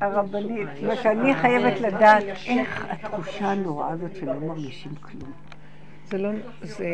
הרבנית, 0.00 0.68
מה 0.86 0.96
שאני 0.96 1.34
חייבת 1.34 1.80
לדעת, 1.80 2.24
איך 2.46 2.86
התחושה 2.90 3.50
הנוראה 3.50 3.90
הזאת 3.90 4.16
שלא 4.16 4.34
מרגישים 4.34 4.94
כלום. 4.94 5.32
זה 6.04 6.18
לא, 6.18 6.30
זה, 6.62 6.86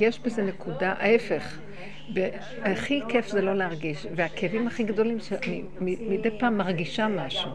יש 0.00 0.20
בזה 0.20 0.42
נקודה, 0.42 0.94
ההפך. 0.98 1.58
הכי 2.62 3.00
כיף 3.08 3.28
זה 3.28 3.42
לא 3.42 3.54
להרגיש, 3.54 4.06
והכאבים 4.16 4.66
הכי 4.66 4.82
גדולים 4.82 5.20
שאני 5.20 5.62
מדי 5.80 6.38
פעם 6.38 6.58
מרגישה 6.58 7.08
משהו. 7.08 7.50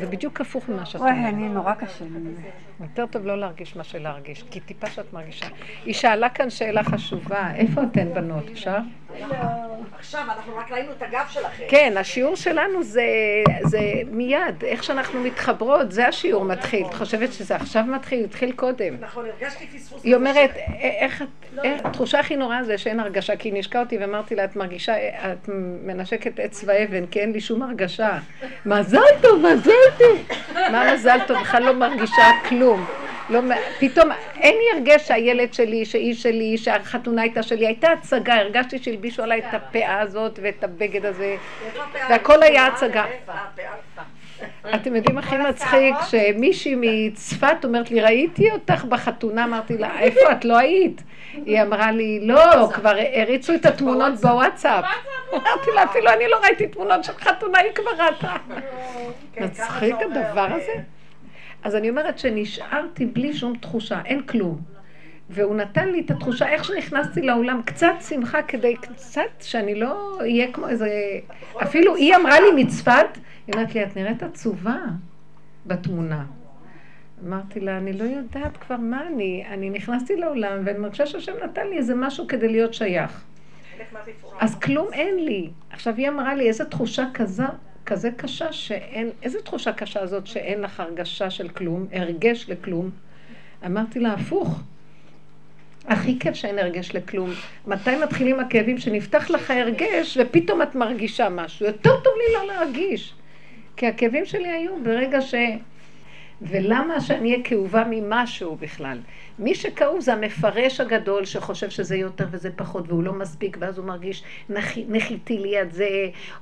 זה 0.00 0.06
בדיוק 0.06 0.40
הפוך 0.40 0.68
ממה 0.68 0.86
שאת 0.86 1.00
אומרת. 1.00 1.14
וואי, 1.14 1.28
אני 1.28 1.48
נורא 1.48 1.74
קשה 1.74 2.04
לי. 2.04 2.30
יותר 2.80 3.06
טוב 3.06 3.26
לא 3.26 3.38
להרגיש 3.38 3.76
מה 3.76 3.84
שלהרגיש, 3.84 4.44
כי 4.50 4.60
טיפה 4.60 4.86
שאת 4.86 5.12
מרגישה. 5.12 5.46
היא 5.84 5.94
שאלה 5.94 6.28
כאן 6.28 6.50
שאלה 6.50 6.82
חשובה, 6.82 7.50
איפה 7.56 7.80
אתן 7.82 8.14
בנות, 8.14 8.50
אפשר? 8.52 8.76
עכשיו, 9.98 10.24
אנחנו 10.24 10.56
רק 10.56 10.72
ראינו 10.72 10.92
את 10.92 11.02
הגב 11.02 11.26
שלכם. 11.28 11.64
כן, 11.68 11.94
השיעור 11.96 12.36
שלנו 12.36 12.82
זה, 12.82 13.04
זה 13.62 13.80
מיד, 14.10 14.64
איך 14.64 14.84
שאנחנו 14.84 15.20
מתחברות, 15.22 15.92
זה 15.92 16.08
השיעור 16.08 16.44
מתחיל. 16.44 16.86
את 16.86 16.94
חושבת 16.94 17.32
שזה 17.32 17.56
עכשיו 17.56 17.84
מתחיל? 17.84 18.24
התחיל 18.24 18.52
קודם. 18.52 18.96
נכון, 19.00 19.24
הרגשתי 19.26 19.66
פספוס. 19.66 20.04
היא 20.04 20.14
אומרת, 20.14 20.50
איך, 20.80 21.24
התחושה 21.84 22.20
הכי 22.20 22.36
נוראה 22.36 22.62
זה 22.62 22.78
שאין 22.78 23.00
הרגשה, 23.00 23.36
כי 23.36 23.48
היא 23.48 23.54
אותי 23.80 23.98
ואמרתי 23.98 24.34
לה, 24.34 24.44
את 24.44 24.56
מרגישה, 24.56 24.94
את 24.96 25.48
מנשקת 25.84 26.40
עץ 26.40 26.64
ואבן, 26.66 27.06
כי 27.06 27.20
אין 27.20 27.32
לי 27.32 27.40
שום 27.40 27.62
הרגשה. 27.62 28.18
מזל 28.66 29.00
טוב, 29.20 29.46
מזל 29.46 29.70
טוב. 29.98 30.28
מה 30.54 30.94
מזל 30.94 31.18
טוב? 31.26 31.38
בכלל 31.40 31.62
לא 31.62 31.72
מרגישה 31.72 32.30
כלום. 32.48 32.84
לא, 33.30 33.40
פתאום 33.80 34.08
אין 34.40 34.54
לי 34.54 34.64
הרגש 34.74 35.08
שהילד 35.08 35.54
שלי, 35.54 35.84
שהיא 35.84 36.14
שלי, 36.14 36.58
שהחתונה 36.58 37.22
הייתה 37.22 37.42
שלי, 37.42 37.66
הייתה 37.66 37.88
הצגה, 37.92 38.34
הרגשתי 38.34 38.78
שהלבישו 38.78 39.22
עליי 39.22 39.38
את 39.38 39.54
הפאה 39.54 40.00
הזאת 40.00 40.38
ואת 40.42 40.64
הבגד 40.64 41.06
הזה, 41.06 41.36
והכל 42.10 42.42
היה 42.42 42.66
הצגה. 42.66 43.04
אתם 44.74 44.96
יודעים 44.96 45.18
הכי 45.18 45.36
מצחיק, 45.36 45.94
שמישהי 46.10 46.74
מצפת 46.76 47.64
אומרת 47.64 47.90
לי, 47.90 48.00
ראיתי 48.00 48.50
אותך 48.50 48.84
בחתונה, 48.84 49.44
אמרתי 49.44 49.78
לה, 49.78 50.00
איפה 50.00 50.32
את 50.32 50.44
לא 50.44 50.58
היית? 50.58 51.02
היא 51.32 51.62
אמרה 51.62 51.92
לי, 51.92 52.20
לא, 52.22 52.68
כבר 52.74 52.94
הריצו 53.14 53.54
את 53.54 53.66
התמונות 53.66 54.14
בוואטסאפ. 54.14 54.84
אמרתי 55.32 55.70
לה, 55.74 55.84
אפילו 55.84 56.12
אני 56.12 56.28
לא 56.28 56.36
ראיתי 56.42 56.66
תמונות 56.66 57.04
של 57.04 57.12
חתונה, 57.12 57.58
היא 57.58 57.72
כבר 57.72 58.04
ראתה. 58.04 58.36
כן, 59.32 59.44
מצחיק 59.44 59.94
הדבר 60.00 60.48
הזה. 60.50 60.82
אז 61.62 61.76
אני 61.76 61.90
אומרת 61.90 62.18
שנשארתי 62.18 63.06
בלי 63.06 63.34
שום 63.34 63.56
תחושה, 63.56 64.00
אין 64.04 64.22
כלום. 64.22 64.60
והוא 65.30 65.56
נתן 65.56 65.88
לי 65.88 66.00
את 66.00 66.10
התחושה, 66.10 66.48
איך 66.48 66.64
שנכנסתי 66.64 67.22
לאולם, 67.22 67.62
קצת 67.64 67.94
שמחה 68.08 68.42
כדי 68.42 68.76
קצת 68.76 69.20
שאני 69.40 69.74
לא 69.74 70.18
אהיה 70.20 70.52
כמו 70.52 70.68
איזה... 70.68 70.90
אפילו 71.62 71.96
היא 71.96 72.16
אמרה 72.16 72.40
לי 72.40 72.64
מצפת, 72.64 73.18
היא 73.46 73.54
אומרת 73.54 73.74
לי, 73.74 73.82
את 73.82 73.96
נראית 73.96 74.22
עצובה 74.22 74.76
בתמונה. 75.66 76.24
אמרתי 77.26 77.60
לה, 77.60 77.78
אני 77.78 77.92
לא 77.92 78.04
יודעת 78.04 78.56
כבר 78.56 78.76
מה 78.76 79.06
אני, 79.06 79.44
אני 79.48 79.70
נכנסתי 79.70 80.16
לאולם 80.16 80.62
ואני 80.64 80.78
מרגישה 80.78 81.06
שהשם 81.06 81.32
נתן 81.44 81.66
לי 81.66 81.76
איזה 81.76 81.94
משהו 81.94 82.26
כדי 82.26 82.48
להיות 82.48 82.74
שייך. 82.74 83.24
אז 84.40 84.58
כלום 84.58 84.88
אין 84.92 85.24
לי. 85.24 85.50
עכשיו 85.70 85.94
היא 85.96 86.08
אמרה 86.08 86.34
לי, 86.34 86.48
איזה 86.48 86.64
תחושה 86.64 87.04
כזה, 87.14 87.44
כזה 87.86 88.10
קשה 88.16 88.52
שאין, 88.52 89.10
איזה 89.22 89.42
תחושה 89.42 89.72
קשה 89.72 90.06
זאת 90.06 90.26
שאין 90.26 90.60
לך 90.60 90.80
הרגשה 90.80 91.30
של 91.30 91.48
כלום, 91.48 91.86
הרגש 91.92 92.46
לכלום? 92.48 92.90
אמרתי 93.66 94.00
לה, 94.00 94.12
הפוך. 94.12 94.60
הכי 95.86 96.18
כיף 96.18 96.34
שאין 96.34 96.58
הרגש 96.58 96.94
לכלום. 96.94 97.30
מתי 97.66 97.96
מתחילים 98.02 98.40
הכאבים? 98.40 98.78
שנפתח 98.78 99.30
לך 99.30 99.50
הרגש 99.50 100.18
ופתאום 100.20 100.62
את 100.62 100.74
מרגישה 100.74 101.28
משהו. 101.28 101.66
יותר 101.66 102.00
טוב 102.00 102.12
לי 102.16 102.34
לא 102.34 102.46
להרגיש. 102.54 103.14
כי 103.76 103.86
הכאבים 103.86 104.26
שלי 104.26 104.48
היו 104.48 104.82
ברגע 104.82 105.20
ש... 105.20 105.34
ולמה 106.42 107.00
שאני 107.00 107.32
אהיה 107.32 107.44
כאובה 107.44 107.84
ממשהו 107.90 108.56
בכלל? 108.56 108.98
מי 109.38 109.54
שכאוב 109.54 110.00
זה 110.00 110.12
המפרש 110.12 110.80
הגדול 110.80 111.24
שחושב 111.24 111.70
שזה 111.70 111.96
יותר 111.96 112.26
וזה 112.30 112.50
פחות 112.56 112.88
והוא 112.88 113.02
לא 113.02 113.12
מספיק 113.12 113.56
ואז 113.60 113.78
הוא 113.78 113.86
מרגיש 113.86 114.22
נחיתי 114.88 115.38
ליד 115.38 115.72
זה 115.72 115.88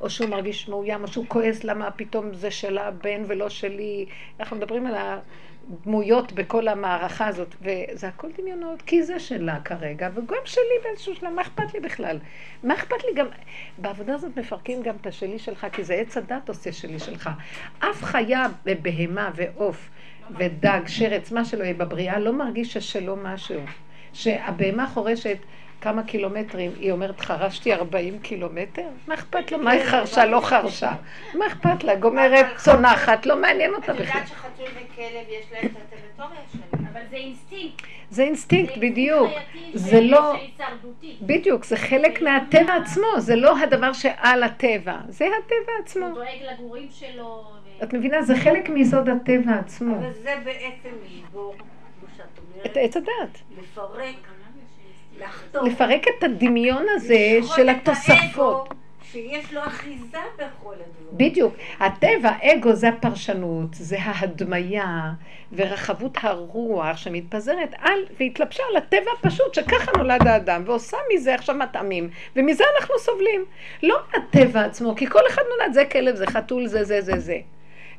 או 0.00 0.10
שהוא 0.10 0.28
מרגיש 0.28 0.68
מאוים 0.68 1.02
או 1.02 1.08
שהוא 1.08 1.24
כועס 1.28 1.64
למה 1.64 1.90
פתאום 1.90 2.34
זה 2.34 2.50
של 2.50 2.78
הבן 2.78 3.22
ולא 3.26 3.48
שלי. 3.48 4.06
אנחנו 4.40 4.56
מדברים 4.56 4.86
על 4.86 4.94
הדמויות 5.72 6.32
בכל 6.32 6.68
המערכה 6.68 7.26
הזאת 7.26 7.54
וזה 7.60 8.08
הכל 8.08 8.28
דמיונות 8.38 8.82
כי 8.82 9.02
זה 9.02 9.20
שלה 9.20 9.60
כרגע 9.60 10.08
וגם 10.14 10.36
שלי 10.44 10.62
באיזשהו 10.84 11.14
שלב, 11.14 11.30
מה 11.30 11.42
אכפת 11.42 11.74
לי 11.74 11.80
בכלל? 11.80 12.18
מה 12.62 12.74
אכפת 12.74 13.04
לי 13.04 13.14
גם, 13.14 13.26
בעבודה 13.78 14.14
הזאת 14.14 14.36
מפרקים 14.36 14.82
גם 14.82 14.94
את 15.00 15.06
השלי 15.06 15.38
שלך 15.38 15.66
כי 15.72 15.84
זה 15.84 15.94
עץ 15.94 16.16
הדעת 16.16 16.48
עושה 16.48 16.72
שלי 16.72 16.98
שלך. 16.98 17.30
אף 17.78 18.02
חיה 18.02 18.46
בבהמה 18.64 19.30
ועוף 19.34 19.88
ודג, 20.36 20.80
שרץ, 20.86 21.32
מה 21.32 21.44
שלא 21.44 21.64
יהיה 21.64 21.74
בבריאה, 21.74 22.18
לא 22.18 22.32
מרגיש 22.32 22.72
ששלו 22.72 23.16
משהו. 23.16 23.60
שהבהמה 24.12 24.86
חורשת 24.86 25.38
כמה 25.80 26.02
קילומטרים, 26.02 26.70
היא 26.80 26.92
אומרת, 26.92 27.20
חרשתי 27.20 27.74
40 27.74 28.18
קילומטר? 28.18 28.88
מה 29.06 29.14
אכפת 29.14 29.52
לו? 29.52 29.58
מה 29.58 29.70
היא 29.70 29.84
חרשה? 29.84 30.24
לא 30.24 30.40
חרשה. 30.40 30.92
מה 31.34 31.46
אכפת 31.46 31.84
לה? 31.84 31.94
גומרת, 31.94 32.46
צונחת, 32.56 33.26
לא 33.26 33.36
מעניין 33.36 33.74
אותה 33.74 33.92
בכלל. 33.92 34.04
את 34.04 34.08
יודעת 34.08 34.28
שחתול 34.28 34.66
וכלב 34.66 35.26
יש 35.28 35.46
להם 35.52 35.66
את 35.66 35.70
הטריטוריה 35.76 36.40
שלהם, 36.52 36.86
אבל 36.92 37.00
זה 37.10 37.16
אינסטינקט. 37.16 37.86
זה 38.10 38.22
אינסטינקט, 38.22 38.76
בדיוק. 38.76 39.30
זה 39.74 40.00
לא... 40.00 40.34
בדיוק, 41.22 41.64
זה 41.64 41.76
חלק 41.76 42.22
מהטבע 42.22 42.74
עצמו, 42.74 43.06
זה 43.18 43.36
לא 43.36 43.58
הדבר 43.58 43.92
שעל 43.92 44.42
הטבע, 44.42 44.96
זה 45.08 45.26
הטבע 45.26 45.72
עצמו. 45.82 46.06
הוא 46.06 46.14
דואג 46.14 46.26
לגורים 46.52 46.88
שלו. 46.90 47.44
את 47.82 47.92
מבינה? 47.92 48.22
זה 48.22 48.36
חלק 48.36 48.68
מיסוד 48.68 49.08
הטבע 49.08 49.54
עצמו. 49.58 49.96
אבל 49.96 50.12
זה 50.12 50.34
בעצם 50.44 50.88
לשבור, 51.04 51.54
כמו 51.58 52.08
שאת 52.16 52.38
אומרת. 52.38 52.66
את 52.66 52.76
עץ 52.76 52.96
הדעת. 52.96 53.38
לפרק, 53.58 54.28
לפרק 55.54 56.02
את 56.08 56.24
הדמיון 56.24 56.86
הזה 56.94 57.38
של 57.56 57.68
התוספות. 57.68 58.74
שיש 59.12 59.52
לו 59.52 59.60
אחיזה 59.60 60.18
בכל 60.36 60.74
הדברים. 60.74 61.30
בדיוק. 61.30 61.54
הטבע, 61.80 62.32
אגו 62.42 62.72
זה 62.72 62.88
הפרשנות, 62.88 63.74
זה 63.74 63.96
ההדמיה 64.00 65.12
ורחבות 65.52 66.18
הרוח 66.20 66.96
שמתפזרת 66.96 67.74
על 67.78 67.98
והתלבשה 68.20 68.62
על 68.70 68.76
הטבע 68.76 69.10
הפשוט 69.18 69.54
שככה 69.54 69.92
נולד 69.96 70.26
האדם 70.26 70.62
ועושה 70.66 70.96
מזה 71.14 71.34
עכשיו 71.34 71.54
מטעמים 71.54 72.10
ומזה 72.36 72.64
אנחנו 72.78 72.98
סובלים. 72.98 73.44
לא 73.82 73.98
הטבע 74.14 74.64
עצמו, 74.64 74.96
כי 74.96 75.06
כל 75.06 75.22
אחד 75.30 75.42
נולד, 75.50 75.72
זה 75.72 75.84
כלב, 75.84 76.14
זה 76.14 76.26
חתול, 76.26 76.66
זה 76.66 76.84
זה 76.84 77.00
זה 77.00 77.18
זה. 77.18 77.38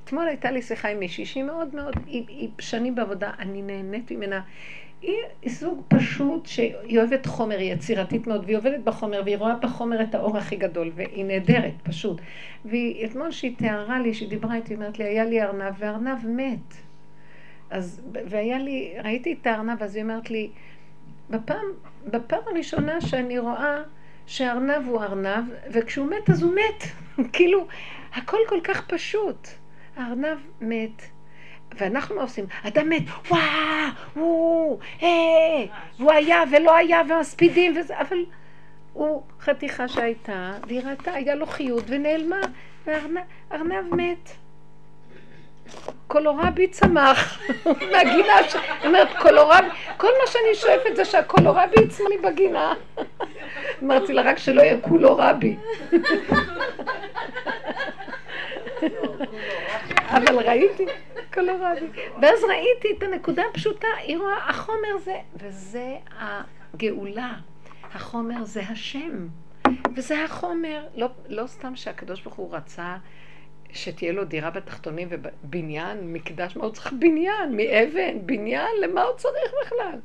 אתמול 0.03 0.28
הייתה 0.28 0.52
לי 0.52 0.62
שיחה 0.62 0.88
עם 0.88 1.00
מישהי 1.00 1.25
שהיא 1.25 1.44
מאוד 1.44 1.75
מאוד, 1.75 1.96
היא, 2.08 2.24
היא 2.28 2.50
שנים 2.59 2.96
בעבודה, 2.96 3.31
אני 3.40 3.62
נהנית 3.62 4.12
ממנה. 4.12 4.41
היא 5.02 5.16
זוג 5.46 5.82
פשוט 5.88 6.46
שהיא 6.46 7.00
אוהבת 7.00 7.26
חומר, 7.26 7.58
היא 7.58 7.74
יצירתית 7.74 8.28
מאוד, 8.28 8.44
והיא 8.46 8.58
עובדת 8.58 8.80
בחומר, 8.84 9.22
והיא 9.26 9.38
רואה 9.38 9.56
בחומר 9.56 10.02
את 10.02 10.16
האור 10.16 10.38
הכי 10.38 10.56
גדול, 10.56 10.92
והיא 10.96 11.26
נהדרת, 11.26 11.74
פשוט. 11.84 12.22
ואתמול 12.66 13.32
שהיא 13.32 13.56
תיארה 13.58 14.00
לי, 14.00 14.14
שהיא 14.14 14.30
דיברה 14.30 14.56
איתי, 14.56 14.74
היא 14.74 14.78
אומרת 14.78 15.00
לי, 15.00 15.06
היה 15.06 15.26
לי 15.26 15.42
ארנב, 15.42 15.74
וארנב 15.80 16.28
מת. 16.28 16.74
אז, 17.70 18.02
והיה 18.30 18.59
לי, 18.59 18.94
ראיתי 19.04 19.36
את 19.42 19.48
הארנב, 19.48 19.84
אז 19.84 19.96
היא 19.96 20.04
אומרת 20.04 20.30
לי, 20.30 20.50
בפעם, 21.30 21.66
בפעם 22.08 22.42
הראשונה 22.48 23.02
שאני 23.02 23.40
רואה 23.40 23.82
שארנב 24.26 24.88
הוא 24.88 25.02
ארנב, 25.02 25.44
וכשהוא 25.72 26.08
מת 26.08 26.30
אז 26.30 26.44
הוא 26.44 26.54
מת. 26.56 26.84
כאילו, 27.34 27.68
הכל 28.14 28.38
כל 28.50 28.59
כך 28.64 28.88
פשוט. 28.88 29.48
הארנב 29.96 30.38
מת. 30.62 31.02
ואנחנו 31.78 32.16
מה 32.16 32.22
עושים? 32.22 32.46
אדם 32.63 32.90
מת, 32.90 33.03
וואו, 33.30 33.41
הוא, 34.13 34.80
אה, 35.03 35.07
הוא 36.00 36.12
היה 36.12 36.44
ולא 36.52 36.75
היה 36.75 37.02
ומספידים 37.09 37.78
וזה, 37.78 38.00
אבל 38.00 38.25
הוא 38.94 39.24
חתיכה 39.41 39.88
שהייתה, 39.88 40.52
והיא 40.68 40.81
ראתה, 40.85 41.13
היה 41.13 41.35
לו 41.35 41.46
חיות 41.46 41.84
ונעלמה, 41.88 42.40
וארנב 42.85 43.96
מת. 43.96 44.29
קולורבי 46.08 46.67
צמח 46.67 47.40
מהגינה. 47.91 48.35
היא 48.35 48.85
אומרת 48.85 49.08
קולורבי, 49.22 49.67
כל 49.97 50.08
מה 50.08 50.28
שאני 50.28 50.55
שואפת 50.55 50.96
זה 50.96 51.05
שהקולורבי 51.05 51.82
יצמח 51.84 52.08
לי 52.09 52.17
בגינה. 52.17 52.73
אמרתי 53.84 54.14
לה 54.14 54.22
רק 54.22 54.38
שלא 54.38 54.61
יהיה 54.61 54.78
קולורבי. 54.82 55.55
אבל 60.17 60.40
ראיתי, 60.40 60.85
קולורבי. 61.34 61.87
ואז 62.22 62.43
ראיתי 62.43 62.87
את 62.97 63.03
הנקודה 63.03 63.43
הפשוטה, 63.52 63.87
היא 63.97 64.17
רואה, 64.17 64.49
החומר 64.49 64.97
זה, 65.03 65.16
וזה 65.35 65.97
הגאולה. 66.20 67.34
החומר 67.93 68.43
זה 68.43 68.61
השם. 68.61 69.28
וזה 69.96 70.23
החומר, 70.23 70.87
לא, 70.96 71.08
לא 71.28 71.47
סתם 71.47 71.76
שהקדוש 71.76 72.22
ברוך 72.22 72.35
הוא 72.35 72.55
רצה 72.55 72.97
שתהיה 73.72 74.11
לו 74.11 74.26
דירה 74.26 74.49
בתחתונים 74.49 75.08
ובניין, 75.11 76.14
מקדש, 76.14 76.55
מה 76.55 76.64
הוא 76.64 76.73
צריך 76.73 76.93
בניין? 76.99 77.58
מאבן, 77.58 78.25
בניין, 78.25 78.70
למה 78.82 79.02
הוא 79.02 79.17
צריך 79.17 79.52
בכלל? 79.66 79.99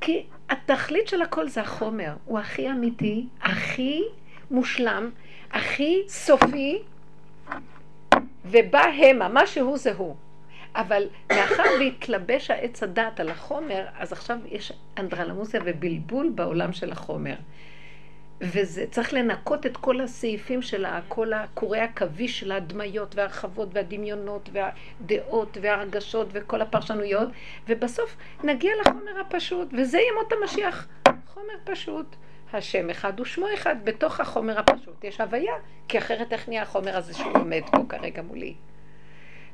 כי 0.00 0.26
התכלית 0.50 1.08
של 1.08 1.22
הכל 1.22 1.48
זה 1.48 1.60
החומר, 1.60 2.12
הוא 2.24 2.38
הכי 2.38 2.70
אמיתי, 2.70 3.26
הכי 3.42 4.02
מושלם, 4.50 5.10
הכי 5.50 6.02
סופי, 6.08 6.82
ובא 8.44 8.84
המה, 8.84 9.28
מה 9.28 9.46
שהוא 9.46 9.78
זה 9.78 9.92
הוא. 9.92 10.16
אבל 10.76 11.08
מאחר 11.32 11.62
והתלבש 11.80 12.50
העץ 12.50 12.82
הדעת 12.82 13.20
על 13.20 13.28
החומר, 13.28 13.86
אז 13.98 14.12
עכשיו 14.12 14.38
יש 14.48 14.72
אנדרלמוסיה 14.98 15.60
ובלבול 15.64 16.30
בעולם 16.34 16.72
של 16.72 16.92
החומר. 16.92 17.34
וזה 18.40 18.84
צריך 18.90 19.12
לנקות 19.12 19.66
את 19.66 19.76
כל 19.76 20.00
הסעיפים 20.00 20.62
של 20.62 20.86
כל 21.08 21.32
הקורי 21.32 21.80
עכביש 21.80 22.40
של 22.40 22.52
ההדמיות 22.52 23.14
וההרחבות 23.14 23.68
והדמיונות 23.72 24.48
והדעות 24.52 25.58
וההרגשות 25.60 26.28
וכל 26.32 26.60
הפרשנויות, 26.60 27.28
ובסוף 27.68 28.16
נגיע 28.44 28.72
לחומר 28.80 29.20
הפשוט, 29.20 29.68
וזה 29.78 29.98
ימות 29.98 30.32
המשיח. 30.32 30.88
חומר 31.34 31.54
פשוט. 31.64 32.16
השם 32.54 32.90
אחד 32.90 33.20
ושמו 33.20 33.46
אחד 33.54 33.76
בתוך 33.84 34.20
החומר 34.20 34.58
הפשוט. 34.58 35.04
יש 35.04 35.20
הוויה, 35.20 35.54
כי 35.88 35.98
אחרת 35.98 36.32
איך 36.32 36.48
נהיה 36.48 36.62
החומר 36.62 36.96
הזה 36.96 37.14
שהוא 37.14 37.32
עומד 37.34 37.62
פה 37.72 37.78
כרגע 37.88 38.22
מולי. 38.22 38.54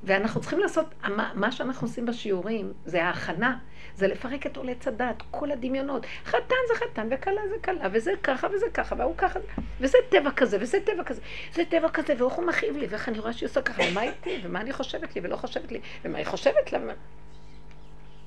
ואנחנו 0.03 0.41
צריכים 0.41 0.59
לעשות, 0.59 0.95
מה, 1.35 1.53
שאנחנו 1.53 1.87
עושים 1.87 2.07
בשיעורים 2.07 2.73
זה 2.85 3.05
ההכנה, 3.05 3.59
זה 3.95 4.09
לפרק 4.09 4.47
את 4.47 4.57
עולי 4.57 4.75
צדת, 4.75 5.23
כל 5.31 5.51
הדמיונות. 5.51 6.07
חתן 6.25 6.55
זה 6.69 6.75
חתן 6.75 7.09
וכלה 7.11 7.41
זה 7.49 7.55
כלה, 7.65 7.89
וזה 7.93 8.13
ככה 8.23 8.47
וזה 8.55 8.67
ככה, 8.75 8.95
והוא 8.99 9.15
ככה, 9.17 9.39
וזה 9.81 9.99
טבע 10.09 10.31
כזה, 10.31 10.59
וזה 10.61 10.79
טבע 10.85 11.05
כזה, 11.05 11.21
זה 11.53 11.63
טבע 11.65 11.89
כזה, 11.89 12.15
ואיך 12.19 12.35
הוא 12.35 12.47
מכאיב 12.47 12.77
לי, 12.77 12.87
ואיך 12.87 13.09
אני 13.09 13.19
רואה 13.19 13.33
שהיא 13.33 13.49
עושה 13.49 13.63
ככה, 13.63 13.83
ומה 13.91 14.03
איתי, 14.03 14.41
ומה 14.45 14.61
אני 14.61 14.73
חושבת 14.73 15.17
לי 15.17 15.21
ולא 15.25 15.37
חושבת 15.37 15.73
לי, 15.73 15.81
ומה 16.05 16.19
היא 16.19 16.27
חושבת 16.27 16.73
לה. 16.73 16.79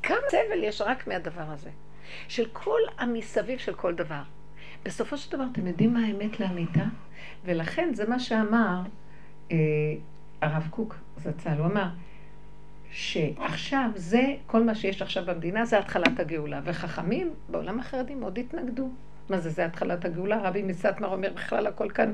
כמה 0.03 0.17
סבל 0.29 0.63
יש 0.63 0.81
רק 0.81 1.07
מהדבר 1.07 1.45
הזה, 1.47 1.69
של 2.27 2.45
כל 2.53 2.79
המסביב 2.97 3.59
של 3.59 3.73
כל 3.73 3.93
דבר. 3.93 4.21
בסופו 4.85 5.17
של 5.17 5.31
דבר, 5.31 5.43
אתם 5.51 5.67
יודעים 5.67 5.93
מה 5.93 6.05
האמת 6.05 6.39
לאמיתה? 6.39 6.83
ולכן 7.45 7.89
זה 7.93 8.09
מה 8.09 8.19
שאמר 8.19 8.81
אה, 9.51 9.57
הרב 10.41 10.67
קוק 10.69 10.95
זצ"ל, 11.17 11.57
הוא 11.57 11.65
אמר 11.65 11.87
שעכשיו 12.91 13.89
זה, 13.95 14.35
כל 14.47 14.63
מה 14.63 14.75
שיש 14.75 15.01
עכשיו 15.01 15.25
במדינה 15.25 15.65
זה 15.65 15.79
התחלת 15.79 16.19
הגאולה, 16.19 16.61
וחכמים 16.63 17.33
בעולם 17.49 17.79
החרדי 17.79 18.15
מאוד 18.15 18.39
התנגדו. 18.39 18.89
מה 19.29 19.37
זה, 19.37 19.49
זה 19.49 19.65
התחלת 19.65 20.05
הגאולה? 20.05 20.41
רבי 20.43 20.61
מסטמר 20.61 21.13
אומר 21.13 21.33
בכלל 21.35 21.67
הכל 21.67 21.89
כאן 21.89 22.13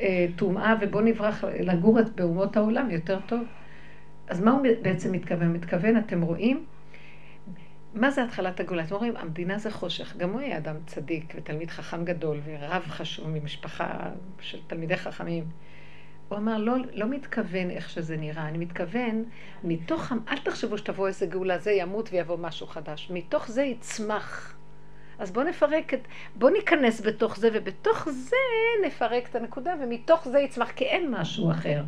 אה, 0.00 0.26
טומאה, 0.36 0.74
ובוא 0.80 1.00
נברח 1.00 1.44
לגור 1.44 1.98
באומות 2.14 2.56
העולם 2.56 2.90
יותר 2.90 3.18
טוב. 3.26 3.40
אז 4.28 4.40
מה 4.40 4.50
הוא 4.50 4.66
בעצם 4.82 5.12
מתכוון? 5.12 5.52
מתכוון, 5.52 5.96
אתם 5.96 6.22
רואים? 6.22 6.64
מה 8.00 8.10
זה 8.10 8.24
התחלת 8.24 8.60
הגאולה? 8.60 8.84
אתם 8.84 8.94
רואים, 8.94 9.16
המדינה 9.16 9.58
זה 9.58 9.70
חושך. 9.70 10.16
גם 10.16 10.30
הוא 10.30 10.40
היה 10.40 10.58
אדם 10.58 10.76
צדיק 10.86 11.32
ותלמיד 11.36 11.70
חכם 11.70 12.04
גדול 12.04 12.40
ורב 12.44 12.82
חשוב 12.88 13.28
ממשפחה 13.28 14.10
של 14.40 14.58
תלמידי 14.66 14.96
חכמים. 14.96 15.44
הוא 16.28 16.38
אמר, 16.38 16.58
לא, 16.58 16.74
לא 16.92 17.08
מתכוון 17.08 17.70
איך 17.70 17.90
שזה 17.90 18.16
נראה, 18.16 18.48
אני 18.48 18.58
מתכוון, 18.58 19.24
מתוך, 19.64 20.12
אל 20.28 20.38
תחשבו 20.38 20.78
שתבוא 20.78 21.08
איזה 21.08 21.26
גאולה, 21.26 21.58
זה 21.58 21.72
ימות 21.72 22.08
ויבוא 22.12 22.36
משהו 22.36 22.66
חדש. 22.66 23.10
מתוך 23.10 23.48
זה 23.48 23.62
יצמח. 23.62 24.57
אז 25.18 25.30
בואו 25.30 25.46
נפרק 25.46 25.94
את, 25.94 26.00
בואו 26.34 26.52
ניכנס 26.52 27.00
בתוך 27.00 27.36
זה, 27.36 27.48
ובתוך 27.52 28.08
זה 28.08 28.36
נפרק 28.86 29.28
את 29.30 29.36
הנקודה, 29.36 29.74
ומתוך 29.80 30.28
זה 30.28 30.40
יצמח, 30.40 30.70
כי 30.70 30.84
אין 30.84 31.10
משהו 31.10 31.50
אחר. 31.50 31.82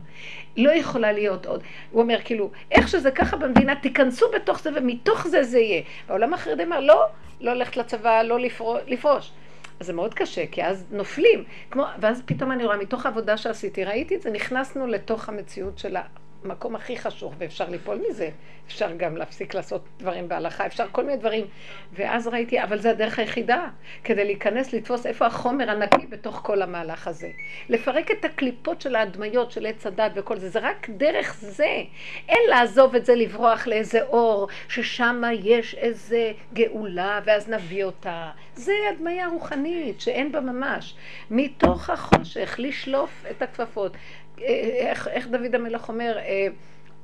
לא 0.57 0.71
יכולה 0.71 1.13
להיות 1.13 1.47
עוד. 1.47 1.63
הוא 1.91 2.03
אומר, 2.03 2.19
כאילו, 2.25 2.51
איך 2.71 2.89
שזה 2.89 3.11
ככה 3.11 3.37
במדינה, 3.37 3.77
תיכנסו 3.77 4.27
בתוך 4.35 4.61
זה, 4.61 4.71
ומתוך 4.75 5.27
זה 5.27 5.43
זה 5.43 5.59
יהיה. 5.59 5.83
והעולם 6.07 6.35
החרדי 6.35 6.63
אמר, 6.63 6.81
לא, 6.81 7.07
לא 7.41 7.55
ללכת 7.55 7.77
לצבא, 7.77 8.23
לא 8.23 8.39
לפרוש. 8.87 9.33
אז 9.81 9.87
זה 9.87 9.93
מאוד 9.93 10.15
קשה, 10.15 10.47
כי 10.47 10.65
אז 10.65 10.87
נופלים. 10.91 11.45
כמו, 11.71 11.85
ואז 12.01 12.23
פתאום 12.27 12.53
אני 12.53 12.65
רואה, 12.65 12.77
מתוך 12.77 13.07
העבודה 13.07 13.37
שעשיתי, 13.37 13.85
ראיתי 13.85 14.15
את 14.17 14.23
זה, 14.23 14.31
נכנסנו 14.31 14.87
לתוך 14.87 15.29
המציאות 15.29 15.79
של 15.79 15.97
המקום 16.45 16.77
הכי 16.77 16.97
חשוך, 16.97 17.35
ואפשר 17.39 17.69
ליפול 17.69 18.03
מזה. 18.11 18.31
אפשר 18.67 18.93
גם 18.97 19.17
להפסיק 19.17 19.55
לעשות 19.55 19.85
דברים 19.99 20.29
בהלכה, 20.29 20.67
אפשר 20.67 20.87
כל 20.93 21.05
מיני 21.05 21.17
דברים. 21.17 21.47
ואז 21.93 22.29
ראיתי, 22.29 22.63
אבל 22.63 22.79
זה 22.79 22.91
הדרך 22.91 23.19
היחידה, 23.19 23.69
כדי 24.05 24.25
להיכנס, 24.25 24.73
לתפוס 24.73 25.07
איפה 25.07 25.27
החומר 25.27 25.71
הנקי 25.71 26.07
בתוך 26.07 26.41
כל 26.45 26.63
המהלך 26.63 27.09
הזה. 27.09 27.31
לפרק 27.69 28.11
את 28.11 28.25
הקליפות 28.25 28.81
של 28.81 28.97
ההדמיות, 28.97 29.51
של 29.51 29.67
עץ 29.67 29.87
הדת 29.87 30.13
וכל 30.15 30.39
זה, 30.39 30.49
זה 30.49 30.59
רק 30.59 30.91
דרך 30.91 31.37
זה. 31.41 31.83
אין 32.29 32.43
לעזוב 32.49 32.95
את 32.95 33.07
זה, 33.07 33.15
לברוח 33.15 33.67
לאיזה 33.67 34.03
אור, 34.03 34.49
ששם 34.69 35.23
יש 35.43 35.75
איזה 35.75 36.33
גאולה, 36.53 37.21
ואז 37.25 37.49
נביא 37.49 37.85
אותה. 37.85 38.31
זה 38.55 38.73
הדמיה 38.91 39.29
רוחנית, 39.29 40.01
שאין 40.01 40.33
בה 40.33 40.41
ממש. 40.41 40.95
מתוך 41.31 41.91
החושך, 41.91 42.55
לשלוף 42.59 43.25
את 43.31 43.43
הכפפות. 43.43 43.93
איך, 44.41 45.09
איך 45.09 45.27
דוד 45.27 45.55
המלך 45.55 45.89
אומר, 45.89 46.19
אה, 46.19 46.47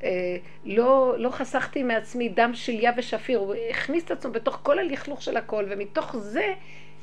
אה, 0.02 0.36
לא, 0.64 1.14
לא 1.18 1.30
חסכתי 1.30 1.82
מעצמי 1.82 2.28
דם 2.28 2.50
שליה 2.54 2.92
ושפיר, 2.96 3.38
הוא 3.38 3.54
הכניס 3.70 4.04
את 4.04 4.10
עצמו 4.10 4.32
בתוך 4.32 4.58
כל 4.62 4.78
הלכלוך 4.78 5.22
של 5.22 5.36
הכל, 5.36 5.64
ומתוך 5.68 6.16
זה 6.16 6.54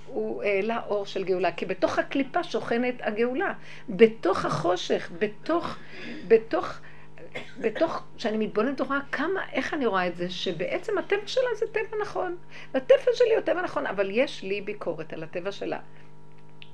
הוא 0.08 0.44
העלה 0.44 0.82
אור 0.88 1.06
של 1.06 1.24
גאולה, 1.24 1.52
כי 1.52 1.66
בתוך 1.66 2.00
הקליפה 2.00 2.44
שוכנת 2.44 2.96
הגאולה, 3.02 3.54
בתוך 3.90 4.46
החושך, 4.46 5.12
בתוך, 5.20 5.78
בתוך, 6.28 6.80
בתוך, 7.62 8.04
כשאני 8.18 8.38
מתבוננת 8.38 8.82
ורואה 8.82 9.00
כמה, 9.12 9.42
איך 9.52 9.74
אני 9.74 9.86
רואה 9.86 10.08
את 10.08 10.16
זה, 10.16 10.30
שבעצם 10.30 10.98
הטבע 10.98 11.28
שלה 11.28 11.56
זה 11.56 11.66
טבע 11.72 11.98
נכון, 12.02 12.36
והטבע 12.74 13.12
שלי 13.14 13.36
הוא 13.36 13.42
טבע 13.42 13.62
נכון, 13.62 13.88
אבל 13.88 14.10
יש 14.12 14.44
לי 14.44 14.62
ביקורת 14.62 15.14
על 15.14 15.24
הטבע 15.24 15.52
שלה. 15.52 15.80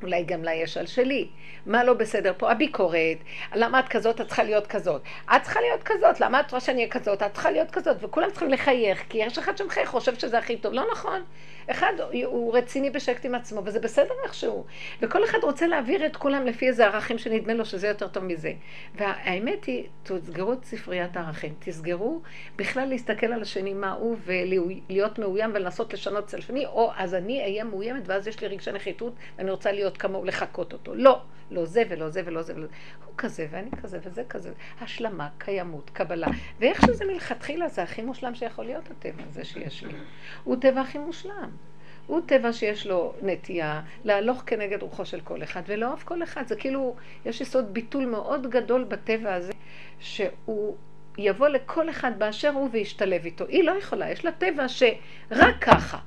אולי 0.04 0.24
גם 0.24 0.44
לה 0.44 0.54
יש 0.54 0.78
על 0.78 0.86
שלי. 0.86 1.28
מה 1.66 1.84
לא 1.84 1.94
בסדר 1.94 2.34
פה? 2.38 2.52
הביקורת. 2.52 3.18
למה 3.56 3.80
את 3.80 3.88
כזאת? 3.88 4.22
את 4.22 4.28
צריכה 4.28 4.44
להיות 4.44 4.68
כזאת. 4.68 5.02
את 5.36 5.42
צריכה 5.44 5.60
להיות 5.62 5.84
כזאת. 5.84 6.20
למה 6.20 6.40
את 6.40 6.52
רוצה 6.52 6.66
שאני 6.66 6.78
אהיה 6.78 6.92
כזאת? 6.92 7.24
את 7.24 7.34
צריכה 7.34 7.52
להיות 7.52 7.72
כזאת. 7.72 7.98
וכולם 8.02 8.32
צריכים 8.32 8.50
לחייך, 8.50 9.04
כי 9.10 9.18
יש 9.18 9.38
אחד 9.38 9.58
שמחייך, 9.58 9.90
חושב 9.90 10.16
שזה 10.16 10.38
הכי 10.38 10.58
טוב. 10.58 10.74
לא 10.74 10.84
נכון. 10.92 11.22
אחד 11.72 11.94
הוא 12.26 12.58
רציני 12.58 12.90
בשקט 12.90 13.26
עם 13.26 13.36
עצמו, 13.36 13.62
וזה 13.66 13.80
בסדר 13.80 14.14
איכשהו. 14.24 14.66
וכל 15.02 15.24
אחד 15.24 15.38
רוצה 15.44 15.68
להעביר 15.68 16.06
את 16.06 16.16
כולם 16.16 16.46
לפי 16.46 16.68
איזה 16.68 16.86
ערכים 16.86 17.18
שנדמה 17.18 17.54
לו 17.54 17.66
שזה 17.66 17.88
יותר 17.88 18.08
טוב 18.08 18.24
מזה. 18.24 18.54
והאמת 18.96 19.66
היא, 19.66 19.84
תסגרו 20.04 20.54
את 20.54 20.66
ספריית 20.66 21.18
הערכים. 21.18 21.54
תסגרו 21.60 22.22
בכלל 22.56 22.86
להסתכל 22.90 23.34
על 23.34 23.42
השני 23.42 23.74
מה 23.74 23.92
הוא, 23.92 24.16
ולהיות 24.26 25.20
מאוים 25.20 25.52
ולנסות 25.54 25.94
לשנות 25.94 26.24
אצל 26.24 26.38
השני, 26.38 26.66
או 26.66 26.92
אז 26.98 27.16
אני 27.16 27.42
אהיה 27.42 27.64
מאוימת, 27.64 28.04
ואז 28.06 28.28
יש 28.28 28.42
לי 28.42 28.48
רגשי 28.48 28.72
נחיתות, 28.72 29.14
ואני 29.38 29.52
רוצה 29.52 29.72
להיות 29.72 29.89
כמוהו, 29.98 30.26
לחקות 30.26 30.74
אותו. 30.74 30.96
לא. 30.96 31.22
לא 31.52 31.66
זה 31.66 31.84
ולא 31.90 32.10
זה 32.10 32.22
ולא 32.26 32.42
זה 32.42 32.54
ולא 32.56 32.66
זה. 32.66 32.74
הוא 33.06 33.14
כזה 33.18 33.48
ואני 33.52 33.72
כזה 33.84 34.00
וזה 34.04 34.24
כזה. 34.30 34.52
השלמה, 34.82 35.30
קיימות, 35.38 35.90
קבלה. 35.90 36.28
ואיך 36.60 36.82
שזה 36.82 37.06
מלכתחילה 37.06 37.68
זה 37.68 37.84
הכי 37.84 38.02
מושלם 38.02 38.36
שיכול 38.36 38.66
להיות 38.66 38.92
הטבע 38.92 39.24
הזה 39.30 39.46
שיש 39.46 39.84
לי. 39.84 39.94
הוא 40.44 40.56
טבע 40.62 40.82
הכי 40.82 40.98
מושלם. 40.98 41.50
הוא 42.08 42.22
טבע 42.26 42.54
שיש 42.54 42.88
לו 42.88 43.14
נטייה 43.22 43.82
להלוך 44.04 44.44
כנגד 44.46 44.82
רוחו 44.82 45.06
של 45.06 45.22
כל 45.22 45.44
אחד 45.44 45.62
ולאהוב 45.68 46.04
כל 46.06 46.24
אחד. 46.24 46.48
זה 46.48 46.56
כאילו, 46.56 46.96
יש 47.26 47.42
יסוד 47.42 47.74
ביטול 47.74 48.06
מאוד 48.06 48.50
גדול 48.50 48.84
בטבע 48.84 49.34
הזה, 49.34 49.54
שהוא 50.00 50.76
יבוא 51.18 51.48
לכל 51.48 51.90
אחד 51.90 52.20
באשר 52.20 52.50
הוא 52.50 52.70
וישתלב 52.72 53.26
איתו. 53.26 53.46
היא 53.46 53.64
לא 53.64 53.72
יכולה, 53.72 54.12
יש 54.12 54.26
לה 54.26 54.32
טבע 54.32 54.68
שרק 54.68 55.56
ככה. 55.62 55.98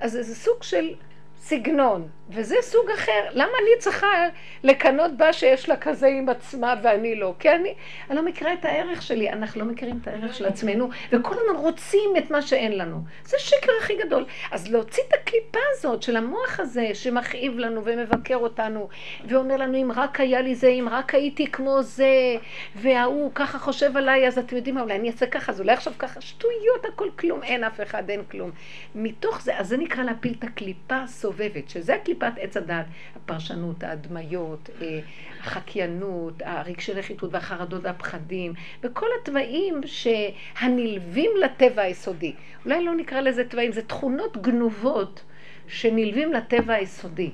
אז 0.00 0.12
זה 0.12 0.34
סוג 0.34 0.62
של 0.62 0.94
סגנון, 1.40 2.08
וזה 2.30 2.56
סוג 2.60 2.90
אחר. 2.90 3.24
למה 3.32 3.52
אני 3.62 3.78
צריכה 3.78 4.26
לקנות 4.62 5.16
בה 5.16 5.32
שיש 5.32 5.68
לה 5.68 5.76
כזה 5.76 6.06
עם 6.06 6.28
עצמה 6.28 6.74
ואני 6.82 7.14
לא? 7.14 7.34
כי 7.38 7.50
אני, 7.50 7.74
אני 8.10 8.16
לא 8.16 8.24
מכירה 8.24 8.52
את 8.52 8.64
הערך 8.64 9.02
שלי, 9.02 9.30
אנחנו 9.30 9.60
לא 9.60 9.66
מכירים 9.66 9.98
את 10.02 10.08
הערך 10.08 10.34
של 10.34 10.46
עצמנו, 10.46 10.88
וכל 11.12 11.34
הזמן 11.34 11.62
רוצים 11.62 12.10
את 12.18 12.30
מה 12.30 12.42
שאין 12.42 12.78
לנו. 12.78 13.00
זה 13.24 13.36
שקר 13.38 13.72
הכי 13.80 13.96
גדול. 13.96 14.24
אז 14.50 14.70
להוציא 14.70 15.02
את 15.08 15.14
הקליפה 15.14 15.58
הזאת 15.72 16.02
של 16.02 16.16
המוח 16.16 16.60
הזה 16.60 16.90
שמכאיב 16.94 17.58
לנו 17.58 17.84
ומבקר 17.84 18.36
אותנו, 18.36 18.88
ואומר 19.24 19.56
לנו 19.56 19.82
אם 19.82 19.92
רק 19.96 20.20
היה 20.20 20.40
לי 20.40 20.54
זה, 20.54 20.68
אם 20.68 20.88
רק 20.90 21.14
הייתי 21.14 21.46
כמו 21.46 21.82
זה, 21.82 22.36
וההוא 22.76 23.30
ככה 23.34 23.58
חושב 23.58 23.96
עליי, 23.96 24.28
אז 24.28 24.38
אתם 24.38 24.56
יודעים 24.56 24.74
מה, 24.74 24.80
אולי 24.80 24.94
אני 24.94 25.08
אעשה 25.08 25.26
ככה, 25.26 25.52
אז 25.52 25.60
אולי 25.60 25.72
עכשיו 25.72 25.92
ככה, 25.98 26.20
שטויות, 26.20 26.84
הכל 26.94 27.08
כלום, 27.18 27.42
אין 27.42 27.64
אף 27.64 27.80
אחד, 27.80 28.10
אין 28.10 28.22
כלום. 28.30 28.50
מתוך 28.94 29.42
זה, 29.42 29.58
אז 29.58 29.68
זה 29.68 29.76
נקרא 29.76 30.04
להפיל 30.04 30.34
את 30.38 30.44
הקליפה 30.44 31.06
הסובבת, 31.28 31.68
שזה 31.68 31.94
הקליפת 31.94 32.32
עץ 32.40 32.56
הדת, 32.56 32.86
הפרשנות, 33.16 33.82
ההדמיות, 33.82 34.70
אה, 34.80 35.00
החקיינות, 35.40 36.42
הרגשי 36.44 36.94
נחיתות 36.94 37.32
והחרדות 37.32 37.84
והפחדים, 37.84 38.52
וכל 38.82 39.06
התוואים 39.20 39.80
שהנלווים 39.86 41.30
לטבע 41.40 41.82
היסודי. 41.82 42.34
אולי 42.64 42.84
לא 42.84 42.94
נקרא 42.94 43.20
לזה 43.20 43.48
תוואים, 43.48 43.72
זה 43.72 43.82
תכונות 43.82 44.36
גנובות 44.36 45.24
שנלווים 45.68 46.32
לטבע 46.32 46.74
היסודי. 46.74 47.30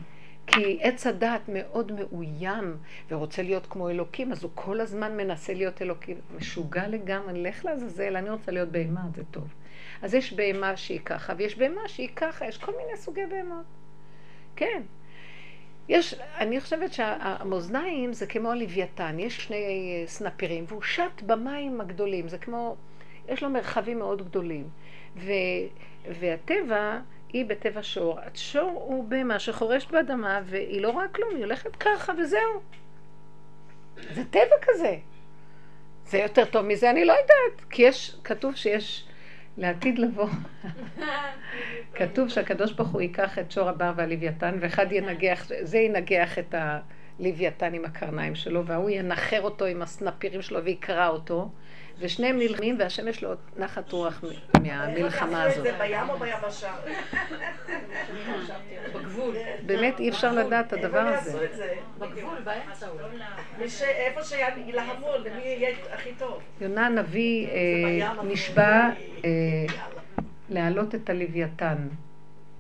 כי 0.47 0.79
עץ 0.81 1.07
הדת 1.07 1.41
מאוד 1.49 1.93
מאוים 1.93 2.77
ורוצה 3.11 3.43
להיות 3.43 3.67
כמו 3.67 3.91
אלוקים, 3.91 4.33
אז 4.33 4.43
הוא 4.43 4.51
כל 4.55 4.81
הזמן 4.81 5.17
מנסה 5.17 5.55
להיות 5.55 5.83
אלוקים. 5.83 6.17
משוגע 6.37 6.89
לגמרי, 6.89 7.43
לך 7.43 7.65
לעזאזל, 7.65 8.17
אני 8.17 8.31
רוצה 8.31 8.53
להיות 8.53 8.69
בהמה, 8.69 9.01
זה 9.15 9.23
טוב. 9.31 9.55
אז 10.03 10.15
יש 10.15 10.33
בהמה 10.33 10.77
שהיא 10.77 11.01
ככה, 11.05 11.33
ויש 11.37 11.59
בהמה 11.59 11.89
שהיא 11.89 12.09
ככה, 12.17 12.47
יש 12.47 12.59
כל 12.59 12.73
מיני 12.77 12.97
סוגי 12.97 13.27
בהמות. 13.31 13.84
כן. 14.57 14.83
יש, 15.89 16.15
אני 16.39 16.61
חושבת 16.61 16.93
שהמאזניים 16.93 18.13
זה 18.13 18.27
כמו 18.27 18.51
הלוויתן, 18.51 19.19
יש 19.19 19.45
שני 19.45 20.05
סנפירים, 20.07 20.65
והוא 20.69 20.83
שט 20.83 21.23
במים 21.27 21.81
הגדולים, 21.81 22.29
זה 22.29 22.39
כמו, 22.39 22.77
יש 23.29 23.43
לו 23.43 23.51
מרחבים 23.51 23.99
מאוד 23.99 24.23
גדולים. 24.29 24.69
ו, 25.17 25.33
והטבע, 26.21 27.01
היא 27.33 27.47
בטבע 27.47 27.83
שור. 27.83 28.19
השור 28.21 28.85
הוא 28.89 29.05
בהמה 29.05 29.39
שחורש 29.39 29.87
באדמה, 29.87 30.41
והיא 30.45 30.81
לא 30.81 30.91
רואה 30.91 31.09
כלום, 31.09 31.31
היא 31.35 31.45
הולכת 31.45 31.77
ככה 31.77 32.13
וזהו. 32.19 32.61
זה 34.15 34.25
טבע 34.25 34.57
כזה. 34.63 34.97
זה 36.07 36.19
יותר 36.19 36.45
טוב 36.45 36.67
מזה, 36.67 36.91
אני 36.91 37.05
לא 37.05 37.13
יודעת. 37.13 37.71
כי 37.71 37.83
יש, 37.83 38.17
כתוב 38.25 38.55
שיש 38.55 39.05
לעתיד 39.59 39.99
לבוא. 39.99 40.29
כתוב 41.95 42.29
שהקדוש 42.29 42.73
ברוך 42.73 42.89
הוא 42.89 43.01
ייקח 43.01 43.39
את 43.39 43.53
שור 43.53 43.69
הבר 43.69 43.93
והלוויתן, 43.97 44.59
ואחד 44.61 44.93
ינגח, 44.93 45.51
זה 45.63 45.79
ינגח 45.79 46.39
את 46.39 46.55
הלוויתן 46.59 47.75
עם 47.75 47.85
הקרניים 47.85 48.35
שלו, 48.35 48.67
וההוא 48.67 48.91
ינחר 48.91 49.43
אותו 49.43 49.65
עם 49.65 49.83
הסנפירים 49.83 50.43
שלו 50.43 50.65
ויקרע 50.65 51.09
אותו, 51.09 51.51
ושניהם 51.99 52.39
נלחמים, 52.39 52.77
והשם 52.79 53.09
יש 53.09 53.23
לו 53.23 53.33
נחת 53.57 53.93
רוח 53.93 54.25
מהמלחמה 54.63 55.43
הזאת. 55.43 55.63
זה 55.63 55.73
בים 55.79 56.11
או 56.11 56.19
ביבשה? 56.19 56.75
בגבול. 58.95 59.37
באמת 59.67 60.01
אי 60.01 60.09
אפשר 60.09 60.33
לדעת 60.33 60.67
את 60.67 60.73
הדבר 60.73 60.99
הזה. 60.99 61.49
בגבול, 61.99 62.39
באמצע 62.45 62.87
איפה 63.61 64.23
שילהמו, 64.25 65.09
למי 65.25 65.43
יהיה 65.43 65.77
הכי 65.93 66.11
טוב. 66.19 66.43
יונה 66.61 66.87
הנביא 66.87 67.49
אה, 67.49 68.23
נשבע 68.25 68.91
אה, 69.25 69.31
להעלות 70.51 70.95
את 70.95 71.11
הלוויתן 71.11 71.89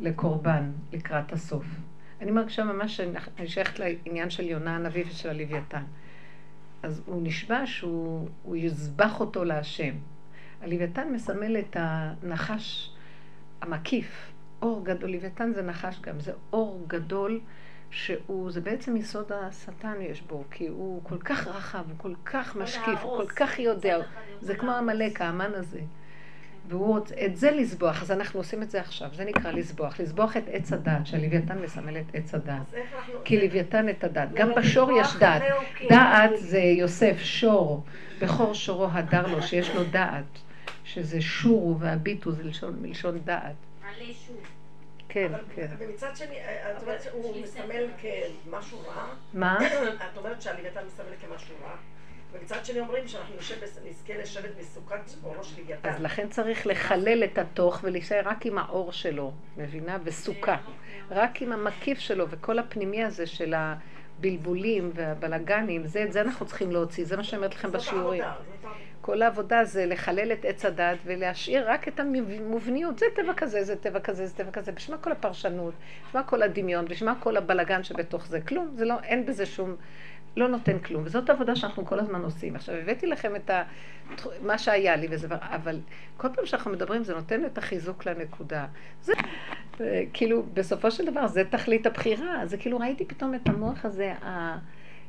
לקורבן 0.00 0.70
לקראת 0.92 1.32
הסוף. 1.32 1.64
אני 2.20 2.30
מרגישה 2.30 2.64
ממש 2.64 2.96
שאני 2.96 3.48
שייכת 3.48 3.78
לעניין 3.78 4.30
של 4.30 4.44
יונה 4.44 4.76
הנביא 4.76 5.04
ושל 5.08 5.28
הלוויתן. 5.28 5.82
אז 6.82 7.02
הוא 7.06 7.22
נשבע 7.22 7.66
שהוא 7.66 8.28
הוא 8.42 8.56
יזבח 8.56 9.20
אותו 9.20 9.44
להשם. 9.44 9.94
הלוויתן 10.62 11.12
מסמל 11.12 11.58
את 11.58 11.76
הנחש 11.80 12.90
המקיף. 13.60 14.32
אור 14.62 14.84
גדול, 14.84 15.10
לוויתן 15.10 15.52
זה 15.52 15.62
נחש 15.62 16.00
גם, 16.00 16.20
זה 16.20 16.32
אור 16.52 16.84
גדול 16.86 17.40
שהוא, 17.94 18.50
זה 18.50 18.60
בעצם 18.60 18.96
יסוד 18.96 19.32
השטן 19.32 19.94
יש 20.00 20.22
בו, 20.22 20.44
כי 20.50 20.66
הוא 20.66 21.00
כל 21.04 21.18
כך 21.18 21.46
רחב, 21.46 21.78
הוא 21.88 21.94
כל 21.98 22.12
כך 22.24 22.56
משקיף, 22.56 23.02
הוא 23.02 23.16
כל 23.16 23.26
כך 23.26 23.58
יודע, 23.58 23.98
זה 24.40 24.54
כמו 24.54 24.70
עמלק, 24.72 25.20
האמן 25.20 25.50
הזה. 25.54 25.80
והוא 26.68 26.86
רוצה 26.98 27.14
את 27.26 27.36
זה 27.36 27.50
לסבוח, 27.50 28.02
אז 28.02 28.10
אנחנו 28.10 28.40
עושים 28.40 28.62
את 28.62 28.70
זה 28.70 28.80
עכשיו, 28.80 29.08
זה 29.14 29.24
נקרא 29.24 29.50
לסבוח, 29.50 30.00
לסבוח 30.00 30.36
את 30.36 30.42
עץ 30.52 30.72
הדת, 30.72 31.06
שהלוויתן 31.06 31.58
מסמל 31.62 31.96
את 31.98 32.04
עץ 32.14 32.34
הדת. 32.34 32.74
כי 33.24 33.40
לוויתן 33.46 33.88
את 33.88 34.04
הדת, 34.04 34.28
גם 34.34 34.50
אבל 34.50 34.62
בשור 34.62 34.90
יש 35.00 35.16
דעת. 35.16 35.42
זהו, 35.48 35.60
כן. 35.78 35.86
דעת 35.90 36.30
זה 36.38 36.58
יוסף, 36.58 37.16
שור, 37.18 37.84
בכור 38.20 38.52
שורו 38.54 38.86
הדר 38.92 39.26
לו, 39.26 39.42
שיש 39.42 39.74
לו 39.74 39.84
דעת, 39.84 40.24
שזה 40.84 41.20
שורו 41.20 41.78
והביטו 41.78 42.32
זה 42.32 42.42
לשון- 42.44 42.76
מלשון 42.82 43.18
דעת. 43.24 43.54
כן, 45.14 45.28
אבל- 45.34 45.44
כן. 45.54 45.66
ומצד 45.78 46.16
שני, 46.16 46.38
את 46.76 46.82
אומרת 46.82 47.02
שהוא 47.02 47.42
מסמל 47.42 47.86
כמשהו 48.00 48.78
רע, 48.86 49.06
מה? 49.34 49.58
את 50.12 50.16
אומרת 50.16 50.42
שהלוויתן 50.42 50.80
מסמל 50.86 51.06
כמשהו 51.20 51.54
רע, 51.64 51.76
ומצד 52.32 52.64
שני 52.64 52.80
אומרים 52.80 53.08
שאנחנו 53.08 53.34
נשב 53.36 53.54
נזכה 53.84 54.12
לשבת 54.16 54.50
בסוכת 54.58 55.00
אורו 55.24 55.44
של 55.44 55.60
לוויתן. 55.62 55.88
אז 55.88 56.00
לכן 56.00 56.28
צריך 56.28 56.66
לחלל 56.66 57.24
את 57.24 57.38
התוך 57.38 57.80
ולהישאר 57.82 58.20
רק 58.24 58.46
עם 58.46 58.58
האור 58.58 58.92
שלו, 58.92 59.32
מבינה? 59.56 59.98
וסוכה. 60.04 60.56
רק 61.10 61.42
עם 61.42 61.52
המקיף 61.52 61.98
שלו 61.98 62.28
וכל 62.30 62.58
הפנימי 62.58 63.04
הזה 63.04 63.26
של 63.26 63.54
הבלבולים 63.56 64.90
והבלגנים, 64.94 65.86
זה, 65.86 66.02
את 66.04 66.12
זה 66.12 66.20
אנחנו 66.20 66.46
צריכים 66.46 66.70
להוציא, 66.70 67.04
זה 67.04 67.16
מה 67.16 67.24
שאני 67.24 67.36
אומרת 67.38 67.54
לכם 67.54 67.68
זאת 67.70 67.76
בשיעורים. 67.76 68.24
כל 69.04 69.22
העבודה 69.22 69.64
זה 69.64 69.86
לחלל 69.86 70.32
את 70.32 70.44
עץ 70.44 70.64
הדת 70.64 70.98
ולהשאיר 71.04 71.70
רק 71.70 71.88
את 71.88 72.00
המובניות. 72.00 72.98
זה 72.98 73.06
טבע 73.14 73.34
כזה, 73.36 73.64
זה 73.64 73.76
טבע 73.76 74.00
כזה, 74.00 74.26
זה 74.26 74.34
טבע 74.34 74.50
כזה. 74.50 74.72
בשביל 74.72 74.96
מה 74.96 75.02
כל 75.02 75.12
הפרשנות? 75.12 75.74
בשביל 76.06 76.22
מה 76.22 76.28
כל 76.28 76.42
הדמיון? 76.42 76.84
בשביל 76.84 77.10
מה 77.10 77.20
כל 77.20 77.36
הבלגן 77.36 77.82
שבתוך 77.82 78.26
זה? 78.26 78.40
כלום. 78.40 78.70
זה 78.74 78.84
לא, 78.84 78.94
אין 79.02 79.26
בזה 79.26 79.46
שום... 79.46 79.76
לא 80.36 80.48
נותן 80.48 80.78
כלום. 80.78 81.02
וזאת 81.06 81.30
עבודה 81.30 81.56
שאנחנו 81.56 81.86
כל 81.86 82.00
הזמן 82.00 82.22
עושים. 82.22 82.56
עכשיו, 82.56 82.74
הבאתי 82.74 83.06
לכם 83.06 83.36
את 83.36 83.50
ה... 83.50 83.62
מה 84.42 84.58
שהיה 84.58 84.96
לי, 84.96 85.06
וזה... 85.10 85.28
אבל 85.30 85.80
כל 86.16 86.28
פעם 86.34 86.46
שאנחנו 86.46 86.70
מדברים, 86.70 87.04
זה 87.04 87.14
נותן 87.14 87.44
את 87.44 87.58
החיזוק 87.58 88.06
לנקודה. 88.06 88.66
זה... 89.02 89.12
כאילו, 90.12 90.42
בסופו 90.54 90.90
של 90.90 91.10
דבר, 91.10 91.26
זה 91.26 91.44
תכלית 91.50 91.86
הבחירה. 91.86 92.46
זה 92.46 92.56
כאילו, 92.56 92.78
ראיתי 92.78 93.04
פתאום 93.04 93.34
את 93.34 93.48
המוח 93.48 93.84
הזה, 93.84 94.12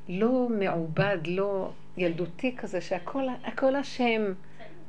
הלא 0.09 0.47
מעובד, 0.59 1.17
לא 1.27 1.71
ילדותי 1.97 2.55
כזה, 2.57 2.81
שהכל 2.81 3.23
הכל 3.43 3.75
אשם. 3.75 4.21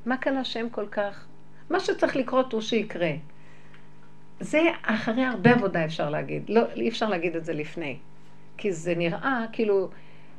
מה 0.07 0.17
כאן 0.17 0.39
אשם 0.39 0.69
כל 0.71 0.87
כך? 0.91 1.27
מה 1.71 1.81
שצריך 1.81 2.17
לקרות 2.17 2.53
הוא 2.53 2.61
שיקרה. 2.61 3.11
זה 4.41 4.61
אחרי 4.83 5.25
הרבה 5.25 5.51
עבודה 5.51 5.85
אפשר 5.85 6.11
להגיד. 6.11 6.43
לא, 6.49 6.63
אי 6.77 6.89
אפשר 6.89 7.09
להגיד 7.09 7.37
את 7.37 7.45
זה 7.45 7.53
לפני. 7.53 7.97
כי 8.57 8.73
זה 8.73 8.95
נראה 8.95 9.45
כאילו 9.53 9.89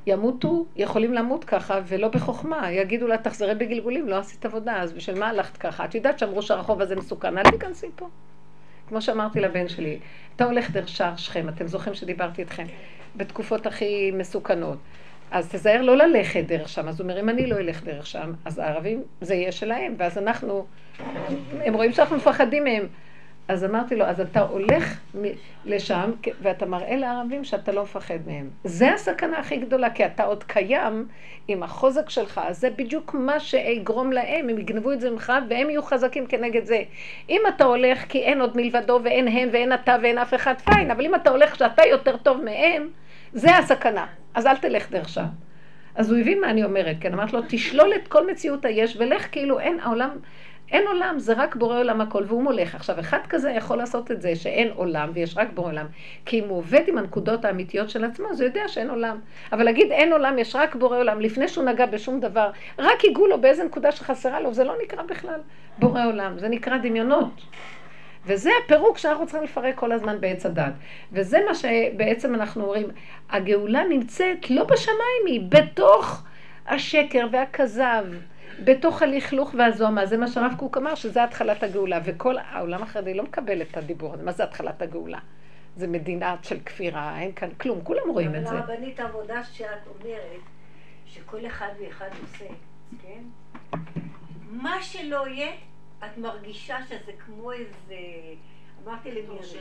ימותו, 0.07 0.65
יכולים 0.75 1.13
למות 1.13 1.43
ככה, 1.43 1.79
ולא 1.87 2.07
בחוכמה. 2.07 2.71
יגידו 2.71 3.07
לה, 3.07 3.17
תחזרי 3.17 3.55
בגלגולים, 3.55 4.07
לא 4.07 4.15
עשית 4.17 4.45
עבודה, 4.45 4.75
אז 4.75 4.93
בשביל 4.93 5.19
מה 5.19 5.27
הלכת 5.27 5.57
ככה? 5.57 5.85
את 5.85 5.95
יודעת 5.95 6.19
שאמרו 6.19 6.41
שהרחוב 6.41 6.81
הזה 6.81 6.95
מסוכן, 6.95 7.37
אל 7.37 7.43
תיכנסי 7.43 7.87
פה. 7.95 8.07
כמו 8.87 9.01
שאמרתי 9.01 9.39
לבן 9.39 9.67
שלי, 9.67 9.99
אתה 10.35 10.45
הולך 10.45 10.71
דרך 10.71 10.87
שער 10.87 11.15
שכם, 11.15 11.49
אתם 11.49 11.67
זוכרים 11.67 11.95
שדיברתי 11.95 12.41
איתכם, 12.41 12.65
בתקופות 13.17 13.67
הכי 13.67 14.11
מסוכנות. 14.11 14.77
אז 15.31 15.49
תזהר 15.49 15.81
לא 15.81 15.97
ללכת 15.97 16.43
דרך 16.47 16.69
שם. 16.69 16.87
אז 16.87 16.99
הוא 16.99 17.09
אומר, 17.09 17.19
אם 17.19 17.29
אני 17.29 17.47
לא 17.47 17.55
אלך 17.55 17.83
דרך 17.83 18.07
שם, 18.07 18.33
אז 18.45 18.59
הערבים, 18.59 19.03
זה 19.21 19.35
יהיה 19.35 19.51
שלהם. 19.51 19.95
ואז 19.97 20.17
אנחנו, 20.17 20.65
הם 21.65 21.73
רואים 21.73 21.91
שאנחנו 21.91 22.15
מפחדים 22.15 22.63
מהם. 22.63 22.87
אז 23.47 23.65
אמרתי 23.65 23.95
לו, 23.95 24.05
אז 24.05 24.21
אתה 24.21 24.41
הולך 24.41 24.99
לשם, 25.65 26.11
ואתה 26.41 26.65
מראה 26.65 26.95
לערבים 26.95 27.43
שאתה 27.43 27.71
לא 27.71 27.83
מפחד 27.83 28.17
מהם. 28.27 28.49
זה 28.63 28.93
הסכנה 28.93 29.39
הכי 29.39 29.57
גדולה, 29.57 29.89
כי 29.89 30.05
אתה 30.05 30.23
עוד 30.23 30.43
קיים 30.43 31.07
עם 31.47 31.63
החוזק 31.63 32.09
שלך, 32.09 32.41
אז 32.45 32.59
זה 32.59 32.69
בדיוק 32.69 33.13
מה 33.13 33.39
שיגרום 33.39 34.11
להם, 34.11 34.49
הם 34.49 34.59
יגנבו 34.59 34.91
את 34.91 35.01
זה 35.01 35.11
ממך, 35.11 35.33
והם 35.49 35.69
יהיו 35.69 35.83
חזקים 35.83 36.27
כנגד 36.27 36.65
זה. 36.65 36.83
אם 37.29 37.41
אתה 37.55 37.63
הולך 37.63 38.05
כי 38.09 38.19
אין 38.19 38.41
עוד 38.41 38.57
מלבדו, 38.57 38.99
ואין 39.03 39.27
הם, 39.27 39.49
ואין 39.51 39.73
אתה, 39.73 39.95
ואין 40.01 40.17
אף 40.17 40.33
אחד, 40.33 40.53
פיין, 40.65 40.91
אבל 40.91 41.05
אם 41.05 41.15
אתה 41.15 41.29
הולך 41.29 41.55
שאתה 41.55 41.83
יותר 41.85 42.17
טוב 42.17 42.41
מהם, 42.43 42.89
זה 43.33 43.57
הסכנה. 43.57 44.05
אז 44.33 44.47
אל 44.47 44.57
תלך 44.57 44.91
דרך 44.91 45.09
שם. 45.09 45.25
אז 45.95 46.11
הוא 46.11 46.19
הבין 46.19 46.41
מה 46.41 46.49
אני 46.49 46.63
אומרת, 46.63 46.95
כן, 46.99 47.13
אמרתי 47.13 47.35
לו, 47.35 47.41
תשלול 47.47 47.93
את 47.95 48.07
כל 48.07 48.31
מציאות 48.31 48.65
היש 48.65 48.97
ולך 48.99 49.27
כאילו 49.31 49.59
אין 49.59 49.79
העולם, 49.79 50.09
אין 50.71 50.87
עולם, 50.87 51.19
זה 51.19 51.33
רק 51.33 51.55
בורא 51.55 51.79
עולם 51.79 52.01
הכל, 52.01 52.23
והוא 52.27 52.43
מולך. 52.43 52.75
עכשיו, 52.75 52.99
אחד 52.99 53.19
כזה 53.29 53.51
יכול 53.51 53.77
לעשות 53.77 54.11
את 54.11 54.21
זה, 54.21 54.35
שאין 54.35 54.71
עולם 54.75 55.09
ויש 55.13 55.37
רק 55.37 55.47
בורא 55.53 55.67
עולם, 55.67 55.85
כי 56.25 56.39
אם 56.39 56.47
הוא 56.47 56.57
עובד 56.57 56.81
עם 56.87 56.97
הנקודות 56.97 57.45
האמיתיות 57.45 57.89
של 57.89 58.05
עצמו, 58.05 58.29
אז 58.29 58.41
הוא 58.41 58.47
יודע 58.47 58.67
שאין 58.67 58.89
עולם. 58.89 59.19
אבל 59.51 59.63
להגיד 59.63 59.91
אין 59.91 60.11
עולם, 60.11 60.39
יש 60.39 60.55
רק 60.55 60.75
בורא 60.75 60.97
עולם, 60.97 61.21
לפני 61.21 61.47
שהוא 61.47 61.65
נגע 61.65 61.85
בשום 61.85 62.19
דבר, 62.19 62.49
רק 62.79 63.03
ייגעו 63.03 63.27
לו 63.27 63.41
באיזה 63.41 63.63
נקודה 63.63 63.91
שחסרה 63.91 64.39
לו, 64.39 64.53
זה 64.53 64.63
לא 64.63 64.73
נקרא 64.83 65.03
בכלל 65.03 65.39
בורא 65.79 66.05
עולם, 66.05 66.39
זה 66.39 66.49
נקרא 66.49 66.77
דמיונות. 66.77 67.41
וזה 68.27 68.49
הפירוק 68.65 68.97
שאנחנו 68.97 69.25
צריכים 69.25 69.43
לפרק 69.43 69.75
כל 69.75 69.91
הזמן 69.91 70.21
בעץ 70.21 70.45
הדת. 70.45 70.73
וזה 71.11 71.39
מה 71.47 71.55
שבעצם 71.55 72.35
אנחנו 72.35 72.63
אומרים, 72.63 72.87
הגאולה 73.29 73.83
נמצאת 73.89 74.49
לא 74.49 74.63
בשמיים, 74.63 75.25
היא 75.25 75.41
בתוך 75.49 76.23
השקר 76.67 77.27
והכזב, 77.31 78.05
בתוך 78.63 79.01
הלכלוך 79.01 79.55
והזוהמה. 79.57 80.05
זה 80.05 80.17
מה 80.17 80.27
שהרב 80.27 80.53
קוק 80.57 80.77
אמר, 80.77 80.95
שזה 80.95 81.23
התחלת 81.23 81.63
הגאולה. 81.63 81.99
וכל 82.03 82.35
העולם 82.37 82.83
החרדי 82.83 83.13
לא 83.13 83.23
מקבל 83.23 83.61
את 83.61 83.77
הדיבור 83.77 84.13
הזה. 84.13 84.23
מה 84.23 84.31
זה 84.31 84.43
התחלת 84.43 84.81
הגאולה? 84.81 85.19
זה 85.75 85.87
מדינה 85.87 86.35
של 86.43 86.59
כפירה, 86.59 87.19
אין 87.19 87.31
כאן 87.31 87.49
כלום, 87.61 87.81
כולם 87.83 88.09
רואים 88.09 88.35
את 88.35 88.47
זה. 88.47 88.49
אבל 88.49 88.57
הרבנית 88.57 88.99
העבודה 88.99 89.43
שאת 89.43 89.67
אומרת, 89.87 90.41
שכל 91.05 91.45
אחד 91.47 91.69
ואחד 91.79 92.09
עושה, 92.21 92.45
כן? 93.03 93.21
מה 94.51 94.81
שלא 94.81 95.27
יהיה, 95.27 95.51
את 96.05 96.17
מרגישה 96.17 96.77
שזה 96.89 97.11
כמו 97.25 97.51
איזה... 97.51 97.95
אמרתי 98.83 99.11
למירי. 99.11 99.59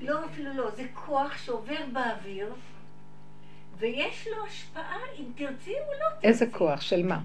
לא, 0.00 0.24
אפילו 0.24 0.54
לא. 0.54 0.70
זה 0.70 0.84
כוח 0.94 1.36
שעובר 1.38 1.80
באוויר, 1.92 2.54
ויש 3.78 4.28
לו 4.28 4.46
השפעה, 4.46 4.96
אם 5.18 5.24
תרצי 5.36 5.74
או 5.74 5.92
לא 6.00 6.10
תרצי. 6.14 6.26
איזה 6.26 6.46
כוח, 6.52 6.80
של 6.80 7.06
מה? 7.06 7.20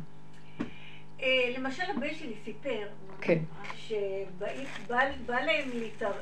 אה, 1.21 1.53
למשל, 1.57 1.83
הבן 1.97 2.13
שלי 2.15 2.33
סיפר, 2.45 2.87
כן. 3.21 3.39
שבא 3.75 4.47
להם 5.41 5.69
להתאר- 5.73 6.21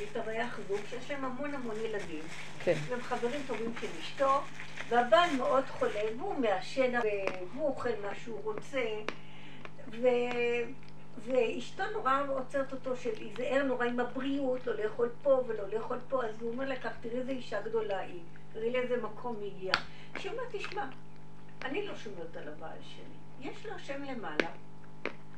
להתארח 0.00 0.58
זוג 0.68 0.80
שיש 0.90 1.10
להם 1.10 1.24
המון 1.24 1.54
המון 1.54 1.76
ילדים. 1.84 2.22
כן. 2.64 2.74
והם 2.88 3.00
חברים 3.02 3.40
טובים 3.46 3.72
של 3.80 3.86
אשתו, 4.00 4.40
והבן 4.88 5.28
מאוד 5.38 5.64
חולה, 5.64 6.00
והוא 6.18 6.34
מעשן, 6.38 6.92
והוא 7.54 7.68
אוכל 7.68 7.88
מה 8.02 8.14
שהוא 8.24 8.40
רוצה, 8.44 8.82
ואשתו 11.24 11.82
נורא 11.92 12.22
עוצרת 12.28 12.72
אותו, 12.72 12.96
שייזהר 12.96 13.62
נורא 13.62 13.84
עם 13.84 14.00
הבריאות, 14.00 14.66
לא 14.66 14.74
לאכול 14.74 15.08
פה 15.22 15.44
ולא 15.46 15.68
לאכול 15.68 15.98
פה, 16.08 16.24
אז 16.24 16.42
הוא 16.42 16.52
אומר 16.52 16.64
לה 16.64 16.76
כך, 16.76 16.92
תראי 17.00 17.18
איזה 17.18 17.32
אישה 17.32 17.62
גדולה 17.62 17.98
היא, 17.98 18.20
תראי 18.52 18.70
לאיזה 18.70 19.02
מקום 19.02 19.36
היא 19.40 19.52
הגיעה. 19.56 19.74
שהיא 20.18 20.32
אומרת, 20.32 20.48
תשמע, 20.52 20.86
אני 21.64 21.86
לא 21.86 21.96
שומרת 21.96 22.36
על 22.36 22.48
הבעל 22.48 22.78
שלי, 22.82 23.50
יש 23.50 23.66
לו 23.66 23.72
השם 23.72 24.02
למעלה, 24.02 24.48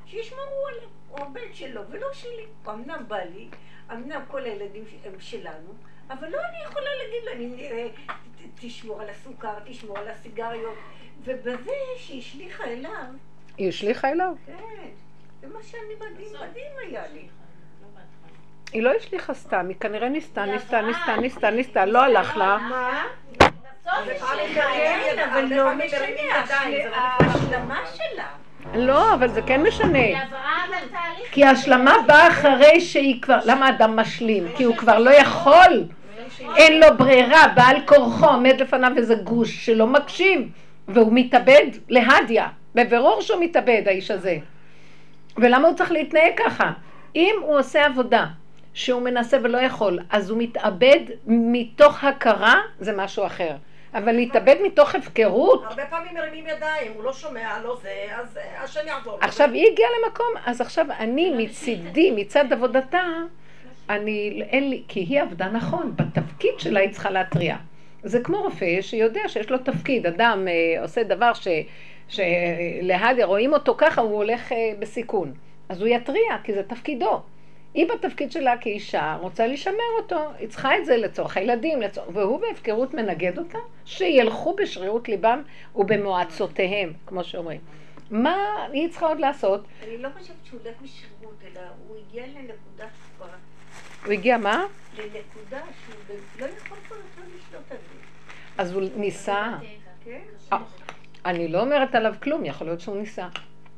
שישמרו 0.07 0.67
עליו, 0.69 0.89
הוא 1.09 1.21
הבן 1.21 1.53
שלו 1.53 1.81
ולא 1.91 2.13
שלי. 2.13 2.47
אמנם 2.69 3.05
בא 3.09 3.17
לי, 3.17 3.49
אמנם 3.93 4.21
כל 4.29 4.45
הילדים 4.45 4.85
הם 5.05 5.21
שלנו, 5.21 5.73
אבל 6.11 6.29
לא 6.29 6.39
אני 6.39 6.65
יכולה 6.65 6.91
להגיד 7.03 7.25
לו, 7.25 7.33
אני, 7.33 7.71
אה, 7.71 7.89
תשמור 8.55 9.01
על 9.01 9.09
הסוכר, 9.09 9.55
תשמור 9.65 9.99
על 9.99 10.09
הסיגריות, 10.09 10.79
ובזה 11.25 11.75
שהיא 11.97 12.19
השליכה 12.19 12.65
אליו, 12.65 13.15
היא 13.59 13.69
השליכה 13.69 14.09
אליו. 14.09 14.33
כן, 14.47 14.53
זה 15.41 15.47
מה 15.55 15.59
שאני 15.63 15.95
מדהים, 15.97 16.29
מדהים 16.35 16.73
היה 16.87 17.03
לי. 17.13 17.29
היא 18.73 18.83
לא 18.83 18.91
השליכה 18.99 19.35
סתם, 19.35 19.69
היא 19.69 19.77
כנראה 19.81 20.09
ניסתה, 20.09 20.45
ניסתה, 20.45 20.83
ניסתה, 20.83 21.17
ניסתה, 21.17 21.51
ניסתה, 21.51 21.87
לא 21.87 22.03
הלך 22.03 22.37
לה. 22.37 22.59
מה? 22.71 23.05
אבל 25.25 25.45
לא 25.45 25.75
משנה, 25.75 26.59
ההשלמה 26.95 27.81
שלה. 27.97 28.27
לא, 28.75 29.15
אבל 29.15 29.29
זה 29.29 29.43
כן 29.43 29.63
משנה. 29.63 29.99
כי 31.31 31.45
ההשלמה 31.45 31.95
באה 32.07 32.29
אחרי 32.29 32.81
שהיא 32.81 33.23
כבר, 33.23 33.39
למה 33.45 33.69
אדם 33.69 33.97
משלים? 33.97 34.45
כי 34.57 34.65
הוא 34.65 34.77
כבר 34.77 34.99
לא 34.99 35.11
יכול, 35.11 35.85
אין 36.57 36.81
לו 36.81 36.87
ברירה, 36.99 37.49
בעל 37.55 37.77
כורחו 37.87 38.27
עומד 38.27 38.61
לפניו 38.61 38.93
איזה 38.97 39.15
גוש 39.15 39.67
שלא 39.67 39.87
מקשיב, 39.87 40.49
והוא 40.89 41.13
מתאבד 41.15 41.67
להדיה, 41.89 42.49
בבירור 42.75 43.21
שהוא 43.23 43.41
מתאבד 43.45 43.83
האיש 43.87 44.11
הזה. 44.11 44.39
ולמה 45.37 45.69
הוא 45.69 45.77
צריך 45.77 45.93
להתנהג 45.93 46.33
ככה? 46.37 46.73
אם 47.17 47.35
הוא 47.43 47.59
עושה 47.59 47.87
עבודה 47.87 48.27
שהוא 48.75 49.03
מנסה 49.03 49.39
ולא 49.43 49.59
יכול, 49.59 49.99
אז 50.11 50.31
הוא 50.31 50.39
מתאבד 50.43 51.01
מתוך 51.27 52.05
הכרה, 52.05 52.61
זה 52.79 52.97
משהו 52.97 53.27
אחר. 53.27 53.57
אבל 53.95 54.13
להתאבד 54.13 54.57
מתוך 54.65 54.95
הפקרות, 54.95 55.65
הרבה 55.65 55.87
פעמים 55.87 56.15
מרימים 56.15 56.47
ידיים, 56.47 56.93
הוא 56.95 57.05
לא 57.05 57.13
שומע, 57.13 57.59
לא 57.65 57.79
זה, 57.83 58.07
אז 58.17 58.37
אה, 58.37 58.65
השם 58.65 58.81
יעזור. 58.87 59.13
לו. 59.13 59.19
עכשיו 59.21 59.51
היא 59.53 59.67
הגיעה 59.73 59.89
למקום, 60.03 60.27
אז 60.47 60.61
עכשיו 60.61 60.87
אני 60.99 61.31
מצידי, 61.37 62.11
מצד 62.11 62.53
עבודתה, 62.53 63.03
אני, 63.91 64.43
אין 64.49 64.71
לי, 64.71 64.83
כי 64.89 65.01
היא 65.01 65.23
עבדה 65.23 65.49
נכון, 65.49 65.95
בתפקיד 65.97 66.51
שלה 66.59 66.81
היא 66.81 66.91
צריכה 66.91 67.11
להתריע. 67.11 67.57
זה 68.03 68.21
כמו 68.21 68.43
רופא 68.43 68.81
שיודע 68.81 69.21
שיש 69.29 69.51
לו 69.51 69.59
תפקיד, 69.59 70.07
אדם 70.07 70.49
אה, 70.49 70.83
עושה 70.83 71.03
דבר 71.03 71.35
ש, 71.35 71.49
שלהדיה 72.09 73.27
רואים 73.27 73.53
אותו 73.53 73.75
ככה, 73.79 74.01
הוא 74.01 74.17
הולך 74.17 74.53
אה, 74.53 74.73
בסיכון. 74.79 75.33
אז 75.69 75.81
הוא 75.81 75.89
יתריע, 75.89 76.39
כי 76.45 76.53
זה 76.55 76.63
תפקידו. 76.63 77.23
היא 77.75 77.87
בתפקיד 77.89 78.33
שלה 78.33 78.59
כאישה 78.61 79.19
רוצה 79.21 79.47
לשמר 79.47 79.91
אותו, 79.99 80.21
היא 80.39 80.49
צריכה 80.49 80.79
את 80.79 80.87
זה 80.87 80.97
לצורך 80.97 81.37
הילדים, 81.37 81.83
לצורך... 81.83 82.09
והוא 82.13 82.41
בהפקרות 82.41 82.95
מנגד 82.95 83.39
אותה, 83.39 83.59
שילכו 83.85 84.57
בשרירות 84.57 85.09
ליבם 85.09 85.43
ובמועצותיהם, 85.77 86.93
כמו 87.07 87.25
שאומרים. 87.25 87.61
מה 88.11 88.67
היא 88.73 88.89
צריכה 88.91 89.07
עוד 89.07 89.21
לעשות? 89.21 89.65
אני 89.83 89.99
לא 89.99 90.09
חושבת 90.19 90.37
שהוא 90.45 90.61
הולך 90.65 90.75
בשרירות, 90.83 91.37
אלא 91.53 91.61
הוא 91.89 91.97
הגיע 91.97 92.27
לנקודה 92.27 92.91
כבר, 93.17 93.27
הוא 94.05 94.13
הגיע 94.13 94.39
מה? 94.39 94.65
לנקודה 94.99 95.61
שהוא 95.85 96.17
לא 96.39 96.45
יכול 96.45 96.77
כבר 96.87 96.97
יותר 96.97 97.23
לשלוט 97.37 97.71
על 97.71 97.77
זה. 97.77 97.99
אז 98.59 98.73
הוא 98.73 98.83
ניסה. 98.97 99.57
אה, 101.27 101.31
אני 101.31 101.49
לא 101.49 101.61
אומרת 101.61 101.95
עליו 101.95 102.15
כלום, 102.23 102.45
יכול 102.45 102.67
להיות 102.67 102.81
שהוא 102.81 102.97
ניסה. 102.97 103.29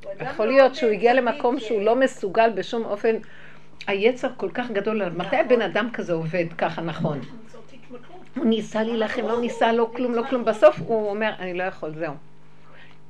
יכול 0.02 0.20
מאוד 0.36 0.48
להיות 0.48 0.74
שהוא 0.74 0.90
הגיע 0.90 1.14
למקום 1.14 1.60
שהוא 1.60 1.82
לא 1.82 1.96
מסוגל 1.96 2.50
בשום 2.50 2.84
אופן. 2.84 3.16
היצר 3.86 4.28
כל 4.36 4.50
כך 4.54 4.70
גדול. 4.70 5.08
מתי 5.08 5.36
הבן 5.36 5.62
אדם 5.62 5.88
כזה 5.92 6.12
עובד 6.12 6.44
ככה 6.58 6.82
נכון? 6.82 7.20
הוא 8.36 8.46
ניסה 8.46 8.82
להילחם, 8.82 9.22
לא 9.22 9.40
ניסה, 9.40 9.72
לא 9.72 9.90
כלום, 9.96 10.14
לא 10.14 10.22
כלום. 10.30 10.44
בסוף 10.44 10.80
הוא 10.86 11.10
אומר, 11.10 11.32
אני 11.38 11.54
לא 11.54 11.62
יכול, 11.62 11.94
זהו. 11.94 12.14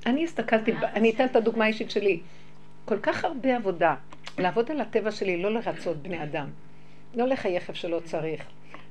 אני 0.06 0.24
הסתכלתי, 0.24 0.72
אני 0.82 1.10
אתן 1.10 1.24
את 1.24 1.36
הדוגמה 1.36 1.64
האישית 1.64 1.90
שלי. 1.90 2.20
כל 2.84 2.98
כך 3.02 3.24
הרבה 3.24 3.56
עבודה, 3.56 3.94
לעבוד 4.38 4.70
על 4.70 4.80
הטבע 4.80 5.10
שלי, 5.10 5.42
לא 5.42 5.50
לרצות 5.52 5.96
בני 5.96 6.22
אדם. 6.22 6.46
לא 7.14 7.26
לחייך 7.26 7.62
איפה 7.62 7.74
שלא 7.74 8.00
צריך. 8.04 8.44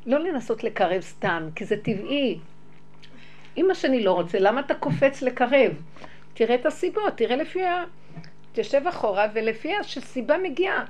לא 0.06 0.20
לנסות 0.20 0.64
לקרב 0.64 1.02
סתם, 1.02 1.50
כי 1.56 1.66
זה 1.66 1.78
טבעי. 1.78 2.40
אם 3.58 3.66
מה 3.68 3.76
שאני 3.76 4.04
לא 4.04 4.12
רוצה, 4.12 4.40
למה 4.40 4.62
אתה 4.62 4.74
קופץ 4.74 5.22
לקרב? 5.22 5.72
תראה 6.34 6.56
את 6.56 6.66
הסיבות, 6.66 7.18
תראה 7.18 7.36
לפי 7.36 7.66
ה... 7.66 7.84
תשב 8.54 8.88
אחורה 8.88 9.28
ולפי 9.34 9.74
שסיבה 9.82 10.38
מגיעה. 10.38 10.86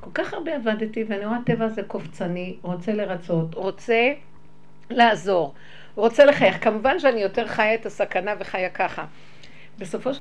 כל 0.00 0.10
כך 0.14 0.32
הרבה 0.32 0.56
עבדתי, 0.56 1.04
ואני 1.08 1.26
רואה 1.26 1.36
הטבע 1.36 1.64
הזה 1.64 1.82
קופצני, 1.82 2.56
רוצה 2.62 2.92
לרצות, 2.92 3.54
רוצה 3.54 4.12
לעזור, 4.90 5.54
רוצה 5.94 6.24
לחייך. 6.24 6.64
כמובן 6.64 6.98
שאני 6.98 7.20
יותר 7.20 7.46
חיה 7.46 7.74
את 7.74 7.86
הסכנה 7.86 8.34
וחיה 8.38 8.70
ככה. 8.70 9.04
בסופו 9.78 10.14
של... 10.14 10.20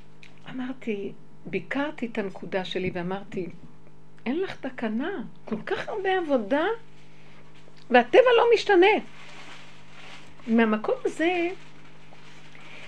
אמרתי, 0.49 1.11
ביקרתי 1.45 2.05
את 2.05 2.17
הנקודה 2.17 2.65
שלי 2.65 2.91
ואמרתי, 2.93 3.49
אין 4.25 4.41
לך 4.41 4.55
תקנה, 4.55 5.11
כל 5.45 5.61
כך 5.65 5.89
הרבה 5.89 6.17
עבודה, 6.17 6.63
והטבע 7.89 8.29
לא 8.37 8.43
משתנה. 8.53 8.95
מהמקום 10.47 10.95
הזה 11.05 11.49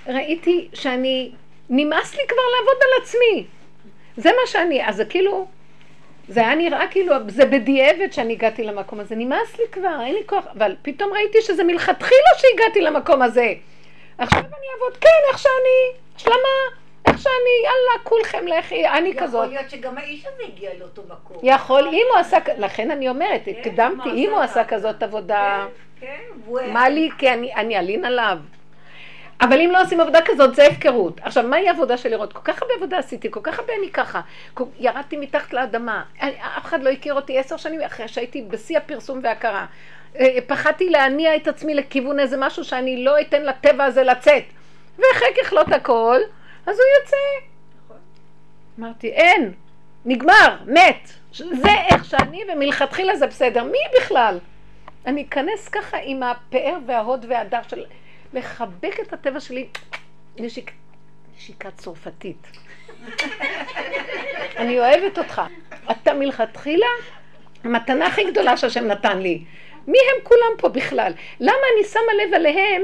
ראיתי 0.07 0.67
שאני, 0.73 1.31
נמאס 1.69 2.15
לי 2.15 2.21
כבר 2.27 2.41
לעבוד 2.59 2.75
על 2.81 3.01
עצמי. 3.03 3.45
זה 4.17 4.29
מה 4.29 4.47
שאני, 4.47 4.87
אז 4.87 4.95
זה 4.95 5.05
כאילו, 5.05 5.47
זה 6.27 6.39
היה 6.39 6.55
נראה 6.55 6.87
כאילו, 6.91 7.15
זה 7.27 7.45
בדיעבד 7.45 8.11
שאני 8.11 8.33
הגעתי 8.33 8.63
למקום 8.63 8.99
הזה, 8.99 9.15
נמאס 9.15 9.57
לי 9.59 9.65
כבר, 9.71 10.01
אין 10.05 10.13
לי 10.15 10.21
כוח, 10.25 10.45
אבל 10.57 10.75
פתאום 10.81 11.13
ראיתי 11.13 11.41
שזה 11.41 11.63
מלכתחילה 11.63 12.29
שהגעתי 12.37 12.81
למקום 12.81 13.21
הזה. 13.21 13.53
עכשיו 14.17 14.39
אני 14.39 14.47
אעבוד, 14.75 14.97
כן, 15.01 15.09
איך 15.29 15.37
שאני, 15.39 15.97
השלמה, 16.15 16.77
איך 17.07 17.17
שאני, 17.21 17.33
יאללה, 17.63 18.03
כולכם 18.03 18.47
לכי, 18.47 18.87
אני 18.87 19.09
יכול 19.09 19.21
כזאת. 19.27 19.49
להיות 19.49 19.69
שגם 19.69 19.97
האיש 19.97 20.25
הזה 20.25 20.43
הגיע 20.47 20.69
לאותו 20.79 21.01
מקום. 21.09 21.37
יכול, 21.43 21.87
אם 21.87 22.05
הוא 22.11 22.17
עשה, 22.19 22.37
לכן 22.57 22.91
אני 22.91 23.09
אומרת, 23.09 23.41
כן, 23.45 23.51
הקדמתי, 23.59 24.09
אם 24.09 24.29
הוא 24.31 24.39
עשה 24.39 24.63
כזאת 24.65 25.03
עבודה, 25.03 25.65
כן, 26.01 26.07
היה- 26.47 26.67
מה 26.73 26.89
לי, 26.89 27.09
כי 27.17 27.29
אני, 27.29 27.53
אני 27.55 27.79
אלין 27.79 28.05
עליו. 28.05 28.37
אבל 29.41 29.61
אם 29.61 29.69
לא 29.71 29.81
עושים 29.81 30.01
עבודה 30.01 30.19
כזאת, 30.25 30.55
זה 30.55 30.67
הפקרות. 30.67 31.19
עכשיו, 31.21 31.43
מהי 31.43 31.67
העבודה 31.69 31.97
של 31.97 32.09
לראות? 32.09 32.33
כל 32.33 32.41
כך 32.43 32.61
הרבה 32.61 32.73
עבודה 32.73 32.97
עשיתי, 32.97 33.31
כל 33.31 33.39
כך 33.43 33.59
הרבה 33.59 33.73
אני 33.79 33.91
ככה. 33.91 34.21
ירדתי 34.79 35.17
מתחת 35.17 35.53
לאדמה. 35.53 36.03
אני, 36.21 36.31
אף 36.57 36.65
אחד 36.65 36.83
לא 36.83 36.89
הכיר 36.89 37.13
אותי 37.13 37.39
עשר 37.39 37.57
שנים 37.57 37.81
אחרי 37.81 38.07
שהייתי 38.07 38.41
בשיא 38.41 38.77
הפרסום 38.77 39.19
וההכרה. 39.23 39.65
אה, 40.19 40.37
פחדתי 40.47 40.89
להניע 40.89 41.35
את 41.35 41.47
עצמי 41.47 41.73
לכיוון 41.75 42.19
איזה 42.19 42.37
משהו 42.39 42.63
שאני 42.63 43.03
לא 43.03 43.21
אתן 43.21 43.41
לטבע 43.41 43.83
הזה 43.83 44.03
לצאת. 44.03 44.43
ואחרי 44.97 45.27
ככלות 45.41 45.71
הכל, 45.71 46.19
אז 46.65 46.79
הוא 46.79 46.85
יוצא. 47.01 47.17
אמרתי, 48.79 49.07
אין, 49.07 49.53
נגמר, 50.05 50.57
מת. 50.65 51.09
זה 51.33 51.71
איך 51.89 52.05
שאני, 52.05 52.41
ומלכתחילה 52.53 53.15
זה 53.15 53.27
בסדר. 53.27 53.63
מי 53.63 53.77
בכלל? 53.99 54.37
אני 55.05 55.25
אכנס 55.29 55.69
ככה 55.69 55.97
עם 56.03 56.23
הפאר 56.23 56.77
וההוד 56.85 57.25
וההדר 57.29 57.59
של... 57.69 57.83
לחבק 58.33 58.99
את 59.01 59.13
הטבע 59.13 59.39
שלי, 59.39 59.67
נשיק, 60.37 60.71
נשיקה 61.35 61.71
צרפתית. 61.71 62.47
אני 64.59 64.79
אוהבת 64.79 65.17
אותך. 65.17 65.41
אתה 65.91 66.13
מלכתחילה 66.13 66.87
המתנה 67.63 68.07
הכי 68.07 68.31
גדולה 68.31 68.57
שהשם 68.57 68.87
נתן 68.87 69.19
לי. 69.19 69.43
מי 69.87 69.97
הם 69.97 70.23
כולם 70.23 70.57
פה 70.57 70.69
בכלל? 70.69 71.11
למה 71.39 71.61
אני 71.75 71.83
שמה 71.83 72.13
לב 72.23 72.33
עליהם 72.33 72.81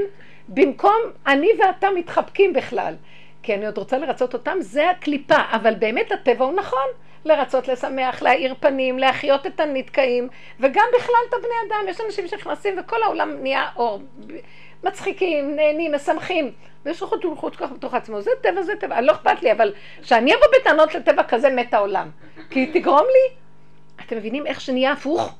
במקום 0.48 1.02
אני 1.28 1.50
ואתה 1.60 1.88
מתחבקים 1.96 2.54
בכלל? 2.54 2.96
כי 3.44 3.54
אני 3.54 3.66
עוד 3.66 3.78
רוצה 3.78 3.98
לרצות 3.98 4.34
אותם, 4.34 4.58
זה 4.60 4.90
הקליפה, 4.90 5.38
אבל 5.52 5.76
באמת 5.76 6.12
הטבע 6.12 6.46
הוא 6.46 6.54
נכון. 6.54 6.88
לרצות, 7.26 7.68
לשמח, 7.68 8.22
להאיר 8.22 8.56
פנים, 8.60 9.00
להחיות 9.00 9.48
את 9.48 9.60
הנתקעים, 9.60 10.30
וגם 10.60 10.86
בכלל 10.96 11.16
את 11.30 11.34
הבני 11.34 11.56
אדם. 11.68 11.86
יש 11.90 12.02
אנשים 12.06 12.28
שנכנסים 12.28 12.76
וכל 12.80 13.04
העולם 13.04 13.38
נהיה 13.42 13.70
אור. 13.76 14.02
מצחיקים, 14.84 15.56
נהנים, 15.56 15.96
משמחים. 15.96 16.52
ויש 16.86 17.02
לו 17.02 17.08
חוט 17.08 17.26
ולחוץ 17.26 17.56
ככה 17.56 17.74
בתוך 17.74 17.94
עצמו. 17.94 18.22
זה 18.22 18.32
טבע, 18.42 18.62
זה 18.62 18.74
טבע. 18.80 19.02
לא 19.02 19.12
אכפת 19.12 19.42
לי, 19.44 19.52
אבל 19.52 19.74
שאני 20.02 20.34
אבוא 20.36 20.46
בטענות 20.60 20.96
לטבע 20.96 21.24
כזה, 21.24 21.50
מת 21.50 21.74
העולם. 21.74 22.10
כי 22.50 22.60
היא 22.60 22.74
תגרום 22.74 23.06
לי. 23.06 23.36
אתם 24.06 24.18
מבינים 24.18 24.48
איך 24.48 24.62
שנהיה 24.62 24.92
הפוך? 24.92 25.36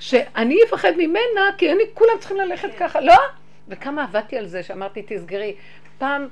שאני 0.00 0.56
אפחד 0.64 0.92
ממנה, 0.96 1.50
כי 1.58 1.72
אני, 1.72 1.82
כולם 1.94 2.12
צריכים 2.18 2.36
ללכת 2.36 2.68
ככה. 2.78 3.00
לא? 3.00 3.14
וכמה 3.68 4.02
עבדתי 4.04 4.38
על 4.38 4.46
זה, 4.46 4.62
שאמרתי, 4.62 5.02
תסגרי. 5.06 5.54
פעם 5.98 6.28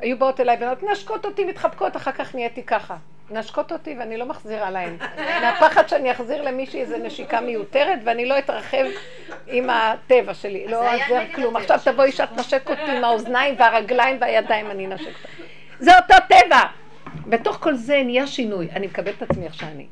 היו 0.00 0.18
באות 0.18 0.40
אליי 0.40 0.56
בנות, 0.56 0.82
נשקות 0.82 1.24
אותי, 1.24 1.44
מתחבקות, 1.44 1.96
אחר 1.96 2.12
כך 2.12 2.34
נהייתי 2.34 2.62
ככה. 2.62 2.96
נשקות 3.30 3.72
אותי 3.72 3.94
ואני 3.98 4.16
לא 4.16 4.26
מחזירה 4.26 4.70
להן. 4.70 4.96
מהפחד 5.40 5.88
שאני 5.88 6.10
אחזיר 6.12 6.42
למישהי 6.42 6.80
איזה 6.80 6.98
נשיקה 6.98 7.40
מיותרת 7.40 7.98
ואני 8.04 8.26
לא 8.26 8.38
אתרחב 8.38 8.84
עם 9.46 9.70
הטבע 9.70 10.34
שלי. 10.34 10.66
לא 10.68 10.94
עוזר 10.94 11.22
כלום. 11.34 11.56
עכשיו 11.56 11.78
תבואי 11.84 12.12
שאת 12.12 12.32
נשק 12.32 12.70
אותי 12.70 12.90
עם 12.96 13.04
האוזניים 13.04 13.54
והרגליים 13.58 14.16
והידיים, 14.20 14.70
אני 14.70 14.86
נשק 14.86 15.06
אותך. 15.06 15.26
זה 15.78 15.98
אותו 15.98 16.14
טבע. 16.28 16.60
בתוך 17.26 17.56
כל 17.56 17.74
זה 17.74 18.02
נהיה 18.04 18.26
שינוי. 18.26 18.68
אני 18.72 18.86
מקבלת 18.86 19.22
את 19.22 19.30
עצמי 19.30 19.44
איך 19.44 19.54
שאני. 19.54 19.86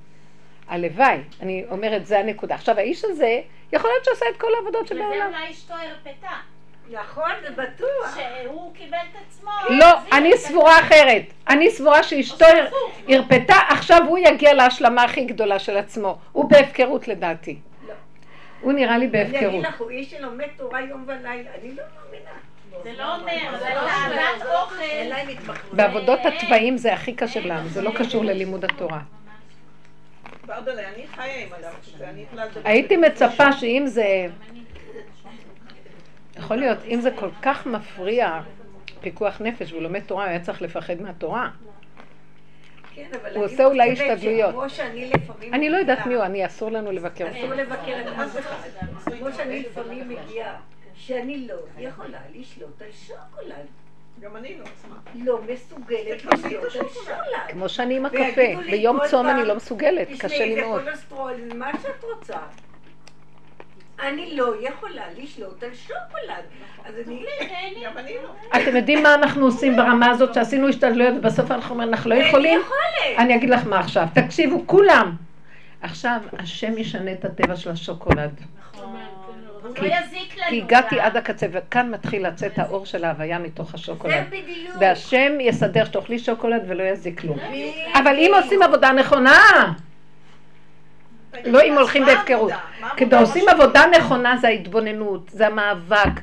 הלוואי, 0.69 1.19
אני 1.41 1.65
אומרת, 1.71 2.07
זה 2.07 2.19
הנקודה. 2.19 2.55
עכשיו, 2.55 2.79
האיש 2.79 3.05
הזה, 3.05 3.41
יכול 3.73 3.91
להיות 3.91 4.05
שעשה 4.05 4.25
את 4.31 4.41
כל 4.41 4.55
העבודות 4.55 4.85
וזה 4.85 4.95
שבעולם. 4.95 5.27
אולי 5.35 5.51
אשתו 5.51 5.75
הרפתה. 5.75 6.52
נכון, 6.93 7.31
זה 7.43 7.51
בטוח. 7.51 8.19
שהוא 8.43 8.75
קיבל 8.75 8.99
את 9.13 9.17
עצמו. 9.27 9.51
לא, 9.71 9.87
אני 10.13 10.37
סבורה 10.37 10.81
אחרת. 10.81 11.23
אני 11.49 11.71
סבורה 11.71 12.03
שאשתו. 12.03 12.47
הרפתה, 13.09 13.55
עכשיו 13.69 14.03
הוא 14.09 14.19
יגיע 14.19 14.55
להשלמה 14.55 15.03
הכי 15.05 15.25
גדולה 15.25 15.59
של 15.59 15.77
עצמו. 15.77 16.19
הוא 16.33 16.51
בהפקרות 16.51 17.09
לדעתי. 17.09 17.59
לא. 17.89 17.95
הוא 18.61 18.73
נראה 18.73 18.99
לי 18.99 19.07
אני 19.07 19.23
אגיד 19.23 19.33
בהפקרות. 19.33 19.65
לך, 19.65 19.81
הוא 19.81 19.91
איש 19.91 20.11
שלומד 20.11 20.47
תורה 20.57 20.81
יום 20.81 21.05
ולילה. 21.07 21.51
אני 21.63 21.75
לא 21.75 21.83
מאמינה. 22.05 22.31
זה 22.83 22.93
לא 22.99 23.15
אומר, 23.15 23.59
זה 23.59 23.69
לא 23.75 23.81
תאוות 23.81 24.43
אומר. 24.43 24.61
אוכל. 25.49 25.77
בעבודות 25.77 26.21
התוואים 26.25 26.77
זה 26.77 26.93
הכי 26.93 27.15
קשה 27.15 27.41
לנו, 27.41 27.69
זה 27.69 27.83
לא 27.83 27.91
קשור 27.99 28.25
ללימוד 28.25 28.65
התורה. 28.65 29.01
הייתי 32.65 32.97
מצפה 32.97 33.53
שאם 33.53 33.83
זה, 33.87 34.27
יכול 36.43 36.57
להיות, 36.57 36.79
אם 36.85 37.01
זה 37.01 37.11
כל 37.11 37.29
כך 37.43 37.67
מפריע 37.67 38.41
פיקוח 39.01 39.41
נפש 39.41 39.73
והוא 39.73 39.83
לומד 39.83 40.01
תורה, 40.01 40.25
הוא 40.25 40.31
היה 40.31 40.41
צריך 40.41 40.63
לפחד 40.63 41.01
מהתורה. 41.01 41.51
כן, 42.95 43.09
אבל 43.23 43.37
הוא 43.37 43.45
עושה 43.45 43.65
אולי 43.65 43.93
השתדלויות. 43.93 44.55
אני 45.53 45.71
לא 45.71 45.77
יודעת 45.77 46.07
מי 46.07 46.15
הוא, 46.15 46.25
אני 46.25 46.47
אסור 46.47 46.71
לנו 46.71 46.93
לבקר 46.93 47.27
אותו. 47.27 47.39
אסור 47.39 47.55
לבקר 47.55 48.01
את 48.01 48.07
אף 48.07 48.39
אחד. 48.39 48.69
כמו 49.19 49.33
שאני 49.33 49.61
לפעמים 49.61 50.09
מגיעה, 50.09 50.57
שאני 50.95 51.47
לא 51.49 51.55
יכולה 51.79 52.19
לשלוט 52.35 52.83
על 52.83 52.89
שוקולד. 53.07 53.67
גם 54.21 54.37
אני 54.37 54.59
לא, 54.59 54.65
מה? 54.89 54.97
לא 55.25 55.41
מסוגלת 55.53 56.25
לשלוט 56.25 56.65
על. 56.65 56.71
שוקולד. 56.71 57.49
כמו 57.49 57.69
שאני 57.69 57.97
עם 57.97 58.07
הקפה, 58.07 58.71
ביום 58.71 58.99
צום 59.11 59.29
אני 59.29 59.45
לא 59.45 59.57
מסוגלת, 59.57 60.09
קשה 60.09 60.29
תשמעי, 60.29 60.49
לי 60.49 60.55
זה 60.55 60.61
מאוד. 60.61 60.83
כולסטרול, 60.83 61.35
מה 61.55 61.71
שאת 61.83 62.05
רוצה. 62.05 62.39
אני 64.03 64.37
לא 64.37 64.53
יכולה 64.61 65.03
לשלוט 65.19 65.63
על 65.63 65.69
שוקולד. 65.75 66.45
אז 66.85 66.95
אני... 67.09 67.25
לא. 67.83 68.59
אתם 68.63 68.77
יודעים 68.77 69.03
מה 69.03 69.15
אנחנו 69.15 69.45
עושים 69.45 69.77
ברמה 69.77 70.11
הזאת 70.11 70.35
שעשינו 70.35 70.69
השתדלויות 70.69 71.15
ובסוף 71.19 71.51
אנחנו 71.51 71.71
אומרים 71.71 71.89
אנחנו 71.89 72.11
לא 72.11 72.15
יכולים? 72.15 72.61
אני 73.19 73.37
אגיד 73.37 73.51
לך 73.51 73.67
מה 73.67 73.79
עכשיו, 73.81 74.07
תקשיבו 74.15 74.63
כולם. 74.67 75.17
עכשיו 75.83 76.21
השם 76.39 76.79
ישנה 76.79 77.13
את 77.13 77.25
הטבע 77.25 77.57
של 77.57 77.71
השוקולד. 77.71 78.31
כי- 79.75 79.81
לא 79.81 79.87
יזיק 79.87 80.37
לנו. 80.39 80.47
כי 80.49 80.63
הגעתי. 80.63 81.01
עד 81.01 81.17
הקצה 81.17 81.47
וכאן 81.53 81.91
מתחיל 81.91 82.27
לצאת 82.27 82.59
האור 82.59 82.87
של 82.87 83.05
ההוויה 83.05 83.39
מתוך 83.39 83.75
השוקולד. 83.75 84.15
זה 84.15 84.25
בדיוק. 84.31 84.77
והשם 84.81 85.33
יסדר 85.41 85.85
שתאכלי 85.85 86.19
שוקולד 86.19 86.63
ולא 86.69 86.83
יזיק 86.83 87.21
כלום. 87.21 87.39
אבל 87.95 88.15
אם 88.19 88.33
עושים 88.43 88.63
עבודה 88.63 88.93
נכונה, 88.93 89.39
לא 91.45 91.63
אם 91.63 91.73
הולכים 91.73 92.05
בהפקרות. 92.07 92.51
העבודה? 92.51 92.59
מה 92.81 92.91
כדי 92.97 93.17
העבודה 93.17 93.21
עושים 93.21 93.45
בשוק? 93.47 93.61
עבודה 93.61 93.83
נכונה 93.99 94.37
זה 94.37 94.49
ההתבוננות, 94.49 95.29
זה 95.29 95.47
המאבק, 95.47 96.21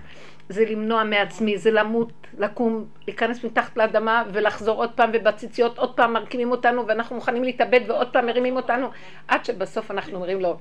זה 0.50 0.66
למנוע 0.66 1.04
מעצמי, 1.04 1.58
זה 1.58 1.72
למות, 1.72 2.12
לקום, 2.38 2.86
להיכנס 3.08 3.44
מתחת 3.44 3.78
לאדמה 3.78 4.24
ולחזור 4.34 4.78
עוד 4.78 4.92
פעם, 4.92 5.10
ובציציות 5.14 5.78
עוד 5.78 5.96
פעם 5.96 6.14
מרכיבים 6.14 6.52
אותנו 6.52 6.88
ואנחנו 6.88 7.16
מוכנים 7.16 7.44
להתאבד 7.44 7.82
ועוד 7.88 8.08
פעם 8.08 8.26
מרימים 8.26 8.56
אותנו, 8.56 8.88
עד 9.28 9.46
שבסוף 9.46 9.92
אנחנו 9.92 10.16
אומרים 10.16 10.42
לו, 10.42 10.58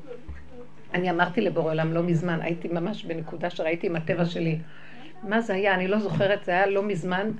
אני 0.94 1.10
אמרתי 1.10 1.40
לבורא 1.40 1.72
עולם 1.72 1.92
לא 1.92 2.02
מזמן, 2.02 2.38
הייתי 2.42 2.68
ממש 2.68 3.04
בנקודה 3.04 3.50
שראיתי 3.50 3.86
עם 3.86 3.96
הטבע 3.96 4.24
שלי, 4.24 4.58
מה 5.22 5.40
זה 5.40 5.54
היה, 5.54 5.74
אני 5.74 5.88
לא 5.88 5.98
זוכרת, 5.98 6.44
זה 6.44 6.52
היה 6.52 6.66
לא 6.66 6.82
מזמן, 6.82 7.30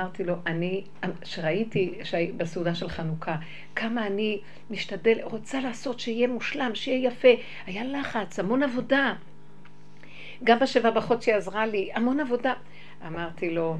אמרתי 0.00 0.24
לו, 0.24 0.34
אני, 0.46 0.84
שראיתי 1.24 1.98
בסעודה 2.36 2.74
של 2.74 2.88
חנוכה, 2.88 3.36
כמה 3.76 4.06
אני 4.06 4.40
משתדל, 4.70 5.18
רוצה 5.22 5.60
לעשות 5.60 6.00
שיהיה 6.00 6.28
מושלם, 6.28 6.70
שיהיה 6.74 7.08
יפה. 7.08 7.28
היה 7.66 7.84
לחץ, 7.84 8.38
המון 8.38 8.62
עבודה. 8.62 9.14
גם 10.44 10.58
בשבע 10.58 10.90
ברכות 10.90 11.22
שהיא 11.22 11.34
עזרה 11.34 11.66
לי, 11.66 11.90
המון 11.94 12.20
עבודה. 12.20 12.52
אמרתי 13.06 13.50
לו, 13.50 13.76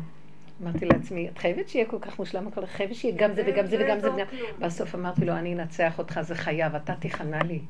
אמרתי 0.63 0.87
לעצמי, 0.87 1.29
את 1.29 1.39
חייבת 1.39 1.69
שיהיה 1.69 1.85
כל 1.87 1.99
כך 2.01 2.19
מושלם 2.19 2.49
את 2.49 2.59
חייבת 2.65 2.95
שיהיה 2.95 3.15
גם 3.17 3.35
זה 3.35 3.43
וגם 3.47 3.67
זה 3.67 3.79
לא 3.79 3.85
וגם 3.85 4.01
זה. 4.01 4.11
כלום. 4.11 4.51
בסוף 4.59 4.95
אמרתי 4.95 5.25
לו, 5.25 5.33
אני 5.33 5.55
אנצח 5.55 5.99
אותך, 5.99 6.21
זה 6.23 6.35
חייב, 6.35 6.75
אתה 6.75 6.95
תיכנע 6.95 7.43
לי. 7.43 7.61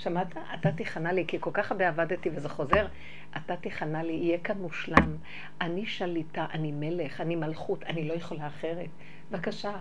שמעת? 0.00 0.36
אתה 0.60 0.72
תיכנע 0.72 1.12
לי, 1.12 1.24
כי 1.26 1.36
כל 1.40 1.50
כך 1.52 1.72
הרבה 1.72 1.88
עבדתי 1.88 2.30
וזה 2.34 2.48
חוזר, 2.48 2.86
אתה 3.36 3.56
תיכנע 3.56 4.02
לי, 4.02 4.12
יהיה 4.12 4.38
כאן 4.38 4.58
מושלם. 4.58 5.16
אני 5.60 5.86
שליטה, 5.86 6.46
אני 6.52 6.72
מלך, 6.72 7.20
אני 7.20 7.36
מלכות, 7.36 7.82
אני 7.82 8.08
לא 8.08 8.14
יכולה 8.14 8.46
אחרת. 8.46 8.88
בבקשה, 9.30 9.72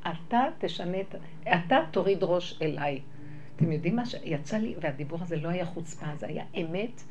אתה 0.00 0.44
תשנה 0.58 1.00
את... 1.00 1.14
אתה 1.42 1.78
תוריד 1.90 2.18
ראש 2.22 2.58
אליי. 2.62 3.00
אתם 3.56 3.72
יודעים 3.72 3.96
מה 3.96 4.06
שיצא 4.06 4.56
לי, 4.56 4.74
והדיבור 4.80 5.18
הזה 5.22 5.36
לא 5.36 5.48
היה 5.48 5.66
חוצפה, 5.66 6.06
זה 6.16 6.26
היה 6.26 6.44
אמת, 6.56 7.02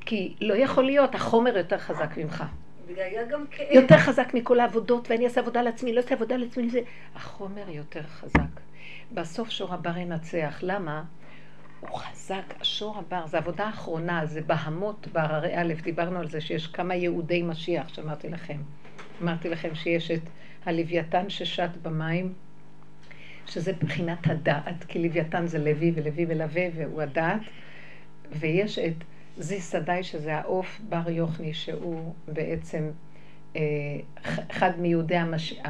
כי 0.00 0.34
לא 0.40 0.54
יכול 0.54 0.84
להיות, 0.84 1.14
החומר 1.14 1.56
יותר 1.56 1.78
חזק 1.78 2.16
ממך. 2.16 2.44
והיה 2.94 3.24
גם 3.24 3.44
כאב. 3.50 3.66
יותר 3.70 3.98
חזק 3.98 4.34
מכל 4.34 4.60
העבודות, 4.60 5.10
ואני 5.10 5.24
אעשה 5.24 5.40
עבודה 5.40 5.62
לעצמי, 5.62 5.92
לא 5.92 6.00
אעשה 6.00 6.14
עבודה 6.14 6.36
לעצמי, 6.36 6.70
זה... 6.70 6.80
החומר 7.14 7.68
יותר 7.68 8.02
חזק. 8.02 8.60
בסוף 9.12 9.50
שור 9.50 9.74
הבר 9.74 9.96
ינצח. 9.96 10.58
למה? 10.62 11.02
הוא 11.80 11.98
חזק, 11.98 12.54
השור 12.60 12.98
הבר, 12.98 13.26
זו 13.26 13.36
עבודה 13.36 13.68
אחרונה, 13.68 14.26
זה 14.26 14.40
בהמות 14.40 15.08
בהררי 15.12 15.56
א', 15.56 15.74
דיברנו 15.82 16.18
על 16.18 16.28
זה 16.28 16.40
שיש 16.40 16.66
כמה 16.66 16.94
יהודי 16.94 17.42
משיח, 17.42 17.88
שאמרתי 17.88 18.28
לכם. 18.28 18.62
אמרתי 19.22 19.48
לכם 19.48 19.74
שיש 19.74 20.10
את 20.10 20.22
הלוויתן 20.66 21.30
ששט 21.30 21.70
במים, 21.82 22.32
שזה 23.46 23.72
מבחינת 23.82 24.26
הדעת, 24.26 24.84
כי 24.88 24.98
לוויתן 25.02 25.46
זה 25.46 25.58
לוי 25.58 25.92
ולוי 25.94 26.26
ולווה 26.28 26.66
והוא 26.74 27.02
הדעת, 27.02 27.40
ויש 28.32 28.78
את 28.78 28.94
זיס 29.38 29.72
שדי 29.72 30.02
שזה 30.02 30.36
העוף 30.36 30.80
בר 30.88 31.10
יוחני, 31.10 31.54
שהוא 31.54 32.14
בעצם 32.28 32.90
אה, 33.56 33.60
אחד 34.50 34.70
מיהודי 34.78 35.16
המש... 35.16 35.60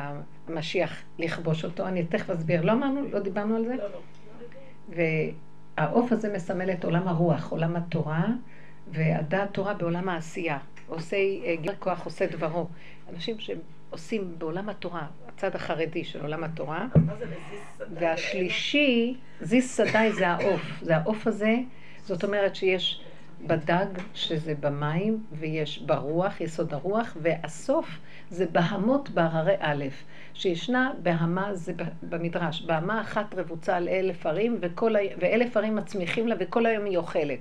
המשיח 0.48 1.02
לכבוש 1.18 1.64
אותו. 1.64 1.86
אני 1.86 2.04
תכף 2.04 2.30
אסביר. 2.30 2.62
לא 2.62 2.72
אמרנו, 2.72 3.08
לא 3.10 3.18
דיברנו 3.18 3.56
על 3.56 3.64
זה? 3.64 3.76
לא, 3.76 3.84
לא. 3.84 4.00
והעוף 5.80 6.12
הזה 6.12 6.32
מסמל 6.32 6.70
את 6.70 6.84
עולם 6.84 7.08
הרוח, 7.08 7.50
עולם 7.50 7.76
התורה, 7.76 8.26
והדעת 8.92 9.52
תורה 9.52 9.74
בעולם 9.74 10.08
העשייה. 10.08 10.58
עושה, 10.86 11.16
אה, 11.16 11.56
גר 11.62 11.72
כוח 11.78 12.04
עושה 12.04 12.26
דברו. 12.26 12.66
אנשים 13.14 13.36
שעושים 13.38 14.34
בעולם 14.38 14.68
התורה, 14.68 15.06
הצד 15.28 15.54
החרדי 15.54 16.04
של 16.04 16.22
עולם 16.22 16.44
התורה? 16.44 16.86
והשלישי, 17.94 19.16
זיס 19.40 19.76
שדי 19.76 20.12
זה 20.12 20.28
העוף. 20.28 20.60
זה 20.82 20.96
העוף 20.96 21.26
הזה, 21.26 21.56
זאת 22.02 22.24
אומרת 22.24 22.56
שיש 22.56 23.04
בדג, 23.46 23.87
שזה 24.14 24.55
במים, 24.61 25.24
ויש 25.33 25.79
ברוח, 25.79 26.40
יסוד 26.40 26.74
הרוח, 26.74 27.16
והסוף 27.22 27.98
זה 28.31 28.46
בהמות 28.46 29.11
בהררי 29.11 29.55
א', 29.59 29.85
שישנה 30.35 30.92
בהמה, 31.03 31.55
זה 31.55 31.72
במדרש, 32.03 32.62
בהמה 32.62 33.00
אחת 33.00 33.35
רבוצה 33.35 33.76
על 33.76 33.88
אלף 33.88 34.26
ערים, 34.26 34.59
וכל, 34.61 34.94
ואלף 35.18 35.57
ערים 35.57 35.76
מצמיחים 35.76 36.29
לה, 36.29 36.35
וכל 36.38 36.66
היום 36.66 36.85
היא 36.85 36.96
אוכלת. 36.96 37.38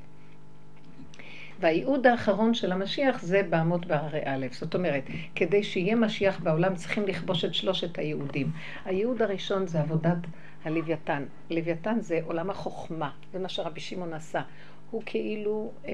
והייעוד 1.60 2.08
האחרון 2.08 2.54
של 2.54 2.72
המשיח 2.72 3.22
זה 3.22 3.42
בהמות 3.50 3.86
בהררי 3.86 4.22
א'. 4.26 4.48
זאת 4.52 4.76
אומרת, 4.76 5.04
כדי 5.36 5.64
שיהיה 5.64 5.96
משיח 5.96 6.40
בעולם 6.40 6.76
צריכים 6.76 7.08
לכבוש 7.08 7.46
את 7.46 7.54
שלושת 7.54 7.98
הייעודים. 7.98 8.52
הייעוד 8.86 9.22
הראשון 9.22 9.68
זה 9.68 9.80
עבודת 9.80 10.18
הלוויתן. 10.66 11.26
לוויתן 11.50 11.98
זה 12.00 12.20
עולם 12.24 12.50
החוכמה, 12.50 13.10
זה 13.34 13.40
מה 13.40 13.50
שרבי 13.50 13.80
שמעון 13.80 14.14
עשה. 14.14 14.42
הוא 14.91 15.04
כאילו, 15.06 15.71
אה, 15.88 15.91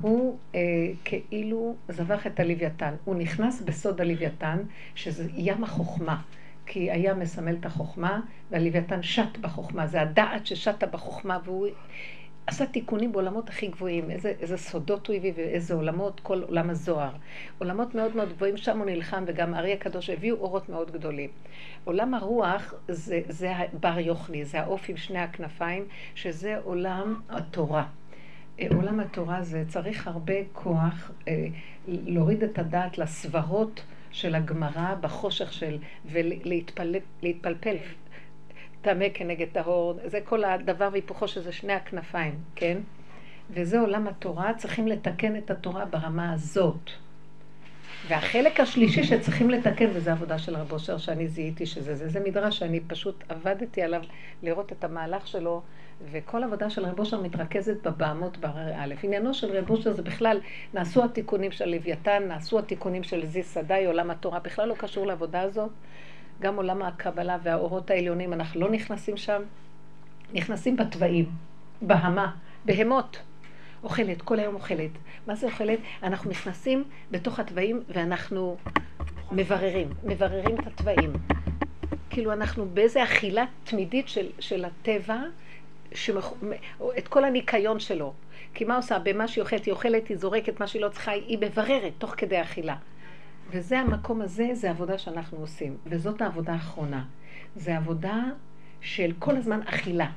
הוא 0.00 0.38
אה, 0.54 0.60
כאילו 1.04 1.74
זבח 1.88 2.26
את 2.26 2.40
הלוויתן. 2.40 2.94
הוא 3.04 3.14
נכנס 3.14 3.62
בסוד 3.62 4.00
הלוויתן, 4.00 4.58
שזה 4.94 5.28
ים 5.36 5.64
החוכמה. 5.64 6.22
כי 6.66 6.90
הים 6.90 7.18
מסמל 7.18 7.56
את 7.60 7.66
החוכמה, 7.66 8.20
והלוויתן 8.50 9.02
שט 9.02 9.38
בחוכמה. 9.40 9.86
זה 9.86 10.00
הדעת 10.00 10.46
ששטה 10.46 10.86
בחוכמה, 10.86 11.38
והוא 11.44 11.66
עשה 12.46 12.66
תיקונים 12.66 13.12
בעולמות 13.12 13.48
הכי 13.48 13.66
גבוהים, 13.66 14.10
איזה, 14.10 14.32
איזה 14.40 14.56
סודות 14.56 15.06
הוא 15.06 15.16
הביא 15.16 15.32
ואיזה 15.36 15.74
עולמות, 15.74 16.20
כל 16.20 16.42
עולם 16.42 16.70
הזוהר. 16.70 17.10
עולמות 17.58 17.94
מאוד 17.94 18.16
מאוד 18.16 18.28
גבוהים, 18.28 18.56
שם 18.56 18.78
הוא 18.78 18.86
נלחם, 18.86 19.24
וגם 19.26 19.54
הארי 19.54 19.72
הקדוש 19.72 20.10
הביאו 20.10 20.36
אורות 20.36 20.68
מאוד 20.68 20.90
גדולים. 20.90 21.30
עולם 21.84 22.14
הרוח 22.14 22.74
זה, 22.88 23.20
זה 23.28 23.52
בר 23.80 23.98
יוחני, 23.98 24.44
זה 24.44 24.60
העוף 24.60 24.88
עם 24.88 24.96
שני 24.96 25.18
הכנפיים, 25.18 25.84
שזה 26.14 26.58
עולם 26.64 27.20
התורה. 27.28 27.86
עולם 28.66 29.00
התורה 29.00 29.42
זה 29.42 29.64
צריך 29.68 30.06
הרבה 30.06 30.34
כוח 30.52 31.10
אה, 31.28 31.46
להוריד 31.88 32.42
את 32.42 32.58
הדעת 32.58 32.98
לסברות 32.98 33.82
של 34.10 34.34
הגמרא 34.34 34.94
בחושך 35.00 35.52
של, 35.52 35.78
ולהתפלפל, 36.12 37.76
טמא 38.82 39.06
כנגד 39.14 39.46
טהור, 39.52 39.94
זה 40.04 40.20
כל 40.24 40.44
הדבר 40.44 40.88
והיפוכו 40.92 41.28
שזה 41.28 41.52
שני 41.52 41.72
הכנפיים, 41.72 42.34
כן? 42.54 42.78
וזה 43.50 43.80
עולם 43.80 44.08
התורה, 44.08 44.54
צריכים 44.54 44.88
לתקן 44.88 45.36
את 45.36 45.50
התורה 45.50 45.84
ברמה 45.84 46.32
הזאת. 46.32 46.90
והחלק 48.08 48.60
השלישי 48.60 49.04
שצריכים 49.04 49.50
לתקן, 49.50 49.88
וזו 49.94 50.10
עבודה 50.10 50.38
של 50.38 50.56
רב 50.56 50.72
אושר 50.72 50.98
שאני 50.98 51.28
זיהיתי 51.28 51.66
שזה 51.66 51.94
זה, 51.94 52.08
זה 52.08 52.20
מדרש 52.20 52.58
שאני 52.58 52.80
פשוט 52.80 53.24
עבדתי 53.28 53.82
עליו 53.82 54.02
לראות 54.42 54.72
את 54.72 54.84
המהלך 54.84 55.26
שלו, 55.26 55.62
וכל 56.12 56.44
עבודה 56.44 56.70
של 56.70 56.86
רב 56.86 56.98
אושר 56.98 57.20
מתרכזת 57.20 57.86
בבעמות 57.86 58.38
בהררי 58.38 58.74
א'. 58.76 58.94
עניינו 59.02 59.34
של 59.34 59.56
רב 59.56 59.70
אושר 59.70 59.92
זה 59.92 60.02
בכלל, 60.02 60.40
נעשו 60.74 61.04
התיקונים 61.04 61.52
של 61.52 61.68
לוויתן, 61.68 62.22
נעשו 62.28 62.58
התיקונים 62.58 63.02
של 63.02 63.26
זי 63.26 63.42
סדאי, 63.42 63.86
עולם 63.86 64.10
התורה, 64.10 64.40
בכלל 64.40 64.68
לא 64.68 64.74
קשור 64.74 65.06
לעבודה 65.06 65.40
הזאת. 65.40 65.70
גם 66.40 66.56
עולם 66.56 66.82
הקבלה 66.82 67.38
והאורות 67.42 67.90
העליונים, 67.90 68.32
אנחנו 68.32 68.60
לא 68.60 68.70
נכנסים 68.70 69.16
שם, 69.16 69.42
נכנסים 70.32 70.76
בתוואים, 70.76 71.30
בהמה, 71.82 72.32
בהמות. 72.64 73.18
אוכלת, 73.82 74.22
כל 74.22 74.38
היום 74.38 74.54
אוכלת. 74.54 74.90
מה 75.26 75.34
זה 75.34 75.46
אוכלת? 75.46 75.78
אנחנו 76.02 76.30
נכנסים 76.30 76.84
בתוך 77.10 77.38
התוואים 77.38 77.82
ואנחנו 77.88 78.56
מבררים, 79.32 79.88
מבררים 80.04 80.60
את 80.60 80.66
התוואים. 80.66 81.12
כאילו 82.10 82.32
אנחנו 82.32 82.66
באיזה 82.74 83.02
אכילה 83.02 83.44
תמידית 83.64 84.08
של, 84.08 84.26
של 84.38 84.64
הטבע, 84.64 85.22
שמח... 85.94 86.32
את 86.98 87.08
כל 87.08 87.24
הניקיון 87.24 87.80
שלו. 87.80 88.12
כי 88.54 88.64
מה 88.64 88.76
עושה? 88.76 88.98
במה 88.98 89.28
שהיא 89.28 89.42
אוכלת, 89.42 89.64
היא 89.64 89.72
אוכלת, 89.72 90.08
היא 90.08 90.16
זורקת 90.16 90.60
מה 90.60 90.66
שהיא 90.66 90.82
לא 90.82 90.88
צריכה, 90.88 91.10
היא 91.10 91.38
מבררת 91.40 91.92
תוך 91.98 92.14
כדי 92.16 92.42
אכילה. 92.42 92.76
וזה 93.50 93.78
המקום 93.78 94.22
הזה, 94.22 94.48
זה 94.52 94.70
עבודה 94.70 94.98
שאנחנו 94.98 95.38
עושים. 95.38 95.76
וזאת 95.86 96.22
העבודה 96.22 96.52
האחרונה. 96.52 97.04
זה 97.56 97.76
עבודה 97.76 98.22
של 98.80 99.12
כל 99.18 99.36
הזמן 99.36 99.60
אכילה. 99.66 100.10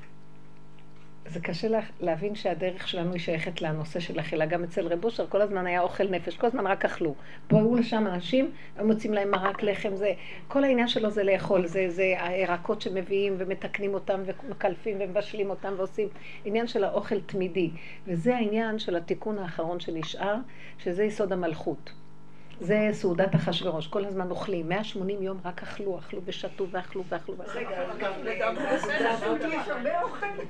זה 1.31 1.39
קשה 1.39 1.67
לה, 1.67 1.79
להבין 1.99 2.35
שהדרך 2.35 2.87
שלנו 2.87 3.13
היא 3.13 3.19
שייכת 3.19 3.61
לנושא 3.61 3.99
של 3.99 4.19
אכילה. 4.19 4.45
גם 4.45 4.63
אצל 4.63 4.87
רב 4.87 5.05
אושר 5.05 5.27
כל 5.27 5.41
הזמן 5.41 5.67
היה 5.67 5.81
אוכל 5.81 6.07
נפש, 6.09 6.37
כל 6.37 6.47
הזמן 6.47 6.67
רק 6.67 6.85
אכלו. 6.85 7.15
באו 7.49 7.75
לשם 7.75 8.07
אנשים, 8.07 8.51
הם 8.77 8.87
מוצאים 8.87 9.13
להם 9.13 9.31
מרק 9.31 9.63
לחם, 9.63 9.95
זה, 9.95 10.13
כל 10.47 10.63
העניין 10.63 10.87
שלו 10.87 11.09
זה 11.09 11.23
לאכול, 11.23 11.65
זה, 11.67 11.89
זה 11.89 12.15
הירקות 12.19 12.81
שמביאים 12.81 13.35
ומתקנים 13.37 13.93
אותם 13.93 14.21
ומקלפים 14.25 14.97
ומבשלים 14.99 15.49
אותם 15.49 15.73
ועושים 15.77 16.07
עניין 16.45 16.67
של 16.67 16.83
האוכל 16.83 17.21
תמידי. 17.21 17.69
וזה 18.07 18.35
העניין 18.35 18.79
של 18.79 18.95
התיקון 18.95 19.37
האחרון 19.37 19.79
שנשאר, 19.79 20.35
שזה 20.77 21.03
יסוד 21.03 21.33
המלכות. 21.33 22.00
זה 22.61 22.89
סעודת 22.91 23.35
אחשורוש, 23.35 23.87
כל 23.87 24.05
הזמן 24.05 24.29
אוכלים, 24.29 24.69
180 24.69 25.23
יום 25.23 25.37
רק 25.45 25.63
אכלו, 25.63 25.99
אכלו 25.99 26.21
ושתו 26.25 26.67
ואכלו 26.71 27.03
ואכלו 27.09 27.35
ואכלו. 27.37 27.63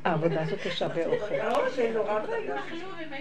העבודה 0.04 0.42
הזאת 0.42 0.66
יש 0.66 0.82
הרבה 0.82 1.06
אוכל. 1.06 1.36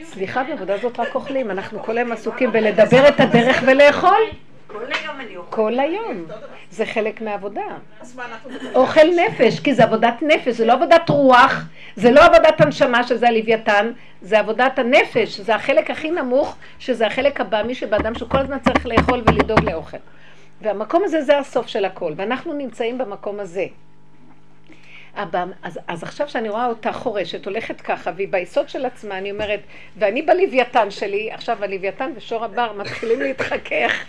סליחה, 0.03 0.45
בעבודה 0.45 0.75
הזאת 0.75 1.01
רק 1.01 1.15
אוכלים, 1.15 1.51
אנחנו 1.51 1.83
כל 1.83 1.99
היום 1.99 2.13
עסוקים 2.13 2.53
בלדבר 2.53 3.09
את 3.09 3.21
הדרך 3.21 3.63
ולאכול. 3.67 4.50
כל 5.51 5.79
היום. 5.79 6.27
זה 6.71 6.87
חלק 6.87 7.21
מהעבודה. 7.21 7.67
אוכל 8.75 9.07
נפש, 9.17 9.61
כי 9.61 9.75
זה 9.75 9.85
עבודת 9.85 10.15
נפש, 10.23 10.49
זה 10.49 10.65
לא 10.65 10.73
עבודת 10.73 11.09
רוח, 11.09 11.65
זה 11.97 12.11
לא 12.11 12.25
עבודת 12.25 12.61
הנשמה 12.61 13.03
שזה 13.07 13.29
הלוויתן, 13.29 13.93
זה 14.23 14.39
עבודת 14.39 14.79
הנפש, 14.79 15.41
זה 15.41 15.55
החלק 15.55 15.91
הכי 15.91 16.11
נמוך, 16.11 16.57
שזה 16.79 17.07
החלק 17.07 17.41
הבאמי 17.41 17.75
שבאדם 17.75 18.15
שכל 18.15 18.39
הזמן 18.39 18.59
צריך 18.59 18.87
לאכול 18.87 19.23
ולדאוג 19.27 19.65
לאוכל. 19.65 19.97
והמקום 20.63 21.05
הזה 21.05 21.23
זה 21.23 21.39
הסוף 21.39 21.67
של 21.67 21.85
הכל, 21.85 22.13
ואנחנו 22.17 22.53
נמצאים 22.53 22.99
במקום 22.99 23.41
הזה. 23.41 23.67
אז, 25.63 25.79
אז 25.89 26.03
עכשיו 26.03 26.29
שאני 26.29 26.49
רואה 26.49 26.67
אותה 26.67 26.93
חורשת, 26.93 27.47
הולכת 27.47 27.81
ככה, 27.81 28.11
והיא 28.17 28.29
ביסוד 28.29 28.69
של 28.69 28.87
עצמה, 28.87 29.19
אני 29.19 29.31
אומרת, 29.31 29.61
ואני 29.97 30.23
בלוויתן 30.23 30.91
שלי, 30.91 31.33
עכשיו 31.33 31.65
הלוויתן 31.65 32.11
ושור 32.17 32.45
הבר 32.45 32.73
מתחילים 32.77 33.21
להתחכך. 33.21 34.05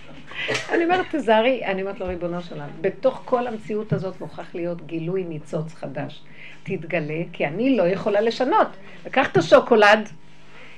אני 0.71 0.83
אומרת, 0.83 1.05
תזהרי, 1.11 1.65
אני 1.65 1.81
אומרת 1.81 1.99
לו, 1.99 2.07
ריבונו 2.07 2.41
שלנו, 2.41 2.71
בתוך 2.81 3.21
כל 3.25 3.47
המציאות 3.47 3.93
הזאת 3.93 4.21
מוכרח 4.21 4.55
להיות 4.55 4.85
גילוי 4.85 5.23
ניצוץ 5.23 5.73
חדש. 5.73 6.21
תתגלה, 6.63 7.23
כי 7.33 7.45
אני 7.45 7.77
לא 7.77 7.83
יכולה 7.83 8.21
לשנות. 8.21 8.67
לקח 9.05 9.27
את 9.31 9.37
השוקולד, 9.37 10.09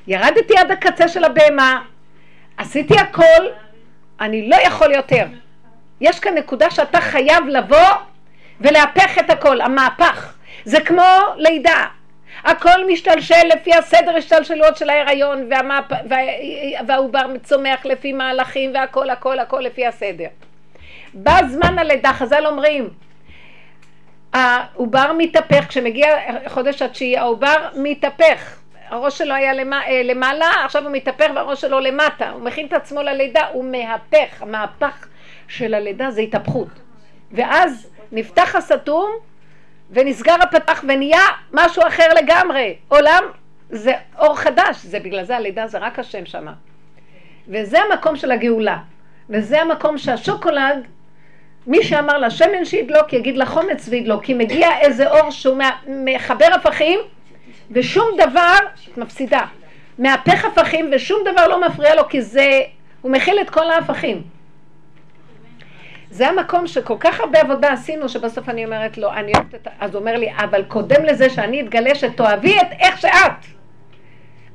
ירדתי 0.07 0.57
עד 0.57 0.71
הקצה 0.71 1.07
של 1.07 1.23
הבהמה, 1.23 1.81
עשיתי 2.57 2.95
הכל, 2.99 3.47
אני 4.19 4.49
לא 4.49 4.55
יכול 4.55 4.91
יותר. 4.91 5.25
יש 6.01 6.19
כאן 6.19 6.37
נקודה 6.37 6.71
שאתה 6.71 7.01
חייב 7.01 7.47
לבוא 7.47 7.89
ולהפך 8.61 9.17
את 9.19 9.29
הכל, 9.29 9.61
המהפך. 9.61 10.33
זה 10.65 10.81
כמו 10.81 11.03
לידה. 11.37 11.85
הכל 12.43 12.87
משתלשל 12.87 13.47
לפי 13.55 13.73
הסדר 13.75 14.15
השתלשלות 14.17 14.77
של 14.77 14.89
ההיריון 14.89 15.47
והמהפ... 15.49 15.91
וה... 16.09 16.17
והעובר 16.87 17.25
צומח 17.43 17.85
לפי 17.85 18.13
מהלכים 18.13 18.71
והכל 18.73 19.09
הכל 19.09 19.39
הכל 19.39 19.59
לפי 19.59 19.87
הסדר. 19.87 20.27
בזמן 21.15 21.79
הלידה, 21.79 22.13
חז"ל 22.13 22.45
אומרים, 22.45 22.89
העובר 24.33 25.11
מתהפך, 25.17 25.65
כשמגיע 25.67 26.07
חודש 26.47 26.81
התשיעי 26.81 27.17
העובר 27.17 27.69
מתהפך, 27.75 28.59
הראש 28.89 29.17
שלו 29.17 29.35
היה 29.35 29.53
למעלה, 30.03 30.51
עכשיו 30.65 30.83
הוא 30.83 30.91
מתהפך 30.91 31.25
והראש 31.35 31.61
שלו 31.61 31.79
למטה, 31.79 32.29
הוא 32.29 32.41
מכין 32.41 32.67
את 32.67 32.73
עצמו 32.73 33.01
ללידה, 33.01 33.47
הוא 33.51 33.65
מהפך, 33.65 34.41
המהפך 34.41 35.07
של 35.47 35.73
הלידה 35.73 36.11
זה 36.11 36.21
התהפכות. 36.21 36.67
ואז 37.31 37.89
נפתח 38.11 38.55
הסתום 38.55 39.11
ונסגר 39.91 40.35
הפתח 40.41 40.83
ונהיה 40.87 41.21
משהו 41.53 41.83
אחר 41.87 42.13
לגמרי. 42.13 42.75
עולם 42.87 43.23
זה 43.69 43.93
אור 44.19 44.35
חדש, 44.35 44.77
זה 44.83 44.99
בגלל 44.99 45.23
זה 45.23 45.37
הלידה 45.37 45.67
זה 45.67 45.77
רק 45.77 45.99
השם 45.99 46.25
שמה. 46.25 46.53
וזה 47.47 47.79
המקום 47.79 48.15
של 48.15 48.31
הגאולה. 48.31 48.77
וזה 49.29 49.61
המקום 49.61 49.97
שהשוקולד, 49.97 50.87
מי 51.67 51.83
שאמר 51.83 52.17
לשמן 52.17 52.65
שידלוק 52.65 53.13
יגיד 53.13 53.37
לחומץ 53.37 53.89
וידלוק, 53.89 54.23
כי 54.23 54.33
מגיע 54.33 54.79
איזה 54.79 55.11
אור 55.11 55.31
שהוא 55.31 55.57
מחבר 55.87 56.47
הפכים 56.55 56.99
ושום 57.71 58.09
דבר, 58.17 58.57
את 58.91 58.97
מפסידה, 58.97 59.41
מהפך 59.99 60.45
הפכים 60.45 60.89
ושום 60.93 61.21
דבר 61.31 61.47
לא 61.47 61.67
מפריע 61.67 61.95
לו 61.95 62.09
כי 62.09 62.21
זה, 62.21 62.61
הוא 63.01 63.11
מכיל 63.11 63.41
את 63.41 63.49
כל 63.49 63.71
ההפכים. 63.71 64.21
זה 66.13 66.27
המקום 66.27 66.67
שכל 66.67 66.95
כך 66.99 67.19
הרבה 67.19 67.41
עבודה 67.41 67.73
עשינו, 67.73 68.09
שבסוף 68.09 68.49
אני 68.49 68.65
אומרת 68.65 68.97
לו, 68.97 69.13
אני 69.13 69.31
אוהבת 69.35 69.55
את... 69.55 69.67
אז 69.79 69.93
הוא 69.93 69.99
אומר 69.99 70.15
לי, 70.15 70.31
אבל 70.37 70.63
קודם 70.63 71.05
לזה 71.05 71.29
שאני 71.29 71.61
אתגלה 71.61 71.95
שתאהבי 71.95 72.59
את 72.59 72.67
איך 72.79 72.97
שאת. 73.01 73.45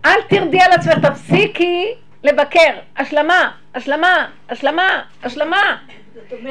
אל 0.05 0.23
תרדי 0.29 0.61
על 0.61 0.73
עצמך, 0.73 0.99
תפסיקי 1.07 1.95
לבקר. 2.23 2.79
השלמה, 2.97 3.51
השלמה, 3.75 4.27
השלמה, 4.49 5.03
השלמה. 5.23 5.77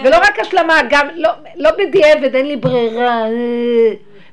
ולא 0.04 0.18
רק 0.18 0.40
השלמה, 0.40 0.74
גם 0.90 1.08
לא, 1.16 1.30
לא 1.56 1.70
בדיעבד, 1.72 2.36
אין 2.36 2.46
לי 2.46 2.56
ברירה. 2.56 3.24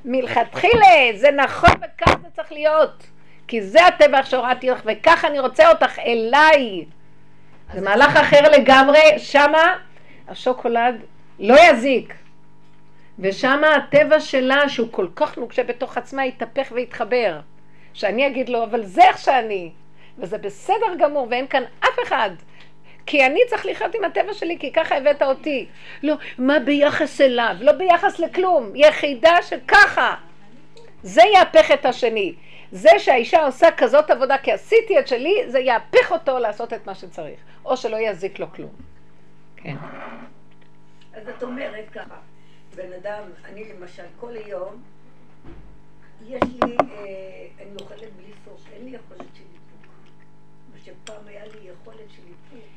מלכתחילה, 0.05 0.87
זה 1.13 1.31
נכון 1.31 1.69
וכך 1.69 2.15
זה 2.21 2.27
צריך 2.35 2.51
להיות. 2.51 3.03
כי 3.47 3.61
זה 3.61 3.85
הטבע 3.85 4.23
שהורדתי 4.23 4.69
לך, 4.69 4.81
וככה 4.85 5.27
אני 5.27 5.39
רוצה 5.39 5.69
אותך 5.69 5.99
אליי. 5.99 6.85
זה 7.73 7.81
מהלך 7.81 8.17
אחר 8.17 8.49
לגמרי, 8.51 9.01
שמה 9.17 9.75
השוקולד 10.27 10.95
לא 11.39 11.55
יזיק. 11.69 12.13
ושם 13.19 13.61
הטבע 13.63 14.19
שלה, 14.19 14.69
שהוא 14.69 14.87
כל 14.91 15.07
כך 15.15 15.37
נוקשה 15.37 15.63
בתוך 15.63 15.97
עצמה, 15.97 16.25
יתהפך 16.25 16.71
ויתחבר. 16.71 17.39
שאני 17.93 18.27
אגיד 18.27 18.49
לו, 18.49 18.63
אבל 18.63 18.83
זה 18.83 19.01
איך 19.01 19.17
שאני. 19.17 19.71
וזה 20.17 20.37
בסדר 20.37 20.95
גמור, 20.99 21.27
ואין 21.29 21.47
כאן 21.47 21.63
אף 21.79 21.99
אחד. 22.03 22.29
כי 23.05 23.25
אני 23.25 23.39
צריך 23.49 23.65
לחיות 23.65 23.95
עם 23.95 24.03
הטבע 24.03 24.33
שלי, 24.33 24.57
כי 24.59 24.71
ככה 24.71 24.97
הבאת 24.97 25.21
אותי. 25.21 25.65
לא, 26.03 26.15
מה 26.37 26.59
ביחס 26.59 27.21
אליו? 27.21 27.55
לא 27.59 27.71
ביחס 27.71 28.19
לכלום. 28.19 28.71
יחידה 28.75 29.41
שככה. 29.41 30.15
זה 31.03 31.21
יהפך 31.33 31.71
את 31.71 31.85
השני. 31.85 32.33
זה 32.71 32.89
שהאישה 32.97 33.45
עושה 33.45 33.67
כזאת 33.77 34.11
עבודה, 34.11 34.37
כי 34.37 34.51
עשיתי 34.51 34.99
את 34.99 35.07
שלי, 35.07 35.43
זה 35.47 35.59
יהפך 35.59 36.11
אותו 36.11 36.39
לעשות 36.39 36.73
את 36.73 36.87
מה 36.87 36.95
שצריך. 36.95 37.39
או 37.65 37.77
שלא 37.77 37.97
יזיק 37.97 38.39
לו 38.39 38.51
כלום. 38.51 38.94
כן. 39.65 39.75
אז 41.13 41.29
את 41.29 41.43
אומרת 41.43 41.89
ככה, 41.93 42.15
בן 42.75 42.93
אדם, 42.93 43.23
אני 43.45 43.63
למשל, 43.73 44.03
כל 44.19 44.31
היום, 44.45 44.81
יש 46.27 46.43
לי, 46.43 46.77
אה, 46.79 47.47
אני 47.59 47.75
אוכלת 47.81 47.99
בלי 47.99 48.31
סוף, 48.45 48.65
אין 48.73 48.85
לי 48.85 48.91
יכולת 48.91 49.29
של 49.35 49.43
איפוק. 49.53 49.91
מה 50.73 50.79
שפעם 50.83 51.27
היה 51.27 51.45
לי 51.45 51.69
יכולת 51.69 52.09
של 52.09 52.21
איפוק. 52.27 52.69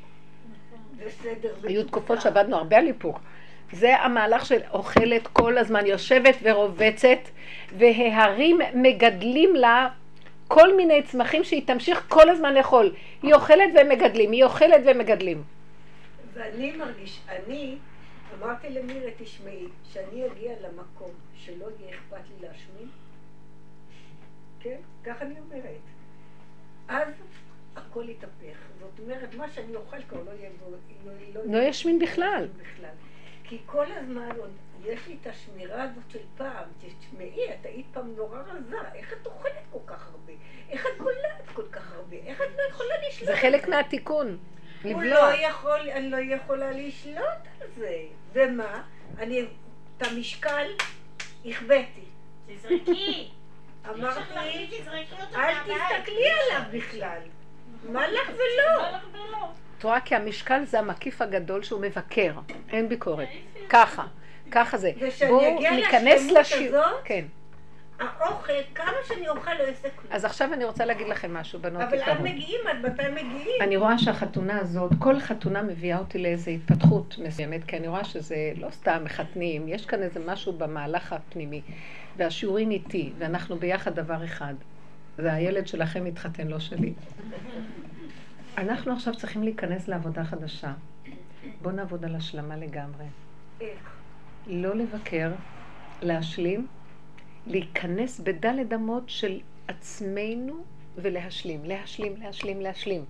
בסדר. 1.05 1.53
היו 1.63 1.83
תקופות 1.83 2.21
שעבדנו 2.21 2.55
הרבה 2.55 2.77
על 2.77 2.87
איפוק. 2.87 3.19
זה 3.71 3.97
המהלך 3.97 4.45
של 4.45 4.59
אוכלת 4.71 5.27
כל 5.27 5.57
הזמן, 5.57 5.85
יושבת 5.85 6.35
ורובצת, 6.41 7.19
וההרים 7.77 8.59
מגדלים 8.73 9.55
לה 9.55 9.89
כל 10.47 10.75
מיני 10.75 11.03
צמחים 11.03 11.43
שהיא 11.43 11.67
תמשיך 11.67 12.05
כל 12.07 12.29
הזמן 12.29 12.53
לאכול. 12.53 12.93
היא 13.23 13.33
אוכלת 13.33 13.69
והם 13.75 13.89
מגדלים, 13.89 14.31
היא 14.31 14.43
אוכלת 14.43 14.81
והם 14.85 14.97
מגדלים. 14.97 15.58
ואני 16.39 16.71
מרגיש, 16.71 17.21
אני 17.29 17.77
אמרתי 18.39 18.69
למירי, 18.69 19.11
תשמעי, 19.17 19.67
שאני 19.83 20.27
אגיע 20.27 20.53
למקום 20.61 21.11
שלא 21.35 21.67
יהיה 21.79 21.95
אכפת 21.95 22.17
לי 22.29 22.47
להשמין, 22.47 22.89
כן? 24.59 24.77
ככה 25.03 25.25
אני 25.25 25.39
אומרת. 25.39 25.79
אז 26.87 27.07
הכל 27.75 28.09
יתהפך. 28.09 28.57
זאת 28.79 28.99
אומרת, 28.99 29.33
מה 29.35 29.51
שאני 29.51 29.75
אוכל 29.75 30.01
כבר 30.09 30.23
לא 30.23 30.31
יהיה... 30.31 30.49
בו- 30.59 31.09
לא- 31.33 31.45
לא 31.45 31.57
ישמין 31.63 31.99
בכלל. 31.99 32.47
בכלל. 32.57 32.89
כי 33.43 33.57
כל 33.65 33.85
הזמן 33.91 34.29
עוד 34.37 34.51
יש 34.85 35.07
לי 35.07 35.17
את 35.21 35.27
השמירה 35.27 35.83
הזאת 35.83 36.03
של 36.09 36.19
פעם. 36.37 36.67
תשמעי, 36.99 37.53
את 37.53 37.65
היית 37.65 37.85
פעם 37.93 38.15
נורא 38.15 38.39
רזה, 38.41 38.77
איך 38.95 39.13
את 39.21 39.27
אוכלת 39.27 39.53
כל 39.71 39.79
כך 39.87 40.07
הרבה? 40.11 40.33
איך 40.69 40.85
את 40.85 40.97
בולעת 41.01 41.47
כל 41.53 41.65
כך 41.71 41.91
הרבה? 41.95 42.15
איך 42.15 42.41
את 42.41 42.57
לא 42.57 42.63
יכולה 42.69 42.93
לשלוט? 43.07 43.29
זה 43.29 43.37
חלק 43.37 43.67
מהתיקון. 43.67 44.37
הוא. 44.83 45.03
לא 45.03 45.33
יכול, 45.33 45.79
אני 45.91 46.09
לא 46.09 46.17
יכולה 46.17 46.71
לשלוט 46.71 47.43
על 47.61 47.67
זה. 47.77 47.97
ומה? 48.33 48.81
אני 49.19 49.45
את 49.97 50.07
המשקל 50.07 50.71
הכבאתי. 51.45 52.05
תזרקי. 52.47 53.29
אמרתי, 53.89 54.19
אל. 55.35 55.53
תסתכלי 55.55 56.29
עליו 56.29 56.61
בכלל. 56.73 57.19
מה 57.83 58.07
לך 58.07 58.29
ולא? 58.29 58.81
לא 58.81 58.97
לך 58.97 59.03
ולא. 59.13 59.47
את 59.77 59.83
רואה 59.83 60.01
כי 60.01 60.15
המשקל 60.15 60.65
זה 60.65 60.79
המקיף 60.79 61.21
הגדול 61.21 61.63
שהוא 61.63 61.81
מבקר, 61.81 62.33
אין 62.69 62.89
ביקורת. 62.89 63.27
ככה, 63.69 64.05
ככה 64.51 64.77
זה. 64.77 64.91
ושאני 64.99 65.31
בואו 65.31 65.57
אגיע 65.57 65.71
ניכנס. 65.71 66.21
הזאת, 66.37 66.83
כן. 67.03 67.25
האוכל, 67.99 68.53
כמה 68.75 68.91
שאני 69.07 69.29
אוכל 69.29 69.53
לא 69.53 69.63
יעשה 69.63 69.89
כלום. 69.89 70.13
אז 70.13 70.25
עכשיו 70.25 70.53
אני 70.53 70.65
רוצה 70.65 70.85
להגיד 70.85 71.07
לכם 71.07 71.33
משהו, 71.33 71.59
בנות 71.59 71.81
אבל 71.81 71.93
יקרות. 71.93 72.07
לאן 72.17 72.23
מגיעים? 72.23 72.59
עד 72.67 72.85
מתי 72.85 73.03
מגיעים? 73.11 73.61
אני 73.61 73.77
רואה 73.77 73.97
שהחתונה 73.97 74.59
הזאת, 74.59 74.91
כל 74.99 75.19
חתונה 75.19 75.63
מביאה 75.63 75.97
אותי 75.97 76.17
לאיזו 76.17 76.51
התפתחות 76.51 77.15
מסוימת, 77.23 77.63
כי 77.63 77.77
אני 77.77 77.87
רואה 77.87 78.03
שזה 78.03 78.51
לא 78.55 78.69
סתם 78.69 79.01
מחתנים, 79.03 79.67
יש 79.67 79.85
כאן 79.85 80.03
איזה 80.03 80.19
משהו 80.25 80.53
במהלך 80.53 81.13
הפנימי. 81.13 81.61
והשיעורים 82.17 82.71
איתי, 82.71 83.11
ואנחנו 83.17 83.59
ביחד 83.59 83.95
דבר 83.95 84.25
אחד. 84.25 84.53
זה 85.17 85.33
הילד 85.33 85.67
שלכם 85.67 86.03
מתחתן, 86.03 86.47
לא 86.47 86.59
שלי. 86.59 86.93
אנחנו 88.57 88.93
עכשיו 88.93 89.15
צריכים 89.15 89.43
להיכנס 89.43 89.87
לעבודה 89.87 90.23
חדשה. 90.23 90.71
בואו 91.61 91.75
נעבוד 91.75 92.05
על 92.05 92.15
השלמה 92.15 92.57
לגמרי. 92.57 93.05
איך? 93.61 93.69
לא 94.47 94.75
לבקר, 94.75 95.31
להשלים, 96.01 96.67
להיכנס 97.49 98.19
בדלת 98.19 98.73
אמות 98.73 99.03
של 99.07 99.39
עצמנו 99.67 100.63
ולהשלים, 100.97 101.65
להשלים, 101.65 102.15
להשלים, 102.21 102.61
להשלים. 102.61 103.05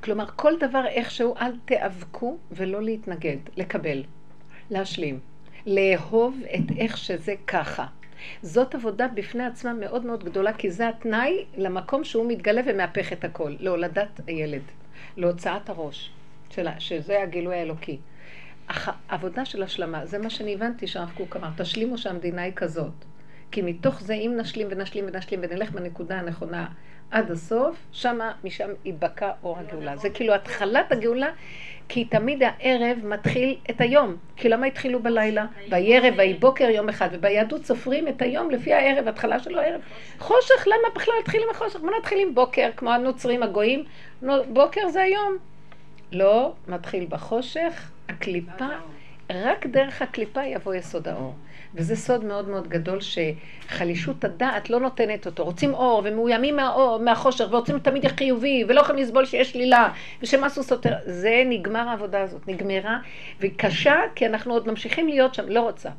כלומר, 0.00 0.26
כל 0.36 0.52
דבר 0.60 0.86
איכשהו 0.86 1.36
אל 1.36 1.52
תיאבקו 1.64 2.36
ולא 2.50 2.82
להתנגד, 2.82 3.36
לקבל, 3.56 4.04
להשלים, 4.70 5.20
לאהוב 5.66 6.36
את 6.54 6.76
איך 6.78 6.96
שזה 6.96 7.34
ככה. 7.46 7.86
זאת 8.42 8.74
עבודה 8.74 9.08
בפני 9.08 9.44
עצמה 9.46 9.72
מאוד 9.72 10.06
מאוד 10.06 10.24
גדולה, 10.24 10.52
כי 10.52 10.70
זה 10.70 10.88
התנאי 10.88 11.44
למקום 11.56 12.04
שהוא 12.04 12.26
מתגלה 12.28 12.60
ומהפך 12.66 13.12
את 13.12 13.24
הכל, 13.24 13.56
להולדת 13.58 14.20
הילד, 14.26 14.62
להוצאת 15.16 15.68
הראש, 15.68 16.10
שזה 16.78 17.22
הגילוי 17.22 17.56
האלוקי. 17.56 17.98
אך 18.68 18.90
העבודה 19.08 19.44
של 19.44 19.62
השלמה, 19.62 20.06
זה 20.06 20.18
מה 20.18 20.30
שאני 20.30 20.54
הבנתי 20.54 20.86
שהרב 20.86 21.12
קוק 21.16 21.36
אמר, 21.36 21.48
תשלימו 21.56 21.98
שהמדינה 21.98 22.42
היא 22.42 22.52
כזאת. 22.56 23.04
כי 23.50 23.62
מתוך 23.62 24.00
זה, 24.00 24.14
אם 24.14 24.34
נשלים 24.36 24.66
ונשלים 24.70 25.04
ונשלים 25.08 25.40
ונלך 25.42 25.70
בנקודה 25.70 26.18
הנכונה 26.18 26.66
עד 27.10 27.30
הסוף, 27.30 27.76
שמה, 27.92 28.32
משם 28.44 28.68
ייבקע 28.84 29.30
אור 29.42 29.58
הגאולה. 29.58 29.96
זה 29.96 30.10
כאילו 30.10 30.34
התחלת 30.34 30.92
הגאולה, 30.92 31.28
כי 31.88 32.04
תמיד 32.04 32.42
הערב 32.42 32.98
מתחיל 33.04 33.56
את 33.70 33.80
היום. 33.80 34.16
כי 34.36 34.48
למה 34.48 34.66
התחילו 34.66 35.02
בלילה? 35.02 35.46
וירא 35.70 36.08
ויהי 36.16 36.34
בוקר 36.34 36.70
יום 36.70 36.88
אחד, 36.88 37.08
וביהדות 37.12 37.64
סופרים 37.64 38.08
את 38.08 38.22
היום 38.22 38.50
לפי 38.50 38.72
הערב, 38.72 39.08
התחלה 39.08 39.38
שלו 39.38 39.60
הערב. 39.60 39.80
חושך, 40.18 40.66
למה 40.66 40.94
בכלל 40.94 41.14
להתחיל 41.18 41.42
עם 41.42 41.48
החושך? 41.50 41.80
בוא 41.80 41.90
נתחיל 41.98 42.18
עם 42.18 42.34
בוקר, 42.34 42.70
כמו 42.76 42.90
הנוצרים 42.90 43.42
הגויים, 43.42 43.84
בוקר 44.52 44.88
זה 44.88 45.02
היום. 45.02 45.36
לא, 46.12 46.52
מתחיל 46.68 47.06
בחושך, 47.08 47.90
הקליפה, 48.08 48.68
רק 49.32 49.66
דרך 49.66 50.02
הקליפה 50.02 50.44
יבוא 50.44 50.74
יסוד 50.74 51.08
האור. 51.08 51.34
וזה 51.74 51.96
סוד 51.96 52.24
מאוד 52.24 52.48
מאוד 52.48 52.68
גדול 52.68 52.98
שחלישות 53.00 54.24
הדעת 54.24 54.70
לא 54.70 54.80
נותנת 54.80 55.26
אותו. 55.26 55.44
רוצים 55.44 55.74
אור 55.74 56.02
ומאוימים 56.04 56.56
מהאור, 56.56 56.98
מהחושך 56.98 57.44
ורוצים 57.50 57.78
תמיד 57.78 58.06
חיובי 58.06 58.64
ולא 58.68 58.80
יכולים 58.80 59.02
לסבול 59.02 59.24
שיש 59.24 59.50
שלילה 59.52 59.88
ושמשהו 60.22 60.62
סותר. 60.62 60.94
זה 61.04 61.42
נגמר 61.46 61.88
העבודה 61.88 62.20
הזאת, 62.20 62.48
נגמרה 62.48 62.98
והיא 63.40 63.52
קשה 63.56 64.00
כי 64.14 64.26
אנחנו 64.26 64.52
עוד 64.52 64.68
ממשיכים 64.68 65.08
להיות 65.08 65.34
שם, 65.34 65.48
לא 65.48 65.60
רוצה. 65.60 65.90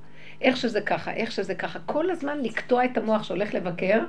איך 0.41 0.57
שזה 0.57 0.81
ככה, 0.81 1.13
איך 1.13 1.31
שזה 1.31 1.55
ככה. 1.55 1.79
כל 1.85 2.09
הזמן 2.09 2.41
לקטוע 2.41 2.85
את 2.85 2.97
המוח 2.97 3.23
שהולך 3.23 3.53
לבקר 3.53 3.99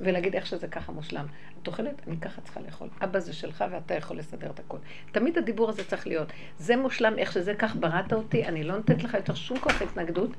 ולהגיד 0.00 0.34
איך 0.34 0.46
שזה 0.46 0.68
ככה 0.68 0.92
מושלם. 0.92 1.26
את 1.62 1.66
אוכלת, 1.66 2.02
אני 2.08 2.16
ככה 2.16 2.40
צריכה 2.40 2.60
לאכול. 2.60 2.88
אבא 3.04 3.18
זה 3.18 3.32
שלך 3.32 3.64
ואתה 3.70 3.94
יכול 3.94 4.18
לסדר 4.18 4.50
את 4.50 4.58
הכל. 4.58 4.76
תמיד 5.12 5.38
הדיבור 5.38 5.68
הזה 5.68 5.84
צריך 5.84 6.06
להיות. 6.06 6.32
זה 6.58 6.76
מושלם 6.76 7.18
איך 7.18 7.32
שזה, 7.32 7.54
כך 7.54 7.76
בראת 7.76 8.12
אותי, 8.12 8.44
אני 8.44 8.64
לא 8.64 8.76
נותנת 8.76 9.04
לך 9.04 9.14
יותר 9.14 9.34
שום 9.34 9.58
כוח 9.58 9.82
התנגדות. 9.82 10.30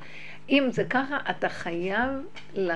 אם 0.50 0.68
זה 0.72 0.84
ככה, 0.84 1.18
אתה 1.30 1.50
חייב... 1.50 2.10
ל... 2.56 2.72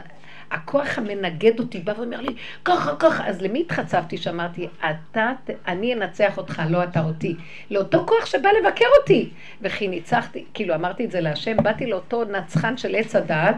הכוח 0.52 0.98
המנגד 0.98 1.60
אותי 1.60 1.80
בא 1.80 1.93
ואומר 1.98 2.21
לי, 2.21 2.36
ככה, 2.65 2.95
ככה. 3.00 3.28
אז 3.28 3.41
למי 3.41 3.62
התחצבתי 3.62 4.17
שאמרתי, 4.17 4.67
אתה, 4.89 5.32
אני 5.67 5.93
אנצח 5.93 6.38
אותך, 6.38 6.62
לא 6.69 6.84
אתה 6.84 7.04
אותי. 7.04 7.36
לאותו 7.71 8.06
כוח 8.08 8.26
שבא 8.26 8.50
לבקר 8.50 8.86
אותי. 9.02 9.30
וכי 9.62 9.88
ניצחתי, 9.88 10.45
כאילו 10.54 10.76
אמרתי 10.76 11.06
את 11.06 11.12
זה 11.12 11.21
להשם, 11.21 11.58
באתי 11.63 11.86
לאותו 11.86 12.24
נצחן 12.24 12.78
של 12.78 12.95
עץ 12.95 13.15
הדעת, 13.15 13.58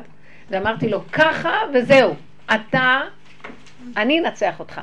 ואמרתי 0.50 0.90
לו, 0.90 1.04
ככה 1.12 1.52
וזהו. 1.74 2.16
אתה, 2.56 3.02
אני 3.97 4.19
אנצח 4.19 4.60
אותך. 4.60 4.82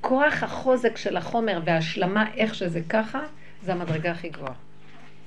כוח 0.00 0.42
החוזק 0.42 0.96
של 0.96 1.16
החומר 1.16 1.60
וההשלמה, 1.64 2.24
איך 2.34 2.54
שזה 2.54 2.80
ככה, 2.88 3.20
זה 3.62 3.72
המדרגה 3.72 4.10
הכי 4.10 4.28
גבוהה. 4.28 4.52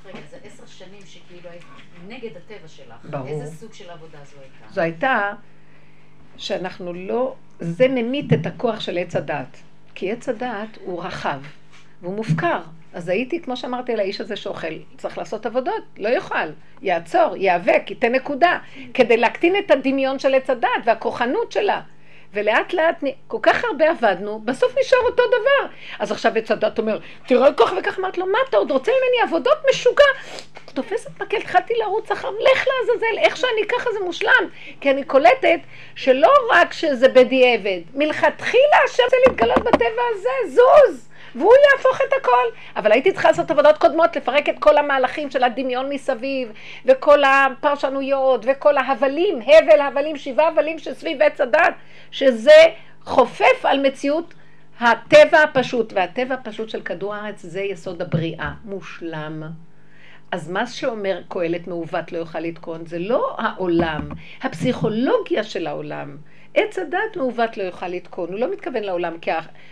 רגע, 0.06 0.20
זה 0.30 0.38
עשר 0.44 0.66
שנים 0.66 1.02
שכאילו 1.06 1.50
היית 1.50 1.64
נגד 2.08 2.38
הטבע 2.38 2.68
שלך. 2.68 2.96
ברור. 3.04 3.28
איזה 3.28 3.56
סוג 3.56 3.74
של 3.74 3.90
עבודה 3.90 4.18
זו 4.26 4.40
הייתה? 4.42 4.74
זו 4.74 4.82
הייתה 4.82 5.34
שאנחנו 6.38 6.94
לא, 6.94 7.36
זה 7.60 7.88
ממית 7.88 8.34
את 8.34 8.46
הכוח 8.46 8.80
של 8.80 8.98
עץ 8.98 9.16
הדעת. 9.16 9.58
כי 9.96 10.12
עץ 10.12 10.30
הדעת 10.30 10.78
הוא 10.86 11.04
רחב, 11.04 11.40
והוא 12.02 12.16
מופקר. 12.16 12.62
אז 12.94 13.10
הייתי, 13.10 13.42
כמו 13.42 13.58
שאמרתי 13.58 13.94
על 13.94 14.00
האיש 14.00 14.22
הזה 14.22 14.36
שאוכל, 14.36 14.68
צריך 14.98 15.18
לעשות 15.18 15.46
עבודות, 15.46 15.84
לא 15.98 16.10
יאכל, 16.10 16.36
יעצור, 16.82 17.36
ייאבק, 17.38 17.84
ייתן 17.90 18.12
נקודה, 18.12 18.60
כדי 18.94 19.18
להקטין 19.18 19.56
את 19.66 19.72
הדמיון 19.72 20.20
של 20.20 20.36
עץ 20.36 20.50
הדעת 20.50 20.82
והכוחנות 20.86 21.52
שלה. 21.52 21.82
ולאט 22.34 22.74
לאט, 22.74 23.04
כל 23.28 23.38
כך 23.42 23.64
הרבה 23.64 23.90
עבדנו, 23.90 24.40
בסוף 24.46 24.76
נשאר 24.80 25.00
אותו 25.00 25.24
דבר. 25.28 25.68
אז 26.00 26.12
עכשיו 26.12 26.32
עץ 26.36 26.52
הדת 26.52 26.80
אומר, 26.80 27.00
תראה 27.28 27.54
כך 27.58 27.74
וכך, 27.80 28.00
אמרת 28.00 28.18
לו, 28.18 28.26
מה 28.26 28.38
אתה 28.50 28.58
עוד 28.58 28.72
רוצה 28.72 28.92
ממני 28.92 29.28
עבודות 29.28 29.58
משוגע? 29.70 30.04
תופסת 30.74 31.22
מקל, 31.22 31.38
התחלתי 31.38 31.74
לרוץ 31.80 32.12
אחריו, 32.12 32.34
לך 32.34 32.68
לעזאזל, 32.68 33.18
איך 33.20 33.38
שאני 33.38 33.68
ככה 33.70 33.92
זה 33.92 34.00
מושלם. 34.06 34.50
כי 34.82 34.92
אני 34.92 35.04
קולטת 35.04 35.60
שלא 35.96 36.32
רק 36.52 36.74
שזה 36.74 37.10
בדיעבד, 37.10 37.82
מלכתחילה 37.94 38.78
השם 38.86 39.04
רוצה 39.04 39.18
להתגלות 39.28 39.60
בטבע 39.60 40.02
הזה, 40.14 40.56
זוז. 40.56 41.11
והוא 41.36 41.54
יהפוך 41.72 42.02
את 42.08 42.14
הכל. 42.22 42.58
אבל 42.76 42.92
הייתי 42.92 43.12
צריכה 43.12 43.28
לעשות 43.28 43.52
עבודות 43.52 43.78
קודמות, 43.78 44.16
לפרק 44.16 44.50
את 44.50 44.60
כל 44.60 44.78
המהלכים 44.78 45.32
של 45.32 45.44
הדמיון 45.44 45.90
מסביב, 45.90 46.52
וכל 46.86 47.24
הפרשנויות, 47.24 48.46
וכל 48.48 48.78
ההבלים, 48.78 49.40
הבל 49.42 49.82
הבלים, 49.82 50.18
שבעה 50.18 50.48
הבלים 50.48 50.80
שסביב 50.80 51.22
עץ 51.22 51.42
הדת, 51.42 51.74
שזה 52.12 52.62
חופף 53.04 53.66
על 53.66 53.88
מציאות 53.88 54.34
הטבע 54.80 55.44
הפשוט. 55.44 55.94
והטבע 55.94 56.34
הפשוט 56.34 56.70
של 56.70 56.82
כדור 56.82 57.16
הארץ 57.16 57.42
זה 57.42 57.62
יסוד 57.62 58.02
הבריאה, 58.02 58.52
מושלם. 58.66 59.44
אז 60.32 60.50
מה 60.50 60.68
שאומר 60.68 61.22
קהלת 61.28 61.68
מעוות 61.68 62.12
לא 62.12 62.18
יוכל 62.18 62.40
לתקון, 62.40 62.86
זה 62.86 63.00
לא 63.00 63.36
העולם, 63.40 64.10
הפסיכולוגיה 64.42 65.44
של 65.44 65.68
העולם. 65.68 66.18
עץ 66.54 66.80
הדת 66.80 67.16
מעוות 67.16 67.58
לא 67.58 67.64
יוכל 67.64 67.88
לתקון, 67.88 68.30
הוא 68.32 68.40
לא 68.40 68.52
מתכוון 68.52 68.84
לעולם, 68.84 69.20
כי 69.20 69.32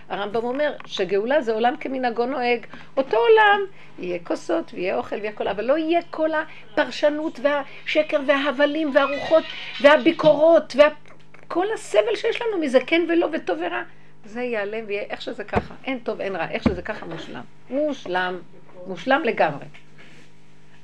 הרמב"ם 0.09 0.43
אומר 0.43 0.73
שגאולה 0.85 1.41
זה 1.41 1.53
עולם 1.53 1.77
כמנהגו 1.79 2.25
נוהג. 2.25 2.65
אותו 2.97 3.17
עולם, 3.17 3.61
יהיה 3.99 4.19
כוסות 4.23 4.71
ויהיה 4.73 4.97
אוכל 4.97 5.15
ויהיה 5.15 5.31
כל, 5.31 5.47
אבל 5.47 5.65
לא 5.65 5.77
יהיה 5.77 6.01
כל 6.09 6.29
הפרשנות 6.33 7.39
והשקר 7.43 8.19
וההבלים 8.27 8.91
והרוחות 8.95 9.43
והביקורות 9.81 10.75
וכל 10.75 11.65
הסבל 11.73 12.15
שיש 12.15 12.41
לנו 12.41 12.57
מזה 12.61 12.79
כן 12.87 13.01
ולא 13.09 13.27
וטוב 13.33 13.57
ורע. 13.61 13.83
זה 14.25 14.41
ייעלם 14.41 14.83
ויהיה 14.87 15.03
איך 15.03 15.21
שזה 15.21 15.43
ככה, 15.43 15.73
אין 15.83 15.99
טוב 15.99 16.21
אין 16.21 16.35
רע, 16.35 16.49
איך 16.49 16.63
שזה 16.63 16.81
ככה 16.81 17.05
מושלם. 17.05 17.43
מושלם, 17.69 18.39
מושלם 18.87 19.21
לגמרי. 19.25 19.65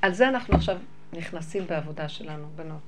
על 0.01 0.13
זה 0.13 0.27
אנחנו 0.29 0.55
עכשיו 0.55 0.77
נכנסים 1.13 1.67
בעבודה 1.67 2.09
שלנו, 2.09 2.47
בנות. 2.55 2.79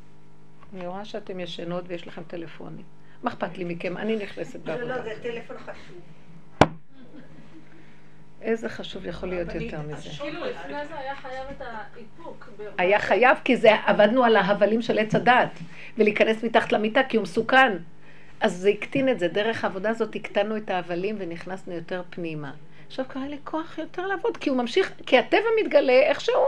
אני 0.73 0.87
רואה 0.87 1.05
שאתם 1.05 1.39
ישנות 1.39 1.83
ויש 1.87 2.07
לכם 2.07 2.21
טלפונים. 2.27 2.96
מה 3.23 3.29
אכפת 3.29 3.57
לי 3.57 3.63
מכם? 3.63 3.97
אני 3.97 4.15
נכנסת 4.15 4.59
לא, 4.65 4.75
בעבודה. 4.75 4.97
לא, 4.97 5.03
זה 5.03 5.13
טלפון 5.23 5.57
חשוב. 5.57 6.01
איזה 8.41 8.69
חשוב 8.69 9.05
יכול 9.05 9.29
להיות 9.29 9.55
יותר 9.55 9.81
מזה? 9.81 10.09
כאילו 10.09 10.45
לפני 10.45 10.87
זה 10.87 10.99
היה 10.99 11.15
חייב 11.15 11.45
את 11.51 11.61
האיפוק. 11.61 12.49
היה 12.77 12.99
חייב 12.99 13.37
כי 13.43 13.57
זה, 13.57 13.69
עבדנו 13.85 14.23
על 14.23 14.35
ההבלים 14.35 14.81
של 14.81 14.99
עץ 14.99 15.15
הדעת, 15.15 15.49
ולהיכנס 15.97 16.43
מתחת 16.43 16.71
למיטה 16.71 17.03
כי 17.09 17.17
הוא 17.17 17.23
מסוכן. 17.23 17.77
אז 18.39 18.53
זה 18.53 18.69
הקטין 18.69 19.09
את 19.09 19.19
זה. 19.19 19.27
דרך 19.27 19.63
העבודה 19.63 19.89
הזאת 19.89 20.15
הקטנו 20.15 20.57
את 20.57 20.69
ההבלים 20.69 21.15
ונכנסנו 21.19 21.73
יותר 21.73 22.01
פנימה. 22.09 22.51
עכשיו 22.87 23.05
קרה 23.07 23.27
לי 23.27 23.37
כוח 23.43 23.77
יותר 23.77 24.07
לעבוד, 24.07 24.37
כי 24.37 24.49
הוא 24.49 24.57
ממשיך, 24.57 24.91
כי 25.05 25.17
הטבע 25.17 25.49
מתגלה 25.63 25.93
איכשהו. 25.93 26.43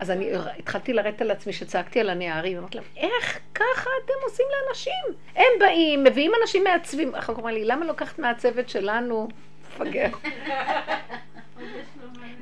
אז 0.00 0.10
אני 0.10 0.30
התחלתי 0.58 0.92
לרדת 0.92 1.20
על 1.20 1.30
עצמי 1.30 1.52
שצעקתי 1.52 2.00
על 2.00 2.10
הנערים, 2.10 2.58
אמרתי 2.58 2.76
להם, 2.76 2.86
איך 2.96 3.38
ככה 3.54 3.90
אתם 4.04 4.14
עושים 4.24 4.46
לאנשים? 4.52 5.18
הם 5.36 5.58
באים, 5.60 6.04
מביאים 6.04 6.32
אנשים 6.42 6.64
מעצבים. 6.64 7.14
אחר 7.14 7.34
כך 7.34 7.38
אמר 7.38 7.50
לי, 7.50 7.64
למה 7.64 7.86
לוקחת 7.86 8.18
מהצוות 8.18 8.68
שלנו? 8.68 9.28
מפגר. 9.74 10.08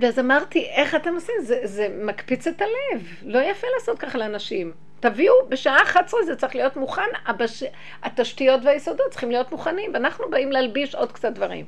ואז 0.01 0.19
אמרתי, 0.19 0.65
איך 0.65 0.95
אתם 0.95 1.15
עושים? 1.15 1.35
זה, 1.41 1.61
זה 1.65 1.89
מקפיץ 2.01 2.47
את 2.47 2.63
הלב. 2.63 3.07
לא 3.23 3.39
יפה 3.39 3.67
לעשות 3.75 3.99
ככה 3.99 4.19
לאנשים. 4.19 4.73
תביאו, 5.01 5.35
בשעה 5.49 5.83
11 5.83 6.23
זה 6.23 6.37
צריך 6.37 6.55
להיות 6.55 6.77
מוכן, 6.77 7.09
הבש... 7.27 7.63
התשתיות 8.03 8.61
והיסודות 8.65 9.11
צריכים 9.11 9.31
להיות 9.31 9.53
מוכנים, 9.53 9.91
ואנחנו 9.95 10.31
באים 10.31 10.53
להלביש 10.53 10.95
עוד 10.95 11.13
קצת 11.13 11.33
דברים. 11.33 11.65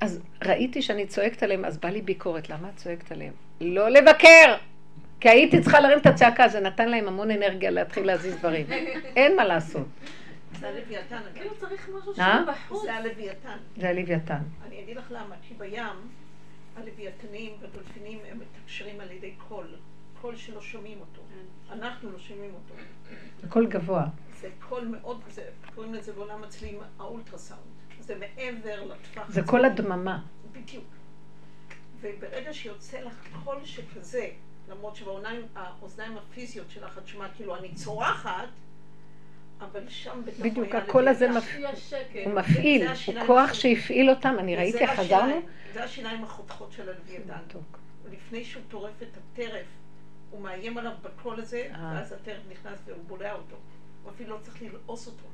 אז 0.00 0.20
ראיתי 0.44 0.82
שאני 0.82 1.06
צועקת 1.06 1.42
עליהם, 1.42 1.64
אז 1.64 1.78
בא 1.78 1.88
לי 1.88 2.02
ביקורת, 2.02 2.48
למה 2.50 2.68
את 2.68 2.76
צועקת 2.76 3.12
עליהם? 3.12 3.32
לא 3.60 3.88
לבקר! 3.88 4.56
כי 5.20 5.28
הייתי 5.28 5.60
צריכה 5.60 5.80
להרים 5.80 5.98
את 5.98 6.06
הצעקה, 6.06 6.48
זה 6.48 6.60
נתן 6.60 6.88
להם 6.88 7.08
המון 7.08 7.30
אנרגיה 7.30 7.70
להתחיל 7.70 8.06
להזיז 8.06 8.36
דברים. 8.36 8.66
אין 9.16 9.36
מה 9.36 9.44
לעשות. 9.44 9.86
זה 10.60 10.68
הלוויתן. 10.68 11.20
כאילו 11.34 11.50
צריך 11.60 11.88
משהו 11.98 12.12
אה? 12.18 12.38
שהוא 12.44 12.54
בחוץ. 12.54 12.82
זה 12.82 12.94
הלוויתן. 12.94 13.56
זה 13.76 13.88
הלוויתן. 13.88 14.42
אני 14.66 14.80
אגיד 14.82 14.96
לך 14.96 15.10
למה, 15.10 15.34
כי 15.42 15.54
בים 15.54 15.82
הלוויתנים 16.76 17.52
והדולפינים 17.60 18.18
הם 18.30 18.38
מתקשרים 18.38 19.00
על 19.00 19.10
ידי 19.10 19.32
קול. 19.48 19.66
קול 20.20 20.36
שלא 20.36 20.60
שומעים 20.60 21.00
אותו. 21.00 21.22
אנחנו 21.72 22.10
לא 22.12 22.18
שומעים 22.18 22.50
אותו. 22.54 22.74
הכל 23.44 23.66
גבוה. 23.66 24.06
זה 24.40 24.48
קול 24.68 24.84
מאוד, 24.84 25.20
זה, 25.30 25.42
קוראים 25.74 25.94
לזה 25.94 26.12
בעולם 26.12 26.44
הצלילים 26.44 26.80
האולטרסאונד. 26.98 27.77
זה 28.08 28.14
מעבר 28.14 28.84
לטווח 28.84 29.28
זה 29.30 29.40
הזה. 29.40 29.50
כל 29.50 29.64
הדממה. 29.64 30.22
בדיוק. 30.52 30.84
וברגע 32.00 32.54
שיוצא 32.54 33.00
לך 33.00 33.14
קול 33.44 33.64
שכזה, 33.64 34.28
למרות 34.68 34.96
שבאוזניים 34.96 36.16
הפיזיות 36.16 36.70
שלך 36.70 36.98
את 36.98 37.08
שומעת 37.08 37.30
כאילו 37.36 37.56
אני 37.56 37.74
צורחת, 37.74 38.48
אבל 39.60 39.88
שם 39.88 40.20
בתוך 40.24 40.40
בדיוק, 40.40 40.74
הקול 40.74 41.08
הזה. 41.08 41.28
מפ-. 41.28 41.56
הוא 42.24 42.34
מפעיל, 42.34 42.94
זה 42.94 43.20
הוא 43.20 43.26
כוח. 43.26 43.54
שהפעיל 43.54 44.10
אותם, 44.10 44.36
אני 44.38 44.56
ראיתי 44.56 44.86
חזרנו. 44.86 45.40
זה 45.72 45.84
השיניים 45.84 46.24
החותכות 46.24 46.72
של 46.72 46.88
הלוויתן. 46.88 47.58
ולפני 48.04 48.44
שהוא 48.44 48.62
טורף 48.68 49.02
את 49.02 49.16
הטרף, 49.16 49.66
הוא 50.30 50.40
מאיים 50.40 50.78
עליו 50.78 50.92
בקול 51.02 51.40
הזה, 51.40 51.68
אה. 51.74 51.92
ואז 51.94 52.12
הטרף 52.12 52.42
נכנס 52.50 52.78
והוא 52.86 53.04
בולע 53.06 53.32
אותו. 53.32 53.56
הוא 54.02 54.12
אפילו 54.12 54.36
לא 54.36 54.40
צריך 54.42 54.62
ללעוס 54.62 55.06
אותו. 55.06 55.24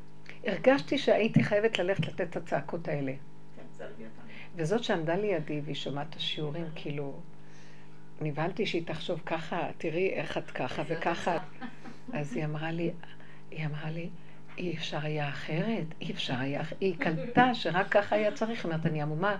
הרגשתי 0.47 0.99
שהייתי 0.99 1.43
חייבת 1.43 1.79
ללכת 1.79 2.07
לתת 2.07 2.21
את 2.21 2.37
הצעקות 2.37 2.89
האלה. 2.89 3.13
כן. 3.57 3.95
וזאת 4.57 4.85
שעמדה 4.85 5.17
לידי 5.17 5.61
והיא 5.65 5.75
שומעת 5.75 6.07
את 6.11 6.15
השיעורים, 6.15 6.67
כאילו, 6.75 7.21
נבהלתי 8.21 8.67
שהיא 8.67 8.87
תחשוב 8.87 9.21
ככה, 9.27 9.69
תראי 9.79 10.11
איך 10.11 10.39
את 10.39 10.51
ככה 10.51 10.83
וככה. 10.87 11.39
אז 12.13 12.37
היא 12.37 12.45
אמרה 12.45 12.71
לי, 12.71 12.91
היא 13.51 13.67
אמרה 13.67 13.91
לי, 13.91 14.09
אי 14.59 14.77
אפשר 14.77 14.99
היה 15.03 15.29
אחרת, 15.29 15.85
אי 16.01 16.13
אפשר 16.13 16.35
היה, 16.39 16.61
אח-" 16.61 16.73
היא 16.81 16.97
קלטה 17.05 17.55
שרק 17.55 17.89
ככה 17.89 18.17
היה 18.17 18.33
צריך, 18.33 18.65
היא 18.65 18.73
אומרת, 18.73 18.87
אני 18.87 19.03
עמומה. 19.03 19.37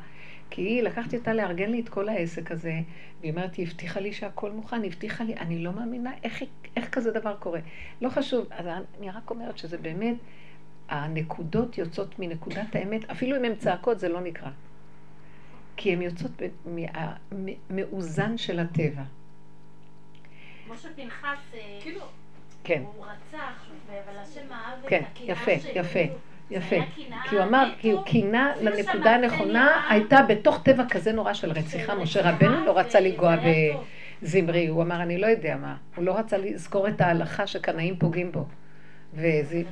כי 0.51 0.63
היא, 0.63 0.83
לקחתי 0.83 1.17
אותה 1.17 1.35
לארגן 1.35 1.71
לי 1.71 1.81
את 1.81 1.89
כל 1.89 2.09
העסק 2.09 2.53
הזה, 2.53 2.81
והיא 3.21 3.33
אומרת, 3.33 3.55
היא 3.55 3.67
הבטיחה 3.67 4.01
לי 4.01 4.13
שהכל 4.13 4.51
מוכן, 4.51 4.83
היא 4.83 4.91
הבטיחה 4.91 5.25
לי, 5.25 5.35
אני 5.35 5.59
לא 5.59 5.73
מאמינה, 5.73 6.13
איך, 6.23 6.43
איך 6.77 6.89
כזה 6.89 7.11
דבר 7.11 7.37
קורה. 7.37 7.61
לא 8.01 8.09
חשוב, 8.09 8.47
אז 8.51 8.67
אני 8.99 9.11
רק 9.11 9.31
אומרת 9.31 9.59
שזה 9.59 9.79
באמת, 9.79 10.17
הנקודות 10.89 11.79
יוצאות 11.79 12.19
מנקודת 12.19 12.77
האמת, 12.77 13.11
אפילו 13.11 13.37
אם 13.37 13.45
הן 13.45 13.55
צעקות 13.55 14.01
זה 14.01 14.09
לא 14.09 14.21
נקרא. 14.21 14.51
כי 15.77 15.93
הן 15.93 16.03
יוצאות 16.03 16.43
מהמאוזן 16.67 18.39
של 18.39 18.59
הטבע. 18.61 19.03
כמו 20.67 20.77
שפנחס, 20.77 21.39
אה, 21.55 21.79
כאילו, 21.83 22.01
כן, 22.65 22.83
הוא 22.97 23.05
רצח, 23.05 23.67
אבל 23.89 24.19
השם 24.19 24.53
אהב 24.53 24.79
את 24.85 24.89
כן, 24.89 25.03
הקנאה 25.13 25.33
יפה, 25.33 25.59
שלו. 25.59 25.71
יפה, 25.71 26.01
זה 26.49 26.55
יפה. 26.55 26.77
היה 26.77 26.85
קנאה 26.97 27.23
כי 27.29 27.37
הוא 27.37 27.45
אמר. 27.45 27.73
כי 27.79 27.91
הוא 27.91 28.05
קינה 28.05 28.53
אפילו 28.53 28.71
לנקודה 28.71 29.15
הנכונה, 29.15 29.87
הייתה 29.91 30.23
בתוך 30.29 30.63
טבע 30.63 30.85
כזה 30.91 31.13
נורא 31.13 31.33
של 31.33 31.51
רציחה. 31.51 31.95
משה 31.95 32.31
רבנו 32.31 32.65
לא 32.65 32.79
רצה 32.79 33.01
לנגוע. 33.01 33.37
בזמרי, 34.23 34.67
הוא 34.67 34.83
אמר, 34.83 35.03
אני 35.03 35.19
לא 35.19 35.27
יודע 35.27 35.57
מה. 35.57 35.77
הוא 35.97 36.05
לא 36.05 36.19
רצה 36.19 36.39
לזכור 36.39 36.89
את 36.89 37.01
ההלכה 37.01 37.47
שקנאים 37.47 37.97
פוגעים 37.97 38.33
בו. 38.33 38.47
וזה- 39.15 39.63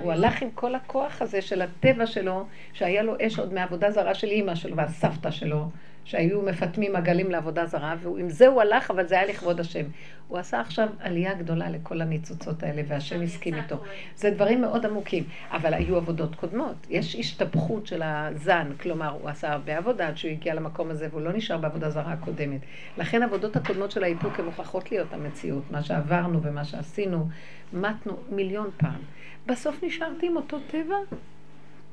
והוא 0.00 0.12
הלך 0.12 0.42
עם 0.42 0.48
כל 0.54 0.74
הכוח 0.74 1.22
הזה 1.22 1.42
של 1.42 1.62
הטבע 1.62 2.06
שלו, 2.06 2.44
שהיה 2.72 3.02
לו 3.02 3.14
אש 3.26 3.38
עוד 3.38 3.52
מעבודה 3.52 3.90
זרה 3.90 4.14
של 4.14 4.26
אימא 4.28 4.54
שלו 4.54 4.76
והסבתא 4.76 5.30
שלו, 5.30 5.68
שהיו 6.04 6.42
מפטמים 6.42 6.96
עגלים 6.96 7.30
לעבודה 7.30 7.66
זרה, 7.66 7.94
ועם 8.02 8.30
זה 8.30 8.46
הוא 8.46 8.62
הלך, 8.62 8.90
אבל 8.90 9.06
זה 9.06 9.14
היה 9.14 9.26
לכבוד 9.26 9.60
השם. 9.60 9.84
הוא 10.28 10.38
עשה 10.38 10.60
עכשיו 10.60 10.88
עלייה 11.00 11.34
גדולה 11.34 11.70
לכל 11.70 12.00
הניצוצות 12.00 12.62
האלה, 12.62 12.82
והשם 12.88 13.22
הסכים 13.22 13.54
איתו. 13.54 13.76
זה 14.16 14.30
דברים 14.30 14.60
מאוד 14.60 14.86
עמוקים, 14.86 15.24
אבל 15.50 15.74
היו 15.74 15.96
עבודות 15.96 16.34
קודמות. 16.34 16.86
יש 16.90 17.16
השתבחות 17.16 17.86
של 17.86 18.02
הזן, 18.04 18.70
כלומר, 18.80 19.10
הוא 19.10 19.28
עשה 19.28 19.52
הרבה 19.52 19.78
עבודה 19.78 20.08
עד 20.08 20.16
שהוא 20.16 20.30
הגיע 20.30 20.54
למקום 20.54 20.90
הזה, 20.90 21.08
והוא 21.10 21.20
לא 21.20 21.32
נשאר 21.32 21.58
בעבודה 21.58 21.90
זרה 21.90 22.12
הקודמת. 22.12 22.60
לכן 22.98 23.22
העבודות 23.22 23.56
הקודמות 23.56 23.90
של 23.90 24.04
האיפוק 24.04 24.38
הן 24.38 24.44
מוכרחות 24.44 24.92
להיות 24.92 25.12
המציאות, 25.12 25.62
מה 25.70 25.82
שעברנו 25.82 26.42
ומה 26.42 26.64
שעשינו, 26.64 27.28
מתנו 27.72 28.16
מיליון 28.30 28.70
פעם. 28.76 29.00
בסוף 29.46 29.84
נשארתי 29.84 30.26
עם 30.26 30.36
אותו 30.36 30.58
טבע. 30.70 30.96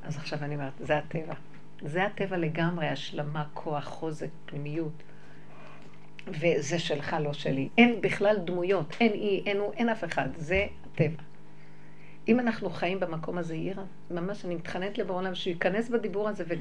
אז 0.04 0.16
עכשיו 0.16 0.38
אני 0.42 0.54
אומרת, 0.54 0.72
זה 0.80 0.98
הטבע. 0.98 1.34
זה 1.84 2.04
הטבע 2.04 2.36
לגמרי, 2.36 2.86
השלמה, 2.88 3.44
כוח, 3.54 3.84
חוזק, 3.84 4.28
פנימיות. 4.46 5.02
וזה 6.28 6.78
שלך, 6.78 7.16
לא 7.20 7.32
שלי. 7.32 7.68
אין 7.78 8.00
בכלל 8.00 8.36
דמויות, 8.44 8.96
אין 9.00 9.12
אי, 9.12 9.42
אין 9.46 9.56
הוא, 9.56 9.72
אין 9.72 9.88
אף 9.88 10.04
אחד. 10.04 10.28
זה 10.36 10.66
הטבע. 10.86 11.22
אם 12.28 12.40
אנחנו 12.40 12.70
חיים 12.70 13.00
במקום 13.00 13.38
הזה, 13.38 13.54
יהיה 13.54 13.74
ממש, 14.10 14.44
אני 14.44 14.54
מתחננת 14.54 14.98
לבורא 14.98 15.18
עולם 15.18 15.34
שייכנס 15.34 15.88
בדיבור 15.88 16.28
הזה, 16.28 16.44
ו, 16.48 16.54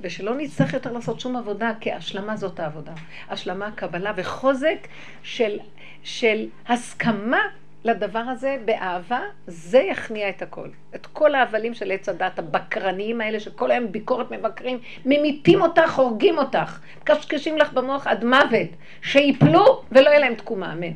ושלא 0.00 0.36
נצטרך 0.36 0.72
יותר 0.72 0.92
לעשות 0.92 1.20
שום 1.20 1.36
עבודה, 1.36 1.72
כי 1.80 1.92
השלמה 1.92 2.36
זאת 2.36 2.60
העבודה. 2.60 2.92
השלמה, 3.28 3.70
קבלה 3.70 4.12
וחוזק 4.16 4.88
של, 5.22 5.58
של 6.02 6.48
הסכמה 6.68 7.40
לדבר 7.86 8.18
הזה 8.18 8.56
באהבה, 8.64 9.20
זה 9.46 9.78
יכניע 9.78 10.28
את 10.28 10.42
הכל. 10.42 10.68
את 10.94 11.06
כל 11.06 11.34
ההבלים 11.34 11.74
של 11.74 11.90
עץ 11.90 12.08
הדת, 12.08 12.38
הבקרניים 12.38 13.20
האלה, 13.20 13.40
שכל 13.40 13.70
היום 13.70 13.92
ביקורת 13.92 14.30
מבקרים, 14.30 14.78
ממיתים 15.04 15.62
אותך, 15.62 15.98
הורגים 15.98 16.38
אותך, 16.38 16.80
מקשקשים 17.02 17.58
לך 17.58 17.72
במוח 17.72 18.06
עד 18.06 18.24
מוות, 18.24 18.70
שיפלו 19.02 19.82
ולא 19.92 20.08
יהיה 20.08 20.18
להם 20.18 20.34
תקומה, 20.34 20.72
אמן. 20.72 20.92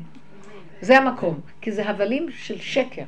זה 0.81 0.97
המקום, 0.97 1.39
כי 1.61 1.71
זה 1.71 1.89
הבלים 1.89 2.31
של 2.31 2.59
שקר. 2.59 3.03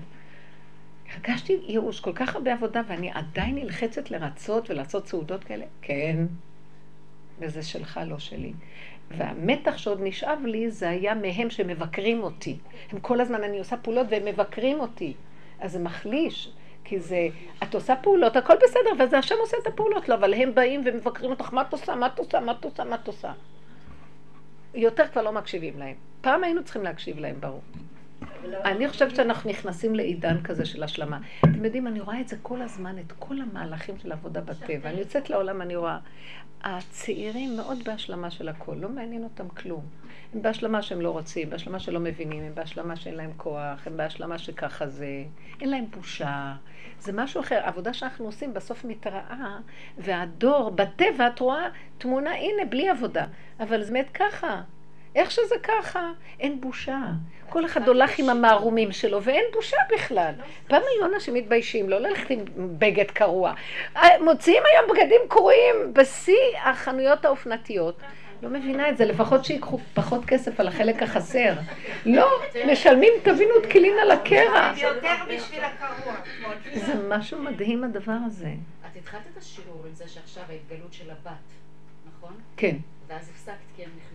הרגשתי 1.13 1.59
ייאוש, 1.67 1.99
כל 1.99 2.13
כך 2.15 2.35
הרבה 2.35 2.53
עבודה, 2.53 2.81
ואני 2.87 3.11
עדיין 3.13 3.55
נלחצת 3.55 4.11
לרצות 4.11 4.69
ולעשות 4.69 5.07
סעודות 5.07 5.43
כאלה? 5.43 5.65
כן. 5.81 6.17
וזה 7.39 7.63
שלך, 7.63 7.99
לא 8.07 8.19
שלי. 8.19 8.53
והמתח 9.11 9.77
שעוד 9.77 9.99
נשאב 10.03 10.39
לי, 10.45 10.71
זה 10.71 10.89
היה 10.89 11.15
מהם 11.15 11.49
שמבקרים 11.49 12.23
אותי. 12.23 12.57
הם 12.91 12.99
כל 12.99 13.21
הזמן, 13.21 13.43
אני 13.43 13.59
עושה 13.59 13.77
פעולות 13.77 14.07
והם 14.09 14.25
מבקרים 14.25 14.79
אותי. 14.79 15.13
אז 15.59 15.71
זה 15.71 15.79
מחליש, 15.79 16.51
כי 16.83 16.99
זה, 16.99 17.27
את 17.63 17.75
עושה 17.75 17.95
פעולות, 17.95 18.35
הכל 18.35 18.53
בסדר, 18.63 19.03
וזה 19.03 19.17
השם 19.17 19.35
עושה 19.39 19.57
את 19.61 19.67
הפעולות, 19.67 20.09
לא, 20.09 20.15
אבל 20.15 20.33
הם 20.33 20.55
באים 20.55 20.81
ומבקרים 20.85 21.31
אותך, 21.31 21.53
מה 21.53 21.61
את 21.61 21.73
עושה, 21.73 21.95
מה 21.95 22.07
את 22.07 22.19
עושה, 22.19 22.39
מה 22.39 22.51
את 22.51 22.65
עושה, 22.65 22.83
מה 22.83 22.95
את 22.95 23.07
עושה. 23.07 23.31
יותר 24.75 25.07
כבר 25.07 25.21
לא 25.21 25.31
מקשיבים 25.31 25.79
להם. 25.79 25.95
פעם 26.21 26.43
היינו 26.43 26.63
צריכים 26.63 26.83
להקשיב 26.83 27.19
להם, 27.19 27.35
ברור. 27.39 27.61
אני 28.65 28.89
חושבת 28.89 29.15
שאנחנו 29.15 29.49
נכנסים 29.49 29.95
לעידן 29.95 30.43
כזה 30.43 30.65
של 30.65 30.83
השלמה. 30.83 31.19
אתם 31.39 31.65
יודעים, 31.65 31.87
אני 31.87 31.99
רואה 31.99 32.21
את 32.21 32.27
זה 32.27 32.35
כל 32.41 32.61
הזמן, 32.61 32.95
את 32.99 33.11
כל 33.19 33.41
המהלכים 33.41 33.97
של 33.97 34.11
עבודה 34.11 34.41
בטבע. 34.41 34.89
אני 34.89 34.99
יוצאת 34.99 35.29
לעולם, 35.29 35.61
אני 35.61 35.75
רואה, 35.75 35.97
הצעירים 36.63 37.57
מאוד 37.57 37.83
בהשלמה 37.83 38.31
של 38.31 38.49
הכל, 38.49 38.75
לא 38.79 38.89
מעניין 38.89 39.23
אותם 39.23 39.49
כלום. 39.49 39.85
הם 40.33 40.41
בהשלמה 40.41 40.81
שהם 40.81 41.01
לא 41.01 41.09
רוצים, 41.09 41.49
בהשלמה 41.49 41.79
שלא 41.79 41.99
מבינים, 41.99 42.43
הם 42.43 42.55
בהשלמה 42.55 42.95
שאין 42.95 43.15
להם 43.15 43.31
כוח, 43.37 43.87
הם 43.87 43.97
בהשלמה 43.97 44.37
שככה 44.37 44.87
זה, 44.87 45.23
אין 45.61 45.69
להם 45.69 45.85
בושה. 45.95 46.55
זה 46.99 47.11
משהו 47.13 47.41
אחר. 47.41 47.59
העבודה 47.63 47.93
שאנחנו 47.93 48.25
עושים 48.25 48.53
בסוף 48.53 48.85
מתראה, 48.85 49.57
והדור, 49.97 50.69
בטבע 50.69 51.27
את 51.27 51.39
רואה 51.39 51.67
תמונה, 51.97 52.31
הנה, 52.31 52.65
בלי 52.69 52.89
עבודה. 52.89 53.25
אבל 53.59 53.83
זה 53.83 53.91
באמת 53.91 54.09
ככה. 54.13 54.61
איך 55.15 55.31
שזה 55.31 55.55
ככה, 55.63 56.11
אין 56.39 56.61
בושה. 56.61 56.99
כל 57.49 57.65
אחד 57.65 57.87
הולך 57.87 58.19
עם 58.19 58.29
המערומים 58.29 58.91
שלו, 58.91 59.23
ואין 59.23 59.43
בושה 59.53 59.77
בכלל. 59.93 60.33
פעם 60.67 60.81
היו 60.81 61.13
אנשים 61.13 61.33
מתביישים, 61.33 61.89
לא 61.89 61.99
ללכת 61.99 62.29
עם 62.29 62.39
בגד 62.55 63.11
קרוע. 63.11 63.53
מוציאים 64.21 64.63
היום 64.71 64.91
בגדים 64.91 65.21
קרועים 65.29 65.75
בשיא 65.93 66.57
החנויות 66.63 67.25
האופנתיות, 67.25 67.99
לא 68.43 68.49
מבינה 68.49 68.89
את 68.89 68.97
זה, 68.97 69.05
לפחות 69.05 69.45
שיקחו 69.45 69.79
פחות 69.93 70.25
כסף 70.25 70.59
על 70.59 70.67
החלק 70.67 71.03
החסר. 71.03 71.53
לא, 72.05 72.27
משלמים, 72.71 73.13
תבינו, 73.23 73.53
כלים 73.71 73.93
על 74.01 74.11
הקרע. 74.11 74.73
יותר 74.77 75.15
בשביל 75.35 75.63
הקרוע. 75.63 76.15
זה 76.73 76.93
משהו 77.09 77.41
מדהים 77.41 77.83
הדבר 77.83 78.17
הזה. 78.25 78.53
את 78.91 78.97
התחלת 78.97 79.21
את 79.33 79.37
השיעור 79.37 79.83
עם 79.87 79.93
זה 79.93 80.07
שעכשיו 80.07 80.43
ההתגלות 80.49 80.93
של 80.93 81.11
הבת, 81.11 81.31
נכון? 82.07 82.33
כן. 82.57 82.75
ואז 83.07 83.29
הפסקת 83.29 83.53
כי 83.75 83.83
הם 83.83 83.89
נכנסו, 83.97 84.12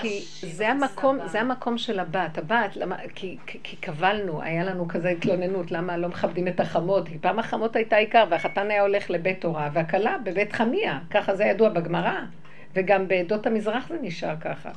כי 0.00 0.24
זה 0.52 0.68
המקום, 0.68 1.18
זה 1.26 1.40
המקום 1.40 1.78
של 1.78 2.00
הבת. 2.00 2.38
הבת, 2.38 2.76
למה, 2.76 2.96
כי, 3.14 3.38
כי, 3.46 3.58
כי 3.62 3.76
קבלנו, 3.76 4.42
היה 4.42 4.64
לנו 4.64 4.88
כזה 4.88 5.08
התלוננות, 5.08 5.70
למה 5.70 5.96
לא 5.96 6.08
מכבדים 6.08 6.48
את 6.48 6.60
החמות? 6.60 7.08
כי 7.08 7.18
פעם 7.18 7.38
החמות 7.38 7.76
הייתה 7.76 7.96
עיקר, 7.96 8.24
והחתן 8.30 8.70
היה 8.70 8.82
הולך 8.82 9.10
לבית 9.10 9.40
תורה, 9.40 9.70
והכלה 9.72 10.18
בבית 10.24 10.52
חמיה, 10.52 10.98
ככה 11.10 11.34
זה 11.34 11.44
ידוע 11.44 11.68
בגמרא, 11.68 12.20
וגם 12.74 13.08
בעדות 13.08 13.46
המזרח 13.46 13.88
זה 13.88 13.98
נשאר 14.02 14.36
ככה. 14.40 14.70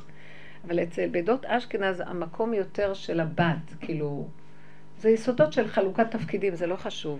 אבל 0.66 0.82
אצל 0.82 1.08
בעדות 1.08 1.44
אשכנז 1.44 2.02
המקום 2.06 2.54
יותר 2.54 2.94
של 2.94 3.20
הבת, 3.20 3.74
כאילו, 3.80 4.28
זה 4.98 5.10
יסודות 5.10 5.52
של 5.52 5.68
חלוקת 5.68 6.10
תפקידים, 6.10 6.54
זה 6.54 6.66
לא 6.66 6.76
חשוב. 6.76 7.18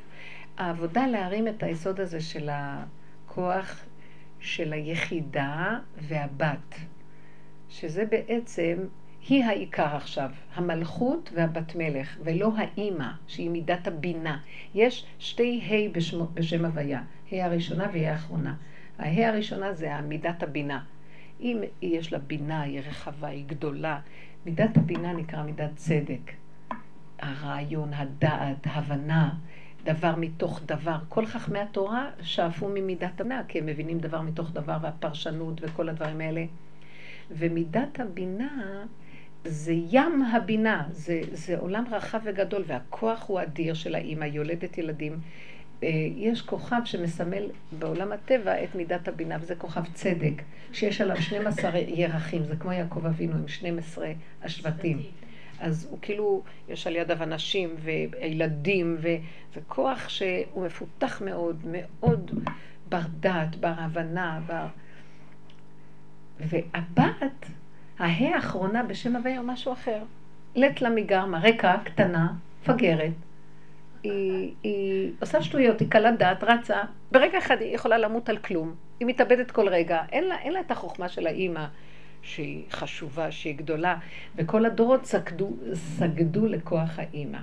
העבודה 0.59 1.07
להרים 1.07 1.49
את 1.49 1.63
היסוד 1.63 2.01
הזה 2.01 2.21
של 2.21 2.49
הכוח 2.53 3.85
של 4.41 4.73
היחידה 4.73 5.79
והבת, 5.97 6.75
שזה 7.69 8.05
בעצם, 8.05 8.79
היא 9.29 9.45
העיקר 9.45 9.97
עכשיו, 9.97 10.31
המלכות 10.55 11.31
והבת 11.35 11.75
מלך, 11.75 12.17
ולא 12.25 12.53
האימא, 12.57 13.11
שהיא 13.27 13.51
מידת 13.51 13.87
הבינה. 13.87 14.39
יש 14.75 15.07
שתי 15.19 15.61
ה' 15.71 15.93
בשמו- 15.93 16.27
בשם 16.35 16.65
הוויה, 16.65 17.03
ה' 17.33 17.45
הראשונה 17.45 17.87
וה' 17.93 18.13
האחרונה. 18.13 18.55
הה' 18.99 19.29
הראשונה 19.29 19.73
זה 19.73 20.01
מידת 20.01 20.43
הבינה. 20.43 20.85
אם 21.41 21.61
יש 21.83 22.13
לה 22.13 22.19
בינה, 22.19 22.63
היא 22.63 22.81
רחבה, 22.81 23.29
היא 23.29 23.45
גדולה. 23.47 24.01
מידת 24.47 24.77
הבינה 24.77 25.13
נקרא 25.13 25.43
מידת 25.43 25.77
צדק. 25.77 26.33
הרעיון, 27.19 27.95
הדעת, 27.95 28.67
הבנה, 28.67 29.35
דבר 29.87 30.15
מתוך 30.17 30.61
דבר. 30.67 30.97
כל 31.09 31.27
חכמי 31.27 31.59
התורה 31.59 32.11
שאפו 32.23 32.69
ממידת 32.69 33.21
הבינה, 33.21 33.43
כי 33.49 33.59
הם 33.59 33.67
מבינים 33.67 33.99
דבר 33.99 34.21
מתוך 34.21 34.51
דבר, 34.53 34.77
והפרשנות 34.83 35.61
וכל 35.61 35.89
הדברים 35.89 36.21
האלה. 36.21 36.45
ומידת 37.31 38.01
הבינה 38.01 38.85
זה 39.45 39.73
ים 39.91 40.23
הבינה, 40.23 40.87
זה, 40.91 41.21
זה 41.33 41.59
עולם 41.59 41.85
רחב 41.91 42.21
וגדול, 42.25 42.63
והכוח 42.67 43.25
הוא 43.29 43.43
אדיר 43.43 43.75
של 43.75 43.95
האימא, 43.95 44.25
יולדת 44.25 44.79
ילדים. 44.79 45.19
אה, 45.83 45.89
יש 46.17 46.43
כוכב 46.43 46.81
שמסמל 46.85 47.47
בעולם 47.79 48.13
הטבע 48.13 48.65
את 48.65 48.75
מידת 48.75 49.09
הבינה, 49.09 49.37
וזה 49.41 49.55
כוכב 49.55 49.83
צדק, 49.95 50.43
שיש 50.73 51.01
עליו 51.01 51.23
12 51.23 51.79
ירחים, 51.79 52.45
זה 52.45 52.57
כמו 52.57 52.73
יעקב 52.73 53.07
אבינו 53.07 53.35
עם 53.35 53.49
12 53.49 54.13
השבטים. 54.43 55.03
אז 55.61 55.87
הוא 55.91 55.99
כאילו, 56.03 56.43
יש 56.69 56.87
על 56.87 56.97
ידיו 56.97 57.23
אנשים 57.23 57.75
וילדים, 57.79 58.97
וזה 58.99 59.61
כוח 59.69 60.09
שהוא 60.09 60.67
מפותח 60.67 61.23
מאוד, 61.25 61.61
מאוד 61.65 62.31
בר 62.89 63.01
דעת, 63.21 63.57
בר 63.57 63.73
הבנה, 63.77 64.41
בר... 64.47 64.67
והבת, 66.41 67.47
ההא 67.99 68.35
האחרונה 68.35 68.83
בשם 68.83 69.17
הוויה 69.17 69.39
הוא 69.39 69.47
משהו 69.47 69.73
אחר. 69.73 70.03
לט 70.55 70.81
לה 70.81 70.91
מגרמה, 70.91 71.41
רקע, 71.41 71.77
קטנה, 71.85 72.33
מפגרת. 72.63 73.13
היא, 74.03 74.55
היא 74.63 75.13
עושה 75.21 75.43
שטויות, 75.43 75.81
היא 75.81 75.91
קלה 75.91 76.13
דעת, 76.13 76.45
רצה. 76.45 76.83
ברגע 77.13 77.39
אחד 77.39 77.61
היא 77.61 77.75
יכולה 77.75 77.99
למות 77.99 78.29
על 78.29 78.37
כלום. 78.37 78.75
היא 79.01 79.07
מתאבדת 79.07 79.51
כל 79.51 79.69
רגע. 79.69 80.03
אין 80.13 80.25
לה, 80.25 80.39
אין 80.39 80.53
לה 80.53 80.61
את 80.61 80.71
החוכמה 80.71 81.09
של 81.09 81.27
האימא, 81.27 81.67
שהיא 82.27 82.65
חשובה, 82.71 83.31
שהיא 83.31 83.57
גדולה. 83.57 83.99
וכל 84.37 84.67
הדורות 84.67 85.05
סגדו, 85.05 85.51
סגדו 85.75 86.47
לכוח 86.47 86.99
האימא. 86.99 87.39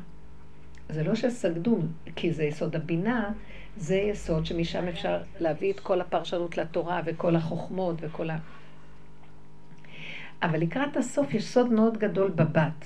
זה 0.89 1.03
לא 1.03 1.15
שסגדו, 1.15 1.79
כי 2.15 2.33
זה 2.33 2.43
יסוד 2.43 2.75
הבינה, 2.75 3.31
זה 3.77 3.95
יסוד 3.95 4.45
שמשם 4.45 4.87
אפשר 4.87 5.21
להביא 5.39 5.73
את 5.73 5.79
כל 5.79 6.01
הפרשנות 6.01 6.57
לתורה 6.57 7.01
וכל 7.05 7.35
החוכמות 7.35 7.95
וכל 7.99 8.29
ה... 8.29 8.37
אבל 10.41 10.59
לקראת 10.59 10.97
הסוף 10.97 11.33
יש 11.33 11.43
סוד 11.43 11.71
מאוד 11.71 11.97
גדול 11.97 12.31
בבת. 12.31 12.85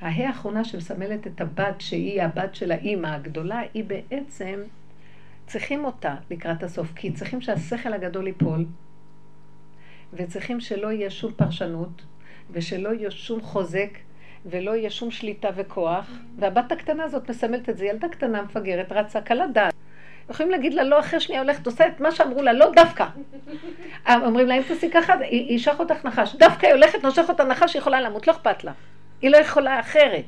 ההא 0.00 0.26
האחרונה 0.26 0.64
שמסמלת 0.64 1.26
את 1.26 1.40
הבת, 1.40 1.80
שהיא 1.80 2.22
הבת 2.22 2.54
של 2.54 2.72
האימא 2.72 3.06
הגדולה, 3.06 3.60
היא 3.74 3.84
בעצם, 3.84 4.60
צריכים 5.46 5.84
אותה 5.84 6.14
לקראת 6.30 6.62
הסוף, 6.62 6.92
כי 6.96 7.12
צריכים 7.12 7.40
שהשכל 7.40 7.92
הגדול 7.92 8.26
ייפול, 8.26 8.64
וצריכים 10.12 10.60
שלא 10.60 10.92
יהיה 10.92 11.10
שום 11.10 11.32
פרשנות, 11.32 12.02
ושלא 12.50 12.88
יהיה 12.88 13.10
שום 13.10 13.40
חוזק, 13.40 13.98
ולא 14.46 14.70
יהיה 14.70 14.90
שום 14.90 15.10
שליטה 15.10 15.48
וכוח, 15.56 16.10
והבת 16.38 16.72
הקטנה 16.72 17.04
הזאת 17.04 17.30
מסמלת 17.30 17.68
את 17.68 17.76
זה, 17.76 17.86
ילדה 17.86 18.08
קטנה 18.08 18.42
מפגרת, 18.42 18.92
רצה 18.92 19.20
קלה 19.20 19.46
דעת. 19.46 19.74
יכולים 20.30 20.52
להגיד 20.52 20.74
לה 20.74 20.84
לא, 20.84 21.00
אחרי 21.00 21.20
שנייה 21.20 21.42
הולכת, 21.42 21.66
עושה 21.66 21.88
את 21.88 22.00
מה 22.00 22.12
שאמרו 22.12 22.42
לה, 22.42 22.52
לא 22.52 22.70
דווקא. 22.74 23.06
אומרים 24.08 24.46
לה, 24.46 24.54
אם 24.54 24.62
תעשי 24.62 24.90
ככה, 24.90 25.14
היא 25.14 25.54
ישך 25.54 25.74
אותך 25.78 26.04
נחש. 26.04 26.36
דווקא 26.36 26.66
היא 26.66 26.74
הולכת, 26.74 27.02
נושך 27.02 27.24
אותה 27.28 27.44
נחש, 27.44 27.74
היא 27.74 27.80
יכולה 27.80 28.00
למות, 28.00 28.26
לא 28.26 28.32
אכפת 28.32 28.64
לה. 28.64 28.72
היא 29.22 29.30
לא 29.30 29.36
יכולה 29.36 29.80
אחרת. 29.80 30.24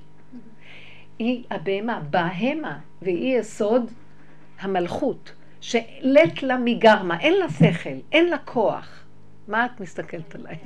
היא 1.19 1.45
הבהמה, 1.51 2.01
בהמה, 2.11 2.79
והיא 3.03 3.39
יסוד 3.39 3.91
המלכות, 4.61 5.33
שלט 5.61 6.43
לה 6.43 6.57
מגרמה, 6.65 7.21
אין 7.21 7.35
לה 7.39 7.49
שכל, 7.49 7.91
אין 8.13 8.29
לה 8.29 8.39
כוח. 8.39 9.02
מה 9.49 9.65
את 9.65 9.81
מסתכלת 9.81 10.35
עליי? 10.35 10.57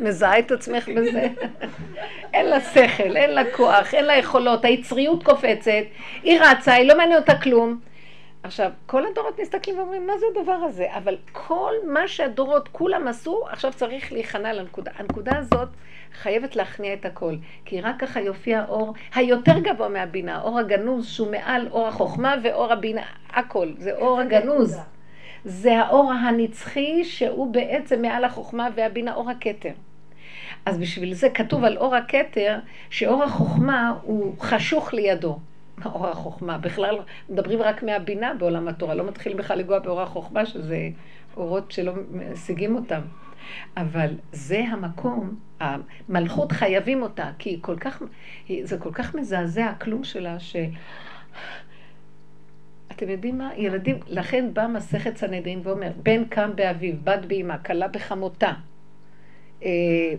מזהה 0.00 0.38
את 0.38 0.52
עצמך 0.52 0.88
בזה? 0.88 1.28
אין 2.34 2.46
לה 2.46 2.60
שכל, 2.60 3.16
אין 3.16 3.30
לה 3.30 3.42
כוח, 3.56 3.94
אין 3.94 4.04
לה 4.04 4.16
יכולות, 4.16 4.64
היצריות 4.64 5.22
קופצת, 5.22 5.70
היא 6.22 6.40
רצה, 6.40 6.72
היא 6.72 6.88
לא 6.88 6.96
מעניין 6.96 7.18
אותה 7.18 7.34
כלום. 7.38 7.80
עכשיו, 8.42 8.70
כל 8.86 9.06
הדורות 9.06 9.40
מסתכלים 9.40 9.78
ואומרים, 9.78 10.06
מה 10.06 10.12
זה 10.18 10.26
הדבר 10.34 10.52
הזה? 10.52 10.86
אבל 10.96 11.16
כל 11.32 11.72
מה 11.86 12.08
שהדורות 12.08 12.68
כולם 12.68 13.08
עשו, 13.08 13.44
עכשיו 13.50 13.72
צריך 13.72 14.12
להיכנע 14.12 14.52
לנקודה. 14.52 14.90
הנקודה 14.96 15.38
הזאת 15.38 15.68
חייבת 16.14 16.56
להכניע 16.56 16.94
את 16.94 17.04
הכל. 17.04 17.34
כי 17.64 17.80
רק 17.80 17.94
ככה 18.00 18.20
יופיע 18.20 18.60
האור 18.60 18.94
היותר 19.14 19.58
גבוה 19.58 19.88
מהבינה, 19.88 20.36
האור 20.36 20.58
הגנוז 20.58 21.08
שהוא 21.08 21.30
מעל 21.30 21.68
אור 21.70 21.88
החוכמה 21.88 22.34
ואור 22.42 22.72
הבינה, 22.72 23.02
הכל. 23.30 23.68
זה 23.78 23.92
אור 23.96 24.20
הגנוז. 24.20 24.80
זה 25.44 25.78
האור 25.78 26.12
הנצחי 26.12 27.04
שהוא 27.04 27.52
בעצם 27.52 28.02
מעל 28.02 28.24
החוכמה 28.24 28.68
והבינה, 28.74 29.14
אור 29.14 29.30
הכתר. 29.30 29.72
אז 30.66 30.78
בשביל 30.78 31.14
זה 31.14 31.30
כתוב 31.30 31.64
על 31.64 31.76
אור 31.76 31.94
הכתר, 31.94 32.58
שאור 32.90 33.24
החוכמה 33.24 33.94
הוא 34.02 34.34
חשוך 34.38 34.94
לידו. 34.94 35.38
אור 35.84 36.08
החוכמה. 36.08 36.58
בכלל 36.58 36.98
מדברים 37.28 37.62
רק 37.62 37.82
מהבינה 37.82 38.34
בעולם 38.34 38.68
התורה, 38.68 38.94
לא 38.94 39.04
מתחילים 39.04 39.38
בכלל 39.38 39.58
לגוע 39.58 39.78
באור 39.78 40.00
החוכמה, 40.00 40.46
שזה 40.46 40.88
אורות 41.36 41.72
שלא 41.72 41.92
משיגים 42.12 42.76
אותם. 42.76 43.00
אבל 43.76 44.14
זה 44.32 44.64
המקום, 44.70 45.34
המלכות 45.60 46.52
חייבים 46.52 47.02
אותה, 47.02 47.30
כי 47.38 47.58
כל 47.60 47.76
כך, 47.76 48.02
זה 48.62 48.78
כל 48.78 48.92
כך 48.92 49.14
מזעזע 49.14 49.66
הכלום 49.66 50.04
שלה, 50.04 50.40
ש... 50.40 50.56
אתם 52.96 53.08
יודעים 53.08 53.38
מה? 53.38 53.50
ילדים, 53.56 53.98
לכן 54.06 54.54
בא 54.54 54.66
מסכת 54.66 55.16
סנהדרין 55.16 55.60
ואומר, 55.64 55.90
בן 55.96 56.24
קם 56.24 56.50
באביו, 56.54 56.94
בת 57.04 57.24
באמה, 57.26 57.58
כלה 57.58 57.88
בחמותה. 57.88 58.52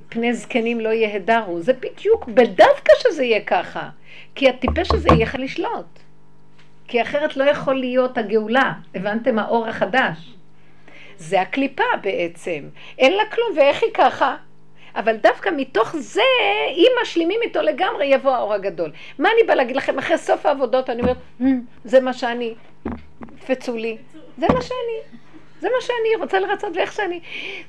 פני 0.09 0.33
זקנים 0.33 0.79
לא 0.79 0.89
יהדרו. 0.89 1.61
זה 1.61 1.73
בדיוק, 1.73 2.27
בדווקא 2.27 2.93
שזה 2.99 3.23
יהיה 3.23 3.41
ככה. 3.41 3.89
כי 4.35 4.49
הטיפש 4.49 4.91
הזה 4.91 5.07
יהיה 5.11 5.25
לך 5.25 5.35
לשלוט. 5.39 5.99
כי 6.87 7.01
אחרת 7.01 7.37
לא 7.37 7.43
יכול 7.43 7.75
להיות 7.75 8.17
הגאולה. 8.17 8.73
הבנתם? 8.95 9.39
האור 9.39 9.67
החדש. 9.67 10.33
זה 11.17 11.41
הקליפה 11.41 11.83
בעצם. 12.03 12.63
אין 12.97 13.13
לה 13.13 13.23
כלום, 13.31 13.57
ואיך 13.57 13.83
היא 13.83 13.91
ככה? 13.93 14.35
אבל 14.95 15.17
דווקא 15.17 15.49
מתוך 15.57 15.95
זה, 15.95 16.21
אם 16.71 16.91
משלימים 17.01 17.39
איתו 17.41 17.61
לגמרי, 17.61 18.05
יבוא 18.05 18.31
האור 18.31 18.53
הגדול. 18.53 18.91
מה 19.19 19.29
אני 19.35 19.47
באה 19.47 19.55
להגיד 19.55 19.75
לכם? 19.75 19.99
אחרי 19.99 20.17
סוף 20.17 20.45
העבודות 20.45 20.89
אני 20.89 21.01
אומרת, 21.01 21.17
זה 21.85 21.99
מה 21.99 22.13
שאני, 22.13 22.55
פצו 23.47 23.77
לי. 23.77 23.97
זה 24.37 24.45
מה 24.53 24.61
שאני. 24.61 25.19
זה 25.59 25.67
מה 25.69 25.81
שאני 25.81 26.23
רוצה 26.23 26.39
לרצות 26.39 26.77
ואיך 26.77 26.93
שאני. 26.93 27.19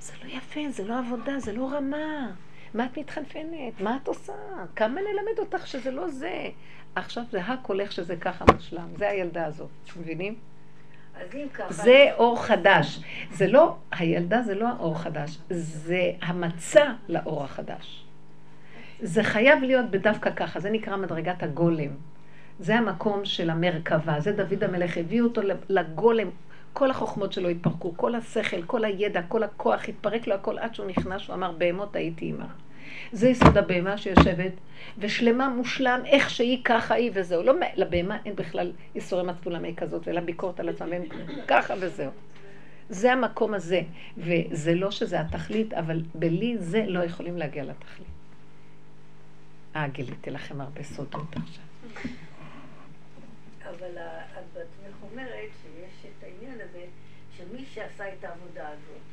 זה 0.00 0.12
לא 0.24 0.30
יפה, 0.30 0.60
זה 0.68 0.84
לא 0.84 0.98
עבודה, 0.98 1.38
זה 1.38 1.52
לא 1.52 1.68
רמה. 1.72 2.30
מה 2.74 2.86
את 2.86 2.98
מתחנפנת? 2.98 3.80
מה 3.80 3.98
את 4.02 4.08
עושה? 4.08 4.32
כמה 4.76 5.00
נלמד 5.00 5.38
אותך 5.38 5.66
שזה 5.66 5.90
לא 5.90 6.08
זה? 6.08 6.48
עכשיו 6.94 7.22
זה 7.30 7.40
הכל 7.40 7.80
איך 7.80 7.92
שזה 7.92 8.16
ככה 8.16 8.44
מושלם. 8.54 8.88
זה 8.96 9.08
הילדה 9.08 9.46
הזאת, 9.46 9.68
מבינים? 9.96 10.34
זה 11.70 12.08
אור 12.16 12.42
חדש. 12.42 13.00
זה 13.32 13.46
לא, 13.46 13.76
הילדה 13.92 14.42
זה 14.42 14.54
לא 14.54 14.68
האור 14.68 14.98
חדש, 14.98 15.38
זה 15.50 16.10
המצע 16.22 16.92
לאור 17.08 17.44
החדש. 17.44 18.04
זה 19.00 19.22
חייב 19.22 19.62
להיות 19.62 19.90
בדווקא 19.90 20.30
ככה, 20.30 20.60
זה 20.60 20.70
נקרא 20.70 20.96
מדרגת 20.96 21.42
הגולם. 21.42 21.90
זה 22.60 22.76
המקום 22.76 23.24
של 23.24 23.50
המרכבה, 23.50 24.20
זה 24.20 24.32
דוד 24.32 24.64
המלך 24.64 24.98
הביא 24.98 25.22
אותו 25.22 25.40
לגולם. 25.68 26.28
כל 26.72 26.90
החוכמות 26.90 27.32
שלו 27.32 27.48
התפרקו, 27.48 27.92
כל 27.96 28.14
השכל, 28.14 28.62
כל 28.62 28.84
הידע, 28.84 29.22
כל 29.28 29.42
הכוח, 29.42 29.88
התפרק 29.88 30.26
לו 30.26 30.34
הכל 30.34 30.58
עד 30.58 30.74
שהוא 30.74 30.86
נכנס, 30.86 31.28
הוא 31.28 31.34
אמר, 31.34 31.52
בהמות 31.52 31.96
הייתי 31.96 32.24
עימה. 32.24 32.46
זה 33.12 33.28
יסוד 33.28 33.58
הבהמה 33.58 33.98
שיושבת, 33.98 34.52
ושלמה 34.98 35.48
מושלם, 35.48 36.00
איך 36.06 36.30
שהיא, 36.30 36.64
ככה 36.64 36.94
היא 36.94 37.10
וזהו. 37.14 37.42
לא, 37.42 37.54
לבהמה 37.76 38.18
אין 38.24 38.36
בכלל 38.36 38.72
איסורי 38.94 39.22
מצפון 39.22 39.74
כזאת, 39.74 40.08
אלא 40.08 40.20
ביקורת 40.20 40.60
על 40.60 40.68
עצמם, 40.68 41.02
ככה 41.48 41.74
וזהו. 41.80 42.10
זה 42.88 43.12
המקום 43.12 43.54
הזה, 43.54 43.80
וזה 44.16 44.74
לא 44.74 44.90
שזה 44.90 45.20
התכלית, 45.20 45.72
אבל 45.72 46.02
בלי 46.14 46.58
זה 46.58 46.84
לא 46.86 47.04
יכולים 47.04 47.36
להגיע 47.36 47.64
לתכלית. 47.64 48.08
אה, 49.76 49.88
גיליתי 49.88 50.30
לכם 50.30 50.60
הרבה 50.60 50.82
סודות 50.82 51.36
עכשיו. 51.36 51.64
אבל 53.62 53.98
את 53.98 54.44
בעצמך 54.54 54.96
אומרת 55.02 55.50
שיש 55.62 56.06
את 56.18 56.24
העניין 56.24 56.60
הזה, 56.60 56.84
שמי 57.36 57.64
שעשה 57.74 58.12
את 58.12 58.24
העבודה 58.24 58.68
הזאת, 58.68 59.06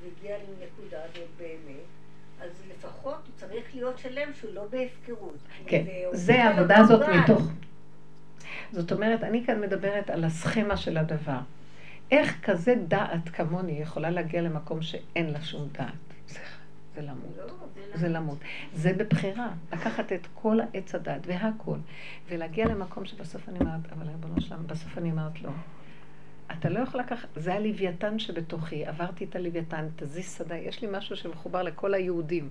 והגיע 0.00 0.36
לנקודה 0.38 0.98
הזאת 1.04 1.28
באמת, 1.38 1.89
צריך 3.50 3.74
להיות 3.74 3.98
שלם 3.98 4.34
שהוא 4.34 4.54
לא 4.54 4.66
בהפקרות. 4.70 5.38
כן, 5.66 5.84
זה 6.12 6.44
העבודה 6.44 6.78
הזאת 6.78 7.08
מתוך... 7.08 7.42
זאת 8.72 8.92
אומרת, 8.92 9.24
אני 9.24 9.44
כאן 9.46 9.60
מדברת 9.60 10.10
על 10.10 10.24
הסכמה 10.24 10.76
של 10.76 10.96
הדבר. 10.96 11.38
איך 12.10 12.36
כזה 12.42 12.74
דעת 12.88 13.28
כמוני 13.28 13.72
יכולה 13.72 14.10
להגיע 14.10 14.42
למקום 14.42 14.82
שאין 14.82 15.32
לה 15.32 15.42
שום 15.42 15.68
דעת? 15.72 15.92
זה, 16.28 16.38
זה 16.94 17.02
למות. 17.02 17.36
לא, 17.38 17.54
זה 17.94 18.08
למות. 18.08 18.38
זה 18.74 18.92
בבחירה. 18.92 19.48
לקחת 19.72 20.12
את 20.12 20.26
כל 20.34 20.58
העץ 20.60 20.94
הדעת 20.94 21.20
והכל, 21.26 21.76
ולהגיע 22.28 22.66
למקום 22.66 23.04
שבסוף 23.04 23.48
אני 23.48 23.58
אומרת, 23.58 23.92
אבל 23.92 24.06
ריבונו 24.06 24.40
שלנו, 24.40 24.62
בסוף 24.66 24.98
אני 24.98 25.10
אומרת 25.10 25.42
לא. 25.42 25.50
אתה 26.52 26.68
לא 26.68 26.80
יכול 26.80 27.00
לקחת, 27.00 27.28
זה 27.36 27.54
הלוויתן 27.54 28.18
שבתוכי, 28.18 28.86
עברתי 28.86 29.24
את 29.24 29.36
הלוויתן, 29.36 29.88
תזיז 29.96 30.36
שדה, 30.38 30.56
יש 30.56 30.82
לי 30.82 30.88
משהו 30.90 31.16
שמחובר 31.16 31.62
לכל 31.62 31.94
היהודים. 31.94 32.48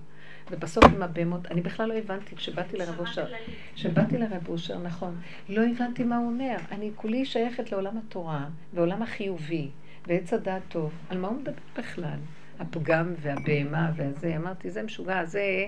ובסוף 0.50 0.84
עם 0.84 1.02
הבהמות, 1.02 1.46
אני 1.50 1.60
בכלל 1.60 1.88
לא 1.88 1.94
הבנתי, 1.94 2.36
כשבאתי 2.36 2.76
לרב 2.76 3.00
אושר, 3.00 3.26
כשבאתי 3.74 4.18
לרב 4.18 4.48
אושר, 4.48 4.78
נכון, 4.78 5.20
לא 5.48 5.62
הבנתי 5.62 6.04
מה 6.04 6.16
הוא 6.16 6.26
אומר. 6.26 6.56
אני 6.70 6.90
כולי 6.96 7.24
שייכת 7.24 7.72
לעולם 7.72 7.98
התורה, 7.98 8.44
ועולם 8.74 9.02
החיובי, 9.02 9.68
ועץ 10.06 10.32
הדעת 10.32 10.62
טוב. 10.68 10.92
על 11.10 11.18
מה 11.18 11.28
הוא 11.28 11.36
מדבר 11.36 11.52
בכלל? 11.78 12.18
הפגם 12.60 13.14
והבהמה 13.20 13.90
והזה, 13.96 14.36
אמרתי, 14.36 14.70
זה 14.70 14.82
משוגע, 14.82 15.24
זה 15.24 15.66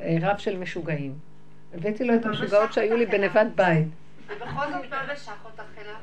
אה, 0.00 0.16
רב 0.20 0.38
של 0.38 0.58
משוגעים. 0.58 1.14
הבאתי 1.74 2.04
לו 2.04 2.14
את 2.14 2.26
המשוגעות 2.26 2.72
שהיו 2.72 2.96
לי 2.96 3.06
בנבד 3.06 3.46
בית. 3.56 3.86
ובכל 4.26 4.72
זאת 4.72 4.90
מה 4.90 5.12
משך 5.12 5.32
אותך 5.44 5.62
אליו? 5.78 5.94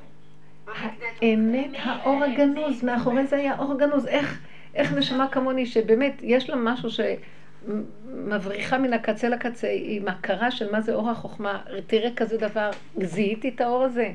האמת, 1.21 1.69
האור 1.84 2.23
הגנוז, 2.23 2.84
מאחורי 2.84 3.27
זה 3.27 3.36
היה 3.36 3.57
אור 3.57 3.77
גנוז. 3.79 4.07
איך, 4.07 4.93
נשמה 4.93 5.27
כמוני, 5.27 5.65
שבאמת 5.65 6.13
יש 6.21 6.49
לה 6.49 6.55
משהו 6.55 6.89
שמבריחה 7.66 8.78
מן 8.78 8.93
הקצה 8.93 9.30
לקצה, 9.30 9.68
עם 9.72 10.07
הכרה 10.07 10.51
של 10.51 10.72
מה 10.72 10.82
זה 10.82 10.93
אור 10.93 11.09
החוכמה, 11.09 11.62
תראה 11.88 12.09
כזה 12.16 12.38
דבר, 12.38 12.70
זיהיתי 13.03 13.49
את 13.49 13.62
האור 13.62 13.84
הזה. 13.84 14.12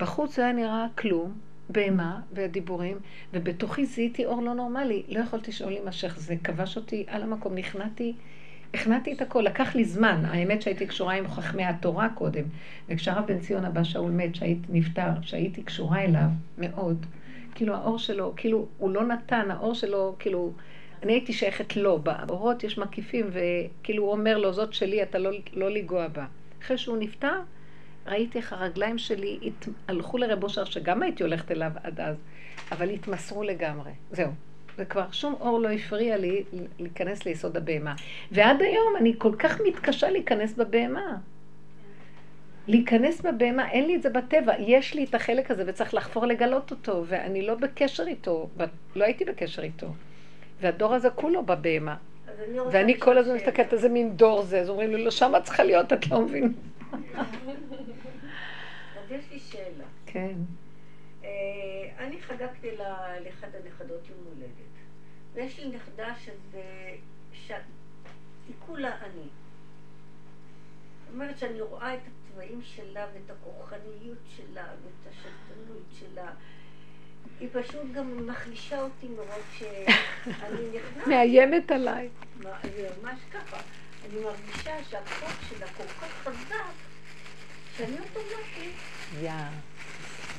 בחוץ 0.00 0.38
היה 0.38 0.52
נראה 0.52 0.86
כלום, 0.98 1.32
בהמה 1.68 2.20
והדיבורים, 2.32 2.98
ובתוכי 3.32 3.86
זיהיתי 3.86 4.24
אור 4.24 4.42
לא 4.42 4.54
נורמלי. 4.54 5.02
לא 5.08 5.20
יכולתי 5.20 5.50
לשאול 5.50 5.72
להימשך, 5.72 6.18
זה 6.18 6.34
כבש 6.44 6.76
אותי 6.76 7.04
על 7.08 7.22
המקום, 7.22 7.54
נכנעתי. 7.54 8.14
הכנעתי 8.74 9.12
את 9.12 9.22
הכל, 9.22 9.40
לקח 9.40 9.74
לי 9.74 9.84
זמן. 9.84 10.24
האמת 10.24 10.62
שהייתי 10.62 10.86
קשורה 10.86 11.14
עם 11.14 11.28
חכמי 11.28 11.64
התורה 11.64 12.08
קודם. 12.08 12.44
וכשהרב 12.88 13.26
בן 13.26 13.38
ציון 13.38 13.64
הבא 13.64 13.84
שאול 13.84 14.10
מת, 14.10 14.34
שהיית 14.34 14.58
נפטר, 14.68 15.10
שהייתי 15.22 15.62
קשורה 15.62 16.04
אליו 16.04 16.28
מאוד, 16.58 17.06
כאילו 17.54 17.74
האור 17.74 17.98
שלו, 17.98 18.32
כאילו 18.36 18.66
הוא 18.78 18.90
לא 18.90 19.06
נתן, 19.06 19.50
האור 19.50 19.74
שלו, 19.74 20.16
כאילו, 20.18 20.52
אני 21.02 21.12
הייתי 21.12 21.32
שייכת 21.32 21.76
לו. 21.76 21.98
באורות 21.98 22.64
יש 22.64 22.78
מקיפים, 22.78 23.30
וכאילו 23.32 24.02
הוא 24.02 24.12
אומר 24.12 24.38
לו, 24.38 24.52
זאת 24.52 24.72
שלי, 24.72 25.02
אתה 25.02 25.18
לא, 25.18 25.30
לא 25.52 25.70
לגוע 25.70 26.08
בה. 26.08 26.26
אחרי 26.62 26.78
שהוא 26.78 26.96
נפטר, 26.96 27.40
ראיתי 28.06 28.38
איך 28.38 28.52
הרגליים 28.52 28.98
שלי 28.98 29.38
הלכו 29.88 30.18
לרב 30.18 30.44
אושר, 30.44 30.64
שגם 30.64 31.02
הייתי 31.02 31.22
הולכת 31.22 31.50
אליו 31.50 31.70
עד 31.82 32.00
אז, 32.00 32.16
אבל 32.72 32.90
התמסרו 32.90 33.42
לגמרי. 33.42 33.90
זהו. 34.10 34.30
וכבר 34.78 35.04
שום 35.12 35.34
אור 35.40 35.60
לא 35.60 35.68
הפריע 35.68 36.16
לי 36.16 36.44
להיכנס 36.78 37.24
ליסוד 37.24 37.56
הבהמה. 37.56 37.94
ועד 38.32 38.62
היום 38.62 38.96
אני 39.00 39.14
כל 39.18 39.32
כך 39.38 39.60
מתקשה 39.66 40.10
להיכנס 40.10 40.52
בבהמה. 40.52 41.16
להיכנס 42.68 43.20
בבהמה, 43.20 43.70
אין 43.70 43.86
לי 43.86 43.96
את 43.96 44.02
זה 44.02 44.10
בטבע, 44.10 44.52
יש 44.58 44.94
לי 44.94 45.04
את 45.04 45.14
החלק 45.14 45.50
הזה 45.50 45.64
וצריך 45.66 45.94
לחפור 45.94 46.26
לגלות 46.26 46.70
אותו, 46.70 47.04
ואני 47.06 47.42
לא 47.42 47.54
בקשר 47.54 48.06
איתו, 48.06 48.48
לא 48.96 49.04
הייתי 49.04 49.24
בקשר 49.24 49.62
איתו. 49.62 49.86
והדור 50.60 50.94
הזה 50.94 51.10
כולו 51.10 51.42
בבהמה. 51.42 51.96
ואני 52.72 53.00
כל 53.00 53.18
הזמן 53.18 53.34
מסתכלת 53.34 53.72
איזה 53.72 53.88
מין 53.88 54.16
דור 54.16 54.42
זה, 54.42 54.60
אז 54.60 54.68
אומרים 54.68 54.94
לי, 54.94 55.04
לא, 55.04 55.10
שמה 55.10 55.40
צריכה 55.40 55.64
להיות, 55.64 55.92
את 55.92 56.08
לא 56.08 56.20
מבינה. 56.20 56.48
אז 58.98 59.10
יש 59.10 59.24
לי 59.30 59.38
שאלה. 59.38 59.84
כן. 60.06 60.34
אה, 61.24 61.28
אני 61.98 62.20
חגגתי 62.20 62.68
לאחד 63.24 63.48
הנכדות 63.54 64.08
יום 64.08 64.18
הולדת, 64.34 64.74
ויש 65.34 65.58
לי 65.58 65.76
נכדה 65.76 66.14
שזה... 66.24 66.62
היא 68.48 68.56
כולה 68.66 68.96
אני. 69.02 69.28
אומרת 71.12 71.38
שאני 71.38 71.60
רואה 71.60 71.94
את 71.94 72.00
הצבעים 72.00 72.62
שלה 72.62 73.06
ואת 73.14 73.30
הכוחניות 73.30 74.18
שלה 74.36 74.62
ואת 74.62 75.12
השלטנות 75.12 75.86
שלה. 76.00 76.30
היא 77.40 77.48
פשוט 77.52 77.92
גם 77.94 78.26
מחלישה 78.26 78.80
אותי 78.82 79.08
מרוב 79.08 79.42
שאני 79.58 80.66
נכנסת. 80.74 81.06
מאיימת 81.06 81.70
עליי. 81.70 82.08
ממש 82.40 83.18
ככה. 83.32 83.56
אני 84.06 84.20
מרגישה 84.20 84.84
שהכוח 84.90 85.36
שלה 85.48 85.66
כל 85.66 85.82
כך 85.82 86.22
חזק, 86.24 86.54
שאני 87.76 87.96
אוטומטית. 87.98 88.74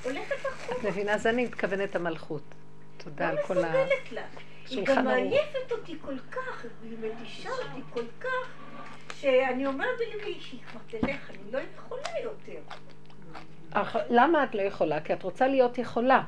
הולכת 0.03 0.35
אחורה. 0.35 0.77
את 0.79 0.83
מבינה? 0.83 1.17
זה 1.17 1.29
אני 1.29 1.45
מתכוונת 1.45 1.95
המלכות. 1.95 2.41
תודה 2.97 3.29
על 3.29 3.37
כל 3.47 3.57
ה... 3.57 3.61
לא 3.61 3.67
מסוגלת 3.67 4.11
לה. 4.11 4.21
היא 4.69 4.85
גם 4.85 5.05
מעייפת 5.05 5.71
אותי 5.71 5.95
כל 6.01 6.17
כך, 6.31 6.65
היא 6.83 6.97
מתישה 7.01 7.49
אותי 7.49 7.81
כל 7.89 8.05
כך, 8.19 8.47
שאני 9.15 9.65
אומרת 9.65 9.97
בלבי 9.99 10.39
שהיא 10.39 10.59
כבר 10.71 10.79
תלך, 10.87 11.29
אני 11.29 11.51
לא 11.51 11.59
יכולה 11.75 12.01
יותר. 12.23 12.59
למה 14.09 14.43
את 14.43 14.55
לא 14.55 14.61
יכולה? 14.61 15.01
כי 15.01 15.13
את 15.13 15.23
רוצה 15.23 15.47
להיות 15.47 15.77
יכולה. 15.77 16.23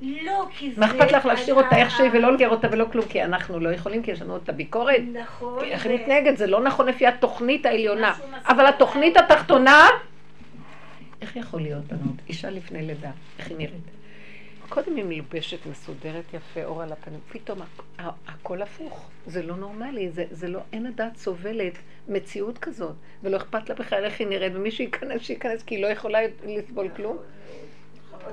לא, 0.00 0.46
כי 0.58 0.72
זה... 0.74 0.80
מה 0.80 0.86
אכפת 0.86 1.12
לך 1.12 1.26
להשאיר 1.26 1.54
אותה 1.54 1.76
איך 1.76 1.90
שהיא 1.90 2.10
ולא 2.12 2.32
לגר 2.32 2.48
אותה 2.48 2.68
ולא 2.70 2.84
כלום? 2.92 3.04
כי 3.08 3.24
אנחנו 3.24 3.60
לא 3.60 3.68
יכולים, 3.68 4.02
כי 4.02 4.10
יש 4.10 4.22
לנו 4.22 4.36
את 4.36 4.48
הביקורת. 4.48 5.00
נכון. 5.12 5.64
איך 5.64 5.86
היא 5.86 6.00
מתנהגת? 6.00 6.36
זה 6.36 6.46
לא 6.46 6.62
נכון 6.62 6.86
לפי 6.86 7.06
התוכנית 7.06 7.66
העליונה. 7.66 8.14
אבל 8.46 8.66
התוכנית 8.66 9.16
התחתונה... 9.16 9.86
איך 11.22 11.36
יכול 11.36 11.60
להיות, 11.60 11.84
בנות? 11.84 12.16
אישה 12.28 12.50
לפני 12.50 12.82
לידה, 12.82 13.10
איך 13.38 13.48
היא 13.48 13.56
נראית? 13.56 13.96
קודם 14.68 14.96
היא 14.96 15.04
מלובשת, 15.04 15.66
מסודרת 15.66 16.34
יפה, 16.34 16.64
אור 16.64 16.82
על 16.82 16.92
הפנים, 16.92 17.20
פתאום 17.32 17.58
הכל 17.98 18.62
הפוך. 18.62 19.10
זה 19.26 19.42
לא 19.42 19.56
נורמלי, 19.56 20.10
זה, 20.10 20.24
זה 20.30 20.48
לא, 20.48 20.60
אין 20.72 20.86
הדעת 20.86 21.16
סובלת 21.16 21.72
מציאות 22.08 22.58
כזאת, 22.58 22.94
ולא 23.22 23.36
אכפת 23.36 23.68
לה 23.68 23.74
בכלל 23.74 24.04
איך 24.04 24.20
היא 24.20 24.26
נראית, 24.26 24.52
ומי 24.54 24.70
שייכנס, 24.70 25.22
שייכנס, 25.22 25.62
כי 25.62 25.74
היא 25.74 25.82
לא 25.82 25.86
יכולה 25.86 26.18
לסבול 26.46 26.88
כלום. 26.96 27.16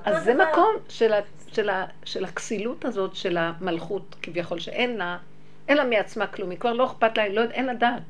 אז 0.05 0.23
זה 0.23 0.33
מקום 0.33 0.75
של, 0.89 1.13
ה, 1.13 1.19
של, 1.47 1.69
ה, 1.69 1.85
של 2.05 2.25
הכסילות 2.25 2.85
הזאת, 2.85 3.15
של 3.15 3.37
המלכות, 3.37 4.15
כביכול, 4.21 4.59
שאין 4.59 4.97
לה, 4.97 5.17
אין 5.67 5.77
לה 5.77 5.83
מעצמה 5.83 6.27
כלום, 6.27 6.49
היא 6.49 6.59
כבר 6.59 6.73
לא 6.73 6.85
אכפת 6.85 7.17
לה, 7.17 7.29
לא, 7.29 7.41
אין 7.51 7.65
לה 7.65 7.73
דעת. 7.73 8.01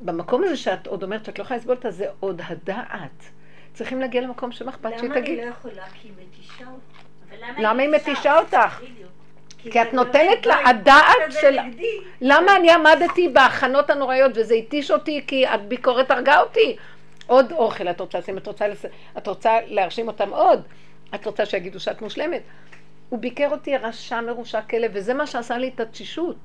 במקום 0.00 0.44
הזה 0.44 0.56
שאת 0.56 0.86
עוד 0.86 1.02
אומרת 1.02 1.24
שאת 1.24 1.38
לא 1.38 1.44
יכולה 1.44 1.58
לסבול 1.58 1.76
אותה, 1.76 1.90
זה 1.90 2.06
עוד 2.20 2.40
הדעת. 2.44 3.30
צריכים 3.74 4.00
להגיע 4.00 4.20
למקום 4.20 4.52
שמה 4.52 4.70
אכפת 4.70 4.90
שהיא 4.98 5.10
תגיד. 5.10 5.38
למה 5.38 5.42
אני 5.42 5.50
לא 5.50 5.54
יכולה? 5.54 5.86
כי 6.02 6.08
היא 6.08 6.12
מתישה 6.28 6.64
אותי. 6.66 7.62
למה 7.62 7.82
היא 7.82 7.90
מתישה 7.90 8.38
אותך? 8.38 8.80
כי 9.58 9.82
את 9.82 9.94
נותנת 9.94 10.46
לה 10.46 10.68
הדעת 10.68 11.32
של... 11.40 11.58
למה 12.20 12.56
אני 12.56 12.70
עמדתי 12.70 13.28
בהכנות 13.28 13.90
הנוראיות 13.90 14.32
וזה 14.34 14.54
התיש 14.54 14.90
אותי 14.90 15.24
כי 15.26 15.46
הביקורת 15.46 16.10
הרגה 16.10 16.40
אותי? 16.40 16.76
עוד 17.28 17.52
אוכל 17.52 17.88
את 17.88 18.00
רוצה 18.00 18.18
לשים, 18.18 18.38
את 18.38 18.46
רוצה, 18.46 18.68
לס... 18.68 18.84
את 19.18 19.26
רוצה 19.26 19.58
להרשים 19.66 20.08
אותם 20.08 20.30
עוד, 20.30 20.62
את 21.14 21.26
רוצה 21.26 21.46
שיגידו 21.46 21.80
שאת 21.80 22.02
מושלמת. 22.02 22.42
הוא 23.08 23.18
ביקר 23.18 23.48
אותי 23.50 23.76
רשע 23.76 24.20
מרושע 24.20 24.60
כלב, 24.62 24.90
וזה 24.94 25.14
מה 25.14 25.26
שעשה 25.26 25.58
לי 25.58 25.68
את 25.68 25.80
התשישות. 25.80 26.36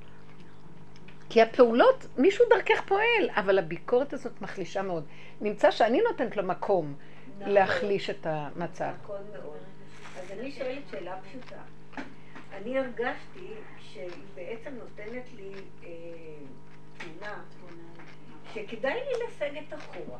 כי 1.29 1.41
הפעולות, 1.41 2.05
מישהו 2.17 2.45
דרכך 2.49 2.81
פועל, 2.87 3.29
אבל 3.29 3.59
הביקורת 3.59 4.13
הזאת 4.13 4.41
מחלישה 4.41 4.81
מאוד. 4.81 5.03
נמצא 5.41 5.71
שאני 5.71 6.01
נותנת 6.09 6.37
לו 6.37 6.43
מקום 6.43 6.95
נכון. 7.39 7.53
להחליש 7.53 8.09
את 8.09 8.25
המצב. 8.29 8.91
נכון 9.03 9.21
מאוד. 9.33 9.57
אז 10.19 10.31
אני 10.39 10.51
שואלת 10.51 10.83
שאלה 10.91 11.15
פשוטה. 11.21 11.61
אני 12.53 12.79
הרגשתי 12.79 13.47
שהיא 13.79 14.09
בעצם 14.35 14.71
נותנת 14.79 15.23
לי 15.35 15.51
אה, 15.83 15.89
תמונה 16.97 17.41
שכדאי 18.53 18.93
לי 18.93 19.25
לסגת 19.27 19.73
אחורה. 19.73 20.19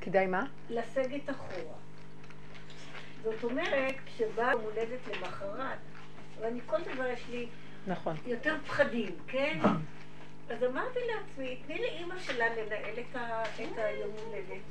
כדאי 0.00 0.26
מה? 0.26 0.44
לסגת 0.70 1.30
אחורה. 1.30 1.74
זאת 3.22 3.44
אומרת, 3.44 3.94
כשבאה 4.06 4.52
יום 4.52 4.60
הולדת 4.62 5.06
למחרת, 5.16 5.78
ואני 6.40 6.60
כל 6.66 6.76
דבר 6.94 7.06
יש 7.06 7.24
לי 7.30 7.46
נכון. 7.86 8.16
יותר 8.26 8.56
פחדים, 8.66 9.10
כן? 9.26 9.58
אז 10.50 10.64
אמרתי 10.64 10.98
לעצמי, 11.14 11.58
תני 11.66 11.78
לאימא 11.80 12.18
שלה 12.18 12.46
לנהל 12.48 12.98
את 12.98 13.16
היום 13.76 14.10
הולדת. 14.26 14.62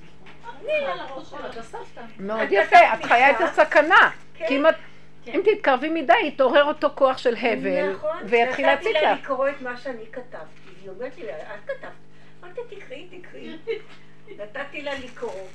מאוד 2.20 2.48
יפה, 2.52 2.78
את 2.94 3.06
חיה 3.06 3.32
את. 3.32 3.36
הסכנה. 3.42 4.12
כן. 4.34 4.46
כי 4.48 4.58
אם 4.58 4.68
את- 4.68 4.76
אם 5.28 5.42
תתקרבי 5.46 5.90
מדי, 5.90 6.14
יתעורר 6.28 6.64
אותו 6.64 6.90
כוח 6.96 7.18
של 7.18 7.36
הבל, 7.36 7.92
נכון, 7.94 8.18
ויתחיל 8.26 8.66
להציק 8.66 8.88
נתתי 8.88 9.02
לה 9.06 9.14
לך. 9.14 9.20
לקרוא 9.22 9.50
את 9.50 9.62
מה 9.62 9.78
שאני 9.78 10.06
כתבתי. 10.12 10.46
היא 10.82 10.90
אומרת 10.90 11.18
לי, 11.18 11.30
את 11.32 11.38
כתבת. 11.66 11.92
אמרתי, 12.44 12.62
תקראי, 12.76 13.08
תקראי. 13.22 13.58
נתתי 14.38 14.82
לה 14.82 15.00
לקרוא. 15.00 15.48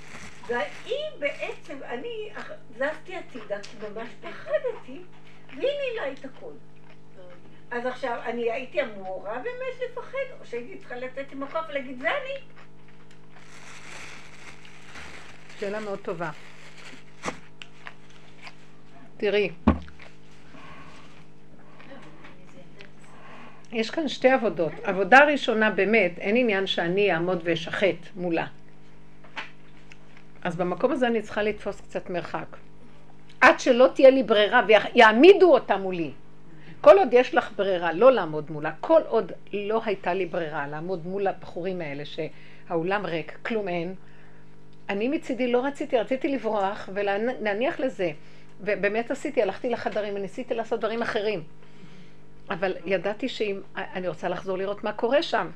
והיא 0.46 1.04
בעצם, 1.18 1.78
אני 1.84 2.30
זזתי 2.70 3.16
הצידה, 3.16 3.60
כי 3.62 3.76
ממש 3.88 4.08
פחדתי, 4.20 4.98
והיא 5.56 5.70
ניהלה 5.80 6.12
את 6.12 6.24
הכל. 6.24 6.52
אז 7.70 7.86
עכשיו, 7.86 8.20
אני 8.24 8.50
הייתי 8.50 8.82
אמורה 8.82 9.34
באמת 9.38 9.90
לפחד, 9.90 10.40
או 10.40 10.46
שהייתי 10.46 10.78
צריכה 10.78 10.96
לצאת 10.96 11.32
עם 11.32 11.42
הכוח 11.42 11.66
ולהגיד, 11.68 11.98
זה 12.00 12.08
אני. 12.10 12.44
שאלה 15.58 15.80
מאוד 15.80 15.98
טובה. 15.98 16.30
תראי, 19.16 19.50
יש 23.72 23.90
כאן 23.90 24.08
שתי 24.08 24.30
עבודות. 24.30 24.72
עבודה 24.82 25.24
ראשונה 25.24 25.70
באמת, 25.70 26.18
אין 26.18 26.36
עניין 26.36 26.66
שאני 26.66 27.12
אעמוד 27.12 27.40
ואשחט 27.44 27.96
מולה. 28.16 28.46
אז 30.44 30.56
במקום 30.56 30.92
הזה 30.92 31.06
אני 31.06 31.22
צריכה 31.22 31.42
לתפוס 31.42 31.80
קצת 31.80 32.10
מרחק. 32.10 32.56
עד 33.40 33.60
שלא 33.60 33.88
תהיה 33.94 34.10
לי 34.10 34.22
ברירה 34.22 34.62
ויעמידו 34.66 35.52
אותה 35.52 35.76
מולי. 35.76 36.10
כל 36.80 36.98
עוד 36.98 37.08
יש 37.12 37.34
לך 37.34 37.50
ברירה 37.56 37.92
לא 37.92 38.12
לעמוד 38.12 38.50
מולה, 38.50 38.72
כל 38.80 39.00
עוד 39.08 39.32
לא 39.52 39.80
הייתה 39.84 40.14
לי 40.14 40.26
ברירה 40.26 40.66
לעמוד 40.66 41.06
מול 41.06 41.26
הבחורים 41.26 41.80
האלה 41.80 42.02
שהאולם 42.04 43.06
ריק, 43.06 43.38
כלום 43.42 43.68
אין, 43.68 43.94
אני 44.88 45.08
מצידי 45.08 45.52
לא 45.52 45.64
רציתי, 45.64 45.98
רציתי 45.98 46.28
לברוח 46.28 46.88
ולהניח 46.94 47.80
לזה. 47.80 48.10
ובאמת 48.60 49.10
עשיתי, 49.10 49.42
הלכתי 49.42 49.70
לחדרים 49.70 50.14
וניסיתי 50.14 50.54
לעשות 50.54 50.80
דברים 50.80 51.02
אחרים. 51.02 51.42
אבל 52.50 52.72
ידעתי 52.86 53.28
שאם, 53.28 53.60
אני 53.76 54.08
רוצה 54.08 54.28
לחזור 54.28 54.58
לראות 54.58 54.84
מה 54.84 54.92
קורה 54.92 55.22
שם. 55.22 55.50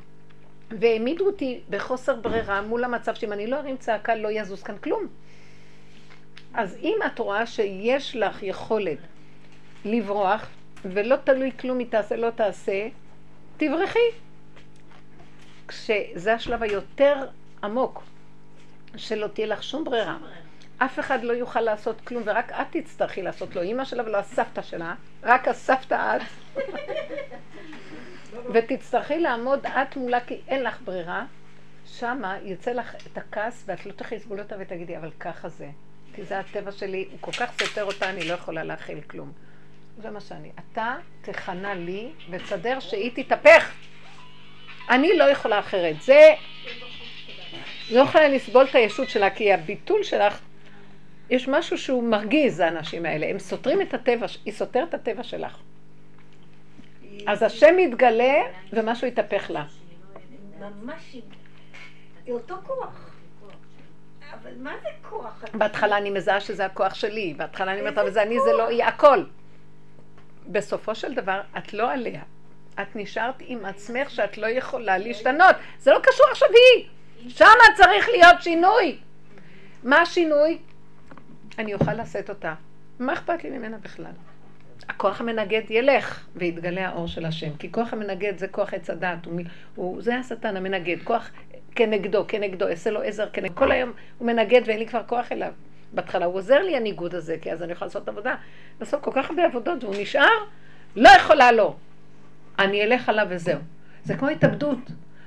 והעמידו 0.71 1.27
אותי 1.27 1.61
בחוסר 1.71 2.15
ברירה 2.15 2.63
מול 2.63 2.85
המצב 2.85 3.15
שאם 3.15 3.33
אני 3.33 3.47
לא 3.47 3.57
ארים 3.57 3.77
צעקה 3.77 4.15
לא 4.15 4.29
יזוז 4.33 4.63
כאן 4.63 4.79
כלום. 4.79 5.07
אז 6.55 6.77
אם 6.83 6.97
את 7.07 7.19
רואה 7.19 7.47
שיש 7.47 8.17
לך 8.17 8.43
יכולת 8.43 8.99
לברוח, 9.85 10.49
ולא 10.85 11.17
תלוי 11.17 11.51
כלום 11.61 11.79
היא 11.79 11.87
תעשה 11.91 12.17
לא 12.17 12.31
תעשה, 12.31 12.89
תברחי. 13.57 13.99
כשזה 15.69 16.35
השלב 16.35 16.63
היותר 16.63 17.27
עמוק, 17.65 18.03
שלא 18.97 19.27
תהיה 19.27 19.47
לך 19.47 19.63
שום 19.63 19.85
ברירה. 19.85 20.17
אף 20.79 20.99
אחד 20.99 21.23
לא 21.23 21.33
יוכל 21.33 21.61
לעשות 21.61 22.01
כלום, 22.01 22.23
ורק 22.27 22.53
את 22.53 22.67
תצטרכי 22.71 23.23
לעשות 23.23 23.57
לו, 23.57 23.63
אימא 23.63 23.85
שלה 23.85 24.03
ולא 24.05 24.17
הסבתא 24.17 24.63
שלה, 24.63 24.95
רק 25.23 25.49
הסבתא 25.49 26.17
את. 26.17 26.23
ותצטרכי 28.53 29.19
לעמוד 29.19 29.67
את 29.67 29.97
מולה 29.97 30.21
כי 30.21 30.41
אין 30.49 30.63
לך 30.63 30.81
ברירה, 30.85 31.25
שמה 31.87 32.37
יצא 32.43 32.73
לך 32.73 32.95
את 32.95 33.19
הכעס 33.19 33.65
ואת 33.67 33.87
לא 33.87 33.93
תוכלי 33.93 34.19
לסבול 34.19 34.41
אותה 34.41 34.57
ותגידי, 34.59 34.97
אבל 34.97 35.11
ככה 35.21 35.49
זה. 35.49 35.69
כי 36.15 36.25
זה 36.25 36.39
הטבע 36.39 36.73
שלי, 36.73 37.09
הוא 37.11 37.19
כל 37.21 37.33
כך 37.33 37.53
סותר 37.59 37.85
אותה, 37.85 38.11
אני 38.11 38.29
לא 38.29 38.35
יכולה 38.35 38.65
להכיל 38.65 39.01
כלום. 39.01 39.33
זה 40.03 40.11
מה 40.11 40.21
שאני. 40.21 40.51
אתה 40.73 40.97
תכנה 41.23 41.75
לי 41.75 42.09
ותסדר 42.31 42.81
שהיא 42.81 43.11
תתהפך. 43.15 43.73
אני 44.91 45.17
לא 45.17 45.25
יכולה 45.25 45.59
אחרת. 45.59 46.03
זה... 46.03 46.35
לא 47.91 48.01
יכולה 48.01 48.29
לסבול 48.29 48.67
את 48.71 48.75
הישות 48.75 49.09
שלה, 49.09 49.31
כי 49.31 49.53
הביטול 49.53 50.03
שלך, 50.03 50.41
יש 51.31 51.49
משהו 51.49 51.79
שהוא 51.79 52.03
מרגיז, 52.03 52.61
האנשים 52.61 53.07
האלה. 53.07 53.27
הם 53.27 53.39
סותרים 53.39 53.83
את 53.83 53.95
הטבע, 53.95 54.27
היא 54.45 54.53
סותרת 54.53 54.89
את 54.89 54.95
הטבע 54.95 55.23
שלך. 55.23 55.59
אז 57.27 57.43
השם 57.43 57.79
יתגלה 57.79 58.43
ומשהו 58.73 59.07
יתהפך 59.07 59.51
לה. 59.51 59.65
ממש 60.61 61.17
אותו 62.29 62.57
כוח. 62.67 63.11
אבל 64.35 64.51
מה 64.59 64.75
זה 64.83 64.89
כוח? 65.11 65.45
בהתחלה 65.55 65.97
אני 65.97 66.11
מזהה 66.11 66.41
שזה 66.41 66.65
הכוח 66.65 66.95
שלי, 66.95 67.35
בהתחלה 67.37 67.73
אני 67.73 67.81
אומרת, 67.81 67.99
אבל 67.99 68.11
זה 68.11 68.23
אני, 68.23 68.41
זה 68.41 68.53
לא 68.53 68.69
היא, 68.69 68.85
הכל. 68.85 69.25
בסופו 70.47 70.95
של 70.95 71.15
דבר, 71.15 71.41
את 71.59 71.75
לא 71.75 71.91
עליה. 71.93 72.23
את 72.83 72.97
נשארת 72.97 73.35
עם 73.41 73.65
עצמך 73.65 74.11
שאת 74.11 74.39
לא 74.39 74.47
יכולה 74.47 74.99
להשתנות. 74.99 75.57
זה 75.79 75.91
לא 75.91 75.99
קשור 76.03 76.27
עכשיו 76.31 76.49
היא. 76.49 76.89
שמה 77.29 77.65
צריך 77.77 78.09
להיות 78.09 78.43
שינוי. 78.43 78.99
מה 79.83 80.01
השינוי? 80.01 80.59
אני 81.59 81.75
אוכל 81.75 81.95
לשאת 81.95 82.31
אותה. 82.31 82.55
מה 82.99 83.13
אכפת 83.13 83.45
לי 83.45 83.51
ממנה 83.51 83.79
בכלל? 83.79 84.13
הכוח 84.89 85.21
המנגד 85.21 85.63
ילך 85.71 86.27
ויתגלה 86.37 86.89
האור 86.89 87.07
של 87.07 87.25
השם. 87.25 87.57
כי 87.57 87.73
כוח 87.73 87.93
המנגד 87.93 88.39
זה 88.39 88.49
כוח 88.49 88.75
עץ 88.75 88.91
הדת, 88.91 89.19
זה 89.99 90.17
השטן 90.17 90.57
המנגד, 90.57 90.97
כוח 91.05 91.31
כנגדו, 91.75 92.25
כנגדו, 92.29 92.69
אעשה 92.69 92.91
לו 92.91 93.03
עזר 93.03 93.29
כנגד. 93.33 93.55
כל 93.55 93.73
היום 93.73 93.93
הוא 94.19 94.27
מנגד 94.27 94.61
ואין 94.67 94.79
לי 94.79 94.87
כבר 94.87 95.03
כוח 95.07 95.33
אליו. 95.33 95.53
בהתחלה 95.93 96.25
הוא 96.27 96.35
עוזר 96.35 96.63
לי 96.63 96.77
הניגוד 96.77 97.15
הזה, 97.15 97.37
כי 97.43 97.53
אז 97.53 97.63
אני 97.63 97.73
יכולה 97.73 97.87
לעשות 97.87 98.09
עבודה. 98.09 98.35
בסוף 98.79 99.05
כל 99.05 99.11
כך 99.15 99.31
הרבה 99.31 99.45
עבודות 99.45 99.85
והוא 99.85 99.95
נשאר, 99.99 100.45
לא 100.97 101.09
יכולה 101.09 101.53
לו. 101.53 101.77
אני 102.59 102.85
אלך 102.85 103.09
עליו 103.09 103.27
וזהו. 103.31 103.61
זה 104.05 104.17
כמו 104.17 104.29
התאבדות. 104.29 104.79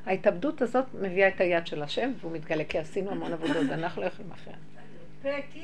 ההתאבדות 0.06 0.62
הזאת 0.62 0.86
מביאה 1.02 1.28
את 1.28 1.42
היד 1.42 1.68
של 1.68 1.84
השם 1.84 2.12
והוא 2.22 2.32
מתגלה, 2.32 2.64
כי 2.64 2.80
עשינו 2.80 3.12
המון 3.12 3.34
עבודות 3.34 3.64
ואנחנו 3.70 4.02
לא 4.02 4.08
יכולים 4.08 4.32
אחרת. 4.32 4.56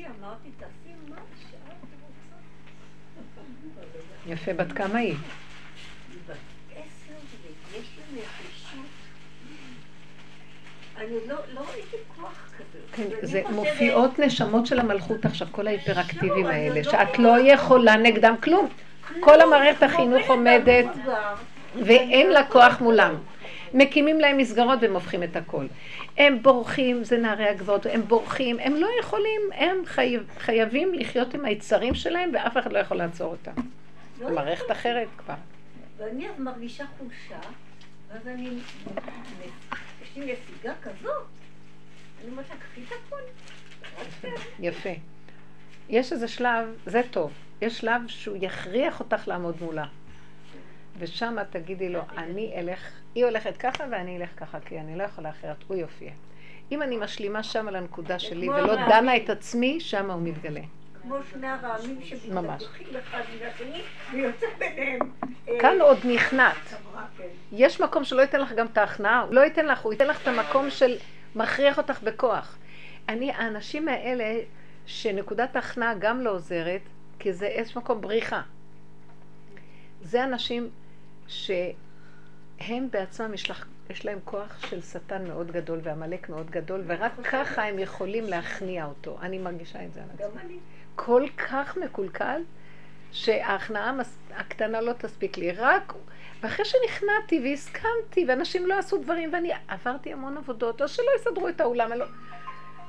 אמרתי, 0.06 0.48
תעשי 0.58 0.94
רוצה. 1.08 1.65
יפה, 4.26 4.52
בת 4.52 4.72
כמה 4.72 4.98
היא? 4.98 5.14
אני 10.98 11.06
לא 11.28 11.34
לא 11.54 11.60
ראיתי 11.60 11.96
כוח 12.16 12.52
כזה. 12.58 12.78
כן, 12.92 13.02
ואני 13.02 13.26
זה 13.26 13.42
מופיעות 13.50 14.18
נשמות 14.18 14.66
של 14.66 14.80
המלכות 14.80 15.24
עכשיו, 15.24 15.48
כל 15.50 15.66
ההיפראקטיביים 15.66 16.32
שוב, 16.32 16.46
אני 16.46 16.68
האלה, 16.68 16.82
לא 16.82 16.90
שאת. 16.90 17.18
לא 17.18 17.38
יכולה 17.40 17.96
נגדם 17.96 18.34
כלום. 18.42 18.68
כל 19.20 19.40
המערכת 19.40 19.82
החינוך 19.82 20.28
עומדת. 20.28 20.86
ואין 21.84 22.30
לה 22.30 22.44
כוח 22.44 22.80
מולם. 22.80 23.14
מקימים 23.74 24.20
להם 24.20 24.36
מסגרות 24.36 24.78
והם 24.82 24.94
הופכים 24.94 25.22
את 25.22 25.36
הכל. 25.36 25.66
הם 26.16 26.42
בורחים, 26.42 27.04
זה 27.04 27.18
נערי 27.18 27.48
הגבעות, 27.48 27.86
הם 27.86 28.02
בורחים, 28.08 28.56
הם 28.60 28.74
לא 28.76 28.88
יכולים, 29.00 29.40
הם 29.54 29.76
חייב, 29.86 30.22
חייבים 30.38 30.94
לחיות 30.94 31.34
עם 31.34 31.44
היצרים 31.44 31.94
שלהם 31.94 32.30
ואף 32.34 32.56
אחד 32.56 32.72
לא 32.72 32.78
יכול 32.78 32.96
לעצור 32.96 33.30
אותם. 33.30 33.62
לא 34.20 34.30
מערכת 34.30 34.70
אחרת 34.70 35.08
כבר. 35.16 35.34
ואני 35.96 36.28
אז 36.28 36.40
מרגישה 36.40 36.84
חולשה, 36.98 37.48
ואז 38.08 38.28
אני, 38.28 38.58
יש 40.02 40.16
לי 40.16 40.32
נסיגה 40.32 40.74
כזאת. 40.82 41.26
אני 42.20 42.30
אומרת 42.30 42.50
לה, 42.50 42.56
קחי 42.56 42.80
את 42.82 43.14
תעשי." 44.20 44.28
יפה. 44.60 44.90
יש 45.88 46.12
איזה 46.12 46.28
שלב, 46.28 46.68
זה 46.86 47.00
טוב, 47.10 47.32
יש 47.62 47.78
שלב 47.78 48.02
שהוא 48.06 48.36
יכריח 48.40 49.00
אותך 49.00 49.28
לעמוד 49.28 49.56
מולה. 49.60 49.86
ושם 50.98 51.36
תגידי 51.50 51.88
לו, 51.88 52.00
אני 52.16 52.54
אלך, 52.56 52.90
היא 53.14 53.24
הולכת 53.24 53.56
ככה 53.56 53.84
ואני 53.90 54.16
אלך 54.16 54.30
ככה, 54.36 54.60
כי 54.60 54.80
אני 54.80 54.98
לא 54.98 55.02
יכולה 55.02 55.30
אחרת, 55.30 55.56
הוא 55.68 55.76
יופיע. 55.76 56.10
אם 56.72 56.82
אני 56.82 56.96
משלימה 56.96 57.42
שם 57.42 57.68
על 57.68 57.76
הנקודה 57.76 58.18
שלי 58.18 58.48
ולא. 58.48 58.74
דנה 58.88 59.16
את 59.16 59.30
עצמי, 59.30 59.80
שם 59.80 60.10
הוא 60.10 60.22
מתגלה. 60.22 60.60
כמו 61.06 61.16
שני 61.30 61.46
הרעמים 61.46 61.98
ממש. 62.28 62.62
שמתווכחים 62.62 62.86
אחד 62.96 63.20
מן 63.34 63.46
השני, 63.46 63.82
ויוצא 64.12 64.46
ביניהם. 64.58 64.98
אה, 65.48 65.60
כאן 65.60 65.80
עוד 65.80 65.98
נכנעת. 66.04 66.56
כן. 67.16 67.24
יש 67.52 67.80
מקום 67.80 68.04
שלא 68.04 68.22
ייתן 68.22 68.40
לך 68.40 68.52
גם 68.52 68.66
את 68.66 68.78
ההכנעה, 68.78 69.20
הוא 69.20 69.34
לא 69.34 69.40
ייתן 69.40 69.66
לך, 69.66 69.80
הוא 69.80 69.92
ייתן 69.92 70.06
לך 70.06 70.22
את 70.22 70.28
המקום 70.28 70.70
של 70.70 70.96
מכריח 71.36 71.78
אותך 71.78 72.02
בכוח. 72.02 72.58
אני, 73.08 73.32
האנשים 73.32 73.88
האלה, 73.88 74.40
שנקודת 74.86 75.56
ההכנעה 75.56 75.94
גם 75.94 76.20
לא 76.20 76.30
עוזרת, 76.30 76.80
כי 77.18 77.32
זה 77.32 77.46
יש 77.46 77.76
מקום 77.76 78.00
בריחה. 78.00 78.42
זה 80.02 80.24
אנשים 80.24 80.70
שהם 81.28 82.90
בעצמם, 82.90 83.34
יש, 83.34 83.50
לך, 83.50 83.66
יש 83.90 84.04
להם 84.04 84.18
כוח 84.24 84.66
של 84.66 84.82
שטן 84.82 85.28
מאוד 85.28 85.50
גדול 85.50 85.80
ועמלק 85.82 86.28
מאוד 86.28 86.50
גדול, 86.50 86.82
ורק 86.86 87.12
ככה 87.24 87.64
הם 87.64 87.78
יכולים 87.78 88.24
להכניע 88.24 88.84
אותו. 88.84 89.18
אני 89.22 89.38
מרגישה 89.38 89.84
את 89.84 89.92
זה 89.92 90.00
על 90.02 90.08
עצמי. 90.28 90.58
כל 90.96 91.22
כך 91.36 91.76
מקולקל, 91.76 92.40
שההכנעה 93.12 93.92
הקטנה 94.36 94.80
לא 94.80 94.92
תספיק 94.92 95.38
לי. 95.38 95.52
רק, 95.52 95.92
ואחרי 96.42 96.64
שנכנעתי 96.64 97.40
והסכמתי, 97.44 98.24
ואנשים 98.28 98.66
לא 98.66 98.78
עשו 98.78 98.98
דברים, 98.98 99.32
ואני 99.32 99.50
עברתי 99.68 100.12
המון 100.12 100.36
עבודות, 100.36 100.82
או 100.82 100.88
שלא 100.88 101.10
יסדרו 101.16 101.48
את 101.48 101.60
האולם, 101.60 101.92
אלא... 101.92 102.06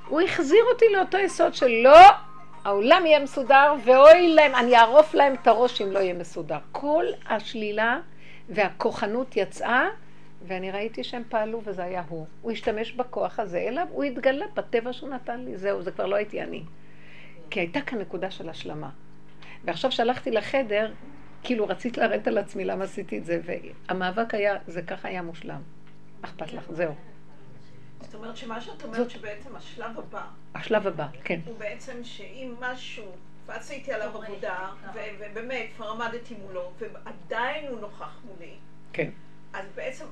הוא 0.08 0.22
החזיר 0.22 0.64
אותי 0.74 0.86
לאותו 0.94 1.18
יסוד 1.18 1.54
של 1.54 1.70
לא, 1.84 2.00
העולם 2.64 3.06
יהיה 3.06 3.20
מסודר, 3.20 3.74
ואוי 3.86 4.28
להם, 4.28 4.56
אני 4.56 4.76
אערוף 4.76 5.14
להם 5.14 5.34
את 5.34 5.48
הראש 5.48 5.82
אם 5.82 5.92
לא 5.92 6.00
יהיה 6.00 6.14
מסודר. 6.14 6.58
כל 6.72 7.06
השלילה 7.30 8.00
והכוחנות 8.50 9.38
יצאה, 9.38 9.88
ואני 10.48 10.72
ראיתי 10.72 11.04
שהם 11.04 11.24
פעלו 11.30 11.62
וזה 11.64 11.84
היה 11.84 12.04
הוא. 12.10 12.26
הוא 12.42 12.52
השתמש 12.52 12.92
בכוח 12.92 13.40
הזה 13.40 13.58
אליו, 13.58 13.88
הוא 13.92 14.04
התגלה 14.04 14.46
בטבע 14.54 14.94
שהוא 14.94 15.10
נתן 15.10 15.40
לי, 15.40 15.58
זהו, 15.58 15.82
זה 15.82 15.92
כבר 15.92 16.06
לא 16.06 16.16
הייתי 16.16 16.42
אני. 16.42 16.64
כי 17.50 17.60
הייתה 17.60 17.82
כאן 17.82 18.00
נקודה 18.00 18.32
של 18.32 18.50
השלמה. 18.50 18.90
ועכשיו 19.64 19.92
שהלכתי 19.92 20.32
לחדר, 20.32 20.94
כאילו 21.44 21.68
רציתי 21.68 22.00
לרדת 22.00 22.28
על 22.28 22.38
עצמי 22.38 22.66
למה 22.66 22.84
עשיתי 22.84 23.18
את 23.18 23.26
זה, 23.26 23.42
והמאבק 23.46 24.34
היה, 24.34 24.56
זה 24.68 24.82
ככה 24.82 25.08
היה 25.08 25.22
מושלם. 25.22 25.62
מה 26.22 26.28
אכפת 26.28 26.54
לך? 26.54 26.72
זהו. 26.72 26.94
זאת 28.02 28.16
אומרת 28.16 28.38
שמה 28.38 28.62
שאת 28.62 28.84
אומרת 28.84 29.10
שבעצם 29.10 29.56
השלב 29.56 30.00
הבא, 30.00 30.26
השלב 30.56 30.88
הבא, 30.88 31.08
כן. 31.24 31.40
הוא 31.46 31.58
בעצם 31.58 32.04
שאם 32.04 32.54
משהו, 32.60 33.06
ועשיתי 33.46 33.94
עליו 33.94 34.18
עבודה, 34.24 34.70
ו- 34.94 35.00
ובאמת 35.20 35.66
כבר 35.76 35.90
עמדתי 35.90 36.36
מולו, 36.36 36.72
ועדיין 36.80 37.68
הוא 37.68 37.80
נוכח 37.80 38.20
מולי, 38.26 38.54
כן. 38.94 39.10
אז 39.54 39.66
בעצם, 39.76 40.06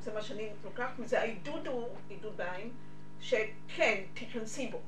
זה 0.00 0.14
מה 0.14 0.22
שאני 0.22 0.48
לוקחת 0.64 0.98
מזה, 0.98 1.20
העידוד 1.20 1.66
הוא, 1.66 1.88
עידוד 2.08 2.36
בעין, 2.36 2.70
שכן, 3.20 4.02
תיכנסי 4.14 4.68
בו. 4.68 4.80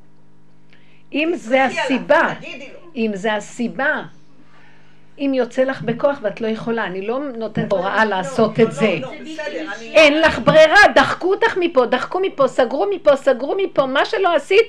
אם 1.13 1.33
זה 1.35 1.65
הסיבה. 1.65 2.35
אם 2.97 3.11
זה 3.15 3.35
הסיבה, 3.35 4.03
אם 5.19 5.33
יוצא 5.35 5.63
לך 5.63 5.83
בכוח 5.83 6.19
ואת 6.23 6.41
לא 6.41 6.47
יכולה, 6.47 6.85
אני 6.85 7.07
לא 7.07 7.21
נותנת 7.37 7.73
הוראה 7.73 8.05
לעשות 8.05 8.59
לא, 8.59 8.65
את 8.65 8.69
לא, 8.69 8.75
זה. 8.75 8.99
לא. 9.01 9.13
אין 9.81 10.21
לך 10.21 10.39
ברירה, 10.39 10.81
דחקו 10.95 11.35
אותך 11.35 11.57
מפה, 11.61 11.87
דחקו 11.87 12.21
מפה, 12.21 12.49
סגרו 12.49 12.87
מפה, 12.91 13.17
סגרו 13.17 13.57
מפה, 13.59 13.87
מה 13.87 14.05
שלא 14.05 14.35
עשית. 14.35 14.67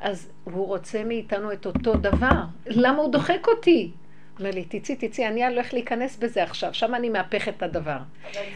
אז 0.00 0.30
הוא 0.44 0.66
רוצה 0.66 1.04
מאיתנו 1.04 1.52
את 1.52 1.66
אותו 1.66 1.94
דבר. 1.94 2.40
למה 2.66 2.98
הוא 2.98 3.12
דוחק 3.12 3.48
אותי? 3.48 3.90
אומר 4.38 4.50
לי, 4.50 4.64
תצאי, 4.64 4.96
תצאי, 4.96 5.26
אני 5.26 5.46
הולך 5.46 5.72
להיכנס 5.74 6.16
בזה 6.16 6.42
עכשיו, 6.42 6.74
שם 6.74 6.94
אני 6.94 7.08
מהפכת 7.08 7.52
את 7.56 7.62
הדבר. 7.62 7.98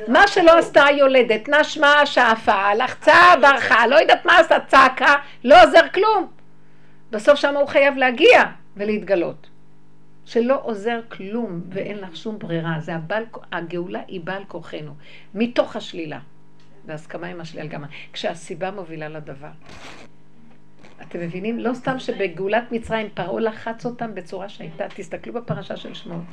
מה 0.08 0.28
שלא 0.28 0.58
עשתה 0.58 0.84
היולדת, 0.84 1.48
נשמה, 1.48 2.06
שאפה, 2.06 2.74
לחצה, 2.74 3.34
ברחה, 3.40 3.86
לא 3.86 3.96
יודעת 3.96 4.24
מה 4.24 4.38
עשתה, 4.38 4.56
צעקה, 4.68 5.14
לא 5.44 5.64
עוזר 5.64 5.88
כלום. 5.94 6.41
בסוף 7.12 7.38
שם 7.38 7.56
הוא 7.56 7.66
חייב 7.66 7.96
להגיע 7.96 8.42
ולהתגלות. 8.76 9.50
שלא 10.24 10.60
עוזר 10.62 11.00
כלום 11.08 11.60
ואין 11.68 11.98
לך 11.98 12.16
שום 12.16 12.38
ברירה. 12.38 12.80
זה 12.80 12.94
הבעל, 12.94 13.24
הגאולה 13.52 14.00
היא 14.08 14.20
בעל 14.20 14.44
כוחנו, 14.48 14.94
מתוך 15.34 15.76
השלילה. 15.76 16.18
בהסכמה 16.86 17.26
עם 17.26 17.40
השלילה 17.40 17.66
גם. 17.66 17.84
כשהסיבה 18.12 18.70
מובילה 18.70 19.08
לדבר. 19.08 19.50
אתם 21.02 21.20
מבינים? 21.20 21.58
לא 21.58 21.74
סתם 21.74 21.98
שבגאולת 21.98 22.72
מצרים 22.72 23.08
פרעה 23.14 23.40
לחץ 23.40 23.86
אותם 23.86 24.14
בצורה 24.14 24.48
שהייתה, 24.48 24.84
תסתכלו 24.94 25.32
בפרשה 25.32 25.76
של 25.76 25.94
שמות. 25.94 26.24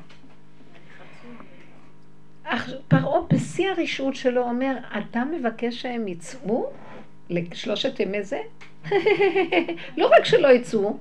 פרעה 2.88 3.20
בשיא 3.34 3.70
הרשעות 3.70 4.16
שלו 4.16 4.42
אומר, 4.42 4.78
אתה 4.98 5.24
מבקש 5.26 5.82
שהם 5.82 6.08
יצאו 6.08 6.72
לשלושת 7.30 8.00
ימי 8.00 8.24
זה? 8.24 8.40
לא 9.98 10.08
רק 10.18 10.26
שלא 10.26 10.48
יצאו, 10.48 10.98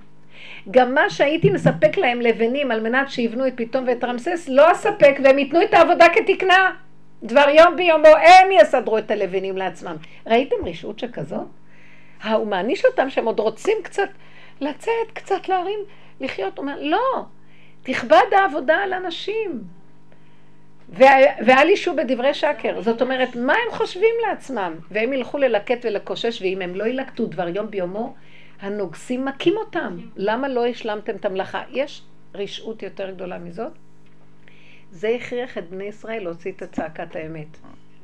גם 0.71 0.95
מה 0.95 1.11
שהייתי 1.11 1.51
מספק 1.51 1.97
להם 1.97 2.21
לבנים 2.21 2.71
על 2.71 2.81
מנת 2.81 3.11
שיבנו 3.11 3.47
את 3.47 3.53
פתאום 3.57 3.85
ואת 3.87 4.05
רמסס, 4.05 4.49
לא 4.49 4.73
אספק 4.73 5.17
והם 5.25 5.39
ייתנו 5.39 5.63
את 5.63 5.75
העבודה 5.75 6.07
כתקנה. 6.15 6.71
דבר 7.23 7.49
יום 7.49 7.77
ביומו 7.77 8.09
הם 8.09 8.49
יסדרו 8.53 8.99
את 8.99 9.11
הלבנים 9.11 9.57
לעצמם. 9.57 9.97
ראיתם 10.27 10.57
רשעות 10.65 10.99
שכזאת? 10.99 11.47
הוא 12.25 12.47
מעניש 12.47 12.85
אותם 12.85 13.11
שהם 13.11 13.27
עוד 13.27 13.41
רוצים 13.41 13.77
קצת 13.83 14.09
לצאת, 14.61 15.13
קצת 15.13 15.49
להרים, 15.49 15.79
לחיות. 16.21 16.59
הוא 16.59 16.63
אומר, 16.63 16.77
לא, 16.81 17.25
תכבד 17.83 18.25
העבודה 18.33 18.77
על 18.77 18.93
אנשים. 18.93 19.63
ואל 20.89 21.69
ישו 21.71 21.97
בדברי 21.97 22.35
שקר. 22.35 22.83
זאת 22.83 23.03
אומרת, 23.03 23.37
מה 23.37 23.53
הם 23.53 23.77
חושבים 23.77 24.15
לעצמם? 24.29 24.75
והם 24.91 25.13
ילכו 25.13 25.39
ללקט 25.39 25.85
ולקושש, 25.85 26.43
ואם 26.43 26.63
הם 26.63 26.75
לא 26.75 26.87
ילקטו 26.89 27.27
דבר 27.27 27.49
יום 27.49 27.71
ביומו, 27.71 28.15
הנוגסים 28.61 29.25
מכים 29.25 29.57
אותם. 29.57 29.99
למה 30.17 30.49
לא 30.49 30.67
השלמתם 30.67 31.17
את 31.17 31.25
המלאכה? 31.25 31.63
יש 31.71 32.03
רשעות 32.35 32.83
יותר 32.83 33.11
גדולה 33.11 33.39
מזאת? 33.39 33.73
זה 34.91 35.09
הכריח 35.09 35.59
את 35.59 35.71
בני 35.71 35.85
ישראל 35.85 36.23
להוציא 36.23 36.53
את 36.53 36.63
הצעקת 36.63 37.17
האמת. 37.17 37.47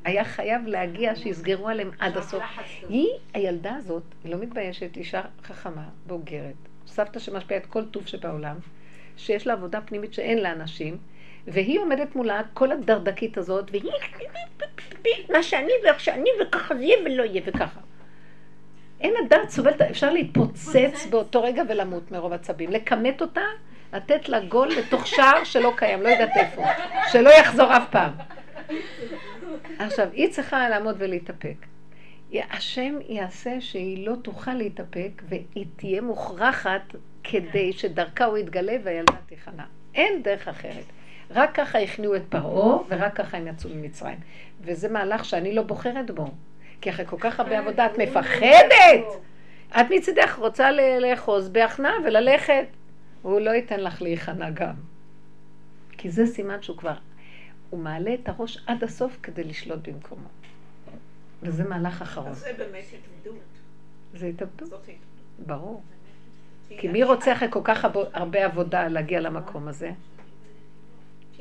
היה 0.04 0.24
חייב 0.24 0.66
להגיע 0.66 1.16
שיסגרו 1.16 1.68
עליהם 1.68 1.90
עד 1.98 2.16
הסוף. 2.16 2.42
היא, 2.88 3.08
הילדה 3.34 3.74
הזאת, 3.74 4.02
היא 4.24 4.32
לא 4.32 4.38
מתביישת, 4.38 4.96
אישה 4.96 5.22
חכמה, 5.44 5.84
בוגרת, 6.06 6.54
סבתא 6.86 7.18
שמשפיעה 7.18 7.60
את 7.60 7.66
כל 7.66 7.84
טוב 7.84 8.06
שבעולם, 8.06 8.56
שיש 9.16 9.46
לה 9.46 9.52
עבודה 9.52 9.80
פנימית 9.80 10.14
שאין 10.14 10.42
לאנשים, 10.42 10.98
והיא 11.46 11.80
עומדת 11.80 12.16
מולה, 12.16 12.42
כל 12.54 12.72
הדרדקית 12.72 13.38
הזאת, 13.38 13.70
והיא, 13.70 13.90
מה 15.32 15.42
שאני 15.42 15.72
ואיך 15.84 16.00
שאני, 16.00 16.30
וככה 16.40 16.74
זה 16.74 16.82
יהיה 16.82 16.96
ולא 17.04 17.22
יהיה 17.22 17.42
וככה. 17.46 17.80
אין 19.00 19.14
הדעת 19.24 19.50
סובלת, 19.50 19.80
אפשר 19.80 20.12
להתפוצץ 20.12 21.06
באותו 21.10 21.42
רגע 21.42 21.62
ולמות 21.68 22.10
מרוב 22.10 22.32
עצבים. 22.32 22.70
לכמת 22.70 23.20
אותה, 23.20 23.44
לתת 23.92 24.28
לה 24.28 24.40
גול 24.40 24.68
לתוך 24.68 25.06
שער 25.06 25.44
שלא 25.44 25.72
קיים, 25.76 26.02
לא 26.02 26.08
יודעת 26.08 26.36
איפה. 26.36 26.62
שלא 27.12 27.30
יחזור 27.30 27.76
אף 27.76 27.90
פעם. 27.90 28.12
עכשיו, 29.78 30.08
היא 30.12 30.30
צריכה 30.30 30.68
לעמוד 30.68 30.96
ולהתאפק. 30.98 31.56
השם 32.50 32.98
יעשה 33.08 33.60
שהיא 33.60 34.06
לא 34.06 34.14
תוכל 34.22 34.54
להתאפק 34.54 35.22
והיא 35.28 35.66
תהיה 35.76 36.00
מוכרחת 36.00 36.94
כדי 37.24 37.72
שדרכה 37.72 38.24
הוא 38.24 38.38
יתגלה 38.38 38.76
והילדה 38.84 39.12
תיכנע. 39.26 39.64
אין 39.94 40.22
דרך 40.22 40.48
אחרת. 40.48 40.84
רק 41.30 41.54
ככה 41.54 41.78
הכניעו 41.78 42.16
את 42.16 42.22
פרעה 42.28 42.78
ורק 42.88 43.16
ככה 43.16 43.36
הם 43.36 43.46
יצאו 43.46 43.70
ממצרים. 43.70 44.18
וזה 44.60 44.88
מהלך 44.88 45.24
שאני 45.24 45.54
לא 45.54 45.62
בוחרת 45.62 46.10
בו. 46.10 46.26
כי 46.80 46.90
אחרי 46.90 47.06
כל 47.06 47.16
כך 47.20 47.40
הרבה 47.40 47.58
עבודה 47.58 47.86
את 47.86 47.98
מפחדת. 47.98 49.04
את 49.70 49.86
מצידך 49.90 50.34
רוצה 50.38 50.70
לאחוז 51.00 51.48
בהכנעה 51.48 51.94
וללכת. 52.04 52.66
והוא 53.22 53.40
לא 53.40 53.50
ייתן 53.50 53.80
לך 53.80 54.02
להיכנע 54.02 54.50
גם. 54.50 54.74
כי 55.98 56.10
זה 56.10 56.26
סימן 56.26 56.62
שהוא 56.62 56.76
כבר, 56.76 56.94
הוא 57.70 57.80
מעלה 57.80 58.14
את 58.14 58.28
הראש 58.28 58.58
עד 58.66 58.84
הסוף 58.84 59.18
כדי 59.22 59.44
לשלוט 59.44 59.88
במקומו. 59.88 60.28
וזה 61.42 61.64
מהלך 61.64 62.02
אחרון. 62.02 62.30
אז 62.30 62.38
זה 62.38 62.52
באמת 62.58 62.84
התאבדות. 62.88 63.42
זה 64.14 64.26
התאבדות. 64.26 64.86
ברור. 65.46 65.82
כי 66.68 66.88
מי 66.88 67.04
רוצה 67.04 67.32
אחרי 67.32 67.48
כל 67.50 67.60
כך 67.64 67.86
הרבה 68.12 68.44
עבודה 68.44 68.88
להגיע 68.88 69.20
למקום 69.20 69.68
הזה? 69.68 69.90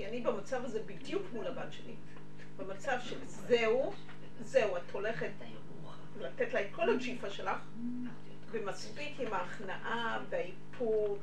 כי 0.04 0.10
אני 0.10 0.22
במצב 0.22 0.66
הזה 0.66 0.80
בדיוק 0.86 1.24
מול 1.34 1.48
הבת 1.48 1.74
שלי. 1.74 1.96
במצב 2.58 2.98
של 3.04 3.18
זהו, 3.26 3.94
זהו, 4.42 4.78
את 4.78 4.92
הולכת 4.92 5.32
לתת 6.20 6.54
לה 6.54 6.62
את 6.62 6.68
כל 6.72 6.90
הג'יפה 6.90 7.30
שלך, 7.30 7.58
ומספיק 8.54 9.20
עם 9.20 9.28
ההכנעה 9.34 10.20
והאיפוק, 10.30 11.18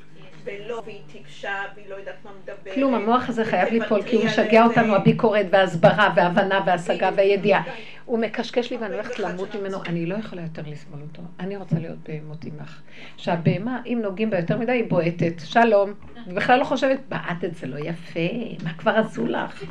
ולא, 0.45 0.83
והיא 0.85 1.01
טיפשה, 1.13 1.55
והיא 1.75 1.89
לא 1.89 1.95
יודעת 1.95 2.15
מה 2.25 2.31
מדברת. 2.43 2.75
כלום, 2.75 2.95
המוח 2.95 3.29
הזה 3.29 3.45
חייב 3.45 3.69
ליפול, 3.69 4.03
כי 4.03 4.17
הוא 4.17 4.25
משגע 4.25 4.65
אותנו. 4.65 4.95
הביקורת 4.95 5.47
וההסברה 5.51 6.13
וההבנה 6.17 6.61
וההשגה 6.67 7.11
והידיעה. 7.17 7.63
די. 7.63 7.71
הוא 8.05 8.19
מקשקש 8.19 8.71
לי 8.71 8.77
ואני 8.77 8.95
הולכת 8.95 9.19
למות. 9.19 9.55
ממנו, 9.55 9.83
אני 9.85 10.07
לא 10.07 10.15
יכולה 10.15 10.43
יותר 10.43 10.63
לסבול 10.67 11.01
אותו. 11.03 11.23
אני 11.41 11.57
רוצה 11.57 11.79
להיות 11.79 11.99
בהמות 12.09 12.45
עמך. 12.45 12.81
שהבהמה, 13.17 13.83
אם 13.87 13.99
נוגעים 14.03 14.31
בה 14.31 14.39
יותר 14.39 14.59
מדי, 14.59 14.73
היא 14.73 14.85
בועטת. 14.89 15.33
שלום. 15.45 15.95
היא 16.27 16.35
בכלל 16.35 16.59
לא 16.59 16.65
חושבת, 16.65 16.99
בעטת 17.09 17.55
זה 17.55 17.67
לא 17.67 17.79
יפה, 17.79 18.21
מה 18.65 18.75
כבר 18.75 18.91
עשו 18.91 19.27
לך? 19.27 19.65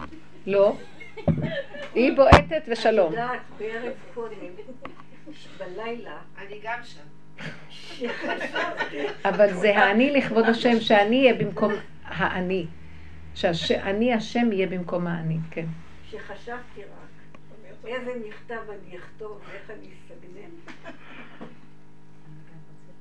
לא. 0.48 0.76
היא 1.96 2.16
בועטת 2.16 2.64
ושלום. 2.68 3.08
את 3.08 3.12
יודעת, 3.12 3.40
בערב 3.60 3.94
קודם, 4.14 4.36
בלילה, 5.58 6.18
אני 6.38 6.60
גם 6.64 6.80
שם. 6.84 7.19
אבל 9.26 9.54
זה 9.54 9.78
האני 9.78 10.12
לכבוד 10.12 10.46
השם, 10.46 10.80
שאני 10.80 11.22
אהיה 11.22 11.34
במקום 11.34 11.74
האני. 12.06 12.66
שאני 13.36 14.14
השם 14.14 14.52
יהיה 14.52 14.68
במקום 14.68 15.08
האני, 15.08 15.38
כן. 15.52 15.66
שחשבתי 16.10 16.82
רק, 16.82 17.86
איזה 17.86 18.12
מכתב 18.28 18.62
אני 18.70 18.98
אכתוב 18.98 19.42
ואיך 19.50 19.70
אני 19.70 19.88
אסגנן. 19.88 20.50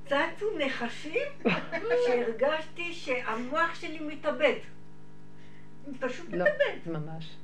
צצו 0.05 0.45
נחשים 0.57 1.53
שהרגשתי 2.05 2.93
שהמוח 2.93 3.75
שלי 3.75 3.99
מתאבד. 3.99 4.53
פשוט 5.99 6.33
לא, 6.33 6.45
מתאבד. 6.45 6.99
ממש. 6.99 7.35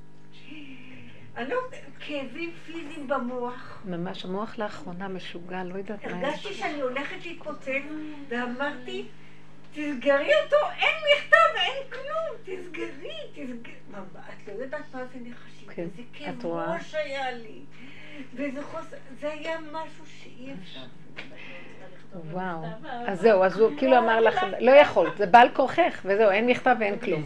אני 1.38 1.50
לא, 1.50 1.58
כאבים 2.00 2.54
פיזיים 2.66 3.08
במוח. 3.08 3.82
ממש, 3.86 4.26
המוח 4.26 4.58
לאחרונה 4.58 5.08
משוגע, 5.08 5.64
לא 5.64 5.78
יודעת 5.78 6.06
מה 6.06 6.12
יש. 6.12 6.24
הרגשתי 6.24 6.54
שאני 6.54 6.82
הולכת 6.82 7.26
להתפוצץ, 7.26 7.70
ואמרתי, 8.28 9.06
תסגרי 9.72 10.32
אותו, 10.44 10.58
אין 10.78 10.96
מכתב, 11.18 11.56
אין 11.56 11.90
כלום, 11.90 12.38
תסגרי, 12.44 13.18
תסגרי. 13.34 13.74
מה, 13.92 14.00
את 14.30 14.48
לא 14.48 14.64
יודעת 14.64 14.94
מה 14.94 15.06
זה 15.06 15.20
נחשים, 15.22 15.70
כן, 15.70 15.82
איזה 15.82 16.02
כאב? 16.14 16.46
ראש 16.46 16.96
היה 16.96 17.32
לי. 17.32 17.62
וזה 18.34 18.64
חוסר, 18.64 18.98
זה 19.20 19.32
היה 19.32 19.58
משהו 19.72 20.06
שאי 20.06 20.54
אפשר. 20.54 20.86
וואו. 22.32 22.66
אז 23.08 23.22
זהו, 23.22 23.44
אז 23.44 23.60
הוא 23.60 23.72
כאילו 23.78 23.98
אמר 23.98 24.22
לך, 24.22 24.46
לא 24.60 24.72
יכול, 24.72 25.10
זה 25.18 25.26
בעל 25.26 25.50
כורכך, 25.54 26.02
וזהו, 26.06 26.30
אין 26.30 26.48
מכתב 26.48 26.76
ואין 26.80 27.00
כלום. 27.00 27.24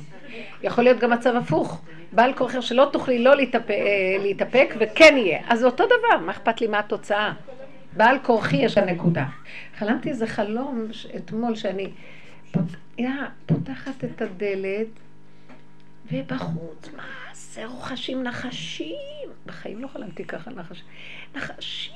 יכול 0.63 0.83
להיות 0.83 0.99
גם 0.99 1.09
מצב 1.09 1.35
הפוך. 1.35 1.81
בעל 2.11 2.33
כורכך 2.33 2.63
שלא 2.63 2.89
תוכלי 2.93 3.19
לא 3.19 3.35
להתאפק, 3.35 3.69
אה, 3.69 3.75
להתאפק 4.19 4.75
וכן 4.79 5.13
יהיה. 5.17 5.39
אז 5.47 5.59
זה 5.59 5.65
אותו 5.65 5.85
דבר, 5.85 6.25
מה 6.25 6.31
אכפת 6.31 6.61
לי 6.61 6.67
מה 6.67 6.79
התוצאה? 6.79 7.33
בעל 7.93 8.17
כורחי 8.23 8.57
יש 8.57 8.77
הנקודה. 8.77 9.25
חלמתי 9.77 10.09
איזה 10.09 10.27
חלום 10.27 10.87
אתמול 11.15 11.55
שאני 11.55 11.89
פותחת 13.45 14.03
את 14.03 14.21
הדלת 14.21 14.87
ובחוץ, 16.11 16.89
מה 16.97 17.03
זה 17.33 17.65
רוחשים 17.65 18.23
נחשים? 18.23 19.29
בחיים 19.45 19.81
לא 19.81 19.87
חלמתי 19.87 20.25
ככה 20.25 20.51
נחשים. 20.51 20.85
נחשים, 21.35 21.93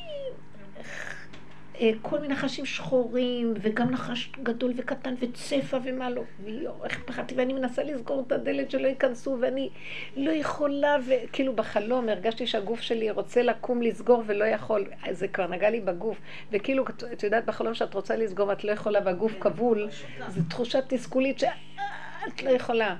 כל 2.01 2.19
מיני 2.19 2.33
נחשים 2.33 2.65
שחורים, 2.65 3.53
וגם 3.61 3.89
נחש 3.89 4.31
גדול 4.43 4.73
וקטן 4.75 5.13
וצפה 5.19 5.77
ומה 5.83 6.09
לא. 6.09 6.23
ויואו, 6.43 6.85
איך 6.85 6.99
פחדתי, 7.05 7.35
ואני 7.35 7.53
מנסה 7.53 7.83
לסגור 7.83 8.23
את 8.27 8.31
הדלת 8.31 8.71
שלא 8.71 8.87
ייכנסו, 8.87 9.37
ואני 9.41 9.69
לא 10.15 10.31
יכולה, 10.31 10.97
וכאילו 11.07 11.53
בחלום 11.55 12.09
הרגשתי 12.09 12.47
שהגוף 12.47 12.81
שלי 12.81 13.11
רוצה 13.11 13.41
לקום 13.41 13.81
לסגור 13.81 14.23
ולא 14.25 14.45
יכול. 14.45 14.85
זה 15.11 15.27
כבר 15.27 15.47
נגע 15.47 15.69
לי 15.69 15.79
בגוף. 15.79 16.17
וכאילו, 16.51 16.83
את 17.13 17.23
יודעת 17.23 17.45
בחלום 17.45 17.73
שאת 17.73 17.93
רוצה 17.93 18.15
לסגור 18.15 18.47
ואת 18.47 18.63
לא 18.63 18.71
יכולה 18.71 18.99
והגוף 19.05 19.31
כבול, 19.39 19.89
זו 20.29 20.41
תחושה 20.49 20.79
תסכולית 20.87 21.39
שאת 21.39 22.43
לא 22.43 22.49
יכולה. 22.49 22.95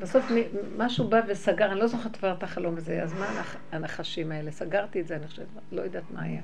בסוף 0.00 0.24
משהו 0.76 1.08
בא 1.08 1.20
וסגר, 1.28 1.72
אני 1.72 1.80
לא 1.80 1.86
זוכרת 1.86 2.16
כבר 2.16 2.32
את 2.32 2.42
החלום 2.42 2.76
הזה, 2.76 3.02
אז 3.02 3.12
מה 3.14 3.26
הנחש- 3.26 3.56
הנחשים 3.72 4.32
האלה? 4.32 4.50
סגרתי 4.50 5.00
את 5.00 5.06
זה, 5.06 5.16
אני 5.16 5.26
חושבת, 5.28 5.46
לא 5.72 5.82
יודעת 5.82 6.02
מה 6.10 6.22
היה. 6.22 6.40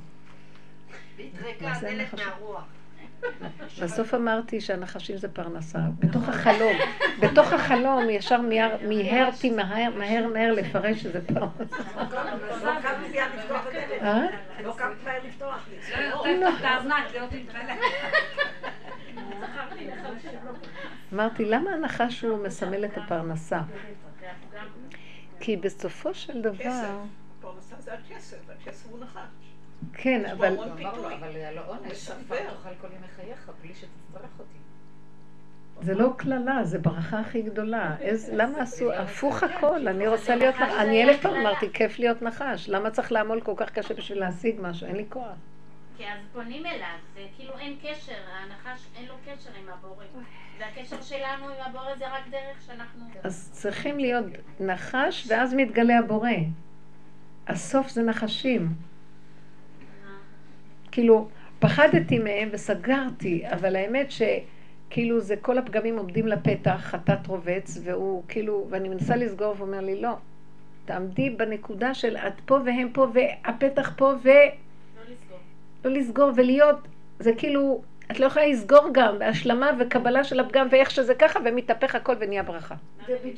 בסוף 3.83 4.15
אמרתי 4.15 4.61
שהנחשים 4.61 5.17
זה 5.17 5.29
פרנסה. 5.29 5.79
בתוך 6.01 6.29
החלום, 6.29 6.73
בתוך 7.21 7.53
החלום 7.53 8.11
ישר 8.11 8.41
מיהר- 8.41 8.77
מיהרתי 8.89 9.51
מהר 9.51 9.91
מהר 9.99 10.27
מהר 10.27 10.53
לפרש 10.53 11.01
שזה 11.03 11.21
פרנסה. 11.27 11.77
לא 12.65 12.73
קמת 12.83 13.11
מיד 13.11 13.23
לפתוח 13.39 13.67
את 13.67 13.75
הדלת. 13.75 14.03
אה? 14.03 14.27
לא 14.65 14.75
קמת 14.79 15.05
מהר 15.05 15.19
לפתוח. 15.27 15.69
אמרתי, 21.13 21.45
למה 21.45 21.71
הנחש 21.71 22.25
הוא 22.25 22.45
מסמל 22.47 22.85
את 22.85 22.99
הפרנסה? 22.99 23.61
כי 25.41 25.57
בסופו 25.57 26.15
של 26.15 26.43
דבר, 26.43 26.59
כסף. 26.59 26.89
פרנסה 27.41 27.77
זה 27.79 27.91
הכסף, 27.95 28.37
הכסף 28.63 28.87
הוא 28.91 28.99
נחש. 29.01 29.21
כן, 30.03 30.23
יש 30.25 30.33
אבל 30.33 30.47
המון 30.47 30.69
ברור, 30.69 30.77
פיתוי. 30.77 31.15
אבל 31.15 31.29
היה 31.37 31.53
לו 31.53 31.63
עונש, 31.63 31.91
מספר. 31.91 32.15
כבר 32.27 32.37
תאכל 32.37 32.75
כל 32.81 32.87
ימי 32.87 33.09
חייך 33.17 33.51
בלי 33.63 33.75
שתצטרך 33.75 34.31
אותי. 34.39 34.59
זה 35.83 35.95
לא 35.95 36.13
קללה, 36.17 36.65
זה 36.65 36.79
ברכה 36.79 37.21
הכי 37.21 37.43
גדולה. 37.43 37.97
למה 38.39 38.63
עשו, 38.63 38.93
הפוך 38.93 39.43
הכל, 39.43 39.89
אני 39.89 40.09
רוצה 40.09 40.37
להיות 40.37 40.55
נחש. 40.55 40.73
אני 40.79 41.05
אלף 41.05 41.23
פעם 41.23 41.35
אמרתי, 41.35 41.67
כיף 41.73 41.99
להיות 41.99 42.23
נחש. 42.23 42.69
למה 42.69 42.91
צריך 42.91 43.13
לעמול 43.13 43.41
כל 43.41 43.55
כך 43.57 43.71
קשה 43.71 43.95
בשביל 43.95 44.21
להשיג 44.21 44.57
משהו? 44.61 44.87
אין 44.87 44.97
לי 44.97 45.05
כוח. 45.09 45.33
כי 45.97 46.07
אז 46.07 46.19
פונים 46.33 46.67
אליו, 46.67 46.97
זה 47.15 47.21
כאילו 47.37 47.59
אין 47.59 47.77
קשר, 47.83 48.13
הנחש 48.43 48.87
אין 48.97 49.07
לו 49.07 49.15
קשר 49.25 49.51
עם 49.63 49.69
הבורא. 49.69 50.05
והקשר 50.59 51.03
שלנו 51.03 51.49
עם 51.49 51.67
הבורא 51.67 51.97
זה 51.99 52.09
רק 52.09 52.23
דרך 52.31 52.63
שאנחנו... 52.67 53.05
אז 53.25 53.51
צריכים 53.53 53.99
להיות 53.99 54.25
נחש, 54.61 55.27
ואז 55.29 55.55
מתגלה 55.55 55.99
הבורא. 55.99 56.31
הסוף 57.47 57.89
זה 57.89 58.03
נחשים. 58.03 58.69
כאילו, 60.93 61.29
פחדתי 61.59 62.19
מהם 62.19 62.49
וסגרתי, 62.53 63.43
אבל 63.53 63.77
האמת 63.77 64.09
שכאילו 64.11 65.21
זה 65.21 65.37
כל 65.37 65.59
הפגמים 65.59 65.99
עומדים 65.99 66.27
לפתח, 66.27 66.77
חטאת 66.81 67.27
רובץ, 67.27 67.79
והוא 67.85 68.23
כאילו, 68.29 68.67
ואני 68.71 68.89
מנסה 68.89 69.17
לסגור 69.17 69.55
והוא 69.57 69.67
אומר 69.67 69.81
לי, 69.81 70.01
לא, 70.01 70.13
תעמדי 70.85 71.31
בנקודה 71.31 71.95
של 71.95 72.17
את 72.17 72.33
פה 72.45 72.59
והם 72.65 72.89
פה, 72.93 73.07
והפתח 73.13 73.93
פה, 73.97 74.13
ולא 74.23 74.35
לא 74.35 75.13
לסגור. 75.13 75.39
לסגור 75.85 76.31
ולהיות, 76.37 76.89
זה 77.19 77.33
כאילו, 77.39 77.83
את 78.11 78.21
לא 78.21 78.27
יכולה 78.27 78.47
לסגור 78.47 78.89
גם, 78.93 79.19
בהשלמה 79.19 79.71
וקבלה 79.79 80.25
של 80.25 80.41
הפגם, 80.41 80.69
ואיך 80.71 80.91
שזה 80.91 81.15
ככה, 81.15 81.41
ומתהפך 81.45 81.95
הכל 81.95 82.15
ונהיה 82.19 82.43
ברכה. 82.43 82.75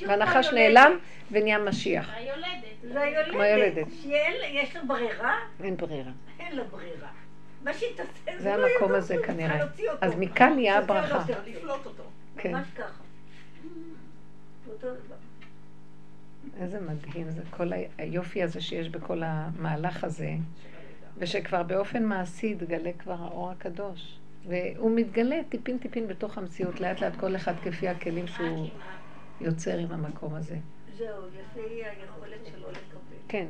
והנחש. 0.07 0.53
נעלם 0.53 0.99
ונהיה 1.31 1.59
משיח. 1.59 2.11
היולדת. 2.15 2.45
זה 2.83 3.01
היולדת. 3.01 3.31
כמו 3.31 3.41
היולדת. 3.41 3.87
שיש 4.03 4.77
לה 4.77 4.83
ברירה, 4.87 5.39
אין 5.65 5.77
ברירה. 5.77 6.11
אין 6.41 6.57
לה 6.57 6.63
ברירה. 6.65 7.09
מה 7.65 7.75
שהיא 7.75 7.97
תעשה, 7.97 8.43
זה 8.43 8.57
לא 8.57 8.67
המקום 8.67 8.95
הזה 8.95 9.17
כנראה. 9.27 9.67
אז 10.01 10.13
מכאן 10.19 10.53
נהיה 10.55 10.79
הברכה. 10.79 11.25
כן. 12.37 12.53
ממש 12.53 12.67
ככה. 12.77 13.03
איזה 16.61 16.81
מדהים 16.81 17.31
זה 17.31 17.43
כל 17.51 17.73
היופי 17.99 18.43
הזה 18.43 18.61
שיש 18.61 18.89
בכל 18.89 19.23
המהלך 19.25 20.05
הזה, 20.05 20.31
ושכבר 21.19 21.63
באופן 21.63 22.05
מעשי 22.05 22.47
יתגלה 22.47 22.91
כבר 22.99 23.17
האור 23.19 23.51
הקדוש. 23.51 24.19
והוא 24.49 24.91
מתגלה 24.95 25.41
טיפין 25.49 25.79
טיפין 25.79 26.09
בתוך 26.09 26.39
המציאות, 26.39 26.81
לאט 26.81 27.01
לאט 27.01 27.17
כל 27.21 27.37
אחד 27.37 27.55
כפי 27.63 27.89
הכלים 27.89 28.27
שהוא 28.27 28.69
יוצר 29.41 29.79
עם 29.79 29.93
המקום 29.93 30.35
הזה. 30.35 30.57
זהו, 30.99 31.09
לפי 31.27 31.61
היכולת 31.61 32.47
שלו 32.47 32.71
לקבל. 32.71 33.17
כן, 33.29 33.47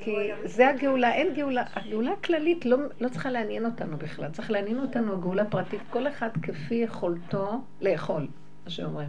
כי 0.00 0.12
לא 0.12 0.18
היה 0.18 0.36
זה 0.44 0.68
הגאולה, 0.68 1.12
אין 1.14 1.34
גאולה, 1.34 1.64
הגאולה 1.74 2.12
הכללית 2.12 2.66
לא, 2.66 2.76
לא 3.00 3.08
צריכה 3.08 3.30
לעניין 3.30 3.64
אותנו 3.64 3.96
בכלל, 3.96 4.30
צריך 4.30 4.50
לעניין 4.50 4.78
אותנו 4.78 5.12
הגאולה 5.12 5.44
פרטית, 5.44 5.80
כל 5.90 6.08
אחד 6.08 6.28
כפי 6.42 6.74
יכולתו 6.74 7.60
לאכול, 7.80 8.26
מה 8.64 8.70
שאומרים 8.70 9.08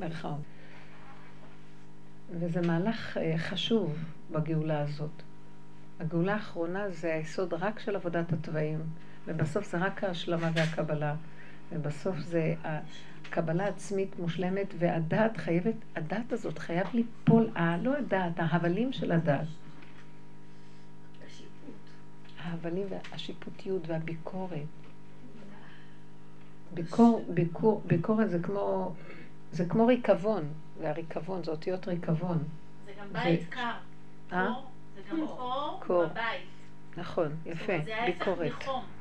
במרכאות. 0.00 0.40
וזה 2.30 2.60
מהלך 2.60 3.16
אה, 3.16 3.34
חשוב 3.38 3.96
בגאולה 4.30 4.80
הזאת. 4.80 5.22
הגאולה 6.00 6.32
האחרונה 6.34 6.90
זה 6.90 7.14
היסוד 7.14 7.54
רק 7.54 7.78
של 7.78 7.96
עבודת 7.96 8.32
התוואים, 8.32 8.78
ובסוף 9.26 9.70
זה 9.70 9.78
רק 9.78 10.04
ההשלמה 10.04 10.50
והקבלה, 10.54 11.14
ובסוף 11.72 12.18
זה 12.18 12.54
הקבלה 12.64 13.66
עצמית 13.66 14.18
מושלמת, 14.18 14.74
והדעת 14.78 15.36
חייבת, 15.36 15.74
הדעת 15.96 16.32
הזאת 16.32 16.58
חייב 16.58 16.86
ליפול, 16.94 17.48
ה- 17.54 17.76
לא 17.76 17.96
הדעת, 17.96 18.32
ההבלים 18.36 18.92
של 18.92 19.12
הדעת. 19.12 19.46
ההבלים 22.44 22.86
והשיפוטיות 22.90 23.82
והביקורת. 23.86 24.58
ביקור, 26.74 27.24
ביקור, 27.28 27.82
ביקורת 27.86 28.30
זה 28.30 28.38
כמו, 28.42 28.92
זה 29.52 29.64
כמו 29.64 29.86
ריקבון, 29.86 30.42
והריקבון 30.80 31.44
זה 31.44 31.50
אותיות 31.50 31.88
ריקבון. 31.88 32.38
זה 32.86 32.92
גם 33.00 33.06
בית 33.12 33.48
קר. 33.50 33.70
אה? 34.32 34.52
זה 34.94 35.00
גם 35.10 35.20
אור 35.20 35.80
קור. 35.86 36.06
בבית. 36.06 36.54
נכון, 36.96 37.28
יפה, 37.46 37.72
ההפך 37.72 38.06
ביקורת. 38.06 38.52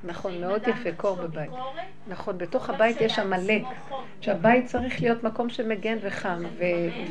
נכון, 0.03 0.41
מאוד 0.41 0.61
יפה, 0.67 0.91
קור 0.97 1.15
בבית. 1.15 1.51
נכון, 2.07 2.37
בתוך 2.37 2.69
הבית 2.69 3.01
יש 3.01 3.19
עמלק. 3.19 3.63
שהבית 4.21 4.65
צריך 4.65 5.01
להיות 5.01 5.23
מקום 5.23 5.49
שמגן 5.49 5.97
וחם, 6.01 6.43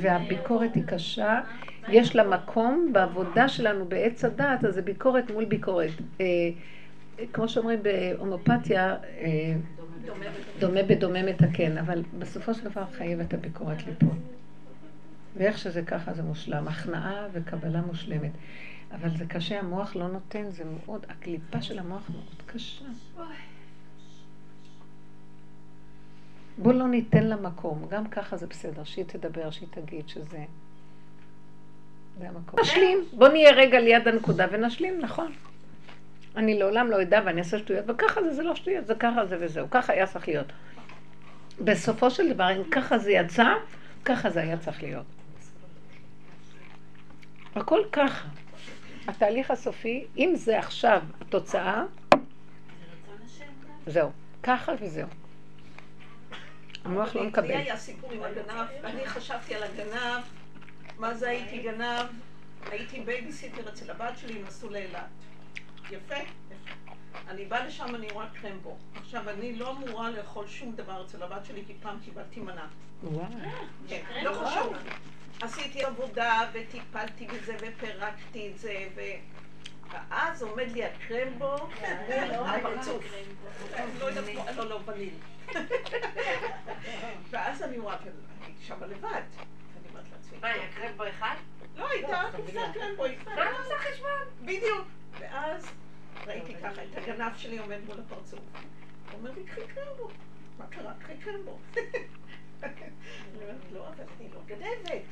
והביקורת 0.00 0.74
היא 0.74 0.84
קשה. 0.86 1.40
יש 1.88 2.16
לה 2.16 2.24
מקום 2.24 2.90
בעבודה 2.92 3.48
שלנו 3.48 3.84
בעץ 3.84 4.24
הדעת, 4.24 4.64
אז 4.64 4.74
זה 4.74 4.82
ביקורת 4.82 5.30
מול 5.30 5.44
ביקורת. 5.44 5.90
אה, 6.20 6.26
כמו 7.32 7.48
שאומרים 7.48 7.78
בהומופתיה, 7.82 8.96
אה, 9.18 9.54
דומה 10.58 10.82
בדומה 10.82 11.22
מתקן, 11.22 11.78
אבל 11.78 12.02
בסופו 12.18 12.54
של 12.54 12.64
דבר 12.64 12.84
חייבת 12.86 13.34
הביקורת 13.34 13.86
ליפול. 13.86 14.16
ואיך 15.36 15.58
שזה 15.58 15.82
ככה 15.82 16.12
זה 16.12 16.22
מושלם, 16.22 16.68
הכנעה 16.68 17.26
וקבלה 17.32 17.80
מושלמת. 17.80 18.30
אבל 18.92 19.16
זה 19.16 19.26
קשה, 19.26 19.60
המוח 19.60 19.96
לא 19.96 20.08
נותן, 20.08 20.50
זה 20.50 20.64
מאוד, 20.64 21.06
הקליפה 21.08 21.62
של 21.62 21.78
המוח 21.78 22.10
מאוד 22.10 22.42
קשה. 22.46 22.84
בוא 26.58 26.72
לא 26.72 26.88
ניתן 26.88 27.24
לה 27.24 27.36
מקום, 27.36 27.86
גם 27.90 28.08
ככה 28.08 28.36
זה 28.36 28.46
בסדר, 28.46 28.84
שהיא 28.84 29.04
תדבר, 29.04 29.50
שהיא 29.50 29.68
תגיד 29.70 30.08
שזה... 30.08 30.44
זה 32.18 32.28
המקום. 32.28 32.60
נשלים, 32.60 33.04
בוא 33.12 33.28
נהיה 33.28 33.52
רגע 33.52 33.80
ליד 33.80 34.08
הנקודה 34.08 34.46
ונשלים, 34.50 35.00
נכון. 35.00 35.32
אני 36.36 36.58
לעולם 36.58 36.90
לא 36.90 37.02
אדע 37.02 37.20
ואני 37.24 37.38
אעשה 37.38 37.58
שטויות, 37.58 37.84
וככה 37.88 38.22
זה, 38.22 38.34
זה 38.34 38.42
לא 38.42 38.54
שטויות, 38.54 38.86
זה 38.86 38.94
ככה 38.94 39.26
זה 39.26 39.36
וזהו, 39.40 39.70
ככה 39.70 39.92
היה 39.92 40.06
צריך 40.06 40.28
להיות. 40.28 40.46
בסופו 41.60 42.10
של 42.10 42.32
דבר, 42.32 42.56
אם 42.56 42.70
ככה 42.70 42.98
זה 42.98 43.12
יצא, 43.12 43.46
ככה 44.04 44.30
זה 44.30 44.40
היה 44.40 44.58
צריך 44.58 44.82
להיות. 44.82 45.06
הכל 47.54 47.80
ככה. 47.92 48.28
התהליך 49.08 49.50
הסופי, 49.50 50.04
אם 50.18 50.32
זה 50.34 50.58
עכשיו 50.58 51.02
התוצאה, 51.20 51.84
זהו. 53.86 54.10
ככה 54.42 54.72
וזהו. 54.80 55.08
המוח 56.84 57.14
לא 57.16 57.22
לי 57.22 57.26
מקבל. 57.26 57.50
היה 57.50 57.76
סיפור 57.76 58.12
עם 58.12 58.22
הגנב, 58.22 58.84
אני 58.84 59.06
חשבתי 59.06 59.54
על 59.54 59.62
הגנב, 59.62 60.22
מה 60.98 61.14
זה 61.14 61.28
הייתי 61.28 61.62
גנב? 61.62 62.06
הייתי 62.70 63.00
בייביסיטר 63.00 63.68
אצל 63.68 63.90
הבת 63.90 64.18
שלי, 64.18 64.38
הם 64.40 64.46
נסעו 64.46 64.68
לאילת. 64.70 65.00
יפה, 65.90 65.94
יפה. 66.14 66.14
אני 67.28 67.44
באה 67.44 67.66
לשם, 67.66 67.94
אני 67.94 68.08
רואה 68.10 68.26
קרמבו. 68.42 68.76
עכשיו, 68.94 69.30
אני 69.30 69.54
לא 69.56 69.70
אמורה 69.70 70.10
לאכול 70.10 70.48
שום 70.48 70.72
דבר 70.72 71.04
אצל 71.06 71.22
הבת 71.22 71.44
שלי, 71.44 71.64
כי 71.66 71.74
פעם 71.82 71.98
קיבלתי 72.04 72.40
מנה. 72.40 72.66
וואו. 73.02 73.26
כן, 73.88 74.02
לא 74.22 74.32
חשוב. 74.34 74.72
עשיתי 75.42 75.84
עבודה 75.84 76.40
וטיפלתי 76.52 77.26
בזה 77.26 77.56
ופירקתי 77.60 78.50
את 78.52 78.58
זה, 78.58 78.88
ו... 78.94 79.00
ואז 79.90 80.42
עומד 80.42 80.66
לי 80.72 80.84
הקרמבו 80.84 81.56
מול 81.58 82.46
הפרצוף. 82.46 83.04
לא 84.00 84.04
יודעת, 84.04 84.24
כמו- 84.24 84.44
לא, 84.56 84.70
לא, 84.70 84.80
וניל. 84.86 85.14
ואז 87.30 87.62
אני 87.62 87.78
רואה, 87.78 87.96
הייתי 88.46 88.64
שמה 88.64 88.86
לבד. 88.86 89.22
מה, 90.42 90.48
היה 90.48 90.72
קרמבו 90.74 91.08
אחד? 91.08 91.34
לא, 91.76 91.88
הייתה 91.90 92.22
קופסת 92.36 92.58
קרמבו. 92.74 93.04
מה 93.26 93.50
את 93.50 93.56
עושה 93.58 93.74
חשבון? 93.78 94.10
בדיוק. 94.40 94.88
ואז 95.18 95.66
ראיתי 96.26 96.54
ככה 96.54 96.82
את 96.84 96.96
הגנב 96.96 97.32
שלי 97.36 97.58
עומד 97.58 97.78
מול 97.86 97.96
הפרצוף. 98.00 98.40
הוא 99.10 99.18
אומר 99.18 99.30
לי, 99.30 99.44
קחי 99.44 99.60
קרמבו. 99.74 100.08
מה 100.58 100.66
קרה? 100.66 100.92
קחי 100.98 101.16
קרמבו. 101.16 101.58
אני 102.62 102.72
אומרת, 103.34 103.56
לא, 103.72 103.88
אבל 103.88 104.04
אני 104.20 104.28
לא 104.34 104.40
גנבת. 104.46 105.02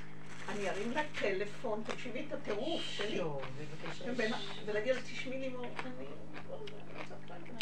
אני 0.48 0.70
ארים 0.70 0.90
לה 0.90 1.02
טלפון, 1.20 1.82
תקשיבי 1.86 2.26
את 2.28 2.32
הטירוף 2.32 2.82
שלי. 2.82 3.20
ולהגיד 4.66 4.94
לה, 4.94 5.02
תשמעי 5.02 5.38
לי, 5.38 5.48
מור, 5.48 5.66
אני 5.84 6.04
לא 6.48 6.56
רוצה 6.98 7.14
כרגע. 7.28 7.52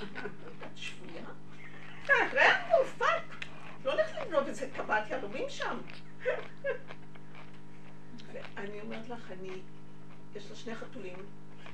את 0.73 0.77
שבויה? 0.77 1.25
קרמבו, 2.07 2.85
fuck. 2.99 3.45
לא 3.85 3.93
הולך 3.93 4.11
לגנוב 4.21 4.47
איזה 4.47 4.69
טבעת 4.75 5.11
יהלומים 5.11 5.45
שם. 5.49 5.79
ואני 8.63 8.81
אומרת 8.81 9.09
לך, 9.09 9.33
אני, 9.41 9.51
יש 10.37 10.51
לה 10.51 10.57
שני 10.57 10.75
חתולים, 10.75 11.17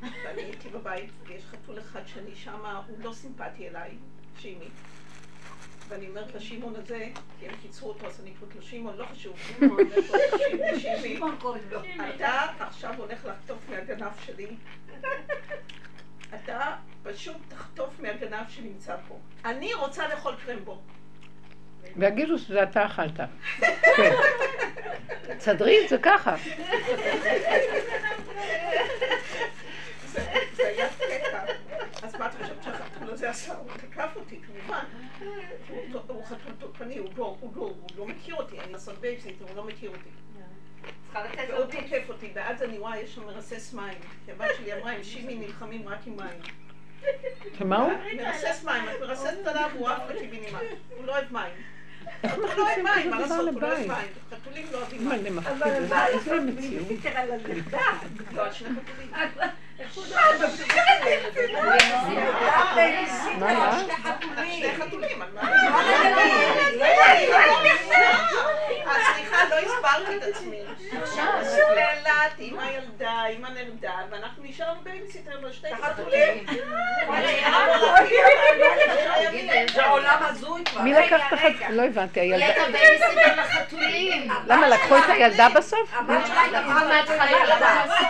ואני 0.02 0.42
הייתי 0.42 0.68
בבית, 0.68 1.10
ויש 1.26 1.44
חתול 1.44 1.78
אחד 1.78 2.06
שאני 2.06 2.34
שמה, 2.34 2.82
הוא 2.88 2.98
לא 3.00 3.12
סימפטי 3.12 3.68
אליי, 3.68 3.90
שימי. 4.38 4.68
ואני 5.88 6.08
אומרת 6.08 6.34
לשמעון 6.34 6.76
הזה, 6.76 7.08
כי 7.40 7.48
הם 7.48 7.54
קיצרו 7.62 7.88
אותו, 7.88 8.06
אז 8.06 8.20
אני 8.20 8.34
קוראת 8.40 8.54
לו 8.54 8.62
שמעון, 8.62 8.96
לא 8.96 9.04
חשוב. 9.04 9.36
שימי. 10.80 11.20
אתה 12.14 12.40
עכשיו 12.60 12.94
הולך 12.98 13.24
לחטוף 13.24 13.68
מהגנב 13.68 14.12
שלי. 14.24 14.56
אתה 16.34 16.76
פשוט 17.02 17.36
תחטוף 17.48 18.00
מהגנב 18.00 18.48
שנמצא 18.48 18.96
פה. 19.08 19.18
אני 19.44 19.74
רוצה 19.74 20.08
לאכול 20.08 20.34
קרמבו. 20.46 20.80
ויגידו 21.96 22.38
שזה 22.38 22.62
אתה 22.62 22.86
אכלת. 22.86 23.20
תסדרי 25.38 25.84
את 25.84 25.88
זה 25.88 25.96
ככה. 26.02 26.36
זה 30.06 30.20
זה 30.56 30.66
היה 30.68 30.88
קטע. 30.88 31.44
אז 32.02 32.14
מה 32.18 32.26
את 32.26 32.32
חושבת 32.42 32.62
שהחתול 32.62 33.10
הזה 33.10 33.30
עשה? 33.30 33.54
הוא 33.54 33.70
תקף 33.76 34.08
אותי, 34.16 34.40
כמובן. 34.46 34.84
הוא- 35.68 36.00
הוא 36.08 36.24
חתול 36.24 36.52
תוקפני, 36.58 36.98
הוא 36.98 37.08
הוא 37.16 37.36
הוא 37.56 37.74
לא 37.96 38.06
מכיר 38.06 38.34
אותי, 38.34 38.60
אני 38.60 38.72
לעשות 38.72 38.98
בייביסיטר, 38.98 39.44
הוא 39.48 39.56
לא 39.56 39.64
מכיר 39.64 39.90
אותי. 39.90 40.08
צריכה 41.06 41.24
לתת 41.24 41.38
והוא 41.48 41.58
לו 41.60 41.66
טיפ. 41.66 41.80
תוקף 41.80 42.08
אותי, 42.08 42.30
ואז 42.34 42.62
אני 42.62 42.78
רואה, 42.78 43.00
יש 43.00 43.14
שם 43.14 43.24
מרסס 43.26 43.72
מים. 43.74 43.98
כי 44.26 44.32
הבת 44.32 44.48
שלי 44.56 44.72
אמרה, 44.74 44.90
עם 44.92 45.02
שימי 45.04 45.34
נלחמים 45.34 45.88
רק 45.88 45.98
עם 46.06 46.16
מים. 46.16 46.40
ומה 47.60 47.76
הוא? 47.76 47.92
מרסס 48.16 48.64
מים, 48.64 48.82
את 48.88 49.00
מרססת 49.00 49.46
עליו, 49.46 49.70
הוא 49.74 49.88
עף 49.88 50.10
לקיבינימה. 50.10 50.58
הוא 50.96 51.04
לא 51.04 51.12
אוהב 51.12 51.32
מים. 51.32 51.52
איך 52.24 52.34
הוא 52.34 52.42
לא 52.42 52.48
מכניסים 52.48 53.12
כזה 53.14 53.26
דבר 53.26 53.42
לא 53.42 53.50
לבית? 53.50 53.86
מים. 53.86 54.06
חתולים 54.30 54.66
לא 54.72 54.78
אוהבים 54.78 55.08
מים. 55.08 55.38
אבל? 55.38 55.86
מה 55.88 56.10
לעשות, 56.10 56.42
מציאות. 56.42 56.88
ויתר 56.88 57.18
על 57.18 57.30
הנכדה. 57.32 57.80
לא? 59.78 59.86
לא 59.86 60.46
לא 62.46 62.74
בייביסיטר. 62.74 63.44
מי 80.82 80.92
לקח 80.92 81.20
את 81.28 81.32
החתול? 81.32 81.70
לא 81.70 81.82
הבנתי, 81.82 82.20
הילדה. 82.20 82.44
יהיה 82.44 82.62
את 82.62 82.68
הבייביסיטר 82.68 83.36
לחתולים. 83.36 84.28
למה, 84.46 84.68
לקחו 84.68 84.96
את 84.98 85.08
הילדה 85.08 85.48
בסוף? 85.54 85.94
הבת 85.94 86.26
שלה 86.26 86.40
הייתה 86.40 86.60
לקחו 86.60 86.72
מההתחלה, 86.72 87.44
לקחו 87.44 87.64
מהסוף. 87.64 88.08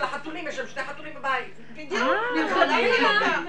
בייביסיטר 0.00 0.16
לחתולים, 0.16 0.48
יש 0.48 0.56
שם 0.56 0.66
שני 0.66 0.82
חתולים 0.82 1.14
בבית. 1.14 1.54
בדיוק. 1.72 2.02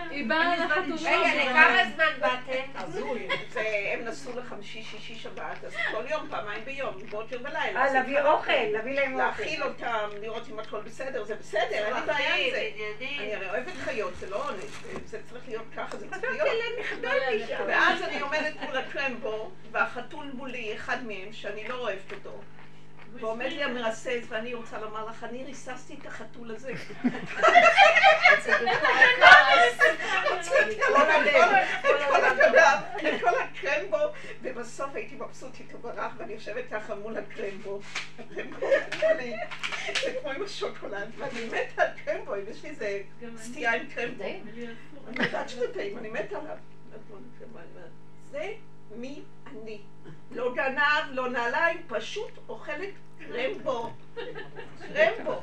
היא 0.10 0.26
באה 0.28 0.56
לחתונה. 0.58 0.96
רגע, 1.02 1.52
לכמה 1.52 1.84
זמן 1.96 2.20
באתם? 2.20 2.64
הזוי. 2.76 3.28
והם 3.50 4.06
נסעו 4.06 4.40
לחמישי, 4.40 4.84
שישי, 4.84 5.16
שבת, 5.16 5.64
אז 5.68 5.74
כל 5.92 6.04
יום, 6.10 6.28
פעמיים 6.30 6.66
ביום, 6.66 6.96
בוקר 7.10 7.38
ולילה. 7.44 7.82
אה, 7.82 7.94
להביא 7.94 8.22
אוכל, 8.22 8.52
להביא 8.52 8.96
להם 8.96 9.14
אוכל. 9.14 9.24
להאכיל 9.24 9.64
אותם, 9.64 10.10
לראות 10.22 10.50
אם 10.50 10.60
הכל 10.60 10.82
בסדר, 10.82 11.24
זה 11.24 11.36
בסדר, 11.36 11.86
אין 11.86 11.94
לי 11.94 12.02
בעיה 12.06 12.36
עם 12.36 12.52
זה. 12.52 12.70
אני 13.20 13.36
הרי 13.36 13.50
אוהבת 13.50 13.74
חיות, 13.84 14.16
זה 14.16 14.30
לא 14.30 14.50
עונש, 14.50 14.64
זה 15.06 15.20
צריך 15.30 15.44
להיות 15.48 15.66
ככה, 15.78 15.98
זה 15.98 16.08
צריך 16.10 16.24
להיות. 16.24 17.60
ואז 17.68 18.02
אני 18.02 18.20
עומדת 18.20 18.54
מול 18.66 18.78
הקרמבו, 18.78 19.52
והחתול 19.72 20.26
מולי, 20.34 20.76
אחד 20.76 21.04
מהם, 21.08 21.34
שאני 21.34 21.68
לא 21.68 21.76
אוהבת 21.76 22.14
אותו. 22.14 22.42
ועומד 23.20 23.46
לי 23.46 23.64
המרסס, 23.64 24.20
ואני 24.30 24.54
רוצה 24.54 24.80
לומר 24.80 25.06
לך, 25.06 25.24
אני 25.24 25.44
ריססתי 25.44 25.96
את 26.02 26.06
החתול 26.06 26.52
הזה. 26.56 26.74
הוצאתי 30.32 30.82
עליו 30.82 31.22
את 31.22 31.32
כל 31.32 31.44
ה- 31.44 31.64
את 31.80 31.82
כל 32.10 32.26
הגנב, 32.26 32.82
את 33.14 33.22
כל 33.22 33.30
הקרמבו, 33.42 33.98
ובסוף 34.42 34.90
הייתי 34.96 35.16
מבסוטית, 35.16 35.72
הוא 35.72 35.82
ברח, 35.82 36.14
ואני 36.18 36.34
יושבת 36.34 36.64
ככה 36.72 36.96
מול 36.96 37.18
הקרמבו. 37.18 37.80
זה 40.04 40.14
כמו 40.22 40.32
עם 40.32 40.44
השוקולד, 40.44 41.10
ואני 41.18 41.46
מתה 41.46 41.82
על 41.84 41.90
קרמבו, 42.06 42.36
אם 42.36 42.42
יש 42.52 42.64
לי 42.64 42.70
איזה 42.70 43.02
סטייה 43.38 43.74
עם 43.74 43.86
קרמבו. 43.96 44.24
אני 44.24 45.26
יודעת 45.26 45.50
שזה 45.50 45.74
טעים, 45.74 45.98
אני 45.98 46.10
מתה 46.10 46.38
עליו. 46.38 46.58
זה 48.32 48.54
מי 48.96 49.22
אני. 49.64 49.82
לא 50.32 50.54
גנב, 50.56 51.12
לא 51.12 51.30
נעליים, 51.30 51.78
פשוט 51.88 52.32
אוכלת 52.50 52.90
קרמבו. 53.20 53.94
קרמבו. 54.94 55.42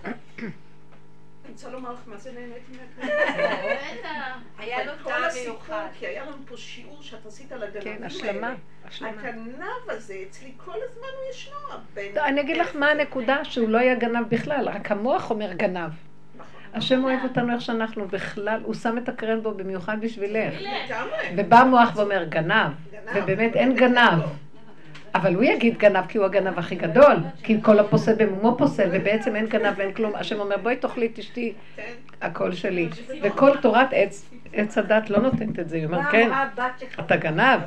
אני 1.44 1.52
רוצה 1.54 1.70
לומר 1.70 1.92
לך 1.92 2.00
מה 2.06 2.16
זה 2.16 2.32
נהניתי 2.32 2.72
מהקרמבו. 2.72 3.68
בטח. 4.00 4.38
היה 4.58 4.84
לו 4.84 4.92
כל 5.02 5.10
טעם 5.10 5.24
הסיפור, 5.24 5.54
מיוחד. 5.54 5.86
כי 5.98 6.06
היה 6.06 6.24
לנו 6.24 6.36
פה 6.46 6.56
שיעור 6.56 7.02
שאת 7.02 7.26
עשית 7.26 7.52
על 7.52 7.62
הגנבים 7.62 7.82
כן, 7.82 7.94
האלה. 7.94 8.06
השלמה. 8.06 8.54
השלמה. 8.84 9.10
הגנב 9.10 9.88
הזה, 9.88 10.16
אצלי 10.28 10.52
כל 10.64 10.76
הזמן 10.90 11.08
הוא 11.22 11.30
ישנו. 11.30 11.54
טוב, 12.14 12.18
אני 12.18 12.40
אגיד 12.40 12.56
לך 12.56 12.76
מה 12.76 12.90
הנקודה, 12.90 13.44
שהוא 13.44 13.68
לא 13.68 13.78
היה 13.78 13.94
גנב 13.94 14.28
בכלל, 14.28 14.68
רק 14.68 14.90
המוח 14.90 15.30
אומר 15.30 15.52
גנב. 15.52 15.90
נכון. 16.36 16.60
השם 16.74 17.04
אוהב 17.04 17.20
אותנו 17.24 17.52
איך 17.54 17.60
שאנחנו 17.60 18.08
בכלל, 18.08 18.60
הוא 18.64 18.74
שם 18.74 18.98
את 18.98 19.08
הקרנבו 19.08 19.54
במיוחד 19.54 20.00
בשבילך. 20.00 20.54
ובא 21.36 21.58
המוח 21.58 21.96
ואומר 21.96 22.24
גנב. 22.24 22.72
ובאמת 23.14 23.56
אין 23.56 23.74
גנב. 23.74 24.22
אבל 25.14 25.34
הוא 25.34 25.44
יגיד 25.44 25.78
גנב 25.78 26.06
כי 26.06 26.18
הוא 26.18 26.26
הגנב 26.26 26.58
הכי 26.58 26.74
גדול, 26.74 27.16
כי 27.42 27.62
כל 27.62 27.78
הפוסל 27.78 28.14
במומו 28.14 28.58
פוסל, 28.58 28.88
ובעצם 28.92 29.36
אין 29.36 29.46
גנב 29.46 29.74
ואין 29.76 29.92
כלום. 29.92 30.12
השם 30.14 30.40
אומר 30.40 30.56
בואי 30.56 30.76
תאכלי, 30.76 31.08
תשתי. 31.14 31.52
הכל 32.20 32.52
שלי. 32.52 32.88
וכל 33.22 33.50
תורת 33.62 33.88
עץ, 33.92 34.30
עץ 34.52 34.78
הדת 34.78 35.10
לא 35.10 35.18
נותנת 35.18 35.58
את 35.58 35.68
זה, 35.68 35.76
היא 35.76 35.86
אומרת 35.86 36.04
כן? 36.12 36.30
אתה 37.00 37.16
גנב, 37.16 37.60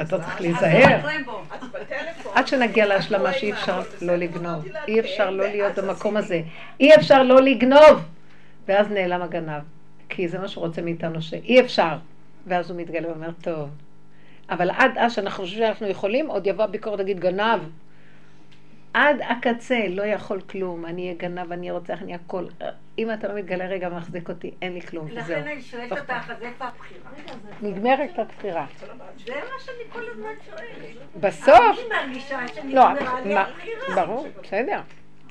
אתה 0.00 0.18
צריך 0.18 0.34
אז 0.34 0.40
להיזהר. 0.40 1.08
עד 2.34 2.46
שנגיע 2.46 2.86
להשלמה 2.86 3.22
רואה 3.22 3.32
שאי 3.32 3.52
אפשר? 3.52 3.80
לא 4.02 4.16
לגנוב. 4.16 4.64
אי 4.88 5.00
אפשר 5.00 5.30
לא 5.30 5.46
להיות 5.46 5.78
במקום. 5.78 6.16
הזה. 6.16 6.40
אי 6.80 6.94
אפשר 6.94 7.22
לא 7.22 7.42
לגנוב! 7.42 8.02
ואז 8.68 8.90
נעלם 8.90 9.22
הגנב. 9.22 9.62
כי 10.08 10.28
זה 10.28 10.38
מה 10.38 10.48
שהוא 10.48 10.64
רוצה 10.66 10.82
מאיתנו, 10.82 11.22
שאי 11.22 11.60
אפשר. 11.60 11.96
ואז 12.46 12.70
הוא 12.70 12.80
מתגלה 12.80 13.08
ואומר, 13.08 13.30
טוב. 13.40 13.68
אבל 14.50 14.70
עד 14.70 14.98
אז 14.98 15.12
שאנחנו 15.12 15.44
חושבים 15.44 15.66
שאנחנו 15.66 15.86
יכולים, 15.86 16.26
עוד 16.26 16.46
יבוא 16.46 16.64
הביקורת 16.64 16.98
להגיד 16.98 17.20
גנב. 17.20 17.60
עד 18.94 19.16
הקצה, 19.28 19.78
לא 19.88 20.02
יכול 20.02 20.40
כלום, 20.40 20.86
אני 20.86 21.02
אהיה 21.02 21.14
גנב, 21.14 21.52
אני 21.52 21.70
רוצח, 21.70 22.02
אני 22.02 22.14
הכל. 22.14 22.44
אם 22.98 23.12
אתה 23.12 23.28
לא 23.28 23.34
מתגלה 23.34 23.66
רגע 23.66 23.88
ומחזיק 23.92 24.28
אותי, 24.28 24.50
אין 24.62 24.72
לי 24.74 24.80
כלום. 24.80 25.08
לכן 25.10 25.42
אני 25.42 25.62
שואלת 25.62 25.92
אותך, 25.92 26.30
אז 26.30 26.42
איפה 26.42 26.64
הבחירה? 26.64 27.10
נגמרת 27.62 28.18
הבחירה. 28.18 28.66
זה 28.78 28.86
מה 29.34 29.60
שאני 29.64 29.90
כל 29.92 30.00
הזמן 30.12 30.32
שואלת. 30.50 30.96
בסוף, 31.20 31.78
אני 31.78 32.06
מרגישה 32.06 32.40
לא, 32.40 32.46
שנגמרה 32.48 33.20
לי 33.20 33.34
מה- 33.34 33.40
הבחירה. 33.40 34.04
ברור, 34.06 34.26
בסדר. 34.42 34.80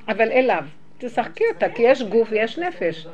אבל 0.08 0.32
אליו, 0.32 0.64
תשחקי 0.98 1.44
אותה, 1.54 1.66
כי 1.68 1.82
יש 1.82 2.02
גוף 2.02 2.28
ויש 2.30 2.58
נפש. 2.58 3.06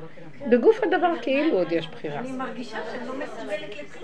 בגוף 0.51 0.81
הדבר 0.83 1.13
כאילו 1.23 1.59
עוד 1.59 1.73
יש 1.73 1.89
בחירה. 1.89 2.19
אני 2.19 2.33
מרגישה 2.33 2.79
שאני 2.93 3.07
לא 3.09 3.15
מסוגלת 3.19 3.77
לכלום. 3.83 4.00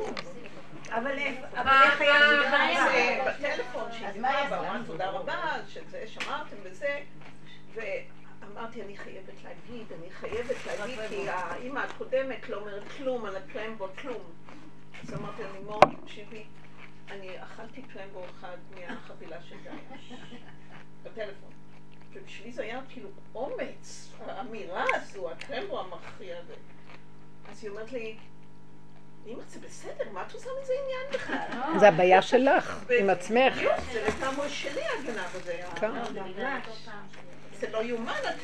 אבל 0.97 1.19
איך 1.19 2.53
היה? 2.53 2.87
אה, 2.87 3.33
בטלפון 3.33 3.93
שהיא 3.93 4.09
דיברה, 4.09 4.47
ואמרה 4.51 4.79
תודה 4.87 5.11
רבה, 5.11 5.53
שזה 5.69 6.07
שמרתם 6.07 6.57
וזה, 6.63 7.01
אמרתי, 8.43 8.83
אני 8.83 8.97
חייבת 8.97 9.35
להגיד, 9.45 9.87
אני 9.93 10.11
חייבת 10.11 10.57
להגיד, 10.67 10.99
כי 11.09 11.29
האימא 11.29 11.79
הקודמת 11.79 12.49
לא 12.49 12.57
אומרת 12.57 12.83
כלום 12.97 13.25
על 13.25 13.37
הקלמבו, 13.37 13.89
כלום. 14.01 14.23
אז 15.03 15.15
אמרתי 15.15 15.43
לה, 15.43 15.53
לימור, 15.53 15.81
תקשיבי, 16.05 16.45
אני 17.11 17.43
אכלתי 17.43 17.83
קלמבו 17.83 18.25
אחד 18.25 18.57
מהחבילה 18.75 19.43
של 19.43 19.57
דייש, 19.63 20.13
בטלפון. 21.03 21.53
ובשבילי 22.13 22.53
זה 22.53 22.63
היה 22.63 22.81
כאילו 22.89 23.09
אומץ, 23.35 24.13
האמירה 24.27 24.85
הזו, 24.95 25.31
הקרמבו 25.31 25.81
המכריע 25.81 26.39
הזה. 26.39 26.55
אז 27.51 27.65
היא 27.65 27.71
אומרת 27.71 27.93
לי, 27.93 28.17
אמא, 29.27 29.43
זה 29.49 29.59
בסדר, 29.67 30.05
מה 30.13 30.23
את 30.27 30.33
עושה 30.33 30.51
מזה 30.63 30.73
עניין 30.83 31.13
בכלל? 31.13 31.79
זה 31.79 31.89
הבעיה 31.89 32.23
שלך, 32.23 32.85
עם 33.01 33.11
עצמך. 33.11 33.55
זה 33.93 34.09
לגמרי 34.09 34.49
שלי 34.49 34.81
הגנב 34.99 35.19
הזה. 35.35 35.57
כן. 35.81 35.91
לא, 35.91 36.05
זה 37.61 37.67
לא 37.73 37.81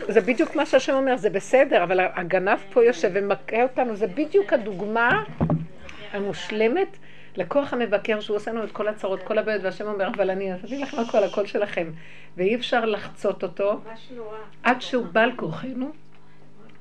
זה 0.08 0.20
בדיוק 0.20 0.56
מה 0.56 0.66
שהשם 0.66 0.94
אומר, 0.94 1.16
זה 1.16 1.30
בסדר, 1.30 1.82
אבל 1.82 2.00
הגנב 2.00 2.58
פה 2.72 2.84
יושב 2.84 3.10
ומכה 3.14 3.62
אותנו, 3.62 3.96
זה 3.96 4.06
בדיוק 4.06 4.52
הדוגמה 4.52 5.22
המושלמת 6.12 6.98
לכוח 7.36 7.72
המבקר 7.72 8.20
שהוא 8.20 8.36
עושה 8.36 8.50
לנו 8.50 8.64
את 8.64 8.72
כל 8.72 8.88
הצרות, 8.88 9.22
כל 9.22 9.38
הבעיות, 9.38 9.62
והשם 9.64 9.86
אומר, 9.86 10.06
אבל 10.06 10.30
אני 10.30 10.50
נתתי 10.50 10.78
לכם 10.78 10.98
הכל, 10.98 11.24
הכל 11.24 11.46
שלכם, 11.46 11.90
ואי 12.36 12.54
אפשר 12.54 12.84
לחצות 12.84 13.42
אותו. 13.42 13.80
עד 14.62 14.82
שהוא 14.82 15.06
בא 15.06 15.20
על 15.20 15.32
כורחנו. 15.36 15.92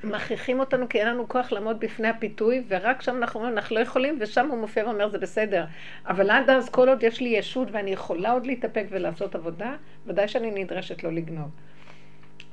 מכריחים 0.04 0.60
אותנו 0.60 0.90
כי 0.90 1.00
אין 1.00 1.08
לנו 1.08 1.28
כוח 1.28 1.52
לעמוד 1.52 1.80
בפני 1.80 2.08
הפיתוי, 2.08 2.64
ורק 2.68 3.02
שם 3.02 3.18
אנחנו 3.18 3.40
אומרים, 3.40 3.58
אנחנו 3.58 3.76
לא 3.76 3.82
יכולים, 3.82 4.18
ושם 4.22 4.50
הוא 4.50 4.58
מופיע 4.58 4.86
ואומר, 4.86 5.10
זה 5.10 5.18
בסדר. 5.18 5.66
אבל 6.08 6.30
עד 6.30 6.50
אז, 6.50 6.70
כל 6.70 6.90
עוד 6.90 7.04
יש 7.04 7.22
לי 7.22 7.30
ישות 7.30 7.68
ואני 7.72 7.92
יכולה 7.92 8.32
עוד 8.32 8.46
להתאפק 8.46 8.86
ולעשות 8.90 9.36
עבודה, 9.36 9.76
ודאי 10.08 10.28
שאני 10.28 10.64
נדרשת 10.64 11.04
לא 11.04 11.12
לגנוב. 11.12 11.50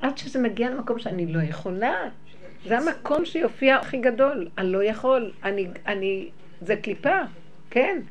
עד 0.01 0.17
שזה 0.17 0.39
מגיע 0.39 0.69
למקום 0.69 0.99
שאני 0.99 1.33
לא 1.33 1.39
יכולה. 1.41 1.95
זה 2.65 2.77
המקום 2.77 3.25
שיופיע 3.25 3.75
הכי 3.75 3.97
גדול. 3.97 4.47
אני 4.57 4.71
לא 4.71 4.83
יכול, 4.83 5.31
אני, 5.43 5.67
אני, 5.87 6.29
זה 6.61 6.75
קליפה, 6.75 7.17
כן. 7.69 8.01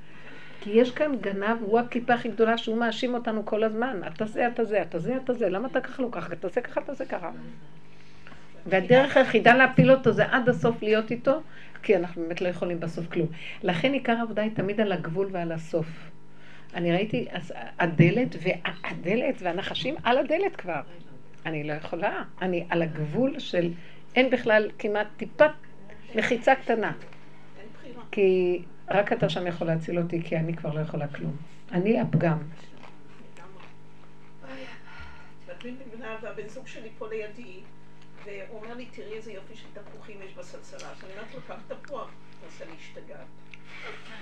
כי 0.61 0.71
יש 0.71 0.91
כאן 0.91 1.13
גנב, 1.21 1.57
הוא 1.61 1.79
הקליפה 1.79 2.15
הכי 2.15 2.29
גדולה 2.29 2.59
שהוא 2.59 2.79
מאשים 2.79 3.15
אותנו 3.15 3.47
כל 3.47 3.65
הזמן. 3.65 4.01
אתה 4.07 4.25
זה, 4.25 4.49
אתה 4.49 4.65
זה, 4.65 4.83
אתה 4.83 4.99
זה, 4.99 5.17
אתה 5.17 5.33
זה, 5.33 5.49
למה 5.49 5.69
אתה 5.69 5.81
ככה 5.81 6.03
לא 6.03 6.09
ככה? 6.13 6.33
אתה 6.33 6.47
עושה 6.47 6.61
ככה, 6.61 6.81
אתה 6.81 6.93
עושה 6.93 7.05
ככה. 7.05 7.31
והדרך 8.69 9.17
היחידה 9.17 9.55
להפיל 9.55 9.91
אותו 9.91 10.13
זה 10.13 10.25
עד 10.31 10.49
הסוף 10.49 10.83
להיות 10.83 11.11
איתו, 11.11 11.41
כי 11.83 11.97
אנחנו 11.97 12.23
באמת 12.23 12.41
לא 12.41 12.49
יכולים 12.49 12.81
בסוף 12.81 13.07
כלום. 13.07 13.29
לכן 13.63 13.93
עיקר 13.93 14.13
העבודה 14.13 14.43
היא 14.43 14.51
תמיד 14.55 14.81
על 14.81 14.93
הגבול 14.93 15.29
ועל 15.33 15.53
הסוף. 15.53 15.87
אני 16.75 16.93
ראיתי, 16.93 17.27
אז 17.31 17.53
הדלת, 17.79 18.37
והדלת 18.43 19.35
והנחשים 19.43 19.95
על 20.03 20.19
הדלת 20.19 20.57
כבר. 20.57 20.81
אני 21.47 21.65
לא 21.65 21.73
יכולה, 21.73 22.23
אני 22.43 22.65
על 22.71 22.83
הגבול 22.83 23.39
של 23.39 23.73
אין 24.15 24.31
בכלל 24.31 24.71
כמעט 24.79 25.07
טיפת 25.17 25.51
מחיצה 26.15 26.55
קטנה. 26.55 26.93
כי 28.11 28.63
רק 28.91 29.13
אתה 29.13 29.29
שם 29.29 29.47
יכול 29.47 29.67
להציל 29.67 29.99
אותי, 29.99 30.23
כי 30.23 30.37
אני 30.37 30.57
כבר 30.57 30.75
לא 30.75 30.81
יכולה 30.81 31.09
כלום. 31.09 31.37
אני 31.73 32.01
הפגם. 32.01 32.39
והבן 36.23 36.49
זוג 36.49 36.67
שלי 36.67 36.89
פה 36.99 37.09
לידי, 37.09 37.61
והוא 38.29 38.63
אומר 38.63 38.75
לי, 38.75 38.87
תראי 38.87 39.17
איזה 39.17 39.33
יופי 39.33 39.57
של 39.57 39.67
תפוחים 39.75 40.23
יש 40.23 40.33
בסלסלה. 40.33 40.91
אז 40.91 41.05
אני 41.05 41.13
אומרת 41.13 41.35
לו, 41.35 41.41
קח 41.49 41.57
תפוח, 41.69 42.11
תנסה 42.41 42.65
להשתגעת. 42.65 43.27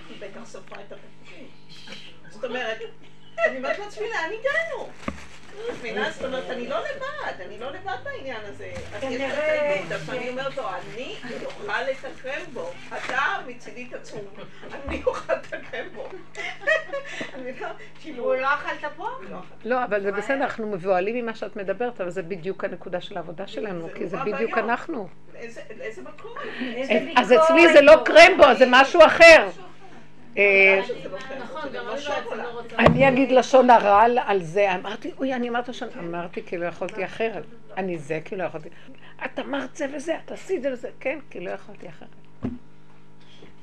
היא 0.08 0.20
בטח 0.20 0.52
שרפה 0.52 0.76
את 0.80 0.92
התפוחים. 0.92 1.48
זאת 2.30 2.44
אומרת, 2.44 2.78
אני 3.46 3.56
אומרת 3.56 3.78
לעצמי, 3.78 4.08
לאן 4.08 4.30
הגענו? 4.40 4.92
מבינה? 5.72 6.10
זאת 6.10 6.24
אומרת, 6.24 6.50
אני 6.50 6.68
לא 6.68 6.76
לבד, 6.78 7.40
אני 7.40 7.58
לא 7.58 7.70
לבד 7.70 7.96
בעניין 8.04 8.40
הזה. 8.44 8.72
אז 8.74 8.80
יש 8.80 8.94
לך 8.94 9.00
כנראה 9.00 9.78
תלמיד, 9.78 9.92
אז 9.92 10.10
אני 10.10 10.28
אומרת 10.28 10.56
לו, 10.56 10.62
אני 10.68 11.14
אוכל 11.44 11.82
לטפל 11.82 12.40
בו. 12.52 12.70
אתה 12.88 13.22
מצידי 13.46 13.84
תצום, 13.84 14.20
אני 14.72 15.02
אוכל 15.06 15.32
לטפל 15.32 15.88
בו. 15.94 16.08
אני 17.34 17.60
לא, 17.60 17.68
כאילו... 18.00 18.24
הוא 18.24 18.34
לא 18.34 18.54
אכל 18.54 18.88
תפוח? 18.88 19.20
לא 19.30 19.36
אכל. 19.38 19.44
לא, 19.64 19.84
אבל 19.84 20.02
זה 20.02 20.12
בסדר, 20.12 20.36
אנחנו 20.36 20.66
מבוהלים 20.66 21.16
ממה 21.16 21.34
שאת 21.34 21.56
מדברת, 21.56 22.00
אבל 22.00 22.10
זה 22.10 22.22
בדיוק 22.22 22.64
הנקודה 22.64 23.00
של 23.00 23.16
העבודה 23.16 23.46
שלנו, 23.46 23.88
כי 23.94 24.06
זה 24.06 24.16
בדיוק. 24.16 24.58
אנחנו. 24.58 25.08
לאיזה 25.78 26.02
מקום? 26.02 26.32
אז 27.16 27.32
אצלי 27.32 27.72
זה 27.72 27.80
לא 27.80 28.02
קרמבו, 28.04 28.54
זה 28.58 28.64
משהו 28.68 29.00
אחר. 29.06 29.48
אני 30.36 31.08
בעצם 31.08 31.34
עולה. 32.30 32.42
לא 32.44 32.60
רוצה. 32.60 32.76
אני 32.78 33.08
אגיד 33.08 33.32
לשון 33.32 33.70
הרע 33.70 34.02
על- 34.02 34.42
זה, 34.42 34.74
אמרתי, 34.74 35.10
אוי, 35.18 35.34
אני 35.34 35.48
אמרת 35.48 35.68
לשון, 35.68 35.88
אמרתי 35.98 36.42
כי 36.46 36.56
לא 36.58 36.66
יכולתי 36.66 37.04
אחרת. 37.04 37.42
אני 37.76 37.98
זה 37.98 38.20
כי 38.24 38.36
לא 38.36 38.44
יכולתי. 38.44 38.68
את 39.24 39.38
אמרת 39.38 39.76
זה 39.76 39.86
וזה, 39.94 40.16
את 40.24 40.32
עשית 40.32 40.62
זה 40.62 40.72
וזה, 40.72 40.88
כן, 41.00 41.18
כי 41.30 41.40
לא 41.40 41.50
יכולתי 41.50 41.88
אחרת. 41.88 42.08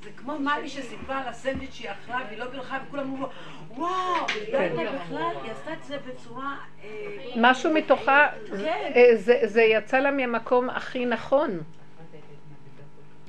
זה 0.04 0.10
כמו 0.16 0.40
מאלי 0.40 0.70
שסיפרה 0.70 1.22
על 1.22 1.28
הסנדוויץ' 1.28 1.74
שהיא 1.74 1.90
אכלה 1.92 2.20
והיא 2.28 2.40
לא 2.40 2.46
בירכה 2.46 2.80
וכולם 2.88 3.04
אמרו 3.04 3.28
וואו, 3.70 3.92
היא 4.36 4.54
לא 4.54 4.58
כן. 4.60 4.96
בכלל, 4.96 5.32
היא 5.44 5.52
עשתה 5.52 5.74
את 5.74 5.84
זה 5.84 5.98
בצורה... 6.08 6.56
אה, 6.84 6.90
משהו 7.38 7.74
מתוכה, 7.74 8.28
כן. 8.50 8.92
אה, 8.96 9.10
זה- 9.46 9.62
יצא 9.62 10.00
לה 10.00 10.12
מהמקום 10.12 10.70
הכי 10.70 11.06
נכון. 11.06 11.52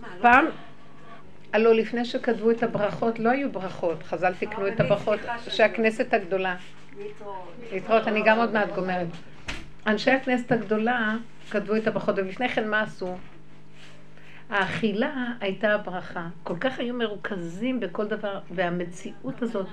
לא 0.03 0.07
פעם, 0.23 0.47
הלוא 1.55 1.73
לפני 1.73 2.05
שכתבו 2.05 2.51
את 2.51 2.63
הברכות, 2.63 3.19
לא 3.19 3.31
היו 3.31 3.53
ברכות. 3.53 4.03
חז"ל 4.03 4.35
תיקנו 4.35 4.69
את 4.69 4.81
הברכות, 4.81 5.21
שהכנסת 5.49 6.15
הגדולה. 6.15 6.57
להתראות, 7.73 8.09
אני 8.09 8.23
גם 8.25 8.39
עוד 8.39 8.53
מעט 8.53 8.69
גומרת. 8.75 9.07
אנשי 9.87 10.11
הכנסת 10.11 10.53
הגדולה 10.53 11.17
כתבו 11.51 11.77
את 11.77 11.87
הברכות, 11.87 12.19
ולפני 12.19 12.49
כן 12.49 12.69
מה 12.69 12.83
עשו? 12.83 13.17
האכילה 14.51 15.25
הייתה 15.41 15.75
הברכה. 15.75 16.29
כל 16.43 16.57
כך 16.61 16.79
היו 16.79 16.95
מרוכזים 16.95 17.81
בכל 17.81 18.07
דבר, 18.07 18.41
והמציאות 18.51 19.43
הזאת, 19.43 19.67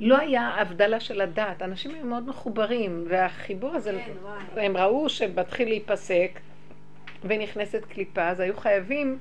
לא 0.00 0.18
היה 0.18 0.48
הבדלה 0.48 1.00
של 1.00 1.20
הדעת. 1.20 1.62
אנשים 1.62 1.94
היו 1.94 2.04
מאוד 2.04 2.28
מחוברים, 2.28 3.04
והחיבור 3.08 3.74
הזה, 3.74 4.00
הם 4.56 4.76
ראו 4.76 5.08
שמתחיל 5.08 5.68
להיפסק, 5.68 6.30
ונכנסת 7.24 7.84
קליפה, 7.84 8.28
אז 8.28 8.40
היו 8.40 8.56
חייבים 8.56 9.18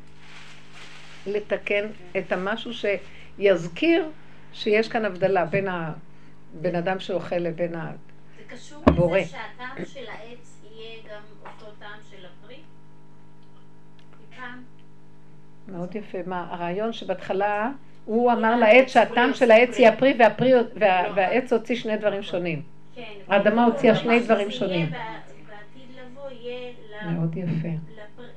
לתקן 1.26 1.85
את 2.18 2.31
המשהו 2.31 2.72
שיזכיר 2.73 4.10
שיש 4.53 4.88
כאן 4.88 5.06
הבדלה 5.06 5.45
בין 5.45 5.68
הבן 5.68 6.76
אדם 6.76 6.99
שאוכל 6.99 7.35
לבין 7.35 7.76
ה... 7.76 7.91
זה 8.38 8.44
קשור 8.56 8.84
הבורא. 8.88 9.19
לזה 9.19 9.30
שהטעם 9.30 9.85
של 9.85 10.06
העץ 10.07 10.61
יהיה 10.72 10.99
גם 11.10 11.22
אותו 11.45 11.72
טעם 11.80 11.99
של 12.11 12.26
הפרי? 12.26 12.60
מאוד 15.68 15.95
יפה. 15.95 16.18
מה, 16.26 16.48
הרעיון 16.52 16.94
שבהתחלה 16.94 17.72
הוא 18.06 18.31
אמר 18.31 18.56
לעץ 18.56 18.88
שהטעם 18.88 19.34
של 19.34 19.52
העץ 19.52 19.80
יהיה 19.80 19.94
הפרי 19.94 20.14
וה, 20.76 21.03
והעץ 21.15 21.53
הוציא 21.53 21.76
שני 21.76 21.98
דברים 21.98 22.23
שונים. 22.23 22.61
כן. 22.95 23.14
האדמה 23.27 23.65
הוציאה 23.65 23.95
שני 23.95 24.19
דברים 24.19 24.52
שונים. 24.52 24.89
בעתיד 24.89 25.95
לבוא 25.95 26.30
יהיה 26.30 26.73
מאוד 27.11 27.38
יפה. 27.38 27.68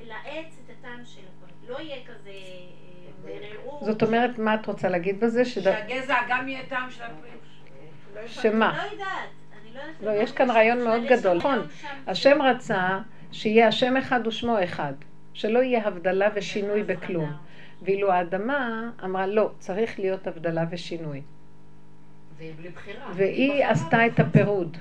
לעץ 0.06 0.56
את 0.64 0.70
הטעם 0.78 1.04
של 1.04 1.20
הפרי. 1.20 1.68
לא 1.68 1.80
יהיה 1.80 1.96
כזה. 2.06 2.19
זאת 3.80 4.02
אומרת, 4.02 4.38
מה 4.38 4.54
את 4.54 4.66
רוצה 4.66 4.88
להגיד 4.88 5.20
בזה? 5.20 5.44
שהגזע 5.44 6.16
גם 6.28 6.48
יהיה 6.48 6.62
טעם 6.68 6.90
של 6.90 7.02
הפרי. 7.02 7.30
שמה? 8.26 8.72
לא. 8.76 8.82
אני 8.82 8.96
לא 8.96 9.80
יודעת. 9.80 10.02
לא, 10.02 10.10
יש 10.22 10.32
כאן 10.32 10.50
רעיון 10.50 10.84
מאוד 10.84 11.02
גדול. 11.08 11.36
נכון, 11.36 11.58
השם 12.06 12.42
רצה 12.42 12.98
שיהיה 13.32 13.68
השם 13.68 13.96
אחד 13.96 14.26
ושמו 14.26 14.64
אחד. 14.64 14.92
שלא 15.32 15.58
יהיה 15.58 15.86
הבדלה 15.86 16.28
ושינוי 16.34 16.82
בכלום. 16.82 17.32
ואילו 17.82 18.12
האדמה 18.12 18.90
אמרה, 19.04 19.26
לא, 19.26 19.50
צריך 19.58 19.98
להיות 19.98 20.26
הבדלה 20.26 20.64
ושינוי. 20.70 21.22
והיא 22.36 22.52
בלי 22.56 22.68
בחירה. 22.68 23.06
והיא 23.14 23.64
עשתה 23.64 24.06
את 24.06 24.20
הפירוד. 24.20 24.76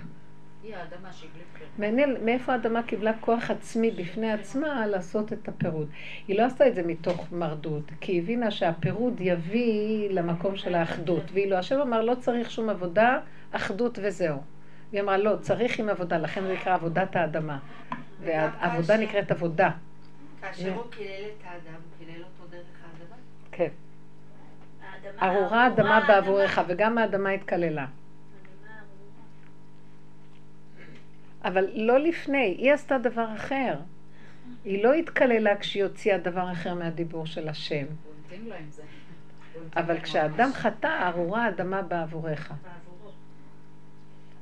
היא 0.63 0.75
האדמה 0.75 1.13
שהיא 1.13 1.29
בלי. 1.33 1.43
מעניין 1.79 2.15
מאיפה 2.25 2.51
האדמה 2.53 2.83
קיבלה 2.83 3.11
כוח 3.19 3.51
עצמי 3.51 3.91
בפני 3.91 4.31
עצמה 4.31 4.87
לעשות 4.87 5.33
את 5.33 5.47
הפירוד. 5.47 5.89
היא 6.27 6.37
לא 6.37 6.43
עשתה 6.43 6.67
את 6.67 6.75
זה 6.75 6.83
מתוך 6.83 7.31
מרדות, 7.31 7.83
כי 8.01 8.11
היא 8.11 8.21
הבינה 8.21 8.51
שהפירוד 8.51 9.21
יביא 9.21 10.09
למקום 10.09 10.55
של 10.55 10.75
האחדות. 10.75 11.23
ואילו 11.33 11.55
השם 11.55 11.81
אמר, 11.81 12.01
לא 12.01 12.15
צריך 12.15 12.51
שום 12.51 12.69
עבודה, 12.69 13.19
אחדות 13.51 13.99
וזהו. 14.03 14.37
היא 14.91 15.01
אמרה, 15.01 15.17
לא, 15.17 15.35
צריך 15.41 15.79
עם 15.79 15.89
עבודה, 15.89 16.17
לכן 16.17 16.41
זה 16.43 16.53
נקרא 16.53 16.73
עבודת 16.73 17.15
האדמה. 17.15 17.59
והעבודה 18.21 18.97
נקראת 18.97 19.31
עבודה. 19.31 19.69
כאשר 20.41 20.73
הוא 20.73 20.83
קילל 20.91 21.07
את 21.07 21.43
האדם, 21.45 21.73
הוא 21.73 22.05
קילל 22.07 22.23
אותו 22.23 22.51
דרך 22.51 22.65
האדמה? 22.83 23.15
כן. 23.51 23.67
האדמה 24.81 25.39
ארורה 25.39 25.67
אדמה 25.67 25.99
בעבורך, 26.07 26.59
וגם 26.67 26.97
האדמה 26.97 27.29
התקללה. 27.29 27.65
האדמה 27.65 27.85
ארורה. 28.67 29.25
אבל 31.43 31.65
לא 31.75 31.99
לפני, 31.99 32.55
היא 32.57 32.73
עשתה 32.73 32.97
דבר 32.97 33.27
אחר. 33.35 33.75
היא 34.65 34.83
לא 34.83 34.93
התקללה 34.93 35.57
כשהיא 35.57 35.83
הוציאה 35.83 36.17
דבר 36.17 36.51
אחר 36.51 36.73
מהדיבור 36.73 37.25
של 37.25 37.49
השם. 37.49 37.85
אבל 39.75 39.99
כשאדם. 39.99 40.49
חטא, 40.53 41.07
ארורה 41.07 41.45
האדמה 41.45 41.81
בעבורך. 41.81 42.53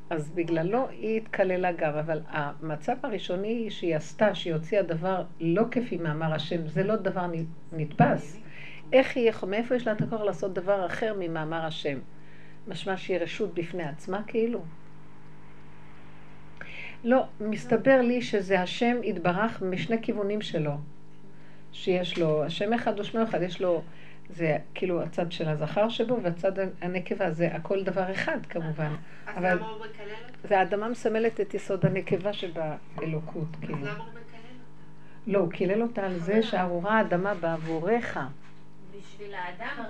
אז 0.10 0.32
בגללו 0.32 0.90
היא 0.90 1.18
התקללה 1.18 1.72
גם, 1.72 1.94
אבל 1.94 2.22
המצב 2.28 2.96
הראשוני 3.04 3.72
שהיא 3.72 3.96
עשתה, 3.96 4.36
שהיא 4.36 4.54
הוציאה 4.54 4.82
דבר 4.82 5.24
לא 5.42 5.64
כפי 5.72 5.98
מאמר 5.98 6.34
השם, 6.34 6.68
זה 6.68 6.84
לא 6.84 6.96
דבר 6.96 7.26
נתפס. 7.72 8.38
איך 8.94 9.18
היא, 9.18 9.32
מאיפה 9.48 9.76
יש 9.76 9.88
לה 9.88 9.94
את 9.94 10.02
הכוח 10.02 10.22
לעשות 10.22 10.54
דבר 10.54 10.86
אחר 10.86 11.16
ממאמר 11.20 11.66
השם? 11.66 12.00
משמע 12.68 12.98
שהיא 12.98 13.18
רשות 13.18 13.54
בפני 13.54 13.84
עצמה 13.84 14.22
כאילו? 14.28 14.62
לא, 17.08 17.26
מסתבר 17.40 18.02
לי 18.02 18.22
שזה 18.22 18.62
השם 18.62 18.98
יתברך 19.04 19.62
משני 19.62 20.02
כיוונים 20.02 20.42
שלו. 20.42 20.72
שיש 21.74 22.20
לו, 22.20 22.44
השם 22.44 22.74
אחד 22.74 23.00
ושמו 23.00 23.24
אחד, 23.24 23.42
יש 23.42 23.62
לו, 23.62 23.82
זה 24.30 24.58
כאילו 24.74 25.02
הצד 25.02 25.32
של 25.32 25.50
הזכר 25.50 25.90
שבו 25.90 26.22
והצד 26.22 26.52
הנקבה, 26.82 27.32
זה 27.32 27.48
הכל 27.56 27.84
דבר 27.84 28.12
אחד 28.12 28.38
כמובן. 28.50 28.96
אז 29.28 29.38
אבל 29.38 29.56
למה 29.56 29.68
הוא 29.68 29.78
מקלל 29.78 30.06
אותה? 30.26 30.48
והאדמה 30.48 30.90
מסמלת 30.90 31.42
את 31.42 31.54
יסוד 31.54 31.86
הנקבה 31.86 32.34
שבאלוקות, 32.34 33.48
אז 33.54 33.60
כאילו. 33.60 33.78
למה 33.78 33.90
הוא 33.90 34.06
מקלל 34.10 34.20
אותה? 34.20 35.28
לא, 35.28 35.40
הוא 35.40 35.52
קילל 35.52 35.82
אותה 35.82 36.06
על 36.06 36.20
זה 36.20 36.44
שארורה 36.44 36.98
האדמה 36.98 37.34
בעבורך. 37.34 38.18
בשביל 38.98 39.34
האדם 39.36 39.84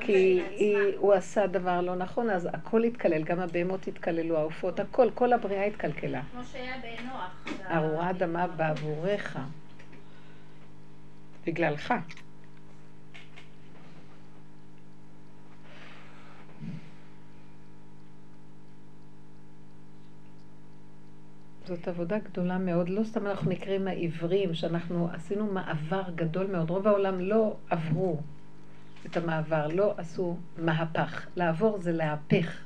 כי 0.00 0.42
היא. 0.56 0.76
הוא 0.96 1.12
עשה 1.12 1.46
דבר 1.46 1.80
לא 1.80 1.96
נכון, 1.96 2.30
אז 2.30 2.48
הכל 2.52 2.84
התקלל, 2.84 3.22
גם 3.22 3.40
הבהמות 3.40 3.88
התקללו, 3.88 4.38
העופות, 4.38 4.80
הכל, 4.80 5.10
כל 5.14 5.32
הבריאה 5.32 5.64
התקלקלה. 5.64 6.22
כמו 6.32 6.40
שהיה 6.44 6.74
בנוח. 6.82 7.44
ארורה 7.70 8.10
אדמה 8.10 8.46
בעבורך. 8.46 9.38
בגללך. 11.46 11.94
זאת 21.64 21.88
עבודה 21.88 22.18
גדולה 22.18 22.58
מאוד. 22.58 22.88
לא 22.88 23.04
סתם 23.04 23.26
אנחנו 23.26 23.50
נקראים 23.50 23.88
העיוורים, 23.88 24.54
שאנחנו 24.54 25.08
עשינו 25.12 25.52
מעבר 25.52 26.02
גדול 26.14 26.46
מאוד. 26.46 26.70
רוב 26.70 26.86
העולם 26.86 27.20
לא 27.20 27.56
עברו 27.70 28.18
את 29.06 29.16
המעבר, 29.16 29.66
לא 29.66 29.94
עשו 29.96 30.36
מהפך. 30.58 31.26
לעבור 31.36 31.78
זה 31.78 31.92
להפך. 31.92 32.64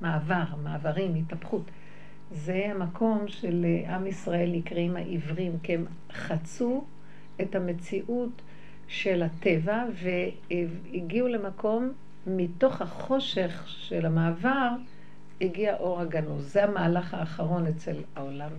מעבר, 0.00 0.44
מעברים, 0.62 1.14
התהפכות. 1.14 1.70
זה 2.30 2.66
המקום 2.70 3.28
של 3.28 3.64
אה, 3.64 3.96
עם 3.96 4.06
ישראל 4.06 4.50
נקראים 4.52 4.96
העיוורים, 4.96 5.58
כי 5.62 5.74
הם 5.74 5.86
חצו 6.12 6.84
את 7.40 7.54
המציאות 7.54 8.42
של 8.88 9.22
הטבע 9.22 9.84
והגיעו 10.50 11.28
למקום 11.28 11.92
מתוך 12.26 12.82
החושך 12.82 13.64
של 13.66 14.06
המעבר 14.06 14.68
הגיע 15.40 15.76
אור 15.76 16.00
הגנוז. 16.00 16.52
זה 16.52 16.64
המהלך 16.64 17.14
האחרון 17.14 17.66
אצל 17.66 17.96
העולם 18.16 18.50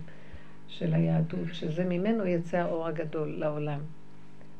של 0.68 0.94
היהדות, 0.94 1.48
שזה 1.52 1.84
ממנו 1.84 2.26
יצא 2.26 2.58
האור 2.58 2.86
הגדול 2.86 3.28
לעולם. 3.38 3.80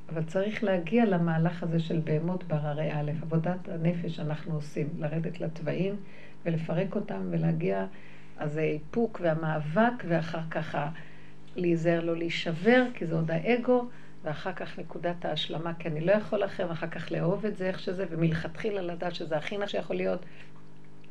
אבל 0.08 0.24
צריך 0.24 0.64
להגיע 0.64 1.04
למהלך 1.04 1.62
הזה 1.62 1.80
של 1.80 2.00
בהמות 2.04 2.44
בררי 2.44 2.92
א', 2.92 3.10
עבודת 3.22 3.68
הנפש 3.68 4.20
אנחנו 4.20 4.54
עושים, 4.54 4.88
לרדת 4.98 5.40
לתוואים 5.40 5.96
ולפרק 6.44 6.94
אותם 6.94 7.28
ולהגיע, 7.30 7.86
אז 8.38 8.52
זה 8.52 8.60
איפוק 8.60 9.20
והמאבק 9.22 10.04
ואחר 10.08 10.42
כך 10.50 10.78
להיזהר 11.56 12.00
לא 12.00 12.16
להישבר, 12.16 12.84
כי 12.94 13.06
זה 13.06 13.14
עוד 13.14 13.30
האגו, 13.30 13.88
ואחר 14.24 14.52
כך 14.52 14.78
נקודת 14.78 15.24
ההשלמה, 15.24 15.74
כי 15.74 15.88
אני 15.88 16.00
לא 16.00 16.12
יכול 16.12 16.38
לכם, 16.38 16.70
אחר 16.70 16.86
כך 16.86 17.12
לאהוב 17.12 17.46
את 17.46 17.56
זה 17.56 17.66
איך 17.66 17.78
שזה, 17.78 18.04
ומלכתחילה 18.10 18.82
לדעת 18.82 19.14
שזה 19.14 19.36
הכי 19.36 19.58
נח 19.58 19.68
שיכול 19.68 19.96
להיות. 19.96 20.24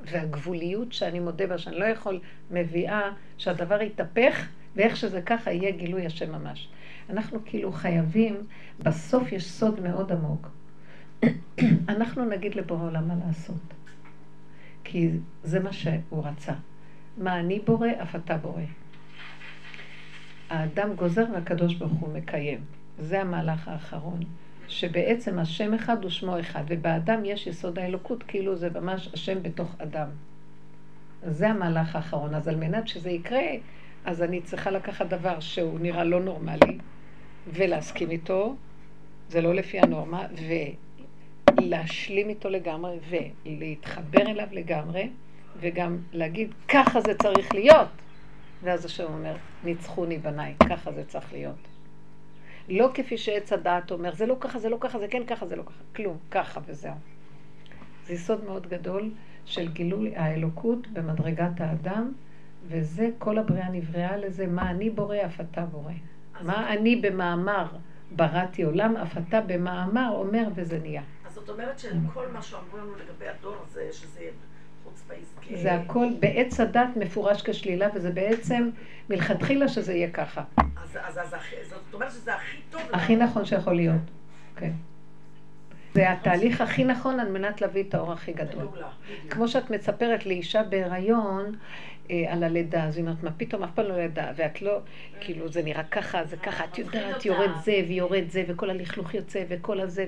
והגבוליות 0.04 0.94
שאני 0.94 1.20
מודה 1.20 1.48
בה, 1.48 1.58
שאני 1.58 1.80
לא 1.80 1.86
יכול, 1.86 2.20
מביאה 2.52 3.12
שהדבר 3.38 3.82
יתהפך, 3.82 4.48
ואיך 4.76 4.98
שזה 4.98 5.22
ככה 5.22 5.52
יהיה 5.52 5.72
גילוי 5.72 6.06
השם 6.06 6.32
ממש. 6.32 6.70
אנחנו 7.10 7.40
כאילו 7.46 7.72
חייבים, 7.72 8.36
בסוף 8.80 9.32
יש 9.32 9.52
סוד 9.52 9.80
מאוד 9.80 10.12
עמוק. 10.12 10.48
אנחנו 11.96 12.26
נגיד 12.26 12.56
לבורא 12.56 12.84
עולם 12.84 13.08
מה 13.08 13.14
לעשות. 13.28 13.74
כי 14.84 15.10
זה 15.44 15.60
מה 15.60 15.74
שהוא 15.74 16.24
רצה. 16.24 16.54
מה 17.18 17.40
אני 17.40 17.60
בורא, 17.60 17.88
אף 18.02 18.16
אתה 18.16 18.38
בורא. 18.38 18.62
האדם 20.50 20.94
גוזר 20.96 21.26
והקדוש 21.34 21.76
ברוך 21.76 21.92
הוא 21.92 22.14
מקיים. 22.14 22.60
זה 23.00 23.22
המהלך 23.22 23.68
האחרון. 23.68 24.20
שבעצם 24.68 25.40
השם 25.40 25.74
אחד 25.74 26.04
הוא 26.04 26.10
שמו 26.10 26.40
אחד, 26.40 26.64
ובאדם 26.68 27.26
יש 27.26 27.48
יסוד 27.48 27.80
האלוקות, 27.80 28.24
כאילו 28.24 28.56
זה 28.56 28.70
ממש 28.70 29.10
השם 29.14 29.44
בתוך 29.44 29.76
אדם. 29.78 30.08
זה 31.24 31.50
המהלך 31.50 31.96
האחרון. 31.96 32.36
אז 32.36 32.48
על 32.48 32.56
מנת 32.56 32.88
שזה 32.88 33.10
יקרה, 33.10 33.42
אז 34.06 34.22
אני 34.22 34.42
צריכה 34.42 34.72
לקחת 34.72 35.06
דבר 35.06 35.40
שהוא 35.40 35.80
נראה 35.80 36.04
לא 36.04 36.20
נורמלי, 36.20 36.78
ולהסכים 37.48 38.12
איתו, 38.12 38.56
זה 39.30 39.42
לא 39.42 39.54
לפי 39.54 39.80
הנורמה, 39.80 40.26
ולהשלים 41.58 42.30
איתו 42.30 42.50
לגמרי, 42.50 42.98
ולהתחבר 43.10 44.22
אליו 44.22 44.48
לגמרי, 44.52 45.10
וגם 45.60 45.98
להגיד, 46.14 46.54
ככה 46.68 47.02
זה 47.02 47.16
צריך 47.16 47.54
להיות. 47.54 47.88
ואז 48.64 48.86
השם 48.86 49.04
אומר, 49.04 49.36
ניצחוני 49.64 50.18
בניי, 50.18 50.54
ככה 50.70 50.92
זה 50.92 51.04
צריך 51.08 51.34
להיות. 51.34 51.68
לא 52.70 52.90
כפי 52.94 53.18
שעץ 53.18 53.54
הדעת 53.54 53.92
אומר, 53.92 54.16
זה 54.16 54.26
לא 54.26 54.38
ככה, 54.40 54.60
זה 54.60 54.70
לא 54.70 54.78
ככה, 54.80 55.00
זה 55.00 55.08
כן 55.08 55.26
ככה, 55.28 55.46
זה 55.46 55.56
לא 55.56 55.64
ככה, 55.64 55.84
כלום, 55.96 56.18
ככה 56.32 56.60
וזהו. 56.66 56.94
זה 58.06 58.14
יסוד 58.14 58.44
מאוד 58.44 58.68
גדול 58.68 59.12
של 59.46 59.72
גילוי 59.72 60.16
האלוקות 60.16 60.88
במדרגת 60.88 61.62
האדם, 61.62 62.12
וזה 62.68 63.10
כל 63.18 63.38
הבריאה 63.38 63.70
נבראה 63.70 64.18
לזה, 64.18 64.48
מה 64.48 64.70
אני 64.72 64.90
בורא, 64.90 65.18
אף 65.26 65.42
אתה 65.42 65.62
בורא. 65.62 65.94
מה 66.42 66.74
אני 66.74 66.96
במאמר 66.96 67.66
בראתי 68.12 68.64
עולם, 68.64 68.98
אף 68.98 69.18
אתה 69.18 69.42
במאמר 69.42 70.10
אומר 70.14 70.44
וזה 70.56 70.80
נהיה. 70.80 71.02
אז 71.26 71.34
זאת 71.34 71.50
אומרת 71.50 71.80
שכל 71.80 72.28
מה 72.34 72.42
שאמרו 72.42 72.78
לנו 72.78 72.92
לגבי 72.96 73.28
הדור 73.28 73.56
הזה, 73.68 73.88
שזה 73.92 74.22
חוצפה 74.84 75.14
עסקי. 75.14 75.58
זה 75.58 75.74
הכל 75.74 76.08
בעץ 76.20 76.60
הדת 76.60 76.90
מפורש 76.96 77.42
כשלילה, 77.42 77.88
וזה 77.96 78.12
בעצם 78.12 78.70
מלכתחילה 79.10 79.68
שזה 79.68 79.94
יהיה 79.94 80.12
ככה. 80.12 80.44
אז, 80.58 80.98
אז, 81.04 81.18
אז, 81.18 81.36
זאת 81.70 81.94
אומרת 81.94 82.12
שזה 82.12 82.36
הכי 82.36 82.58
טוב. 82.70 82.82
הכי 82.94 83.16
נכון 83.16 83.46
שיכול 83.46 83.76
להיות. 83.76 84.02
כן. 84.56 84.72
זה 85.94 86.12
התהליך 86.12 86.62
הכי 86.62 86.84
נכון 86.84 87.20
על 87.20 87.32
מנת 87.32 87.62
להביא 87.62 87.84
את 87.84 87.94
האור 87.94 88.12
הכי 88.12 88.34
גדול. 88.34 88.68
כמו 89.30 89.48
שאת 89.48 89.70
מספרת 89.70 90.26
לאישה 90.26 90.64
בהיריון 90.64 91.56
על 92.28 92.44
הלידה, 92.44 92.84
אז 92.84 92.98
היא 92.98 93.06
אומרת, 93.06 93.24
מה 93.24 93.32
פתאום, 93.38 93.64
אף 93.64 93.70
פעם 93.76 93.86
לא 93.86 93.98
לידה, 93.98 94.32
ואת 94.36 94.62
לא, 94.62 94.80
כאילו, 95.20 95.52
זה 95.52 95.64
נראה 95.64 95.84
ככה, 95.84 96.26
זה 96.26 96.38
ככה, 96.38 96.66
את 96.66 96.78
יודעת, 96.78 97.26
יורד 97.26 97.50
זה 97.64 97.82
ויורד 97.88 98.24
זה, 98.30 98.44
וכל 98.48 98.70
הלכלוך 98.70 99.14
יוצא, 99.14 99.44
וכל 99.48 99.80
הזה. 99.80 100.06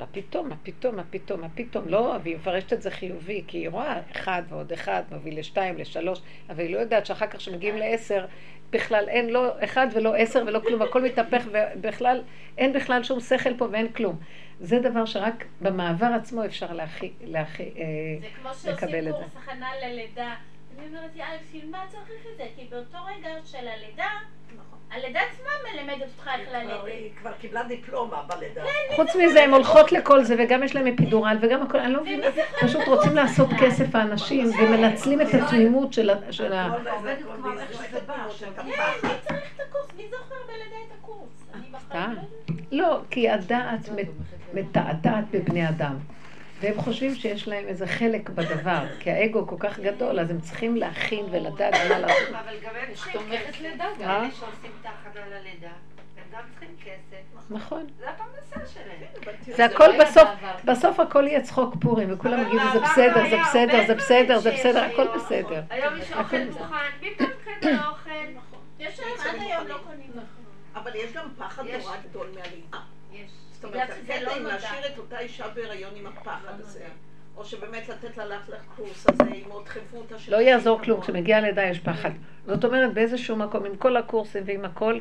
מה 0.00 0.06
פתאום, 0.12 0.48
מה 0.48 0.56
פתאום, 0.62 0.96
מה 0.96 1.02
פתאום, 1.10 1.40
מה 1.40 1.48
פתאום, 1.54 1.88
לא, 1.88 2.16
והיא 2.22 2.36
מפרשת 2.36 2.72
את 2.72 2.82
זה 2.82 2.90
חיובי, 2.90 3.44
כי 3.46 3.58
היא 3.58 3.68
רואה 3.68 4.00
אחד 4.12 4.42
ועוד 4.48 4.72
אחד, 4.72 5.02
מוביל 5.12 5.38
לשתיים, 5.38 5.78
לשלוש, 5.78 6.20
אבל 6.50 6.60
היא 6.60 6.74
לא 6.74 6.78
יודעת 6.78 7.06
שאחר 7.06 7.26
כך 7.26 7.36
כשמגיעים 7.36 7.76
לעשר, 7.76 8.26
בכלל 8.70 9.04
אין 9.08 9.30
לא 9.30 9.64
אחד 9.64 9.86
ולא 9.94 10.14
עשר 10.16 10.44
ולא 10.46 10.60
כלום, 10.60 10.82
הכל 10.82 11.02
מתהפך, 11.02 11.44
ובכלל, 11.52 12.22
אין 12.58 12.72
בכלל 12.72 13.02
שום 13.02 13.20
שכל 13.20 13.56
פה 13.56 13.68
ואין 13.72 13.92
כלום. 13.92 14.16
זה 14.60 14.78
דבר 14.78 15.04
שרק 15.04 15.44
במעבר 15.60 16.06
עצמו 16.06 16.44
אפשר 16.44 16.72
להכי, 16.72 17.12
להכי, 17.24 17.62
אה, 17.62 17.70
זה 18.20 18.26
כמו 18.40 18.48
לקבל 18.72 18.90
שעושים 18.90 19.08
את 19.08 19.14
קורס 19.14 19.36
הכנה 19.36 19.68
ללידה. 19.82 20.34
אני 20.78 20.86
אומרת, 20.88 21.16
יאללה, 21.16 21.36
בשביל 21.46 21.70
מה 21.70 21.78
צריך 21.88 22.26
את 22.32 22.36
זה? 22.36 22.44
כי 22.56 22.66
באותו 22.70 22.98
רגע 23.06 23.28
של 23.44 23.68
הלידה, 23.68 24.10
הלידה 24.90 25.20
עצמה 25.20 25.50
מלמדת 25.72 26.08
אותך 26.18 26.30
איך 26.38 26.48
ללדת. 26.52 26.84
היא 26.86 27.10
כבר 27.20 27.32
קיבלה 27.32 27.62
דיפלומה 27.62 28.22
בלידה. 28.22 28.62
חוץ 28.96 29.16
מזה, 29.16 29.42
הן 29.42 29.50
הולכות 29.50 29.92
לכל 29.92 30.24
זה, 30.24 30.34
וגם 30.38 30.62
יש 30.62 30.74
להן 30.74 30.86
אפידורל, 30.86 31.36
וגם 31.40 31.62
הכל, 31.62 31.78
אני 31.78 31.92
לא 31.92 32.02
מבינה, 32.02 32.26
פשוט 32.60 32.88
רוצים 32.88 33.16
לעשות 33.16 33.48
כסף 33.60 33.94
האנשים, 33.94 34.50
ומנצלים 34.58 35.20
את 35.20 35.34
התמימות 35.34 35.92
של 35.92 36.10
ה... 36.10 36.16
כן, 36.30 36.42
מי 38.64 38.72
צריך 39.28 39.42
את 39.56 39.60
הקורס? 39.60 39.86
מי 39.96 40.04
זוכר 40.10 40.34
בלידה 40.46 40.76
את 40.86 40.92
הקורס? 40.98 41.28
אני 41.54 41.62
בחיים. 41.72 42.00
לא 42.00 42.10
יודעת. 42.10 42.24
לא, 42.72 43.00
כי 43.10 43.30
הדעת 43.30 43.88
מתעתעת 44.54 45.24
בבני 45.30 45.68
אדם. 45.68 45.96
והם 46.60 46.80
חושבים 46.80 47.14
שיש 47.14 47.48
להם 47.48 47.64
איזה 47.66 47.86
חלק 47.86 48.28
בדבר, 48.30 48.84
כי 49.00 49.10
האגו 49.10 49.46
כל 49.46 49.56
כך 49.58 49.78
גדול, 49.78 50.20
אז 50.20 50.30
הם 50.30 50.40
צריכים 50.40 50.76
להכין 50.76 51.24
ולדעת 51.30 51.74
מה 51.88 51.98
לעשות. 51.98 52.28
אבל 52.28 52.54
גם 52.62 52.72
הם 52.80 52.94
צריכים 52.94 53.20
כסף. 53.32 53.60
לידה 53.60 53.84
גם. 54.00 54.10
אה? 54.10 54.22
אלה 54.22 54.30
שעושים 54.30 54.70
את 54.80 54.86
ההכנה 54.86 55.26
ללידה, 55.28 55.68
הם 56.16 56.24
גם 56.32 56.40
צריכים 56.50 56.76
כסף. 56.84 57.50
נכון. 57.50 57.86
זה 57.98 58.06
הפרנסה 58.10 58.72
שלהם. 58.74 59.34
זה 59.56 59.64
הכל 59.64 59.88
בסוף, 60.00 60.28
בסוף 60.64 61.00
הכל 61.00 61.26
יהיה 61.26 61.40
צחוק 61.40 61.74
פורים, 61.80 62.12
וכולם 62.14 62.40
יגידו 62.40 62.72
זה 62.72 62.78
בעבר 62.80 62.90
בסדר, 62.90 63.30
זה 63.30 63.36
בסדר, 63.38 63.86
זה 63.86 63.94
בסדר, 63.94 64.38
זה 64.38 64.50
בסדר, 64.52 64.84
הכל. 64.84 65.06
בסדר. 65.16 65.62
היום 65.70 65.94
יש 65.98 66.12
אוכל 66.12 66.36
מוכן, 66.44 66.74
מי 67.02 67.14
פעם 67.16 67.28
קנה 67.60 67.88
אוכל? 67.88 68.10
יש 68.78 69.00
להם 69.00 69.34
עד 69.34 69.40
היום 69.40 69.66
לא 69.68 69.78
קונים. 69.86 70.10
אבל 70.74 70.90
יש 70.94 71.12
גם 71.12 71.24
פחד. 71.38 71.62
נורא 71.66 71.96
גדול 72.10 72.26
מהלידה. 72.34 72.78
זאת 73.60 73.74
אומרת, 73.74 73.90
הקטע 73.90 74.20
לא 74.22 74.36
אם 74.36 74.42
נודע. 74.42 74.54
להשאיר 74.54 74.86
את 74.86 74.98
אותה 74.98 75.18
אישה 75.18 75.48
בהיריון 75.48 75.92
עם 75.96 76.06
הפחד 76.06 76.52
הזה, 76.58 76.84
או 77.36 77.44
שבאמת 77.44 77.88
לתת 77.88 78.16
לה 78.16 78.24
ללכת 78.24 78.48
לקורס 78.48 79.06
הזה 79.08 79.30
עם 79.34 79.50
עוד 79.50 79.68
חברותא 79.68 80.18
של... 80.18 80.32
לא 80.32 80.36
יעזור. 80.36 80.80
כלום, 80.82 81.00
כשמגיעה 81.00 81.40
לידה 81.40 81.62
יש 81.62 81.80
פחד. 81.80 82.10
זאת 82.46 82.64
אומרת, 82.64 82.94
באיזשהו 82.94 83.36
מקום, 83.36 83.64
עם 83.64 83.76
כל 83.76 83.96
הקורסים 83.96 84.42
ועם 84.46 84.64
הכל. 84.64 84.98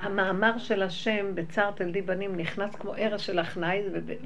המאמר 0.00 0.58
של 0.58 0.82
השם 0.82 1.34
בצער 1.34 1.70
תלדי 1.70 2.02
בנים 2.02 2.36
נכנס 2.36 2.74
כמו 2.74 2.94
ארץ 2.94 3.20
של 3.20 3.38
הכנאי, 3.38 3.82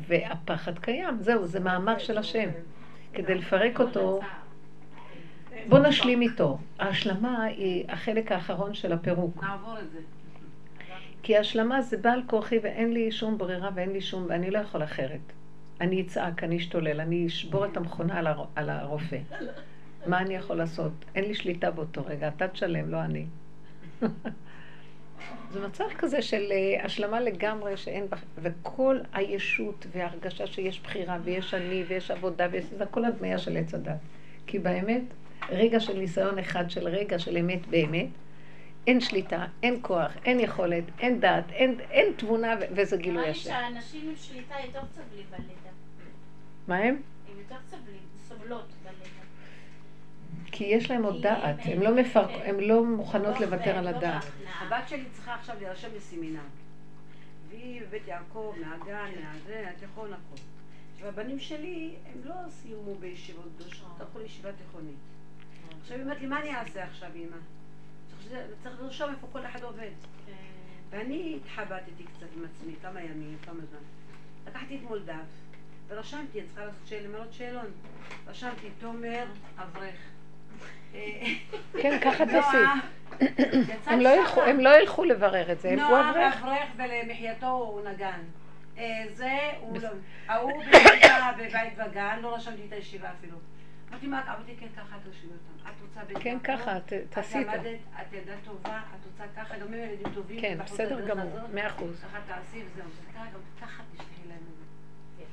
והפחד 0.07 0.79
קיים. 0.79 1.17
זהו, 1.21 1.47
זה 1.47 1.61
מאמר 1.61 1.99
של 1.99 2.19
השם. 2.19 2.49
כדי 3.13 3.35
לפרק 3.35 3.81
אותו, 3.81 4.21
בוא 5.69 5.79
נשלים 5.79 6.23
איתו. 6.23 6.59
ההשלמה 6.79 7.45
היא 7.45 7.85
החלק 7.89 8.33
האחרון 8.33 8.75
של 8.75 8.93
הפירוק. 8.93 9.45
נעבור 9.45 9.79
את 9.79 9.91
זה. 9.91 9.99
כי 11.25 11.37
השלמה 11.37 11.83
זה 11.83 11.97
בעל 11.97 12.23
כורחי 12.27 12.59
ואין 12.63 12.93
לי 12.93 13.13
שום 13.13 13.39
ברירה 13.39 13.71
ואין 13.75 13.93
לי 13.93 14.01
שום, 14.01 14.27
ואני 14.29 14.51
לא 14.51 14.59
יכול 14.59 14.83
אחרת. 14.85 15.21
אני 15.81 16.01
אצעק, 16.01 16.45
אני 16.45 16.57
אשתולל, 16.57 17.01
אני 17.01 17.27
אשבור 17.27 17.67
את 17.67 17.77
המכונה 17.77 18.19
על, 18.19 18.27
הר, 18.27 18.45
על 18.57 18.71
הרופא. 18.71 19.19
מה 20.07 20.19
אני 20.21 20.35
יכול 20.35 20.57
לעשות? 20.57 20.93
אין 21.15 21.25
לי 21.25 21.35
שליטה 21.35 21.71
באותו 21.71 22.03
רגע, 22.07 22.29
אתה 22.29 22.49
תשלם, 22.49 22.91
לא 22.91 23.01
אני. 23.01 23.27
זה 25.53 25.67
מצב 25.67 25.85
כזה 25.99 26.23
של 26.23 26.53
אה, 26.53 26.85
השלמה 26.85 27.21
לגמרי 27.21 27.77
שאין, 27.77 28.07
בח- 28.11 28.25
וכל 28.39 28.99
הישות 29.13 29.87
וההרגשה 29.93 30.47
שיש 30.47 30.81
בחירה 30.81 31.19
ויש 31.25 31.55
אני 31.55 31.85
ויש 31.89 32.11
עבודה 32.11 32.47
ויש 32.51 32.65
זה 32.79 32.85
הכל 32.85 33.05
הדמיה 33.05 33.39
של 33.39 33.57
עץ 33.57 33.75
הדת. 33.75 33.97
כי 34.47 34.59
באמת, 34.59 35.03
רגע 35.51 35.81
של 35.81 35.99
ניסיון 35.99 36.39
אחד 36.39 36.71
של 36.71 36.89
רגע 36.89 37.19
של 37.19 37.37
אמת 37.37 37.67
באמת, 37.67 38.07
אין 38.87 39.01
שליטה, 39.01 39.47
אין 39.63 39.79
כוח, 39.83 40.13
אין 40.25 40.41
יכולת, 40.41 40.85
אין 40.99 41.21
דעת, 41.21 41.45
אין, 41.51 41.81
אין 41.91 42.13
תבונה 42.17 42.55
וזה 42.77 42.97
גילוי 42.97 43.17
נראה 43.17 43.25
לי 43.27 43.31
השם. 43.31 43.51
שהאנשים 43.51 44.09
עם 44.09 44.17
שליטה 44.17 44.55
יותר 44.67 44.81
סובלים 44.95 45.27
בלידה. 45.31 45.71
מה 46.69 46.77
הם? 46.77 46.85
הם 47.29 47.39
יותר 47.39 47.57
סובלים, 47.71 47.99
סובלות 48.29 48.67
בלידה. 48.85 49.05
כי 50.53 50.65
יש 50.65 50.91
להם 50.91 51.05
עוד 51.05 51.23
דעת, 51.23 51.57
הם- 51.65 51.73
הם 51.73 51.83
לא 51.83 51.95
מפרק, 51.95 52.31
הם- 52.45 52.61
לא 52.61 52.85
מוכנות 52.85 53.41
לוותר 53.41 53.79
על 53.79 53.87
הדעת. 53.89 54.25
הבת 54.61 54.89
שלי 54.89 55.05
צריכה 55.13 55.35
עכשיו 55.35 55.57
להירשם 55.61 55.89
לסמינר. 55.97 56.41
והיא 57.49 57.81
בבית 57.83 58.09
יעקב, 58.09 58.55
מהגן, 58.61 59.11
מהזה, 59.25 59.65
התיכון, 59.77 60.13
הכל. 60.13 60.41
עכשיו, 60.95 61.09
הבנים 61.09 61.39
שלי, 61.39 61.95
הם 62.13 62.21
לא 62.25 62.35
סיימו 62.49 62.95
בישיבות 62.95 63.45
קדושות, 63.59 63.87
הלכו 64.01 64.19
לישיבה 64.19 64.51
תיכונית. 64.53 64.97
עכשיו 65.83 65.97
היא 65.97 66.05
אומרת 66.05 66.21
לי, 66.21 66.27
מה 66.27 66.41
אני 66.41 66.55
אעשה 66.57 66.85
עכשיו, 66.85 67.09
אמא? 67.17 67.37
צריך 68.63 68.81
לרשום 68.81 69.11
איפה 69.11 69.27
כל 69.33 69.47
אחד 69.47 69.63
עובד. 69.63 69.91
ואני 70.91 71.39
התחבטתי 71.43 72.05
קצת 72.17 72.27
עם 72.37 72.45
עצמי, 72.45 72.75
כמה 72.83 73.01
ימים, 73.03 73.37
כמה 73.47 73.61
זמן. 73.71 73.79
לקחתי 74.47 74.77
אתמול 74.77 75.03
דף, 75.05 75.15
ורשמתי, 75.89 76.41
אני 76.41 76.49
צריכה 76.49 76.65
לעשות 76.65 76.81
שאלה, 76.87 77.09
למלא 77.09 77.25
שאלון. 77.33 77.67
רשמתי, 78.27 78.69
תומר, 78.79 79.25
אברך. 79.59 79.95
כן, 81.83 81.99
ככה 82.05 82.25
נועה, 82.25 82.75
תעשי. 83.19 83.67
הם 83.87 84.01
לא. 84.01 84.09
ילכו- 84.09 84.43
הם 84.43 84.61
לא 84.61 84.81
ילכו 84.81 85.05
לברר 85.05 85.53
את 85.53 85.61
זה, 85.61 85.69
הם 85.71 85.79
הוא 85.81 85.89
נועם 85.91 86.07
אברך. 86.15 86.43
אברך 86.43 86.69
ולמחייתו 86.77 87.47
הוא 87.47 87.89
נגן. 87.89 88.21
אה, 88.79 89.05
זה, 89.13 89.31
הוא 89.61 89.79
לא... 89.83 89.89
ההוא 90.29 90.63
בבית 91.39 91.73
וגן, 91.77 92.19
לא 92.23 92.35
רשמתי 92.35 92.63
את 92.69 92.73
הישיבה 92.73 93.09
אפילו. 93.19 93.37
אמרתי, 93.95 94.07
מה, 94.07 94.23
אמרתי, 94.35 94.57
כן, 94.61 94.67
ככה 94.77 94.97
תרשמי 95.05 95.31
אותם. 95.33 95.69
את 95.69 95.75
רוצה 95.83 96.05
בית 96.05 96.19
כן? 96.19 96.39
ככה, 96.45 96.79
תעשי 97.11 97.43
את 97.43 97.47
את 97.55 97.63
זה. 97.63 97.77
את 98.03 98.13
ילדה 98.13 98.33
טובה, 98.45 98.79
את 98.79 99.07
רוצה 99.07 99.25
ככה, 99.37 99.59
גם 99.59 99.67
הם 99.67 99.75
ילדים 99.75 100.07
טובים. 100.15 100.41
כן, 100.41 100.59
את 100.61 100.65
בסדר 100.65 101.09
גמור, 101.09 101.39
מאה 101.55 101.67
אחוז. 101.67 102.01
ככה 102.03 102.19
תעשי 102.27 102.63
וזהו. 102.73 102.89
גם 103.15 103.27
ככה 103.61 103.83
תשלחי 103.93 104.29
להם 104.29 104.39
את. 104.39 105.25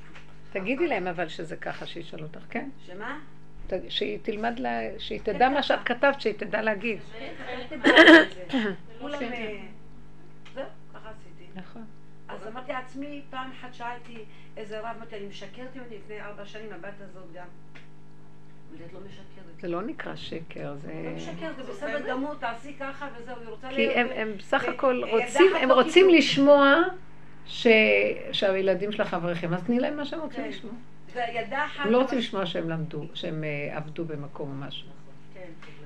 תגידי 0.51 0.87
להם 0.87 1.07
אבל 1.07 1.27
שזה 1.27 1.55
ככה, 1.55 1.85
שישאלו 1.85 2.23
אותך, 2.23 2.39
כן? 2.49 2.69
שמה? 2.85 3.19
שהיא 3.89 4.19
תלמד, 4.21 4.59
לה- 4.59 4.99
שהיא 4.99 5.19
תדע 5.23 5.49
מה 5.49 5.63
שאת 5.63 5.79
כתבת, 5.85 6.21
שהיא 6.21 6.33
תדע 6.33 6.61
להגיד. 6.61 6.99
כולם... 8.99 9.23
אה, 9.23 9.61
זהו, 10.53 10.65
ככה 10.93 11.09
עשיתי. 11.09 11.59
נכון. 11.59 11.85
אז 12.27 12.47
אמרתי 12.47 12.71
לעצמי, 12.71 13.21
פעם 13.29 13.51
אחת 13.51 13.73
שאלתי 13.73 14.25
איזה 14.57 14.79
רב, 14.79 14.95
אמרתי, 14.97 15.17
אני 15.17 15.25
משקרת 15.25 15.75
אם 15.75 15.81
אני 15.87 15.97
לפני 15.97 16.21
ארבע 16.21 16.45
שנים, 16.45 16.73
הבת 16.73 16.93
הזאת 17.01 17.33
גם. 17.33 17.45
אבל 17.45 17.45
את 17.45 17.45
לא 17.45 17.45
משקרת. 17.45 17.79
זה 19.61 19.67
לא 19.67 19.81
נקרא 19.81 20.15
שקר, 20.15 20.75
זה... 20.81 20.93
לא 21.05 21.15
משקרת, 21.15 21.55
זה 21.55 21.63
בסדר 21.63 22.09
גמור, 22.09 22.35
תעשי 22.35 22.73
ככה 22.79 23.07
וזהו, 23.17 23.35
היא 23.41 23.47
רוצה... 23.49 23.67
כי 23.69 23.75
להיות- 23.75 23.95
הם, 23.95 24.07
הם 24.15 24.33
בסך 24.37 24.63
הכל 24.63 25.03
אה, 25.03 25.11
רוצים, 25.11 25.45
הם 25.61 25.69
לא 25.69 25.73
רוצים. 25.73 26.09
לשמוע 26.09 26.75
ש... 27.45 27.67
שהילדים 28.31 28.91
שלך 28.91 29.13
אברכים, 29.13 29.53
אז 29.53 29.63
תני 29.63 29.79
להם 29.79 29.97
מה 29.97 30.05
שהם 30.05 30.19
רוצים 30.19 30.43
כן. 30.43 30.49
לשמוע. 30.49 30.73
הם 31.79 31.91
לא 31.91 32.01
רוצים 32.01 32.17
לשמוע 32.17 32.45
שהם 32.45 32.69
למדו, 32.69 33.05
שהם 33.13 33.43
אה, 33.43 33.77
עבדו 33.77 34.05
במקום 34.05 34.49
או 34.49 34.67
משהו. 34.67 34.87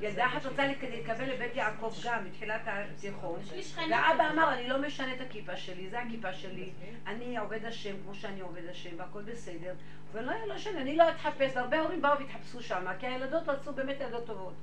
ילדה 0.06 0.26
אחת 0.26 0.46
רוצה 0.46 0.68
להתקבל 0.68 1.26
לבית 1.26 1.56
יעקב 1.56 1.94
גם, 2.04 2.26
מתחילת 2.26 2.62
התיכון. 2.66 3.40
ואבא. 3.78 4.32
אמר, 4.32 4.54
אני 4.54 4.70
לא 4.70 4.82
משנה 4.82 5.14
את 5.14 5.22
הכיפה 5.22 5.58
שלי, 5.58 5.90
זה 5.90 6.00
הכיפה 6.00 6.34
שלי. 6.34 6.72
אני 7.08 7.38
עובד 7.38 7.66
השם 7.66 7.96
כמו 8.04 8.16
שאני 8.16 8.42
עובד 8.42 8.66
השם, 8.70 8.90
והכל 8.98 9.22
בסדר. 9.22 9.74
ולא 10.12 10.34
לא 10.48 10.56
משנה, 10.56 10.82
אני 10.82 10.96
לא 10.96 11.10
אתחפש, 11.10 11.58
הרבה 11.58 11.80
הורים 11.80 12.02
באו 12.02 12.20
והתחפשו 12.20 12.62
שם, 12.64 12.86
כי 13.00 13.08
הילדות 13.08 13.50
רצו 13.50 13.74
באמת 13.74 13.96
ילדות 14.00 14.28
טובות. 14.28 14.54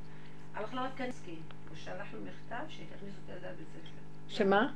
הלך 0.54 0.74
לרב 0.74 0.90
קניבסקי, 0.96 1.36
הוא 1.68 1.76
שלח 1.76 2.06
לו 2.12 2.20
מכתב 2.20 2.64
שתכניס 2.68 3.14
את 3.24 3.30
הילדה 3.30 3.50
לבית 3.50 3.66
ספר. 3.72 3.88
שמה? 4.28 4.72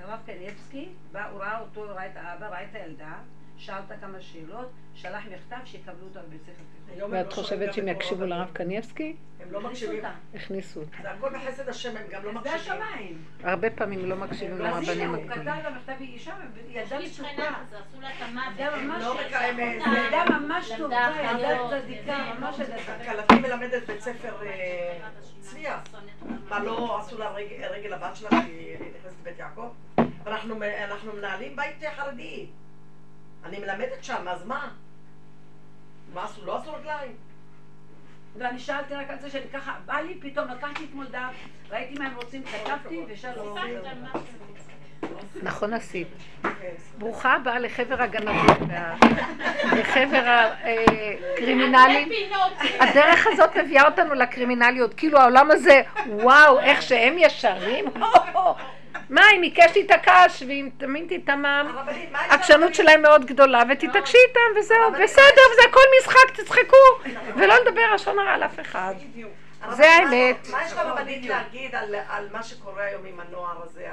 הרב 0.00 0.20
קניבסקי, 0.26 0.88
בא, 1.12 1.30
הוא 1.30 1.40
ראה 1.40 1.60
אותו, 1.60 1.82
ראה 1.82 2.06
את 2.06 2.16
האבא, 2.16 2.46
ראה 2.46 2.64
את 2.64 2.74
הילדה, 2.74 3.18
שאל 3.58 3.78
אותה 3.82 3.96
כמה 3.96 4.20
שאלות, 4.20 4.70
שלח 4.94 5.24
מכתב 5.26 5.56
שיקבלו 5.64 6.06
אותה 6.08 6.20
בבית 6.20 6.40
ספר 6.42 6.52
תיכון. 6.94 7.12
ואת 7.12 7.26
לא 7.26 7.32
חושבת 7.32 7.74
שהם 7.74 7.88
יקשיבו 7.88 8.24
לרב. 8.24 8.50
קניבסקי? 8.52 9.16
הם 9.40 9.52
לא 9.52 9.58
הכניסו 9.58 9.86
מקשיבים. 9.86 10.04
הכניסו 10.34 10.80
אותה. 10.80 10.96
זה 11.02 11.10
הכל 11.10 11.30
בחסד 11.34 11.68
השם, 11.68 11.96
הם 11.96 12.06
גם 12.10 12.24
לא 12.24 12.32
זה 12.32 12.38
מקשיבים. 12.38 12.82
השמיים. 12.82 13.24
הרבה 13.42 13.70
פעמים 13.70 14.04
לא 14.04 14.16
מקשיבים 14.16 14.54
אז 14.54 14.60
הנה, 14.60 14.70
לרבנים 14.70 15.14
הוא 15.14 15.28
כתב. 15.28 15.44
לה 15.44 15.70
מכתב, 15.70 15.92
היא 15.98 16.14
אישה, 16.14 16.34
יש 16.68 16.92
ילדה 16.92 16.98
מצוקה. 16.98 17.28
כזו, 17.28 17.76
עשו 17.76 18.00
לה 18.00 18.08
את 18.10 18.22
המוות. 18.22 18.58
ילדה 18.58 18.76
ממש 18.78 19.02
לא 19.02 19.08
טובה. 19.08 19.92
ילדה 20.00 20.38
ממש 20.38 20.72
טובה, 20.78 21.12
ילדה 21.22 21.80
צדיקה, 21.82 22.34
ממש 22.38 22.60
לא 22.60 22.64
ילדה. 22.64 23.04
כלתי 23.04 23.34
מלמדת 23.34 23.86
בית 23.86 24.00
ספר 24.00 24.46
אה, 24.46 24.98
צביה. 25.40 25.80
מה 26.48 26.58
לא 26.58 26.98
עשו 27.00 27.18
לה 27.18 27.32
רגל 27.70 27.94
לבת 27.94 28.16
שלה 28.16 28.30
שהיא 28.30 28.76
נכנסת 28.98 29.16
לבית 29.20 29.38
יעקב? 29.38 29.68
אנחנו 30.26 31.12
מנהלים 31.14 31.56
בית 31.56 31.82
חרדי. 31.96 32.46
אני 33.46 33.58
מלמדת 33.58 34.04
שם, 34.04 34.28
אז 34.28 34.46
מה? 34.46 34.68
מה 36.14 36.24
עשו? 36.24 36.46
לא 36.46 36.56
עשו 36.56 36.72
רגליים. 36.72 37.12
ואני 38.38 38.58
שאלתי 38.58 38.94
רק 38.94 39.10
על 39.10 39.18
זה 39.20 39.30
שאני 39.30 39.48
ככה, 39.52 39.74
בא 39.86 39.94
לי 39.94 40.18
פתאום, 40.20 40.48
לקחתי 40.48 40.84
אתמול 40.84 41.06
דף, 41.06 41.34
ראיתי 41.70 41.98
מה 41.98 42.06
הם 42.06 42.16
רוצים, 42.16 42.42
כתבתי 42.42 43.04
ושלום. 43.08 43.58
סיפרת 43.58 43.84
על 43.84 43.98
מה 44.00 44.08
שהם 44.12 44.22
רוצים. 44.48 44.76
נכון 45.42 45.74
עשית. 45.74 46.08
כן. 46.42 46.48
ברוכה 46.98 47.34
הבאה 47.34 47.58
לחבר 47.58 48.02
הגנבים, 48.02 48.68
לחבר 49.78 50.48
הקרימינלים. 51.34 52.08
פינות. 52.08 52.52
הדרך 52.80 53.26
הזאת 53.26 53.56
מביאה 53.56 53.86
אותנו 53.86 54.14
לקרימינליות, 54.14 54.94
כאילו 54.94 55.18
העולם 55.18 55.50
הזה, 55.50 55.82
וואו, 56.06 56.60
איך 56.60 56.82
שהם 56.82 57.18
ישרים, 57.18 57.84
מה, 59.10 59.22
אם 59.36 59.42
עיקש 59.42 59.76
הקש 59.90 60.42
ואם 60.48 60.70
תמיד 60.76 61.12
העקשנות 62.14 62.60
לרבנית? 62.60 62.74
שלהם 62.74 63.02
מאוד 63.02 63.24
גדולה, 63.24 63.62
ותתעקשי 63.72 64.18
איתם 64.28 64.58
וזהו, 64.58 64.92
בסדר, 65.04 65.42
זה 65.56 65.68
הכל 65.70 65.80
משחק, 66.00 66.30
תצחקו, 66.34 67.10
ולא 67.36 67.54
לדבר 67.64 67.94
לשון 67.94 68.18
הרע 68.18 68.30
על 68.34 68.42
אף 68.42 68.60
אחד. 68.60 68.94
זה 69.70 69.90
האמת. 69.90 70.48
מה 70.50 70.58
יש 70.66 70.72
לרבנית 70.72 71.24
להגיד 71.28 71.74
על- 71.74 71.94
על 72.08 72.28
מה 72.32 72.42
שקורה 72.42 72.84
היום 72.84 73.02
עם 73.06 73.20
הנוער 73.20 73.62
הזה, 73.62 73.86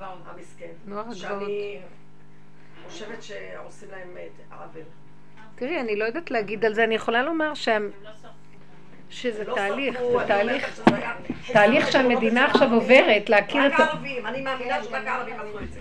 המסכן? 0.00 0.66
נוער 0.86 1.00
הגבעות. 1.00 1.16
שאני 1.16 1.80
חושבת 2.88 3.22
שעושים 3.22 3.88
להם 3.90 4.16
את 4.26 4.52
העוול. 4.52 4.82
תראי, 5.54 5.80
אני 5.80 5.96
לא 5.96 6.04
יודעת 6.04 6.30
להגיד 6.30 6.64
על 6.64 6.74
זה, 6.74 6.84
אני 6.84 6.94
יכולה 6.94 7.22
לומר 7.22 7.54
שהם-. 7.54 7.90
שזה 9.10 9.44
לא 9.44 9.54
תהליך, 9.54 10.00
זה 10.00 10.18
תהליך, 10.26 10.80
תהליך 11.52 11.92
שהמדינה 11.92 12.44
עכשיו 12.44 12.74
עוברת, 12.74 13.28
להכיר 13.28 13.66
את 13.66 13.72
רק. 13.72 13.80
הערבים, 13.80 14.26
אני 14.26 14.40
מאמינה 14.40 14.84
שרק 14.84 15.06
הערבים 15.06 15.40
עשו 15.40 15.60
את 15.60 15.72
זה. 15.72 15.80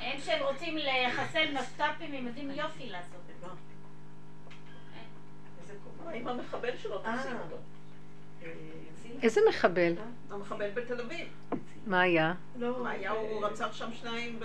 הם 0.00 0.20
שהם 0.24 0.42
רוצים 0.42 0.76
לחסל 0.76 1.44
משת"פים, 1.54 2.14
הם 2.14 2.26
יודעים 2.26 2.50
יופי 2.50 2.86
לעשות 2.90 3.22
את 3.36 3.40
זה. 3.40 3.46
עם 6.14 6.28
המחבל 6.28 6.76
שלו, 6.82 7.04
אה. 7.04 7.16
תפסיק 7.16 7.32
אותו. 7.44 7.56
איזה 9.22 9.40
מחבל? 9.48 9.94
המחבל 10.30 10.70
בתל 10.74 11.00
אביב. 11.00 11.28
מה 11.86 12.00
היה? 12.00 12.34
מה 12.56 12.90
היה, 12.90 13.10
הוא 13.10 13.44
רצח 13.46 13.72
שם 13.72 13.92
שניים. 13.92 14.40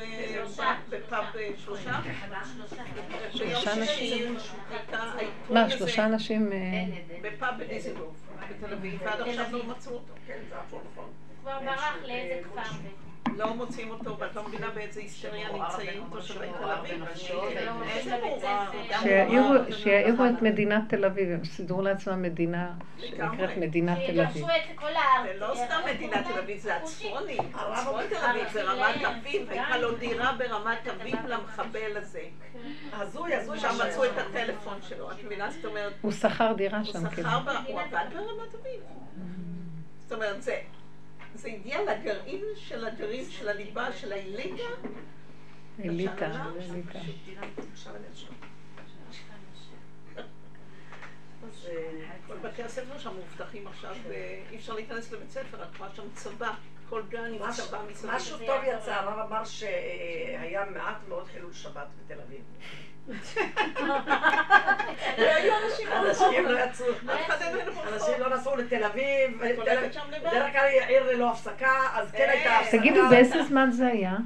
בפאב 0.90 1.26
אה, 1.36 1.50
שלושה? 1.58 2.00
שלושה. 3.32 3.72
העיתון 4.92 5.58
מה, 5.58 5.70
שלושה 5.70 6.06
אנשים... 6.06 6.52
אה. 6.52 6.58
בפאב 7.22 7.54
בדיזנגוף 7.60 8.16
בתל 8.50 8.74
אביב, 8.74 9.02
ועד 9.04 9.22
עכשיו 9.22 9.46
לא 9.52 9.66
מצאו 9.66 9.94
אותו. 9.94 10.14
כן, 10.28 10.40
זה 10.50 10.56
הכל 10.56 10.78
נכון. 10.92 11.06
הוא 11.06 11.36
כבר 11.42 11.60
ברח 11.60 11.96
לאיזה 12.06 12.42
כפר. 12.44 12.62
לא 13.38 13.54
מוצאים 13.56 13.90
אותו, 13.92 14.18
ואת 14.20 14.36
לא 14.36 14.44
מבינה 14.48 14.70
באיזה 14.70 15.00
היסטריה 15.00 15.48
נמצאים 15.54 16.04
תושבי 16.12 16.48
תל 16.60 16.72
אביב. 16.72 17.04
שיעירו- 19.02 19.74
שיעירו 19.74 20.26
את 20.26 20.42
מדינת 20.42 20.82
תל 20.90 21.06
אביב, 21.06 21.30
הם 21.30 21.46
סידרו 21.46 21.82
לעצמם 21.82 22.22
מדינה 22.22 22.72
שנקראת 22.98 23.58
מדינת 23.58 23.98
תל 24.08 24.22
אביב. 24.22 24.46
זה 25.26 25.34
לא 25.40 25.56
סתם 25.56 25.80
מדינת 25.96 26.26
תל 26.34 26.40
אביב, 26.40 26.58
זה 26.60 26.76
הצפונים. 26.76 27.38
צפון 27.76 28.04
תל 28.10 28.16
אביב 28.16 28.50
זה 28.54 28.64
רמת 28.64 28.96
אביב, 29.06 29.50
הייתה 29.50 29.78
לו 29.78 29.96
דירה 29.98 30.34
ברמת 30.38 30.88
אביב 30.88 31.16
למחבל 31.28 31.98
הזה. 31.98 32.22
הזוי, 32.94 33.36
הזוי. 33.36 33.60
שם 33.60 33.70
מצאו 33.88 34.06
את 34.06 34.18
הטלפון 34.18 34.78
שלו, 34.90 35.12
את 35.12 35.24
מבינה? 35.26 35.52
זאת 35.52 35.66
אומרת, 35.66 35.94
הוא 36.02 36.12
שכר 36.12 36.54
דירה 36.58 36.78
הוא 36.78 36.86
שם, 36.86 37.10
כן. 37.10 37.22
שכר, 37.22 37.38
הוא 37.68 37.82
עבד 37.82 38.06
ברמת 38.14 38.54
אביב. 38.62 38.82
זאת 40.04 40.12
אומרת, 40.12 40.44
זה... 40.44 40.56
זה 41.40 41.48
הגיע 41.48 41.82
לגרעין 41.82 42.44
של 42.56 42.88
הגרעין 42.88 43.30
של 43.30 43.50
הליבה 43.50 43.94
של 43.94 44.12
האליטה. 44.12 44.64
אליטה, 45.84 46.46
אליטה. 46.70 47.00
אה, 51.68 52.12
כל 52.28 52.38
בתי 52.38 52.64
הספר 52.64 52.98
שם 52.98 53.14
מאובטחים 53.16 53.68
עכשיו, 53.68 53.96
ואי 54.08 54.58
אפשר 54.58 54.74
להיכנס 54.74 55.12
לבית 55.12 55.32
ספר, 55.32 55.64
את 55.64 55.78
רואה 55.78 55.90
שם 55.96 56.04
צבא, 56.14 56.52
כל 56.90 57.04
גן 57.10 57.34
עם 57.34 57.52
צבא 57.52 57.82
מסביב. 57.92 58.12
משהו 58.12 58.38
טוב 58.38 58.62
יצא, 58.68 58.94
הרב 58.94 59.20
אמר 59.30 59.46
שהיה 59.46 60.66
מעט 60.66 60.98
מאוד 61.08 61.28
חילול 61.28 61.54
שבת 61.54 61.88
בתל 62.06 62.22
אביב. 62.22 62.42
אנשים 66.10 66.46
לא 66.46 66.60
יצאו. 66.60 66.86
אנשים 67.94 68.14
לא 68.20 68.36
נסעו 68.36 68.56
לתל 68.56 68.84
אביב. 68.84 69.40
בדרך 69.40 70.52
כלל 70.52 70.66
היא 70.66 70.82
עיר 70.82 71.12
ללא 71.12 71.32
הפסקה, 71.32 71.74
אז 71.94 72.12
כן 72.12 72.30
הייתה 72.30 72.58
הפסקה. 72.58 72.78
תגידו, 72.78 73.10
באיזה 73.10 73.44
זמן 73.44 73.70
זה 73.72 73.88
היה? 73.88 74.18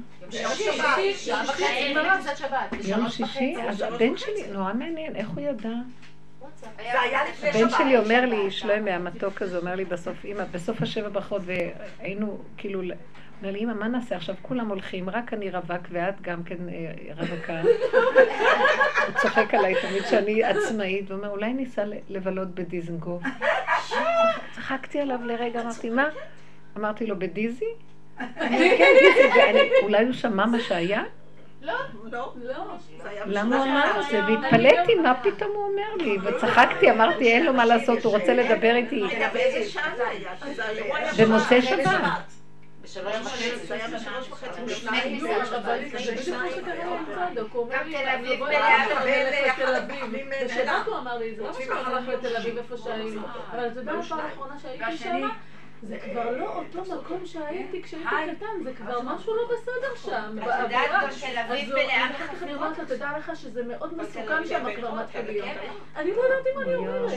שבת. 2.36 2.72
יום 2.84 3.10
שישי? 3.10 3.54
הבן 3.84 4.16
שלי, 4.16 4.46
נורא 4.52 4.72
מעניין, 4.72 5.16
איך 5.16 5.28
הוא 5.28 5.40
ידע? 5.40 5.68
הבן 7.42 7.70
שלי 7.70 7.98
אומר 7.98 8.26
לי, 8.26 8.50
שלומי 8.50 8.90
המתוק 8.90 9.42
הזה, 9.42 9.58
אומר 9.58 9.74
לי 9.74 9.84
בסוף, 9.84 10.24
אמא, 10.24 10.44
בסוף 10.44 10.82
השבע 10.82 11.08
ברכות, 11.08 11.42
והיינו 11.44 12.38
כאילו, 12.56 12.82
אומר 13.40 13.52
לי, 13.52 13.58
אמא, 13.58 13.72
מה 13.72 13.88
נעשה 13.88 14.16
עכשיו? 14.16 14.34
כולם 14.42 14.68
הולכים, 14.68 15.10
רק 15.10 15.32
אני 15.32 15.50
רווק 15.50 15.82
ואת 15.90 16.20
גם 16.20 16.42
כן 16.42 16.68
אה, 16.68 16.92
רווקה. 17.16 17.60
הוא 17.60 19.14
צוחק 19.22 19.54
עליי 19.54 19.74
תמיד 19.82 20.02
שאני 20.10 20.44
עצמאית, 20.44 21.10
ואומר, 21.10 21.28
אולי 21.28 21.52
ניסע 21.52 21.84
לבלות 22.08 22.48
בדיזנגוף. 22.48 23.22
צחקתי 24.52 25.00
עליו 25.00 25.18
לרגע, 25.24 25.60
אמרתי, 25.60 25.90
מה? 25.90 26.08
אמרתי 26.76 27.06
לו, 27.06 27.18
בדיזי? 27.18 27.64
כן, 29.34 29.54
אולי 29.82 30.04
הוא 30.04 30.12
שמע 30.12 30.46
מה 30.46 30.60
שהיה? 30.60 31.02
לא, 31.62 31.74
לא. 32.12 32.34
היה 33.04 33.22
למה 33.26 33.56
הוא 33.56 33.64
אמר 33.64 34.00
את 34.00 34.04
זה? 34.04 34.10
שעברה. 34.10 34.40
והתפלאתי, 34.40 34.94
מה 34.94 35.14
פתאום 35.22 35.50
הוא 35.54 35.64
אומר 35.64 35.94
לי? 36.04 36.18
וצחקתי, 36.24 36.90
אמרתי, 36.90 37.32
אין 37.32 37.46
לו 37.46 37.52
מה 37.52 37.64
לעשות, 37.64 38.04
הוא 38.04 38.18
רוצה 38.18 38.34
לדבר 38.34 38.74
איתי. 38.74 39.02
במוצאי 41.18 41.62
שבת. 41.62 42.33
בשלוש 42.84 43.16
וחצי. 43.16 43.56
זה 43.66 43.74
היה 43.74 43.88
בשלוש 43.88 44.28
וחצי. 44.28 44.74
שבת. 44.74 44.88
אבל 45.64 45.78
זה 45.90 46.12
בדיוק 46.12 46.28
מה 46.36 46.50
שקרה 46.50 47.28
עם 47.28 47.34
צדוק, 47.34 47.52
הוא 47.52 47.62
אומר 47.62 47.82
לי, 47.82 48.36
בואי 48.36 48.56
נלך 48.56 49.58
לתל 49.58 49.76
אביב. 49.76 50.30
בשבת. 50.44 50.86
הוא 50.86 50.98
אמר 50.98 51.18
לי, 51.18 51.34
זה 51.36 51.42
לא 51.42 51.50
אחר 51.50 51.86
הלך 51.86 52.08
לתל 52.08 52.36
אביב 52.36 52.58
איפה 52.58 52.76
שהיינו. 52.76 53.22
אבל 53.50 53.66
אתה 53.66 53.80
יודע 53.80 53.92
מה 53.92 54.02
פעם 54.02 54.20
האחרונה 54.20 54.58
שהייתי 54.58 54.96
שם? 54.96 55.28
זה 55.88 55.98
כבר 55.98 56.30
לא 56.30 56.54
אותו 56.56 56.94
מקום 56.94 57.26
שהייתי 57.26 57.82
כשהייתי 57.82 58.36
קטן, 58.36 58.64
זה 58.64 58.72
כבר 58.74 59.00
משהו 59.02 59.34
לא 59.36 59.42
בסדר 59.52 59.94
שם, 60.10 60.38
את 60.38 60.46
יודעת, 60.46 60.70
באווירה. 60.70 61.02
גם 61.02 61.08
תל 61.20 61.38
אביב 61.38 61.72
אז 61.76 62.28
כך 62.30 62.42
אני. 62.42 62.54
אומרת 62.54 62.78
לה, 62.78 62.84
תדע 62.84 63.18
לך 63.18 63.36
שזה 63.36 63.62
מאוד 63.64 63.96
מסוכן 63.96 64.46
שם 64.46 64.74
כבר 64.76 64.94
מתחיל 64.94 65.20
להיות. 65.26 65.48
אני 65.96 66.10
לא 66.10 66.22
יודעת 66.22 66.46
אם 66.54 66.60
אני 66.62 66.76
אומרת, 66.76 67.12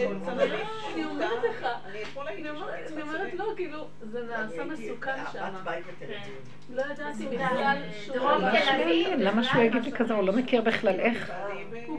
אני 0.94 1.06
אומרת 1.06 1.44
לך. 1.49 1.68
אני 1.85 2.03
שם, 2.89 3.02
אומרת- 3.02 3.34
לא, 3.34 3.45
כאילו, 3.56 3.88
זה 4.02 4.22
נעשה 4.23 4.65
מסוכן 4.65 5.15
שם. 5.31 5.53
בית 5.64 5.85
בתל 5.88 6.06
אביב. 6.14 6.35
לא 6.69 6.81
ידעתי 6.81 7.27
בכלל 7.27 7.77
שהוא... 8.06 8.15
תל 8.15 8.60
שמעניין? 8.65 8.81
אביב, 8.81 9.19
למה 9.19 9.44
שהוא 9.44 9.64
יגיד 9.64 9.84
לי 9.85 9.91
כזה? 9.91 10.14
הוא 10.14 10.23
לא 10.23 10.34
מכיר 10.34 10.61
בכלל 10.61 10.99
איך. 10.99 11.31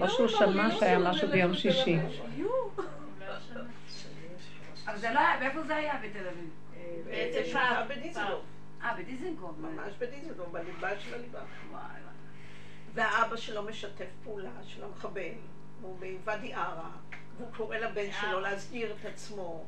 או 0.01 0.09
שהוא 0.09 0.29
שמע 0.29 0.69
לא 0.69 0.75
שהיה 0.81 0.99
משהו 0.99 1.29
ביום 1.29 1.55
שישי. 1.55 1.99
אבל 4.87 4.97
זה 4.99 5.11
לא 5.15 5.19
היה, 5.19 5.41
מאיפה 5.41 5.63
זה 5.63 5.77
היה 5.77 5.95
בתל 6.05 6.27
אביב? 6.29 6.51
שעה 7.45 7.85
בדיזנגוף, 7.89 8.45
אה, 8.83 8.95
בדיזנגוף. 8.95 9.57
ממש 9.59 9.93
בדיזנגוף, 9.99 10.49
בליבה 10.49 11.01
של 11.01 11.15
הליבה. 11.15 11.41
והאבא 12.95 13.37
שלו 13.37 13.63
משתף 13.63 14.09
פעולה 14.25 14.51
של 14.67 14.85
המחבל, 14.85 15.33
הוא 15.83 15.99
בוואדי 15.99 16.55
עארה, 16.55 16.91
והוא 17.37 17.49
קורא 17.57 17.77
לבן 17.77 18.13
שלו 18.21 18.41
להסגיר 18.41 18.93
את 19.01 19.07
עצמו. 19.07 19.65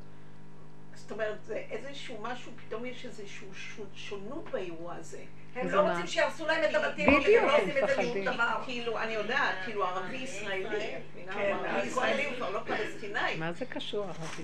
זאת 0.94 1.12
אומרת, 1.12 1.44
זה 1.44 1.64
איזשהו 1.70 2.22
משהו, 2.22 2.52
פתאום 2.66 2.86
יש 2.86 3.04
איזושהי 3.04 3.48
שונות 3.94 4.44
באירוע 4.50 4.94
הזה. 4.94 5.22
הם 5.54 5.68
לא? 5.68 5.80
רוצים 5.80 6.06
שיהרסו 6.06 6.46
להם 6.46 6.70
את 6.70 6.74
הבתים, 6.74 7.08
הם 7.08 7.46
לא 7.46 7.56
עושים 7.56 7.68
את 7.68 7.74
זה 7.74 7.82
מפחדים. 7.82 8.24
דבר. 8.24 8.54
כאילו, 8.64 8.98
אני 8.98 9.12
יודעת, 9.12 9.54
כאילו 9.64 9.86
ערבי 9.86 10.16
ישראלי, 10.16 10.94
מבינה? 11.12 11.32
כן, 11.32 11.56
ערבי 11.64 11.86
ישראלי 11.86 12.24
הוא 12.26 12.36
כבר 12.36 12.50
לא 12.50 12.60
פלסטיני. 12.66 13.36
מה 13.38 13.52
זה 13.52 13.66
קשור, 13.66 14.04
ערבי? 14.04 14.42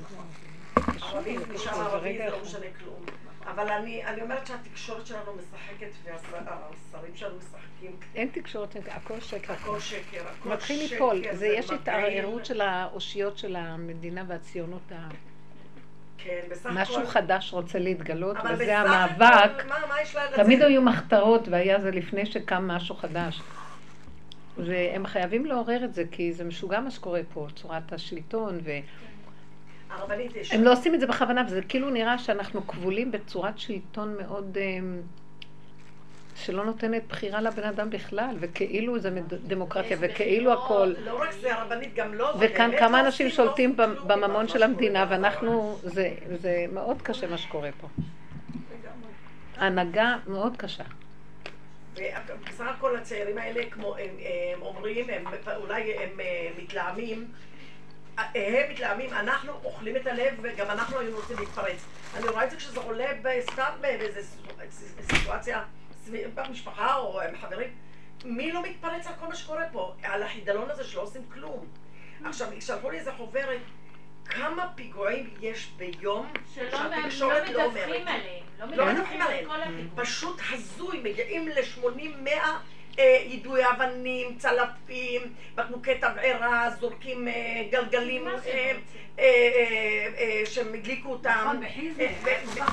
נשאר 1.55 1.81
ערבי, 1.81 2.19
זה 2.19 2.25
לא 2.25 2.37
אחד. 2.37 2.43
משנה 2.43 2.67
כלום. 2.79 3.05
אבל 3.51 3.69
אני 3.69 4.05
אני 4.05 4.23
אומרת 4.23 4.47
שהתקשורת 4.47 5.07
שלנו 5.07 5.33
משחקת 5.35 5.89
והשרים 6.33 7.13
שלנו 7.17 7.35
משחקים. 7.39 7.91
אין 8.15 8.29
תקשורת, 8.33 8.77
הכל 8.89 9.21
שקר. 9.21 9.53
הכל 9.53 9.81
שקר, 9.81 10.21
הכל 10.21 10.41
שקר. 10.41 10.51
מתחיל 10.55 10.79
ליפול. 10.93 11.23
זה 11.33 11.47
יש. 11.47 11.71
התערערות 11.71 12.47
של 12.47 12.61
האושיות 12.61 13.39
של 13.39 13.57
המדינה 13.57 14.25
והציונות. 14.29 14.93
ה- 14.93 15.09
כן, 16.19 16.41
בסך 16.51 16.71
משהו 16.73 16.97
הכל- 16.97 17.07
חדש 17.07 17.53
רוצה 17.53 17.79
להתגלות, 17.79 18.37
וזה 18.55 18.79
המאבק. 18.79 19.51
הכל, 19.61 19.69
מה- 19.69 19.87
מה 19.89 20.03
יש 20.03 20.17
תמיד? 20.37 20.63
היו 20.63 20.83
מחתרות, 20.83 21.49
והיה 21.49 21.81
זה 21.81 21.91
לפני 21.91 22.27
שקם 22.27 22.69
משהו 22.69 22.95
חדש. 22.97 23.41
והם 24.59 25.07
חייבים 25.07 25.47
לעורר 25.47 25.85
את 25.85 25.95
זה, 25.95 26.05
כי 26.11 26.33
זה 26.33 26.45
משוגע 26.45 26.81
מה 26.81 26.91
שקורה 26.91 27.21
פה, 27.35 27.47
צורת 27.57 27.93
השלטון, 27.93 28.59
והם 28.65 28.83
הרבנית 28.83 29.16
יש... 30.35 30.53
לא 30.53 30.73
עושים 30.73 30.95
את 30.95 31.01
זה 31.01 31.07
בכוונה, 31.07 31.43
וזה 31.47 31.63
כאילו 31.63 31.91
נראה 31.91 32.19
שאנחנו 32.19 32.67
כבולים 32.67 33.11
בצורת 33.11 33.59
שלטון 33.59 34.17
מאוד... 34.19 34.59
אמ, 34.61 35.01
שלא 36.37 36.65
נותנת 36.65 37.03
בחירה 37.09 37.41
לבן 37.41 37.63
אדם 37.63 37.91
בכלל, 37.91 38.37
וכאילו 38.41 38.99
זה 38.99 39.11
מד- 39.11 39.35
דמוקרטיה, 39.47 39.97
וכאילו 40.01 40.53
הכל. 40.53 40.95
לא 41.05 41.23
רק 41.23 41.33
זה, 41.33 41.55
הרבנית 41.55 41.95
גם 41.95 42.15
לא... 42.15 42.35
וכאן 42.41 42.71
כמה 42.79 43.03
לא 43.03 43.07
אנשים 43.07 43.27
לא 43.27 43.33
שולטים 43.33 43.77
בממון 44.07 44.49
של 44.49 44.63
שקורה 44.63 44.63
המדינה. 44.63 45.07
ואנחנו, 45.09 45.79
זה, 45.83 46.11
מאוד 46.73 47.03
קשה 47.03 47.27
מה 47.27 47.39
שקורה 47.39 47.71
פה. 47.81 47.89
הנהגה 49.57 50.17
מאוד 50.27 50.57
קשה. 50.57 50.85
בסך 52.49 52.65
הכל 52.67 52.97
הצעירים 52.97 53.39
האלה, 53.39 53.63
כמו 53.71 53.97
הם, 53.97 54.11
הם 54.55 54.63
אומרים, 54.63 55.07
הם, 55.11 55.25
אולי 55.57 55.95
הם 55.95 56.21
אה, 56.21 56.49
מתלהמים, 56.63 57.19
אה, 57.19 57.46
הם 58.19 58.71
מתלהמים, 58.71 59.13
אנחנו 59.13 59.53
אוכלים 59.65 59.97
את 59.97 60.07
הלב 60.07 60.35
וגם 60.43 60.71
אנחנו 60.71 60.99
היינו 60.99 61.17
רוצים 61.17 61.37
להתפרץ. 61.39 61.85
אני 62.17 62.29
רואה 62.29 62.45
את 62.45 62.51
זה 62.51 62.57
כשזה 62.57 62.81
עולה 62.81 63.07
סתם 63.41 63.73
באיזו 63.81 64.21
סיטואציה 65.01 65.63
במשפחה 66.35 66.97
או 66.97 67.21
עם 67.21 67.37
חברים. 67.37 67.71
מי 68.25 68.53
לא 68.53 68.63
מתפרץ 68.63 69.07
על 69.07 69.13
כל 69.21 69.27
מה 69.27 69.35
שקורה 69.35 69.65
פה? 69.73 69.95
על 70.03 70.23
החידלון 70.23 70.71
הזה 70.71 70.85
שלא 70.85 71.03
עושים 71.03 71.23
כלום. 71.33 71.67
עכשיו, 72.25 72.49
שלחו 72.61 72.91
לי 72.91 72.99
איזה 72.99 73.13
חוברת, 73.13 73.61
כמה 74.25 74.73
פיגועים 74.75 75.35
יש 75.41 75.71
ביום 75.77 76.33
שלא 76.55 76.71
שהתקשורת 76.71 77.51
לא 77.51 77.65
אומרת. 77.65 77.87
מדווחים 77.87 78.09
עליהם. 78.09 78.45
לא 78.59 78.67
מדווחים 78.67 78.95
מדווחים 78.95 79.51
על 79.51 79.63
עליהם. 79.63 79.89
פשוט 79.95 80.41
הזוי, 80.53 81.01
מגיעים 81.01 81.49
ל-80-100 81.49 82.29
אה, 82.99 83.23
יידויי 83.27 83.65
אבנים, 83.71 84.39
צלפים, 84.39 85.23
בקבוקי 85.55 85.95
תבערה, 85.95 86.71
זורקים 86.81 87.29
אה, 87.29 87.63
גלגלים 87.71 88.29
אה, 89.19 90.43
שהם 90.45 90.75
הדליקו 90.75 91.09
אותם. 91.09 91.31
נכון, 91.31 91.61
נכון, 91.61 91.95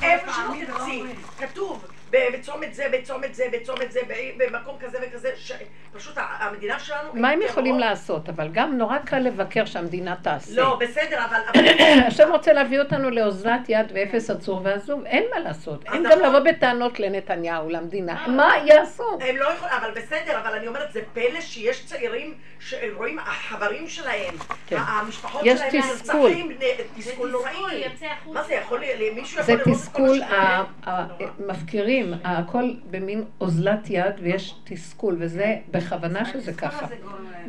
ואיפה 0.00 0.32
פעמים 0.32 0.66
שלא 0.66 0.66
זה 0.66 0.72
לא 0.72 0.78
תרצי, 0.78 1.00
אומרים. 1.00 1.16
כתוב, 1.38 1.84
בצומת 2.32 2.74
זה, 2.74 2.84
בצומת 2.92 3.34
זה, 3.34 3.44
בצומת 3.52 3.92
זה, 3.92 4.00
במקום 4.36 4.76
כזה 4.80 4.98
וכזה, 5.02 5.30
שפשוט 5.36 6.18
ה- 6.18 6.36
המדינה 6.40 6.78
שלנו... 6.78 7.08
מה 7.14 7.30
הם 7.30 7.42
יכולים 7.42 7.74
טרור. 7.78 7.88
לעשות? 7.88 8.28
אבל 8.28 8.48
גם 8.52 8.78
נורא 8.78 8.98
קל 8.98 9.18
לבקר 9.18 9.64
שהמדינה 9.64 10.14
תעשה. 10.22 10.60
לא, 10.62 10.76
בסדר, 10.80 11.24
אבל... 11.24 11.60
השם 12.08 12.28
רוצה 12.32 12.52
להביא 12.52 12.80
אותנו 12.80 13.10
לאוזלת 13.10 13.60
יד 13.68 13.86
ואפס 13.94 14.30
עצור 14.30 14.60
ועזוב, 14.64 15.04
אין 15.04 15.24
מה 15.34 15.40
לעשות. 15.40 15.84
אין 15.92 16.02
גם 16.02 16.10
נכון. 16.10 16.22
לבוא 16.22 16.38
בטענות 16.38 17.00
לנתניהו, 17.00 17.68
למדינה. 17.70 18.24
מה 18.28 18.52
יעשו? 18.66 19.18
הם 19.20 19.36
לא 19.36 19.44
יכולים, 19.44 19.74
אבל 19.80 19.90
בסדר, 19.90 20.38
אבל 20.40 20.52
אני 20.58 20.66
אומרת, 20.66 20.92
זה 20.92 21.00
פלא 21.12 21.40
שיש 21.40 21.86
צעירים 21.86 22.34
שרואים, 22.60 23.18
החברים 23.18 23.88
שלהם, 23.88 24.34
כן. 24.66 24.76
המשפחות 24.78 25.40
יש 25.44 25.58
שלהם 25.58 25.70
תסכול. 25.92 26.30
נרצחים, 26.30 26.56
תסכול 26.58 26.84
תסכול 26.98 27.30
נוראי. 27.30 27.84
מה 28.26 28.42
זה 28.42 28.54
יכול, 28.54 28.80
מישהו 29.14 29.42
זה 29.42 29.52
יכול 29.52 29.72
לראות 29.72 29.82
את 29.82 29.92
כל 29.92 30.02
תסכול 30.08 30.18
מה 30.20 30.26
שקורה? 30.26 30.64
ה- 30.84 30.90
ה- 30.90 31.06
מפקירים, 31.46 32.03
מתלהם, 32.06 32.36
הכל 32.36 32.74
במין 32.90 33.24
אוזלת 33.40 33.90
יד 33.90 34.14
ויש 34.22 34.54
תסכול, 34.64 35.16
וזה 35.18 35.56
בכוונה 35.70 36.24
שזה 36.24 36.52
ככה. 36.52 36.86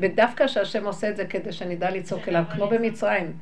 ודווקא 0.02 0.48
שהשם 0.48 0.86
עושה 0.86 1.10
את 1.10 1.18
זה 1.18 1.26
כדי 1.26 1.52
שנדע 1.52 1.92
לצעוק 1.92 2.28
אליו, 2.28 2.44
כמו 2.54 2.68
במצרים. 2.68 3.34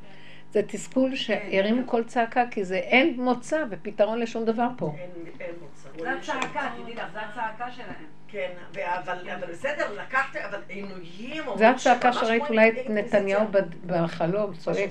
זה 0.51 0.61
תסכול 0.67 1.15
שירימו 1.15 1.87
כל 1.87 2.03
צעקה, 2.03 2.43
כי 2.51 2.63
זה 2.63 2.75
אין 2.75 3.21
מוצא 3.21 3.63
ופתרון 3.69 4.19
לשום 4.19 4.45
דבר 4.45 4.67
פה. 4.77 4.95
אין 5.39 5.49
מוצא. 5.61 5.89
זה 5.99 6.11
הצעקה, 6.11 6.69
תדעי 6.81 6.95
לך, 6.95 7.03
זה 7.13 7.19
הצעקה 7.21 7.71
שלהם. 7.71 8.05
כן, 8.27 8.51
אבל 8.73 9.29
אבל 9.29 9.51
בסדר, 9.51 10.01
לקחת, 10.01 10.35
אבל 10.35 10.59
עינויים... 10.67 11.43
זה 11.55 11.69
הצעקה 11.69 12.13
שראית 12.13 12.43
אולי 12.49 12.69
את. 12.69 12.89
נתניהו 12.89 13.45
בחלום, 13.85 14.53
צועק. 14.53 14.89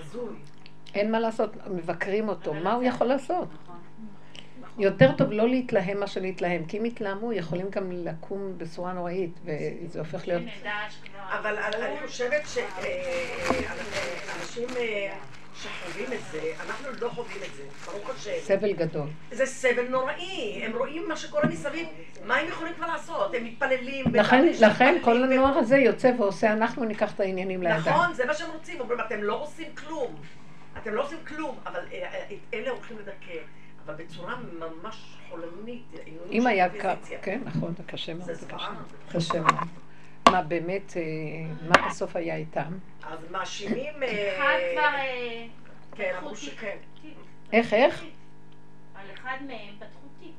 הזוי. 0.00 0.34
אין 0.94 1.10
מה 1.12 1.20
לעשות, 1.20 1.50
מבקרים 1.66 2.28
אותו, 2.28 2.54
מה 2.54 2.72
הוא 2.72 2.82
יכול 2.82 3.06
לעשות? 3.06 3.48
יותר 4.78 5.12
טוב 5.12 5.32
לא 5.32 5.48
להתלהם 5.48 6.00
מאשר 6.00 6.20
להתלהם, 6.20 6.64
כי 6.64 6.78
אם 6.78 6.84
יתלהמו 6.84 7.32
יכולים 7.32 7.70
גם 7.70 7.92
לקום 7.92 8.58
בצורה 8.58 8.92
נוראית, 8.92 9.40
וזה 9.44 9.98
הופך 9.98 10.28
להיות... 10.28 10.42
אבל 11.30 11.58
אני 11.58 12.06
חושבת 12.06 12.42
שאנשים 12.46 14.68
שחווים 15.54 16.12
את 16.12 16.18
זה, 16.32 16.52
אנחנו 16.66 16.88
לא 17.00 17.08
חווים 17.08 17.36
את 17.36 17.54
זה, 17.54 17.62
ברוך 17.86 18.10
השם. 18.10 18.30
סבל 18.40 18.72
גדול. 18.72 19.08
זה 19.30 19.46
סבל 19.46 19.88
נוראי, 19.88 20.62
הם 20.64 20.76
רואים 20.76 21.08
מה 21.08 21.16
שקורה 21.16 21.46
מסביב, 21.46 21.88
מה 22.24 22.36
הם 22.36 22.48
יכולים 22.48 22.74
כבר 22.74 22.86
לעשות? 22.86 23.34
הם 23.34 23.44
מתפללים. 23.44 24.04
לכן, 24.12 24.46
לכן 24.60 24.98
כל 25.02 25.22
הנוער 25.22 25.58
הזה 25.58 25.76
יוצא 25.76 26.12
ועושה, 26.18 26.52
אנחנו 26.52 26.84
ניקח 26.84 27.14
את 27.14 27.20
העניינים 27.20 27.62
לידיים. 27.62 27.80
נכון, 27.80 28.14
זה 28.14 28.26
מה 28.26 28.34
שהם 28.34 28.50
רוצים, 28.50 28.80
אומרים, 28.80 29.00
אתם 29.00 29.22
לא 29.22 29.42
עושים 29.42 29.74
כלום. 29.74 30.14
אתם 30.82 30.94
לא 30.94 31.02
עושים 31.02 31.18
כלום, 31.26 31.58
אבל 31.66 31.80
אה, 31.92 32.02
אה, 32.02 32.36
אלה 32.54 32.70
הולכים 32.70 32.98
לדכא, 32.98 33.38
אבל 33.86 33.94
בצורה 33.94 34.36
ממש 34.58 35.16
חולנית. 35.30 35.82
אם 36.30 36.46
היה. 36.46 36.68
כ... 36.80 36.86
כן, 37.22 37.40
נכון, 37.44 37.74
זה 37.76 37.82
קשה 37.82 38.14
מאוד. 38.14 38.26
זה 38.26 38.34
זוועה. 38.34 38.74
קשה. 39.08 39.18
קשה 39.18 39.40
מאוד. 39.40 39.68
מה 40.28 40.42
באמת, 40.42 40.96
אה, 40.96 41.02
מה 41.68 41.88
בסוף 41.88 42.16
היה 42.16 42.36
איתם? 42.36 42.78
אז 43.02 43.18
מאשימים... 43.30 44.02
אה, 44.02 44.36
אחד 44.36 44.58
כבר... 44.72 44.96
אה, 44.98 45.46
כן, 45.94 46.14
אמרו. 46.18 46.36
שכן. 46.36 46.76
איך, 47.52 47.74
איך? 47.74 48.04
על 48.94 49.06
אחד 49.14 49.36
מהם 49.46 49.74
פתחו 49.78 50.06
תיק. 50.20 50.34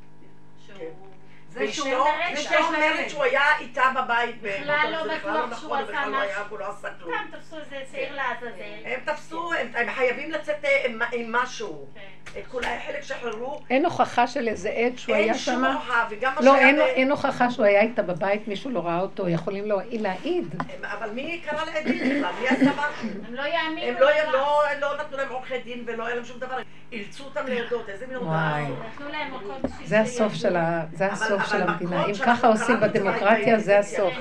שהוא... 0.65 1.14
זה 1.55 1.71
שהוא... 1.71 1.87
ואשתו 1.87 2.05
זה 2.35 2.41
אשתו 2.41 2.53
שיש 2.53 2.65
אומרת. 2.67 3.09
שהוא 3.09 3.23
היה 3.23 3.41
איתה 3.59 3.83
בבית. 3.95 4.41
בכלל 4.41 4.91
לא 4.91 5.03
בטוח 5.15 5.25
לא 5.25 5.55
שהוא 5.57 5.75
נכון, 5.75 5.77
עשה 5.79 5.91
בכלל 5.91 6.09
לא 6.09 6.17
משהו. 6.17 6.57
לא 6.57 6.65
עשה 6.69 6.87
כלום. 6.99 7.13
סתם 7.29 7.37
תפסו 7.37 7.55
איזה 7.59 7.75
שעיר 7.91 8.15
לעזאזל. 8.15 8.61
הם 8.85 8.99
תפסו, 9.05 9.53
הם 9.53 9.67
הם 9.75 9.91
חייבים 9.91 10.31
לצאת 10.31 10.65
אה, 10.65 10.85
עם- 11.13 11.31
משהו. 11.31 11.87
כן. 11.95 11.99
את 12.39 12.47
כולה, 12.47 12.67
חלק 12.87 13.03
שחררו. 13.03 13.61
אין 13.69 13.85
הוכחה 13.85 14.27
של 14.27 14.47
איזה 14.47 14.69
עד 14.69 14.97
שהוא 14.97 15.15
היה 15.15 15.25
אין 15.25 15.33
שום 15.33 15.55
שם? 15.55 15.65
הוכחה, 15.65 16.07
וגם 16.09 16.35
מה 16.35 16.41
לא, 16.41 16.51
שהיה... 16.55 16.85
אין, 16.85 17.11
הוכחה 17.11 17.51
שהוא 17.51 17.65
היה 17.65 17.81
איתה 17.81 18.01
בבית, 18.01 18.47
מישהו 18.47 18.69
לא 18.71 18.79
ראה 18.79 18.99
אותו, 18.99 19.29
יכולים 19.29 19.65
לא, 19.65 19.77
להעיד. 19.91 20.55
אבל 20.83 21.09
מי 21.09 21.41
קרא 21.45 21.63
לעדים 21.65 21.99
בכלל? 21.99 22.31
מי 22.41 22.47
עשה 22.47 22.71
משהו? 22.71 23.09
הם 23.27 23.33
לא 23.33 23.41
יאמינו. 23.43 23.87
הם 23.87 23.95
לא. 23.99 24.09
לא, 24.33 24.63
לא 24.79 24.97
נתנו 24.97 25.17
להם 25.17 25.29
עורכי 25.29 25.57
דין 25.59 25.83
ולא 25.87 26.05
היה 26.05 26.15
להם 26.15 26.25
שום 26.25 26.39
דבר, 26.39 26.57
אילצו 26.91 27.23
אותם 27.23 27.47
להודות, 27.47 27.89
איזה 27.89 28.07
מין 28.07 28.15
הודעה 28.15 28.59
זה 29.83 29.99
הסוף. 30.01 30.33
של 31.45 31.61
המדינה. 31.61 32.05
אם 32.05 32.11
ככה 32.25 32.47
עושים 32.47 32.79
בדמוקרטיה, 32.79 33.59
זה 33.59 33.79
הסוף. 33.79 34.13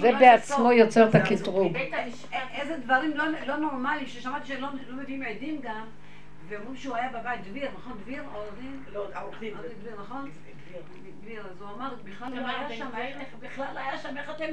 זה 0.00 0.10
בעצמו. 0.20 0.72
יוצר 0.72 1.08
את 1.08 1.14
הקטרוג. 1.14 1.72
בית 1.72 1.92
המשפט. 1.94 2.32
א- 2.34 2.60
איזה 2.60 2.76
דברים 2.84 3.16
לא- 3.16 3.24
לא 3.46 3.56
נורמליים, 3.56 4.06
ששמעתי 4.06 4.46
שלא 4.48 4.68
לא 4.88 4.96
מביאים 5.02 5.22
עדים 5.22 5.60
גם, 5.62 5.84
ואומרים 6.48 6.76
שהוא 6.76 6.96
היה 6.96 7.08
בבית, 7.08 7.40
דביר, 7.50 7.68
נכון? 7.78 7.98
דביר, 8.02 8.22
עורך 8.34 8.48
דין? 8.60 8.82
לא. 8.92 9.06
עורך 9.22 9.40
דין 9.40 9.54
דביר, 9.80 9.92
נכון? 10.00 10.30
דביר. 11.22 11.40
אז 11.40 11.60
הוא 11.62 11.68
אמר, 11.76 11.94
בכלל 12.04 12.28
לא 12.34 12.46
היה 12.48 12.76
שם, 12.78 12.86
בכלל 13.40 13.66
לא 13.74 13.80
היה 13.80 13.98
שם, 13.98 14.16
איך 14.16 14.30
אתם... 14.30 14.44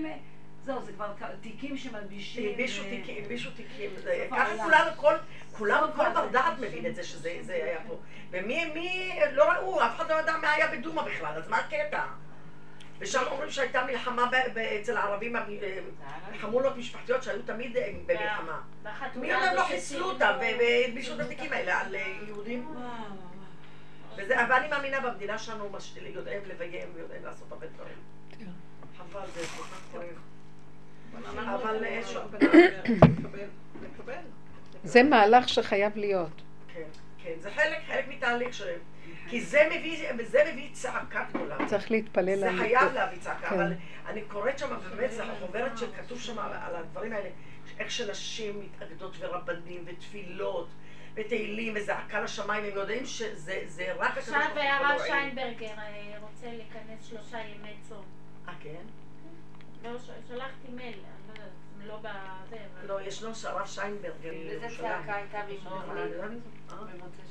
אה, 0.69 0.73
זהו, 0.73 0.85
זה 0.85 0.91
כבר 0.91 1.13
תיקים 1.41 1.77
שמלבישים. 1.77 2.49
הלבישו 2.49 2.81
ו- 2.81 2.89
תיקים, 2.89 3.23
הלבישו 3.23 3.51
תיקים, 3.51 3.89
ככה. 4.31 4.57
כולנו, 4.57 4.91
כל, 4.95 5.15
כולם, 5.51 5.87
כל 5.95 6.09
בר. 6.13 6.27
דעת 6.27 6.59
מבין 6.59 6.85
את 6.85 6.95
זה 6.95 7.03
שזה 7.03 7.37
זה 7.41 7.53
היה 7.53 7.79
פה. 7.87 7.97
ומי, 8.31 8.65
מי, 8.65 9.19
לא 9.31 9.51
ראו, 9.51 9.85
אף 9.85 9.95
אחד 9.95 10.11
לא 10.11 10.15
ידע 10.19 10.37
מה 10.37 10.51
היה 10.51 10.67
בדומא 10.67 11.01
בכלל, 11.01 11.33
אז 11.37 11.49
מה 11.49 11.57
הקטע? 11.57 12.03
ושם 12.99 13.23
אומרים 13.31 13.51
שהייתה 13.51 13.85
מלחמה 13.85 14.29
אצל 14.81 14.97
הערבים, 14.97 15.35
אה, 15.35 15.41
חמולות 16.37 16.77
משפחתיות 16.77 17.23
שהיו 17.23 17.41
תמיד 17.41 17.77
אה, 17.77 17.91
במלחמה. 18.05 18.61
מי 19.15 19.27
יודע, 19.27 19.37
הזאת 19.37 19.55
לא 19.55 19.63
חיסלו 19.63 20.11
אותם 20.11 20.33
והלבישו 20.39 21.13
את 21.15 21.19
התיקים 21.19 21.53
האלה 21.53 21.81
על 21.81 21.95
אה, 21.95 22.13
יהודים. 22.27 22.75
וזה, 24.17 24.35
ואני 24.49 24.67
מאמינה 24.67 24.99
במדינה 24.99 25.37
שלנו 25.37 25.69
יודעים 25.97 26.41
לביים 26.45 26.89
ויודעים 26.95 27.25
לעשות 27.25 27.51
הרבה 27.51 27.67
דברים. 27.67 27.97
חבל, 28.97 29.27
זה 29.33 29.41
כל 29.57 29.63
כך 29.63 29.81
כואב. 29.91 30.34
אבל. 34.03 34.15
זה 34.83 35.03
מהלך 35.03 35.49
שחייב 35.49 35.97
להיות. 35.97 36.41
כן, 36.73 36.81
כן, 37.23 37.33
זה 37.39 37.51
חלק, 37.51 37.77
חלק 37.87 38.07
מתהליך 38.07 38.53
שלהם. 38.53 38.79
כי 39.29 39.41
זה 39.41 39.67
מביא, 39.71 40.11
זה 40.23 40.51
מביא 40.51 40.69
צעקה 40.71 41.25
גדולה. 41.29 41.57
צריך 41.65 41.91
להתפלל 41.91 42.39
זה. 42.39 42.49
חייב 42.57 42.93
להביא 42.93 43.19
צעקה, 43.19 43.49
כן. 43.49 43.55
אבל 43.55 43.73
אני 44.05 44.21
קוראת 44.21 44.59
שם, 44.59 44.75
באמת, 44.95 45.11
זה 45.11 45.23
חוברת 45.39 45.77
שכתוב 45.77 46.19
שם 46.19 46.39
על, 46.39 46.51
על 46.53 46.75
הדברים 46.75 47.13
האלה, 47.13 47.29
איך 47.79 47.91
שנשים 47.91 48.59
מתאגדות 48.59 49.15
ורבנים 49.19 49.83
ותפילות 49.85 50.67
ותהילים 51.13 51.73
וזעקה 51.75 52.21
לשמיים, 52.21 52.63
הם 52.63 52.71
יודעים 52.75 53.05
שזה 53.05 53.61
זה 53.65 53.93
רק 53.97 54.17
עכשיו 54.17 54.41
הרב. 54.55 55.01
שיינברגר 55.07 55.65
אה, 55.77 56.17
רוצה 56.21 56.47
לכנס 56.47 57.05
שלושה 57.09 57.37
ימי 57.37 57.73
צום. 57.89 58.03
אה, 58.47 58.53
כן? 58.59 58.83
לא, 59.85 59.99
שלחתי 60.27 60.67
מייל, 60.75 60.93
אני 61.79 61.87
לא 61.87 61.95
לא 61.95 61.97
בזה, 61.99 62.55
אבל... 62.81 62.87
לא, 62.87 63.01
ישנו 63.01 63.29
הרב 63.43 63.67
שיינברגר. 63.67 64.29
איזה. 64.29 64.67
צעקה 64.77 65.15
הייתה? 65.15 65.37
אה, 65.37 65.41
אה, 65.41 66.27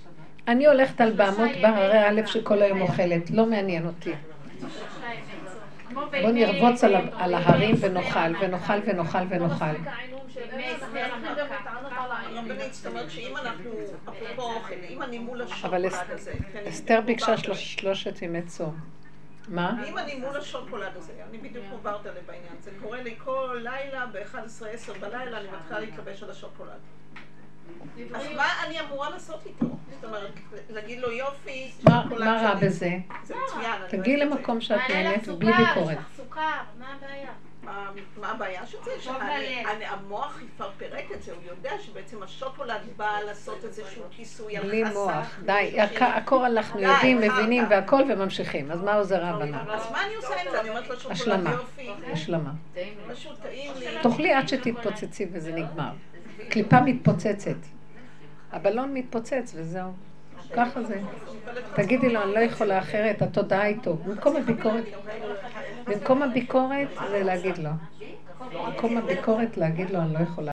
שבת. 0.02 0.48
אני 0.48 0.66
הולכת 0.66 1.00
על 1.00 1.12
בהמות 1.12 1.50
שלושה 1.50 1.62
בר 1.62 1.82
הרי 1.82 2.22
א' 2.22 2.26
שכל 2.26 2.62
היום 2.62 2.80
אוכלת, 2.80 3.30
לא 3.30 3.46
מעניין 3.46 3.86
אותי. 3.86 4.12
בוא 5.94 6.30
נרבוץ 6.32 6.84
על 6.84 7.34
ההרים 7.34 7.74
ונאכל. 7.80 8.32
ונאכל 8.40 8.72
ונאכל 8.86 9.18
ונאכל. 9.28 9.64
אבל 15.64 15.90
כן, 16.52 16.58
אסתר 16.68 17.00
ביקשה 17.00 17.36
שלושת 17.54 18.22
ימי 18.22 18.42
צום. 18.42 18.94
מה? 19.48 19.84
אם 19.88 19.98
אני 19.98 20.14
מול 20.14 20.36
השוקולד 20.36 20.96
הזה, 20.96 21.12
אני 21.28 21.38
בדיוק 21.38 21.64
עוברת 21.70 22.06
עליה 22.06 22.22
בעניין, 22.26 22.54
זה 22.60 22.70
קורה 22.82 23.02
לי 23.02 23.14
כל 23.24 23.60
לילה 23.62 24.06
ב-11-10 24.06 24.98
בלילה, 25.00 25.40
אני 25.40 25.48
מתחילה 25.48 25.80
להתלבש 25.80 26.22
על 26.22 26.30
השוקולד. 26.30 26.80
אז 28.14 28.26
מה 28.36 28.46
אני 28.66 28.80
אמורה 28.80 29.10
לעשות 29.10 29.46
איתו? 29.46 29.66
זאת 29.94 30.04
אומרת, 30.04 30.32
להגיד 30.70 30.98
לו 30.98 31.10
יופי, 31.12 31.72
מה 31.84 32.02
שוקולד 32.02 32.24
מה 32.24 32.42
רע 32.42 32.54
בזה? 32.54 32.90
זה 33.24 33.34
מצוין. 33.44 33.72
אני 33.72 33.88
תגיעי 33.88 34.16
אוהבת 34.16 34.34
את 34.34 34.38
זה. 34.38 34.40
למקום 34.40 34.60
שאת 34.60 34.80
נהנית 34.90 35.22
יש 35.22 35.28
ביקורת. 35.28 35.98
לך 35.98 36.06
סוכר, 36.16 36.40
מה 36.78 36.94
הבעיה? 36.94 37.32
מה- 37.64 37.90
מה 38.20 38.30
הבעיה 38.30 38.66
של 38.66 38.78
זה? 38.84 38.90
טוב 38.90 39.00
שאני- 39.00 39.18
ללב. 39.18 39.66
אני- 39.76 39.86
המוח 39.86 40.40
יפרפרק 40.42 41.04
את 41.14 41.22
זה, 41.22 41.32
הוא 41.32 41.40
יודע 41.46 41.70
שבעצם 41.80 42.22
השוקולד 42.22 42.80
בא 42.96 43.18
לעשות 43.26 43.64
איזשהו 43.64 44.02
כיסוי 44.10 44.56
על 44.56 44.62
בלי 44.62 44.84
חסך. 44.86 44.94
מוח. 44.94 45.38
די, 45.46 45.80
הכל 46.00 46.44
אנחנו 46.44 46.80
יודעים, 46.80 47.18
מבינים. 47.18 47.64
והכל 47.70 48.02
וממשיכים. 48.08 48.70
אז 48.70 48.82
מה 48.82 48.94
עוזר 48.94 49.24
ההבנה? 49.24 49.64
אז 49.74 49.90
מה 49.92 50.06
אני 50.06 50.14
עושה 50.14 50.40
עם 50.40 50.50
זה? 50.50 50.60
אני 50.60 50.68
אומרת 50.68 50.88
לו 50.88 50.96
שוקולד 50.96 51.12
השלמה. 51.16 51.50
יופי, 51.50 51.90
השלמה. 52.12 52.50
פשוט 53.12 53.38
טעים 53.42 53.72
לי. 53.78 53.86
תאכלי 54.02 54.32
עד 54.32 54.48
שתתפוצצי 54.48 55.26
וזה 55.32 55.52
נגמר. 55.52 55.90
קליפה 56.48 56.80
מתפוצצת. 56.80 57.56
הבלון 58.52 58.94
מתפוצץ 58.94 59.52
וזהו. 59.56 59.92
ככה 60.56 60.82
זה. 60.82 61.00
תגידי 61.74 62.08
לו, 62.12 62.22
אני 62.22 62.32
לא 62.34 62.38
יכולה 62.38 62.78
אחרת, 62.78 63.22
התודעה 63.22 63.66
איתו. 63.66 63.94
במקום 63.96 64.36
הביקורת, 64.36 64.84
במקום 65.88 66.22
הביקורת 66.22 66.88
זה 67.10 67.22
להגיד 67.22 67.58
לו. 67.58 67.70
במקום 68.52 68.96
הביקורת 68.96 69.56
להגיד 69.56 69.90
לו, 69.90 70.00
אני 70.00 70.12
לא 70.12 70.18
יכולה. 70.18 70.52